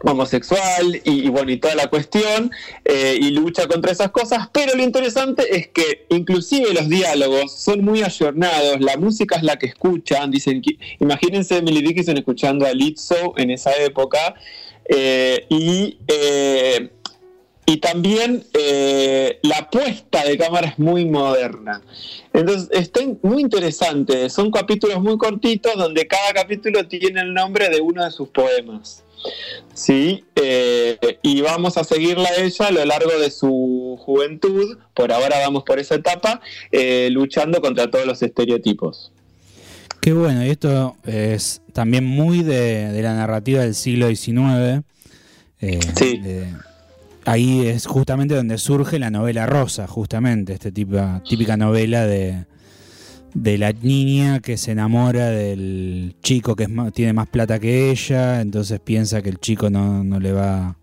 homosexual 0.04 1.00
y, 1.04 1.28
bueno, 1.28 1.50
y 1.50 1.56
toda 1.56 1.74
la 1.74 1.88
cuestión, 1.88 2.50
eh, 2.84 3.18
y 3.20 3.30
lucha 3.30 3.66
contra 3.66 3.92
esas 3.92 4.10
cosas, 4.10 4.48
pero 4.52 4.74
lo 4.74 4.82
interesante 4.82 5.56
es 5.56 5.68
que 5.68 6.06
inclusive 6.10 6.72
los 6.74 6.88
diálogos 6.88 7.52
son 7.52 7.84
muy 7.84 8.02
ayornados, 8.02 8.80
la 8.80 8.96
música 8.96 9.36
es 9.36 9.42
la 9.42 9.56
que 9.56 9.66
escuchan, 9.66 10.30
dicen, 10.30 10.62
imagínense 11.00 11.56
Emily 11.56 11.80
Dickinson 11.80 12.16
escuchando 12.18 12.66
a 12.66 12.72
Lizzo 12.72 13.34
en 13.36 13.50
esa 13.50 13.74
época, 13.76 14.34
eh, 14.86 15.46
y, 15.48 15.98
eh, 16.08 16.90
y 17.66 17.78
también 17.78 18.44
la 19.42 19.70
puesta 19.70 20.22
de 20.24 20.36
cámara 20.36 20.68
es 20.68 20.78
muy 20.78 21.06
moderna. 21.06 21.80
Entonces, 22.34 22.68
está 22.72 23.00
muy 23.22 23.40
interesante, 23.40 24.28
son 24.28 24.50
capítulos 24.50 25.00
muy 25.00 25.16
cortitos 25.16 25.74
donde 25.76 26.06
cada 26.06 26.32
capítulo 26.34 26.86
tiene 26.86 27.22
el 27.22 27.32
nombre 27.32 27.70
de 27.70 27.80
uno 27.80 28.04
de 28.04 28.10
sus 28.10 28.28
poemas. 28.28 29.03
Sí, 29.72 30.24
eh, 30.36 30.98
y 31.22 31.40
vamos 31.40 31.76
a 31.76 31.84
seguirla 31.84 32.28
a 32.28 32.42
ella 32.42 32.66
a 32.68 32.70
lo 32.70 32.84
largo 32.84 33.18
de 33.18 33.30
su 33.30 33.98
juventud, 34.00 34.78
por 34.94 35.12
ahora 35.12 35.38
vamos 35.40 35.64
por 35.64 35.78
esa 35.78 35.96
etapa, 35.96 36.40
eh, 36.70 37.08
luchando 37.10 37.60
contra 37.60 37.90
todos 37.90 38.06
los 38.06 38.22
estereotipos. 38.22 39.12
Qué 40.00 40.12
bueno, 40.12 40.44
y 40.44 40.50
esto 40.50 40.96
es 41.04 41.62
también 41.72 42.04
muy 42.04 42.42
de, 42.42 43.00
la 43.02 43.14
narrativa 43.14 43.62
del 43.62 43.74
siglo 43.74 44.08
XIX. 44.08 44.84
Eh, 45.60 45.80
sí. 45.96 46.20
ahí 47.24 47.66
es 47.66 47.86
justamente 47.86 48.34
donde 48.34 48.58
surge 48.58 48.98
la 48.98 49.10
novela 49.10 49.46
rosa, 49.46 49.86
justamente, 49.86 50.52
esta 50.52 50.70
típica 50.70 51.56
novela 51.56 52.06
de, 52.06 52.44
de 53.34 53.58
la 53.58 53.72
niña 53.72 54.40
que 54.40 54.56
se 54.56 54.70
enamora 54.70 55.28
del 55.30 56.14
chico 56.22 56.54
que 56.54 56.68
tiene 56.94 57.12
más 57.12 57.28
plata 57.28 57.58
que 57.58 57.90
ella, 57.90 58.40
entonces 58.40 58.80
piensa 58.80 59.22
que 59.22 59.28
el 59.28 59.38
chico 59.38 59.68
no, 59.70 60.04
no 60.04 60.20
le 60.20 60.32
va... 60.32 60.76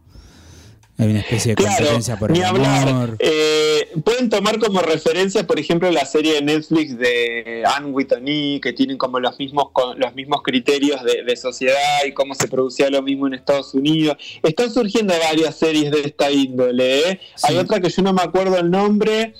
Hay 0.97 1.09
una 1.09 1.21
especie 1.21 1.55
de 1.55 1.63
competencia 1.63 2.19
por 2.19 2.31
el 2.31 2.43
amor. 2.43 3.15
Eh, 3.17 3.87
pueden 4.05 4.29
tomar 4.29 4.59
como 4.59 4.81
referencia, 4.81 5.47
por 5.47 5.59
ejemplo, 5.59 5.89
la 5.89 6.05
serie 6.05 6.35
de 6.35 6.41
Netflix 6.43 6.95
de 6.95 7.63
Anne 7.65 7.87
Whitney, 7.87 8.59
que 8.59 8.71
tienen 8.71 8.99
como 8.99 9.19
los 9.19 9.39
mismos 9.39 9.69
los 9.97 10.13
mismos 10.13 10.43
criterios 10.43 11.01
de, 11.03 11.35
sociedad 11.37 12.05
y 12.05 12.11
cómo 12.11 12.35
se 12.35 12.47
producía 12.47 12.91
lo 12.91 13.01
mismo 13.01 13.25
en 13.25 13.33
Estados 13.33 13.73
Unidos. 13.73 14.15
Están 14.43 14.71
surgiendo 14.71 15.15
varias 15.27 15.55
series 15.55 15.89
de 15.89 16.01
esta 16.01 16.29
índole. 16.29 17.09
¿eh? 17.09 17.19
Hay 17.43 17.57
otra 17.57 17.79
que 17.79 17.89
yo 17.89 18.03
no 18.03 18.13
me 18.13 18.21
acuerdo 18.21 18.59
el 18.59 18.69
nombre. 18.69 19.33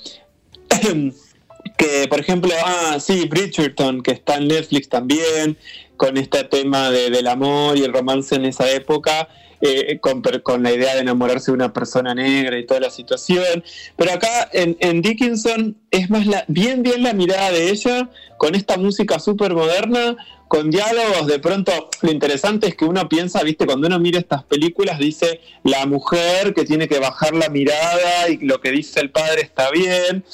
que 1.76 2.06
por 2.08 2.20
ejemplo, 2.20 2.52
ah, 2.64 2.98
sí, 3.00 3.26
Bridgerton, 3.28 4.02
que 4.02 4.12
está 4.12 4.36
en 4.36 4.48
Netflix 4.48 4.88
también, 4.88 5.56
con 5.96 6.16
este 6.16 6.44
tema 6.44 6.90
del 6.90 7.26
amor 7.26 7.78
y 7.78 7.84
el 7.84 7.92
romance 7.92 8.34
en 8.34 8.44
esa 8.44 8.70
época, 8.70 9.28
eh, 9.60 10.00
con, 10.00 10.62
la 10.64 10.72
idea 10.72 10.96
de 10.96 11.02
enamorarse 11.02 11.52
de 11.52 11.54
una 11.54 11.72
persona 11.72 12.14
negra 12.14 12.58
y 12.58 12.66
toda 12.66 12.80
la 12.80 12.90
situación. 12.90 13.62
Pero 13.94 14.12
acá 14.12 14.50
en, 14.52 15.02
Dickinson 15.02 15.76
es 15.92 16.10
más 16.10 16.26
la, 16.26 16.44
bien, 16.48 16.82
bien 16.82 17.04
la 17.04 17.12
mirada 17.12 17.52
de 17.52 17.70
ella, 17.70 18.10
con 18.38 18.56
esta 18.56 18.76
música 18.76 19.20
súper 19.20 19.54
moderna, 19.54 20.16
con 20.48 20.70
diálogos, 20.70 21.28
de 21.28 21.38
pronto 21.38 21.72
lo 22.02 22.10
interesante 22.10 22.66
es 22.66 22.74
que 22.74 22.84
uno 22.84 23.08
piensa, 23.08 23.42
viste, 23.44 23.64
cuando 23.64 23.86
uno 23.86 24.00
mira 24.00 24.18
estas 24.18 24.42
películas, 24.42 24.98
dice 24.98 25.40
la 25.62 25.86
mujer 25.86 26.52
que 26.52 26.64
tiene 26.64 26.88
que 26.88 26.98
bajar 26.98 27.32
la 27.34 27.48
mirada 27.48 28.28
y 28.28 28.38
lo 28.38 28.60
que 28.60 28.72
dice 28.72 28.98
el 29.00 29.10
padre 29.10 29.42
está 29.42 29.70
bien. 29.70 30.24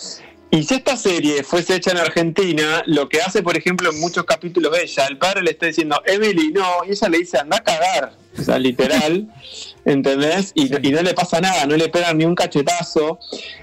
Y 0.50 0.62
si 0.62 0.74
esta 0.74 0.96
serie 0.96 1.42
fuese 1.42 1.76
hecha 1.76 1.90
en 1.90 1.98
Argentina, 1.98 2.82
lo 2.86 3.08
que 3.08 3.20
hace, 3.20 3.42
por 3.42 3.56
ejemplo, 3.56 3.90
en 3.90 4.00
muchos 4.00 4.24
capítulos 4.24 4.78
ella, 4.78 5.06
el 5.06 5.18
padre 5.18 5.42
le 5.42 5.50
está 5.50 5.66
diciendo, 5.66 6.00
Emily, 6.06 6.52
no, 6.52 6.84
y 6.86 6.92
ella 6.92 7.08
le 7.10 7.18
dice, 7.18 7.38
anda 7.38 7.58
a 7.58 7.62
cagar, 7.62 8.12
o 8.38 8.42
sea, 8.42 8.58
literal, 8.58 9.28
¿entendés? 9.84 10.52
Y, 10.54 10.70
no 10.70 11.02
le 11.02 11.12
pasa 11.12 11.40
nada, 11.40 11.66
no 11.66 11.76
le 11.76 11.90
pegan 11.90 12.16
ni 12.16 12.24
un 12.24 12.34
cachetazo. 12.34 13.18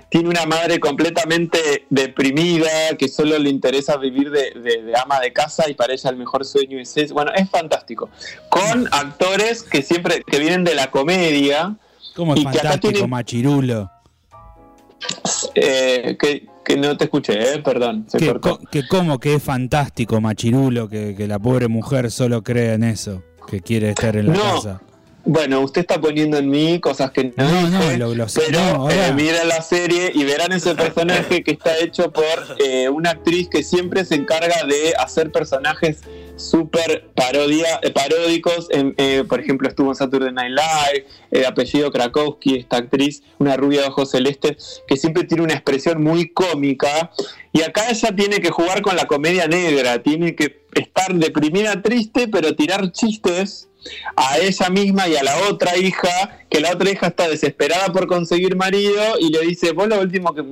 Tiene 0.10 0.30
una 0.30 0.45
madre 0.45 0.80
completamente 0.80 1.88
deprimida, 1.90 2.95
que 2.99 3.07
solo 3.07 3.40
le 3.40 3.49
interesa 3.49 3.98
vivir 3.98 4.30
de, 4.30 4.94
ama 5.03 5.20
de 5.20 5.34
casa 5.34 5.68
y 5.68 5.74
para 5.74 5.94
ella 5.94 6.12
el 6.12 6.18
mejor 6.18 6.45
sueño 6.45 6.80
es 6.80 6.95
ese. 6.95 7.14
Bueno, 7.14 7.32
es 7.36 7.49
fantástico. 7.49 8.10
Con 8.49 8.88
actores 8.91 9.64
que 9.64 9.82
siempre, 9.82 10.24
que 10.26 10.38
vienen 10.38 10.64
de 10.64 10.76
la 10.76 10.91
comedia. 10.91 11.76
Como 12.16 12.36
es 12.36 12.44
fantástico, 12.44 13.07
Machirulo. 13.07 13.90
Eh, 15.56 16.16
que 16.20 16.48
que 16.66 16.76
no 16.76 16.98
te 16.98 17.06
escuché, 17.06 17.54
eh, 17.54 17.60
perdón. 17.60 18.06
Se 18.10 18.18
que, 18.18 18.88
como 18.88 19.20
que 19.20 19.36
es 19.36 19.44
fantástico, 19.44 20.20
machirulo, 20.20 20.90
que, 20.90 21.16
la 21.26 21.40
pobre 21.40 21.70
mujer 21.70 22.12
solo 22.12 22.44
cree 22.44 22.74
en 22.74 22.84
eso, 22.84 23.24
que 23.50 23.62
quiere 23.62 23.92
estar 23.92 24.18
en 24.18 24.28
la 24.28 24.34
casa. 24.34 24.82
bueno, 25.24 25.62
usted 25.62 25.82
está 25.82 26.02
poniendo 26.02 26.38
en 26.38 26.50
mí 26.50 26.80
cosas 26.80 27.12
que 27.12 27.34
no, 27.38 27.62
no, 27.62 27.70
no 27.70 27.98
lo, 27.98 28.16
lo, 28.16 28.26
pero 28.34 28.90
eh, 28.90 29.14
mira 29.16 29.46
la 29.46 29.62
serie 29.62 30.12
y 30.14 30.24
verán 30.24 30.52
ese 30.52 30.76
personaje 30.76 31.44
que 31.44 31.52
está 31.52 31.78
hecho 31.78 32.12
por 32.12 32.58
eh, 32.60 32.90
una 32.90 33.12
actriz 33.12 33.48
que 33.48 33.64
siempre 33.64 34.04
se 34.04 34.16
encarga 34.16 34.66
de 34.68 34.94
hacer 34.98 35.32
personajes 35.32 36.02
súper 36.36 37.10
parodia, 37.16 37.80
eh, 37.82 37.91
paródicos. 37.91 38.70
por 39.28 39.40
ejemplo, 39.40 39.68
estuvo 39.68 39.90
en 39.90 39.95
Saturday 39.95 40.32
Night 40.32 40.52
Live, 40.52 41.06
el 41.32 41.45
apellido 41.45 41.91
Krakowski, 41.91 42.57
esta 42.57 42.78
actriz, 42.78 43.24
una 43.40 43.57
rubia 43.57 43.82
de 43.82 43.88
ojos 43.88 44.12
celestes, 44.12 44.84
que 44.88 44.98
siempre 44.98 45.24
tiene 45.24 45.44
una 45.44 45.53
expresión 45.53 46.03
muy 46.03 46.30
cómica. 46.30 47.12
Y 47.53 47.62
acá 47.62 47.90
ella 47.90 48.16
tiene 48.16 48.40
que 48.40 48.49
jugar 48.49 48.82
con 48.82 48.95
la 48.95 49.06
comedia 49.06 49.48
negra, 49.48 50.02
tiene 50.03 50.36
que 50.36 50.66
estar 50.74 51.14
deprimida, 51.14 51.82
triste, 51.82 52.28
pero 52.28 52.56
tirar 52.56 52.91
chistes 52.91 53.70
a 54.16 54.38
ella 54.40 54.70
misma 54.70 55.07
y 55.07 55.16
a 55.16 55.24
la 55.24 55.38
otra 55.49 55.78
hija, 55.78 56.40
que 56.49 56.60
la 56.60 56.72
otra 56.72 56.90
hija 56.90 57.07
está 57.07 57.28
desesperada 57.28 57.91
por 57.91 58.07
conseguir 58.07 58.56
marido 58.56 59.20
y 59.20 59.30
le 59.30 59.41
dice, 59.41 59.72
vos 59.72 59.88
lo 59.88 59.99
último 59.99 60.34
que 60.34 60.44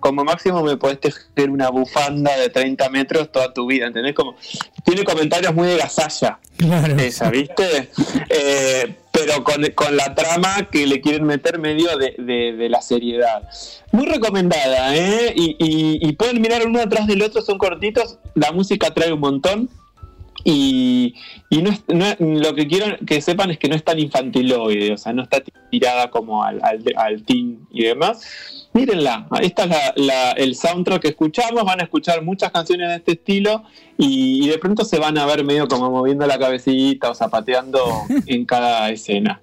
como 0.00 0.24
máximo 0.24 0.62
me 0.62 0.76
podés 0.76 1.00
tejer 1.00 1.50
una 1.50 1.70
bufanda 1.70 2.36
de 2.36 2.48
30 2.48 2.88
metros 2.90 3.30
toda 3.30 3.52
tu 3.52 3.66
vida, 3.66 3.86
¿entendés? 3.86 4.14
Como, 4.14 4.36
tiene 4.84 5.04
comentarios 5.04 5.54
muy 5.54 5.68
de 5.68 5.76
gasalla, 5.78 6.38
esa, 6.98 7.30
¿viste? 7.30 7.90
Eh, 8.28 8.96
pero 9.10 9.44
con, 9.44 9.62
la 9.96 10.14
trama 10.14 10.68
que 10.70 10.86
le 10.86 11.00
quieren 11.00 11.24
meter 11.24 11.58
medio 11.58 11.96
de, 11.98 12.68
la 12.70 12.80
seriedad. 12.80 13.42
Muy 13.90 14.06
recomendada, 14.06 14.96
¿eh? 14.96 15.32
Y, 15.36 15.56
y 15.58 16.12
pueden 16.14 16.40
mirar 16.40 16.66
uno 16.66 16.80
atrás 16.80 17.06
del 17.06 17.22
otro, 17.22 17.42
son 17.42 17.58
cortitos, 17.58 18.18
la 18.34 18.52
música 18.52 18.92
trae 18.92 19.12
un 19.12 19.20
montón. 19.20 19.68
Y, 20.44 21.14
y 21.50 21.62
no, 21.62 21.70
lo 22.18 22.54
que 22.54 22.66
quiero 22.66 22.96
que 23.06 23.20
sepan 23.20 23.50
es 23.50 23.58
que 23.58 23.68
no 23.68 23.76
es 23.76 23.84
tan 23.84 23.98
infantiloide, 23.98 24.92
o 24.92 24.96
sea, 24.96 25.12
no 25.12 25.22
está 25.22 25.42
tirada 25.70 26.10
como 26.10 26.42
al, 26.42 26.60
al, 26.62 27.22
teen 27.24 27.66
y 27.70 27.84
demás. 27.84 28.68
Mírenla, 28.72 29.28
esta 29.42 29.64
es 29.64 29.70
la, 29.96 30.32
el 30.32 30.56
soundtrack 30.56 31.02
que 31.02 31.08
escuchamos, 31.08 31.64
van 31.64 31.80
a 31.80 31.84
escuchar 31.84 32.22
muchas 32.22 32.50
canciones 32.50 32.88
de 32.88 32.96
este 32.96 33.12
estilo 33.12 33.64
y, 33.98 34.48
de 34.48 34.58
pronto 34.58 34.84
se 34.84 34.98
van 34.98 35.18
a 35.18 35.26
ver 35.26 35.44
medio 35.44 35.68
como 35.68 35.90
moviendo 35.90 36.26
la 36.26 36.38
cabecita 36.38 37.10
o 37.10 37.14
zapateando 37.14 37.84
en 38.26 38.44
cada 38.44 38.90
escena. 38.90 39.42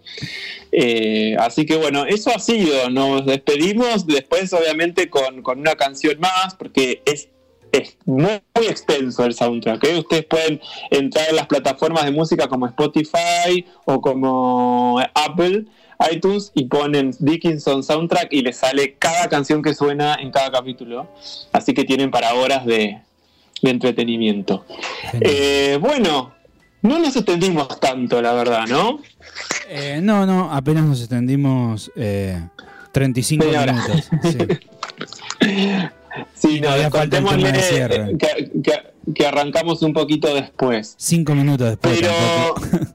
Eh, 0.72 1.36
así 1.40 1.66
que 1.66 1.78
bueno, 1.78 2.06
eso 2.06 2.32
ha 2.36 2.40
sido, 2.40 2.90
nos 2.90 3.26
despedimos 3.26 4.06
después 4.06 4.52
obviamente 4.54 5.10
con, 5.10 5.42
con 5.42 5.60
una 5.60 5.76
canción 5.76 6.20
más 6.20 6.56
porque 6.56 7.02
es 7.06 7.30
es 7.72 7.98
muy, 8.06 8.42
extenso 8.68 9.26
el 9.26 9.34
soundtrack. 9.34 9.84
¿eh? 9.86 10.00
Ustedes 10.00 10.26
pueden 10.26 10.62
entrar 10.90 11.30
en 11.30 11.36
las 11.36 11.48
plataformas 11.48 12.06
de 12.06 12.12
música 12.12 12.48
como 12.48 12.68
Spotify 12.68 13.66
o 13.86 14.02
como 14.02 15.00
Apple, 15.14 15.66
iTunes 16.12 16.52
y 16.56 16.66
ponen 16.66 17.14
Dickinson 17.20 17.84
Soundtrack 17.84 18.32
y 18.32 18.42
les 18.42 18.58
sale 18.58 18.96
cada 18.98 19.28
canción 19.28 19.62
que 19.62 19.74
suena 19.74 20.16
en 20.16 20.32
cada 20.32 20.52
capítulo. 20.52 21.08
Así 21.52 21.74
que 21.74 21.84
tienen 21.84 22.12
para 22.12 22.34
horas 22.34 22.66
de, 22.66 23.02
entretenimiento. 23.62 24.66
Eh, 25.20 25.78
bueno, 25.82 26.34
no 26.82 27.00
nos 27.00 27.16
extendimos 27.16 27.80
tanto, 27.80 28.22
la 28.22 28.32
verdad, 28.34 28.66
¿no? 28.68 29.00
Eh, 29.68 30.00
no, 30.02 30.26
no, 30.26 30.52
apenas 30.52 30.86
nos 30.86 31.02
extendimos 31.02 31.92
35 32.94 33.46
minutos. 33.46 34.10
Sí, 34.24 34.38
no, 36.62 36.90
contémosle 36.90 38.18
que, 39.14 39.26
arrancamos 39.26 39.82
un 39.82 39.94
poquito 39.94 40.34
después. 40.36 40.96
Cinco 40.98 41.34
minutos 41.34 41.70
después. 41.70 42.00
Pero, 42.00 42.14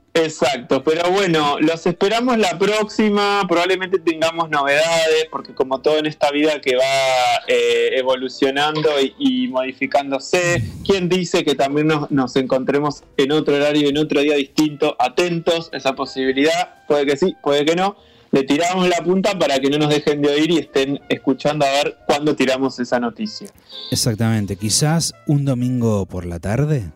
exacto, 0.13 0.83
pero 0.83 1.11
bueno, 1.11 1.57
los 1.59 1.85
esperamos 1.85 2.37
la 2.37 2.57
próxima, 2.57 3.43
probablemente 3.47 3.99
tengamos 3.99 4.49
novedades, 4.49 5.27
porque 5.29 5.53
como 5.53 5.81
todo 5.81 5.97
en 5.97 6.05
esta 6.05 6.31
vida 6.31 6.61
que 6.61 6.75
va 6.75 7.43
eh, 7.47 7.89
evolucionando 7.97 8.89
y, 9.19 9.47
modificándose, 9.49 10.63
¿quién 10.85 11.09
dice 11.09 11.43
que 11.43 11.55
también 11.55 11.87
nos, 11.87 12.11
nos 12.11 12.35
encontremos 12.35 13.03
en 13.17 13.31
otro 13.31 13.55
horario, 13.55 13.89
en 13.89 13.97
otro 13.97 14.21
día 14.21 14.35
distinto? 14.35 14.95
Atentos 14.99 15.69
esa 15.73 15.93
posibilidad, 15.93 16.85
puede 16.87 17.05
que 17.05 17.17
sí, 17.17 17.35
puede 17.41 17.65
que 17.65 17.75
no 17.75 17.97
le 18.35 18.43
tiramos 18.43 18.89
la 18.89 18.97
punta 18.97 19.39
para 19.39 19.57
que 19.59 19.69
no 19.69 19.77
nos 19.77 19.87
dejen 19.87 20.21
de 20.21 20.27
oír 20.27 20.51
y 20.51 20.57
estén 20.57 20.99
escuchando 21.07 21.65
a 21.65 21.69
ver 21.69 21.97
cuándo 22.05 22.35
tiramos 22.35 22.77
esa 22.79 22.99
noticia. 22.99 23.47
Exactamente, 23.91 24.57
quizás 24.57 25.13
un 25.25 25.45
domingo 25.45 26.05
por 26.05 26.25
la 26.25 26.37
tarde. 26.37 26.91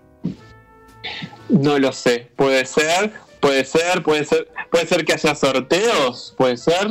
No 1.48 1.80
lo 1.80 1.94
sé, 1.94 2.30
puede 2.36 2.66
ser, 2.66 3.14
puede 3.40 3.64
ser, 3.64 4.04
puede 4.04 4.26
ser, 4.26 4.50
puede 4.70 4.86
ser 4.86 5.06
que 5.06 5.14
haya 5.14 5.34
sorteos, 5.34 6.36
puede 6.38 6.58
ser. 6.58 6.90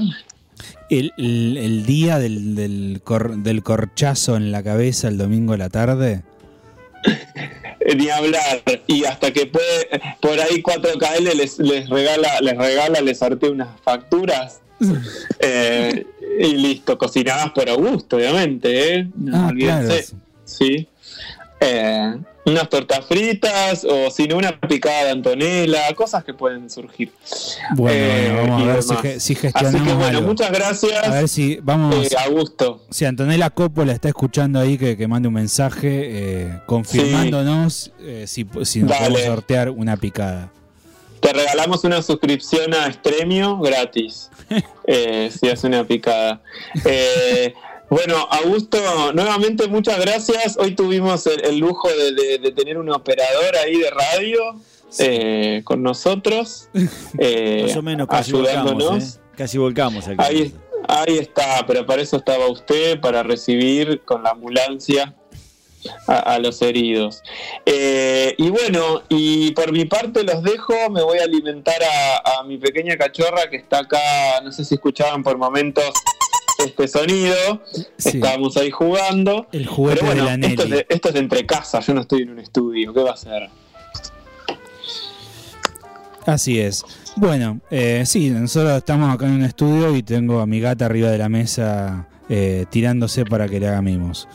El, 0.89 1.85
día 1.85 2.19
del, 2.19 2.55
del, 2.55 3.03
del 3.43 3.63
corchazo 3.63 4.39
en 4.39 4.51
la 4.51 4.63
cabeza 4.63 5.09
el 5.09 5.19
domingo 5.19 5.53
de 5.53 5.59
la 5.59 5.69
tarde. 5.69 6.23
ni 7.97 8.11
hablar. 8.11 8.63
Y 8.87 9.05
hasta 9.05 9.33
que 9.33 9.47
puede, 9.47 10.01
por 10.21 10.39
ahí 10.41 10.63
4KL 10.63 11.35
les, 11.35 11.59
les 11.59 11.89
regala, 11.89 12.41
les 12.41 12.57
regala, 12.57 13.01
les 13.01 13.19
sortea 13.19 13.51
unas 13.51 13.81
facturas. 13.83 14.61
Eh, 15.41 16.07
y 16.41 16.55
listo, 16.55 16.97
cocinadas 16.99 17.51
por 17.51 17.69
Augusto, 17.69 18.17
obviamente, 18.17 18.95
¿eh? 18.95 19.09
No 19.17 19.49
ah, 19.49 19.53
Sí. 20.45 20.89
Eh, 21.61 22.17
unas 22.49 22.69
tortas 22.69 23.05
fritas 23.07 23.85
o 23.85 24.11
si 24.11 24.27
no 24.27 24.37
una 24.37 24.59
picada 24.59 25.05
de 25.05 25.11
Antonella, 25.11 25.95
cosas 25.95 26.25
que 26.25 26.35
pueden 26.35 26.71
surgir. 26.71 27.13
Bueno, 27.75 27.97
eh, 27.97 28.35
vamos 28.37 28.91
a 28.91 29.01
ver 29.03 29.21
si, 29.21 29.35
gestionamos 29.35 29.81
Así 29.81 29.91
que 29.91 29.95
bueno, 29.95 30.23
muchas 30.23 30.51
gracias. 30.51 31.07
A 31.07 31.11
ver 31.11 31.29
si 31.29 31.59
vamos 31.63 32.13
eh, 32.13 32.17
a 32.17 32.29
gusto. 32.29 32.83
Si 32.91 33.05
Antonella 33.05 33.51
Coppola 33.51 33.93
está 33.93 34.09
escuchando 34.09 34.59
ahí 34.59 34.79
que, 34.79 34.97
que 34.97 35.07
mande 35.07 35.29
un 35.29 35.35
mensaje 35.35 35.89
eh, 35.91 36.61
confirmándonos 36.67 37.93
si, 38.27 38.47
si 38.65 38.83
nos 38.83 38.97
podemos 38.97 39.23
sortear 39.23 39.71
una 39.71 39.97
picada. 39.97 40.51
Te 41.21 41.33
regalamos 41.33 41.83
una 41.85 42.01
suscripción 42.01 42.75
a 42.75 42.87
Estremio 42.87 43.59
gratis. 43.59 44.31
si 44.87 45.49
hace 45.49 45.67
una 45.67 45.85
picada. 45.85 46.41
Bueno, 47.91 48.17
Augusto, 48.31 48.79
nuevamente 49.15 49.67
muchas 49.67 49.99
gracias. 49.99 50.59
Hoy 50.59 50.75
tuvimos 50.75 51.27
el, 51.27 51.59
lujo 51.59 51.89
de, 51.89 52.53
tener 52.53 52.77
un 52.77 52.91
operador 52.91 53.57
ahí 53.57 53.79
de 53.79 53.91
radio 53.91 54.61
eh, 54.99 55.63
con 55.65 55.83
nosotros. 55.83 56.69
Eh, 57.19 57.65
Más 57.67 57.77
o 57.77 57.83
menos, 57.83 58.07
casi 58.07 58.33
Volcamos, 58.33 59.17
¿eh? 59.17 59.21
Casi 59.37 59.57
volcamos 59.57 60.07
aquí. 60.07 60.17
Ahí, 60.19 60.55
ahí 60.87 61.19
está, 61.19 61.65
pero 61.67 61.87
para 61.87 62.03
eso 62.03 62.19
estaba 62.19 62.47
usted, 62.49 63.01
para 63.01 63.23
recibir 63.23 64.03
con 64.05 64.23
la 64.23 64.31
ambulancia 64.31 65.15
a, 66.07 66.39
los 66.39 66.61
heridos. 66.61 67.23
y 67.65 68.51
bueno, 68.51 69.03
y 69.09 69.53
por 69.53 69.73
mi 69.73 69.87
parte 69.87 70.25
los 70.25 70.43
dejo, 70.43 70.75
me 70.91 71.03
voy 71.03 71.19
a 71.19 71.25
alimentar 71.25 71.83
a, 71.83 72.41
a, 72.41 72.45
mi 72.45 72.59
pequeña 72.59 72.97
cachorra 72.97 73.49
que 73.49 73.57
está 73.57 73.79
acá, 73.79 74.41
no 74.43 74.53
sé 74.53 74.65
si 74.65 74.75
escuchaban 74.75 75.23
por 75.23 75.39
momentos 75.39 75.91
este 76.59 76.89
sonido. 76.89 77.63
Estábamos 77.97 78.57
ahí 78.57 78.71
jugando. 78.71 79.47
El 79.53 79.67
juguete 79.67 80.05
de 80.05 80.15
la 80.17 80.35
esto 80.35 80.63
es, 80.65 80.87
esto 80.89 81.09
es 81.09 81.15
entre 81.15 81.47
casa, 81.47 81.81
yo 81.81 81.95
no 81.95 82.01
estoy 82.03 82.23
en 82.23 82.31
un 82.31 82.39
estudio. 82.41 82.93
¿Qué 82.93 83.01
va 83.01 83.13
a 83.13 83.17
ser? 83.17 83.49
Así 86.27 86.61
es. 86.61 86.85
Bueno, 87.17 87.61
eh, 87.71 88.03
sí, 88.07 88.29
nosotros 88.31 88.77
estamos 88.77 89.15
acá 89.15 89.27
en 89.27 89.35
un 89.35 89.45
estudio 89.45 89.97
y 89.97 90.03
tengo 90.03 90.41
a 90.41 90.47
mi 90.47 90.61
gata 90.61 90.85
arriba 90.85 91.11
de 91.11 91.19
la 91.19 91.29
mesa 91.29 92.07
eh, 92.29 92.67
tirándose 92.71 93.25
para 93.25 93.49
que 93.49 93.61
le 93.61 93.69
haga 93.69 93.81
mimos. 93.81 94.29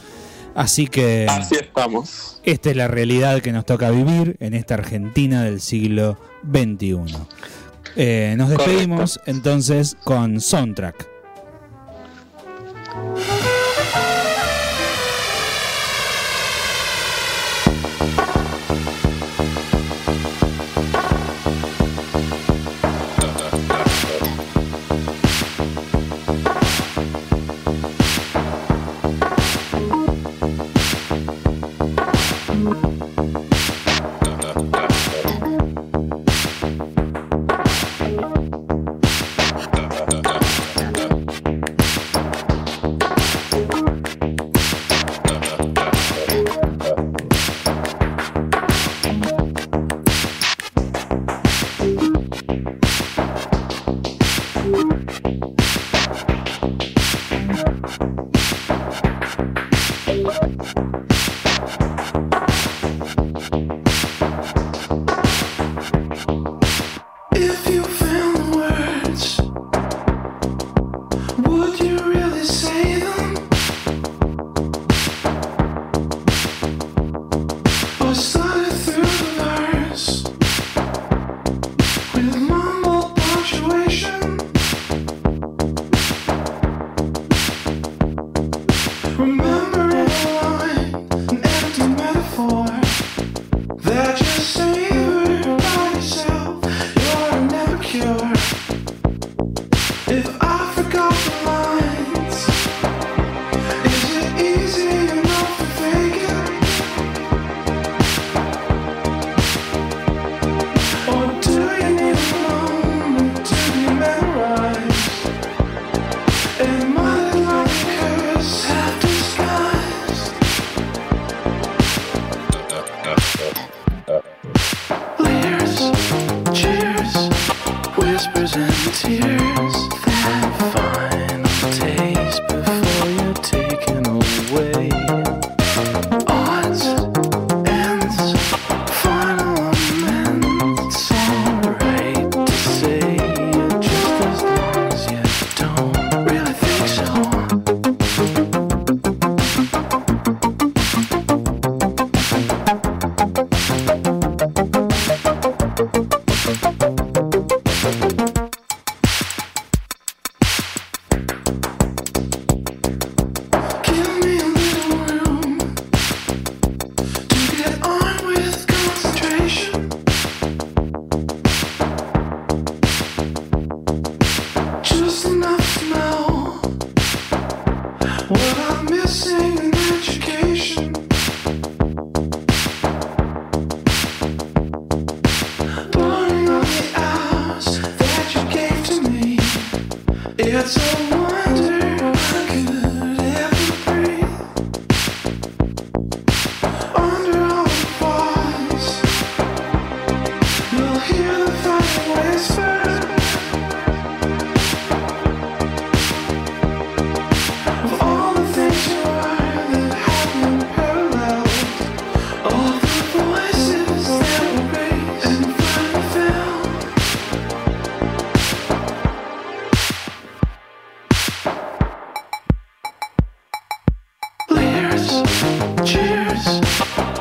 Así 0.56 0.88
que. 0.88 1.28
Así 1.30 1.56
estamos. 1.56 2.40
Esta 2.44 2.72
es 2.72 2.76
la 2.76 2.88
realidad 2.88 3.42
que 3.42 3.52
nos 3.52 3.66
toca 3.66 3.92
vivir 3.92 4.38
en 4.40 4.54
esta 4.54 4.76
Argentina 4.76 5.44
del 5.44 5.62
siglo 5.62 6.18
XXI. 6.52 7.06
Eh, 7.96 8.34
nos 8.38 8.50
despedimos 8.50 9.20
entonces 9.28 9.96
con 10.04 10.42
Soundtrack. 10.42 11.13
Thank 12.94 13.46
you. 13.46 13.53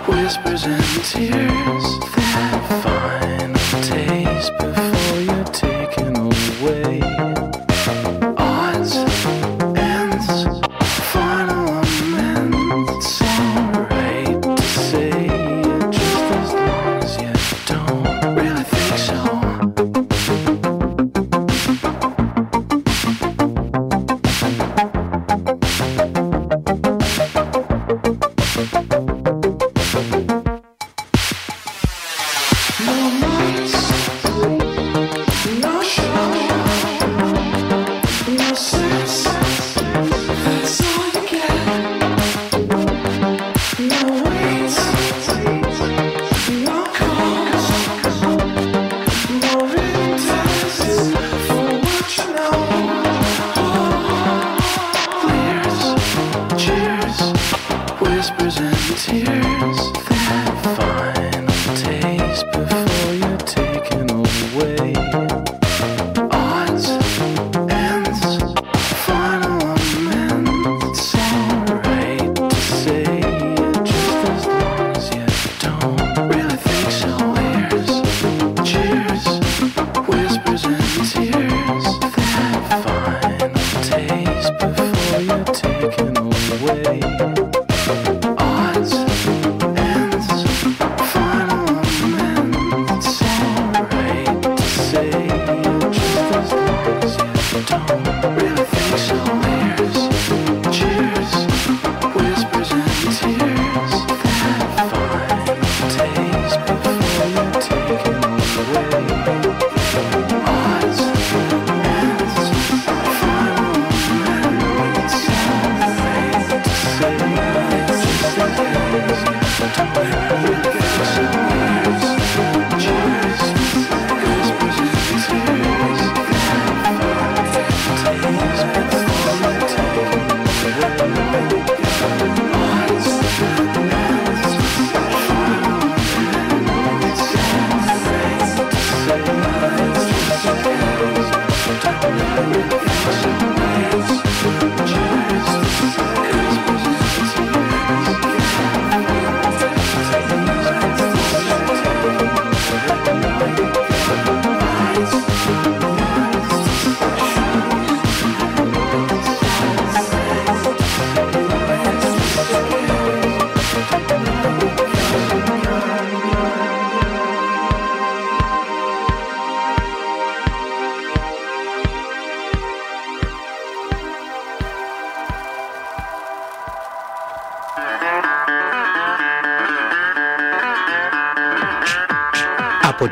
Whispers 0.08 0.64
and 0.64 0.84
tears 1.04 1.98
that 2.14 2.82
find 2.82 3.21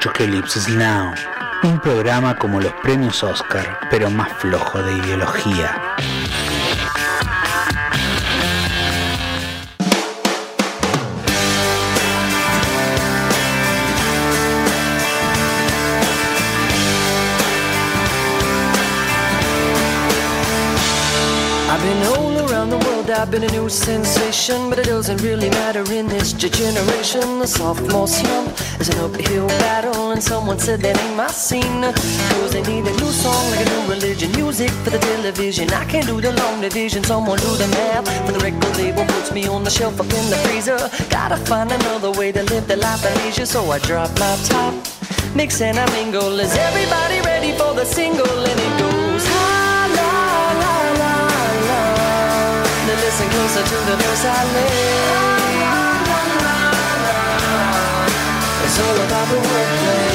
Apocalypse 0.01 0.67
Now, 0.71 1.13
un 1.63 1.79
programa 1.79 2.35
como 2.39 2.59
los 2.59 2.73
premios 2.83 3.23
Oscar, 3.23 3.81
pero 3.91 4.09
más 4.09 4.33
flojo 4.39 4.83
de 4.83 4.95
ideología. 4.95 5.79
A 23.11 23.51
new 23.51 23.69
sensation, 23.69 24.71
but 24.71 24.79
it 24.79 24.87
doesn't 24.87 25.21
really 25.23 25.51
matter 25.51 25.83
in 25.93 26.07
this 26.07 26.33
generation. 26.33 27.41
The 27.41 27.47
sophomore 27.47 28.07
slump 28.07 28.53
is 28.81 28.89
an 28.89 28.99
uphill 28.99 29.49
battle, 29.49 30.13
and 30.13 30.23
someone 30.23 30.61
said 30.61 30.81
that 30.83 30.97
ain't 30.97 31.17
my 31.17 31.27
scene. 31.27 31.83
Cause 31.83 32.53
they 32.53 32.63
need 32.63 32.87
a 32.87 32.93
new 32.93 33.11
song, 33.11 33.51
like 33.51 33.67
a 33.67 33.71
new 33.71 33.95
religion, 33.95 34.31
music 34.33 34.71
for 34.85 34.91
the 34.91 34.99
television. 34.99 35.71
I 35.71 35.85
can't 35.87 36.07
do 36.07 36.21
the 36.21 36.33
long 36.33 36.61
division, 36.61 37.03
someone 37.03 37.39
do 37.39 37.57
the 37.57 37.67
math. 37.69 38.07
For 38.27 38.33
the 38.33 38.39
record 38.39 38.77
label 38.77 39.05
puts 39.07 39.33
me 39.33 39.49
on 39.49 39.65
the 39.65 39.71
shelf 39.71 39.99
up 39.99 40.07
in 40.07 40.31
the 40.31 40.37
freezer. 40.45 40.79
Gotta 41.09 41.37
find 41.37 41.73
another 41.73 42.13
way 42.13 42.31
to 42.31 42.43
live 42.45 42.69
the 42.69 42.77
life 42.77 43.05
of 43.05 43.17
leisure, 43.25 43.47
so 43.47 43.69
I 43.73 43.81
drop 43.81 44.11
my 44.21 44.37
top. 44.45 44.75
Mix 45.35 45.61
and 45.61 45.79
I 45.79 45.87
mingle. 45.93 46.39
Is 46.39 46.55
everybody 46.57 47.21
ready 47.23 47.53
for 47.59 47.75
the 47.75 47.85
single? 47.85 48.47
And 48.51 48.61
it 48.61 48.79
goes 48.79 48.90
listen 53.11 53.29
closer 53.31 53.65
to 53.67 53.77
the 53.91 53.97
verse 53.99 54.25
I 54.25 54.41
lay. 54.55 54.71
It's 58.65 58.79
all 58.79 58.99
about 59.07 59.27
the 59.33 59.39
wordplay. 59.47 60.15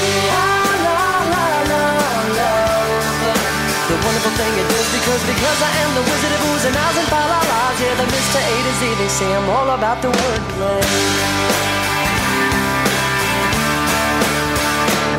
The 3.91 3.97
wonderful 4.05 4.33
thing 4.39 4.53
it 4.63 4.69
is 4.79 4.87
because 4.95 5.23
because 5.27 5.59
I 5.69 5.71
am 5.83 5.89
the 5.99 6.03
wizard 6.07 6.33
of 6.37 6.41
oohs 6.47 6.63
and 6.67 6.75
ahs 6.85 6.97
and 7.01 7.07
fa 7.11 7.21
la 7.31 7.41
la 7.51 7.61
Yeah, 7.83 7.95
the 7.99 8.07
Mr. 8.15 8.39
A 8.53 8.55
to 8.65 8.73
Z, 8.79 8.81
they 8.95 9.09
say 9.09 9.27
I'm 9.35 9.49
all 9.49 9.69
about 9.75 10.01
the 10.01 10.11
wordplay. 10.15 11.84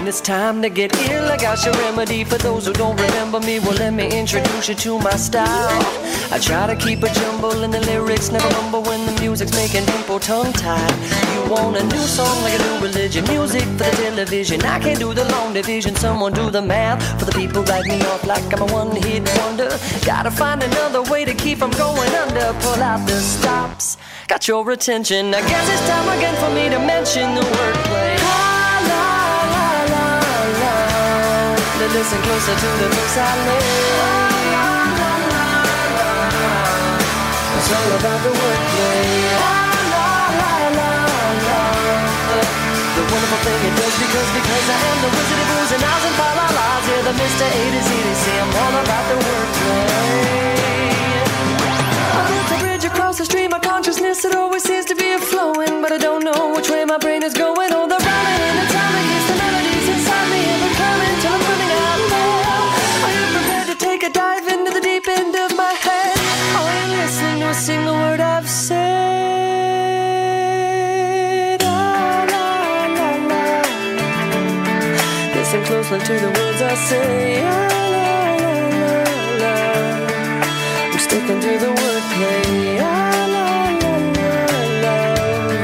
When 0.07 0.15
it's 0.15 0.21
time 0.21 0.63
to 0.63 0.69
get 0.69 0.95
ill, 1.11 1.25
I 1.25 1.37
got 1.37 1.65
your 1.65 1.75
remedy 1.75 2.23
for 2.23 2.39
those 2.39 2.65
who 2.65 2.73
don't 2.73 2.95
remember 2.95 3.41
me. 3.41 3.59
Well, 3.59 3.73
let 3.73 3.93
me 3.93 4.07
introduce 4.07 4.69
you 4.69 4.77
to 4.77 5.01
my 5.01 5.17
style. 5.17 5.83
I 6.31 6.39
try 6.39 6.69
to 6.69 6.77
keep 6.77 7.03
a 7.03 7.13
jumble 7.13 7.65
in 7.65 7.73
the 7.73 7.81
lyrics, 7.81 8.31
never 8.31 8.47
rumble 8.55 8.85
when 8.85 9.05
the 9.05 9.21
music's 9.21 9.51
making 9.51 9.85
people 9.87 10.21
tongue 10.21 10.53
tied. 10.53 10.95
You 11.35 11.51
want 11.51 11.77
a 11.77 11.83
new 11.83 12.07
song 12.07 12.41
like 12.45 12.55
a 12.55 12.63
new 12.63 12.87
religion, 12.87 13.25
music 13.25 13.65
for 13.65 13.91
the 13.91 13.97
television. 13.99 14.63
I 14.63 14.79
can't 14.79 15.01
do 15.01 15.13
the 15.13 15.25
long 15.25 15.53
division, 15.53 15.97
someone 15.97 16.33
do 16.33 16.51
the 16.51 16.63
math 16.63 17.03
for 17.19 17.25
the 17.25 17.33
people 17.33 17.65
write 17.65 17.87
me 17.87 18.01
off 18.03 18.25
like 18.29 18.45
I'm 18.55 18.63
a 18.63 18.73
one 18.73 18.95
hit 18.95 19.29
wonder. 19.39 19.77
Gotta 20.05 20.31
find 20.31 20.63
another 20.63 21.03
way 21.03 21.25
to 21.25 21.35
keep 21.35 21.59
from 21.59 21.73
going 21.73 22.15
under. 22.15 22.55
Pull 22.61 22.81
out 22.81 23.05
the 23.09 23.19
stops, 23.19 23.97
got 24.29 24.47
your 24.47 24.71
attention. 24.71 25.35
I 25.35 25.41
guess 25.41 25.69
it's 25.69 25.89
time 25.89 26.09
again 26.17 26.37
for 26.37 26.55
me 26.55 26.69
to 26.69 26.79
mention 26.79 27.35
the 27.35 27.41
wordplay. 27.41 28.16
To 31.87 31.99
listen 31.99 32.21
closer 32.23 32.55
to 32.55 32.69
the 32.83 32.89
books 32.89 33.17
I 33.17 33.31
lay. 33.47 33.63
It's 37.57 37.71
all 37.77 37.91
about 37.99 38.21
the 38.27 38.33
wordplay. 38.39 39.07
The 42.97 43.05
wonderful 43.13 43.41
thing 43.45 43.61
it 43.69 43.75
does 43.79 43.97
because 44.03 44.31
because 44.35 44.67
I 44.67 44.79
am 44.91 44.99
the 45.05 45.11
wizard 45.15 45.41
of 45.43 45.47
booze 45.51 45.73
and 45.77 45.85
ows 45.85 46.05
and 46.09 46.15
fa 46.19 46.29
la 46.39 46.47
la's. 46.59 46.85
Yeah, 46.91 47.03
the 47.07 47.15
Mr. 47.23 47.47
A 47.47 47.63
to 47.75 47.81
Z 47.87 47.91
to 48.07 48.15
see 48.23 48.37
I'm 48.43 48.51
all 48.63 48.75
about 48.83 49.05
the 49.11 49.17
wordplay. 49.23 50.27
I 52.19 52.21
built 52.29 52.51
a 52.51 52.59
bridge 52.65 52.85
across 52.85 53.19
the 53.19 53.27
stream 53.27 53.53
of 53.53 53.61
consciousness. 53.63 54.25
It 54.25 54.35
always 54.35 54.65
seems 54.65 54.87
to 54.87 54.97
be 54.97 55.17
flowing, 55.19 55.83
but 55.83 55.93
I 55.93 55.99
don't 55.99 56.25
know 56.25 56.53
which 56.55 56.69
way 56.71 56.85
my 56.85 56.99
brain 56.99 57.23
is 57.23 57.35
going. 57.35 57.76
Listen 75.89 76.01
to 76.01 76.21
the 76.21 76.41
words 76.41 76.63
I 76.63 76.75
say. 76.75 77.43
La, 77.45 77.69
la, 77.95 78.09
la, 78.83 78.95
la. 79.43 79.55
I'm 80.91 80.99
sticking 80.99 81.41
to 81.41 81.53
the 81.65 81.71
wordplay. 81.79 82.79
La, 82.81 83.27
la, 83.35 83.47
la, 84.83 84.97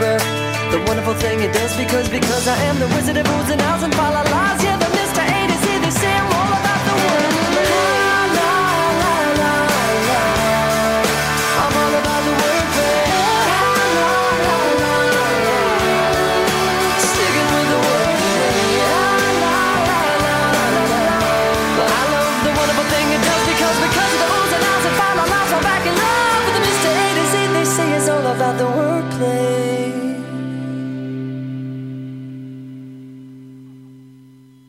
love. 0.01 0.71
The 0.71 0.79
wonderful 0.87 1.15
thing 1.15 1.41
it 1.41 1.53
does 1.53 1.77
because 1.77 2.09
because 2.09 2.47
I 2.47 2.57
am 2.71 2.79
the 2.79 2.87
wizard 2.95 3.17
of 3.17 3.27
oohs 3.27 3.51
and 3.51 3.61
ahs 3.63 3.83
and 3.83 3.93
fa 3.97 4.11
la 4.15 4.23
la. 4.23 4.62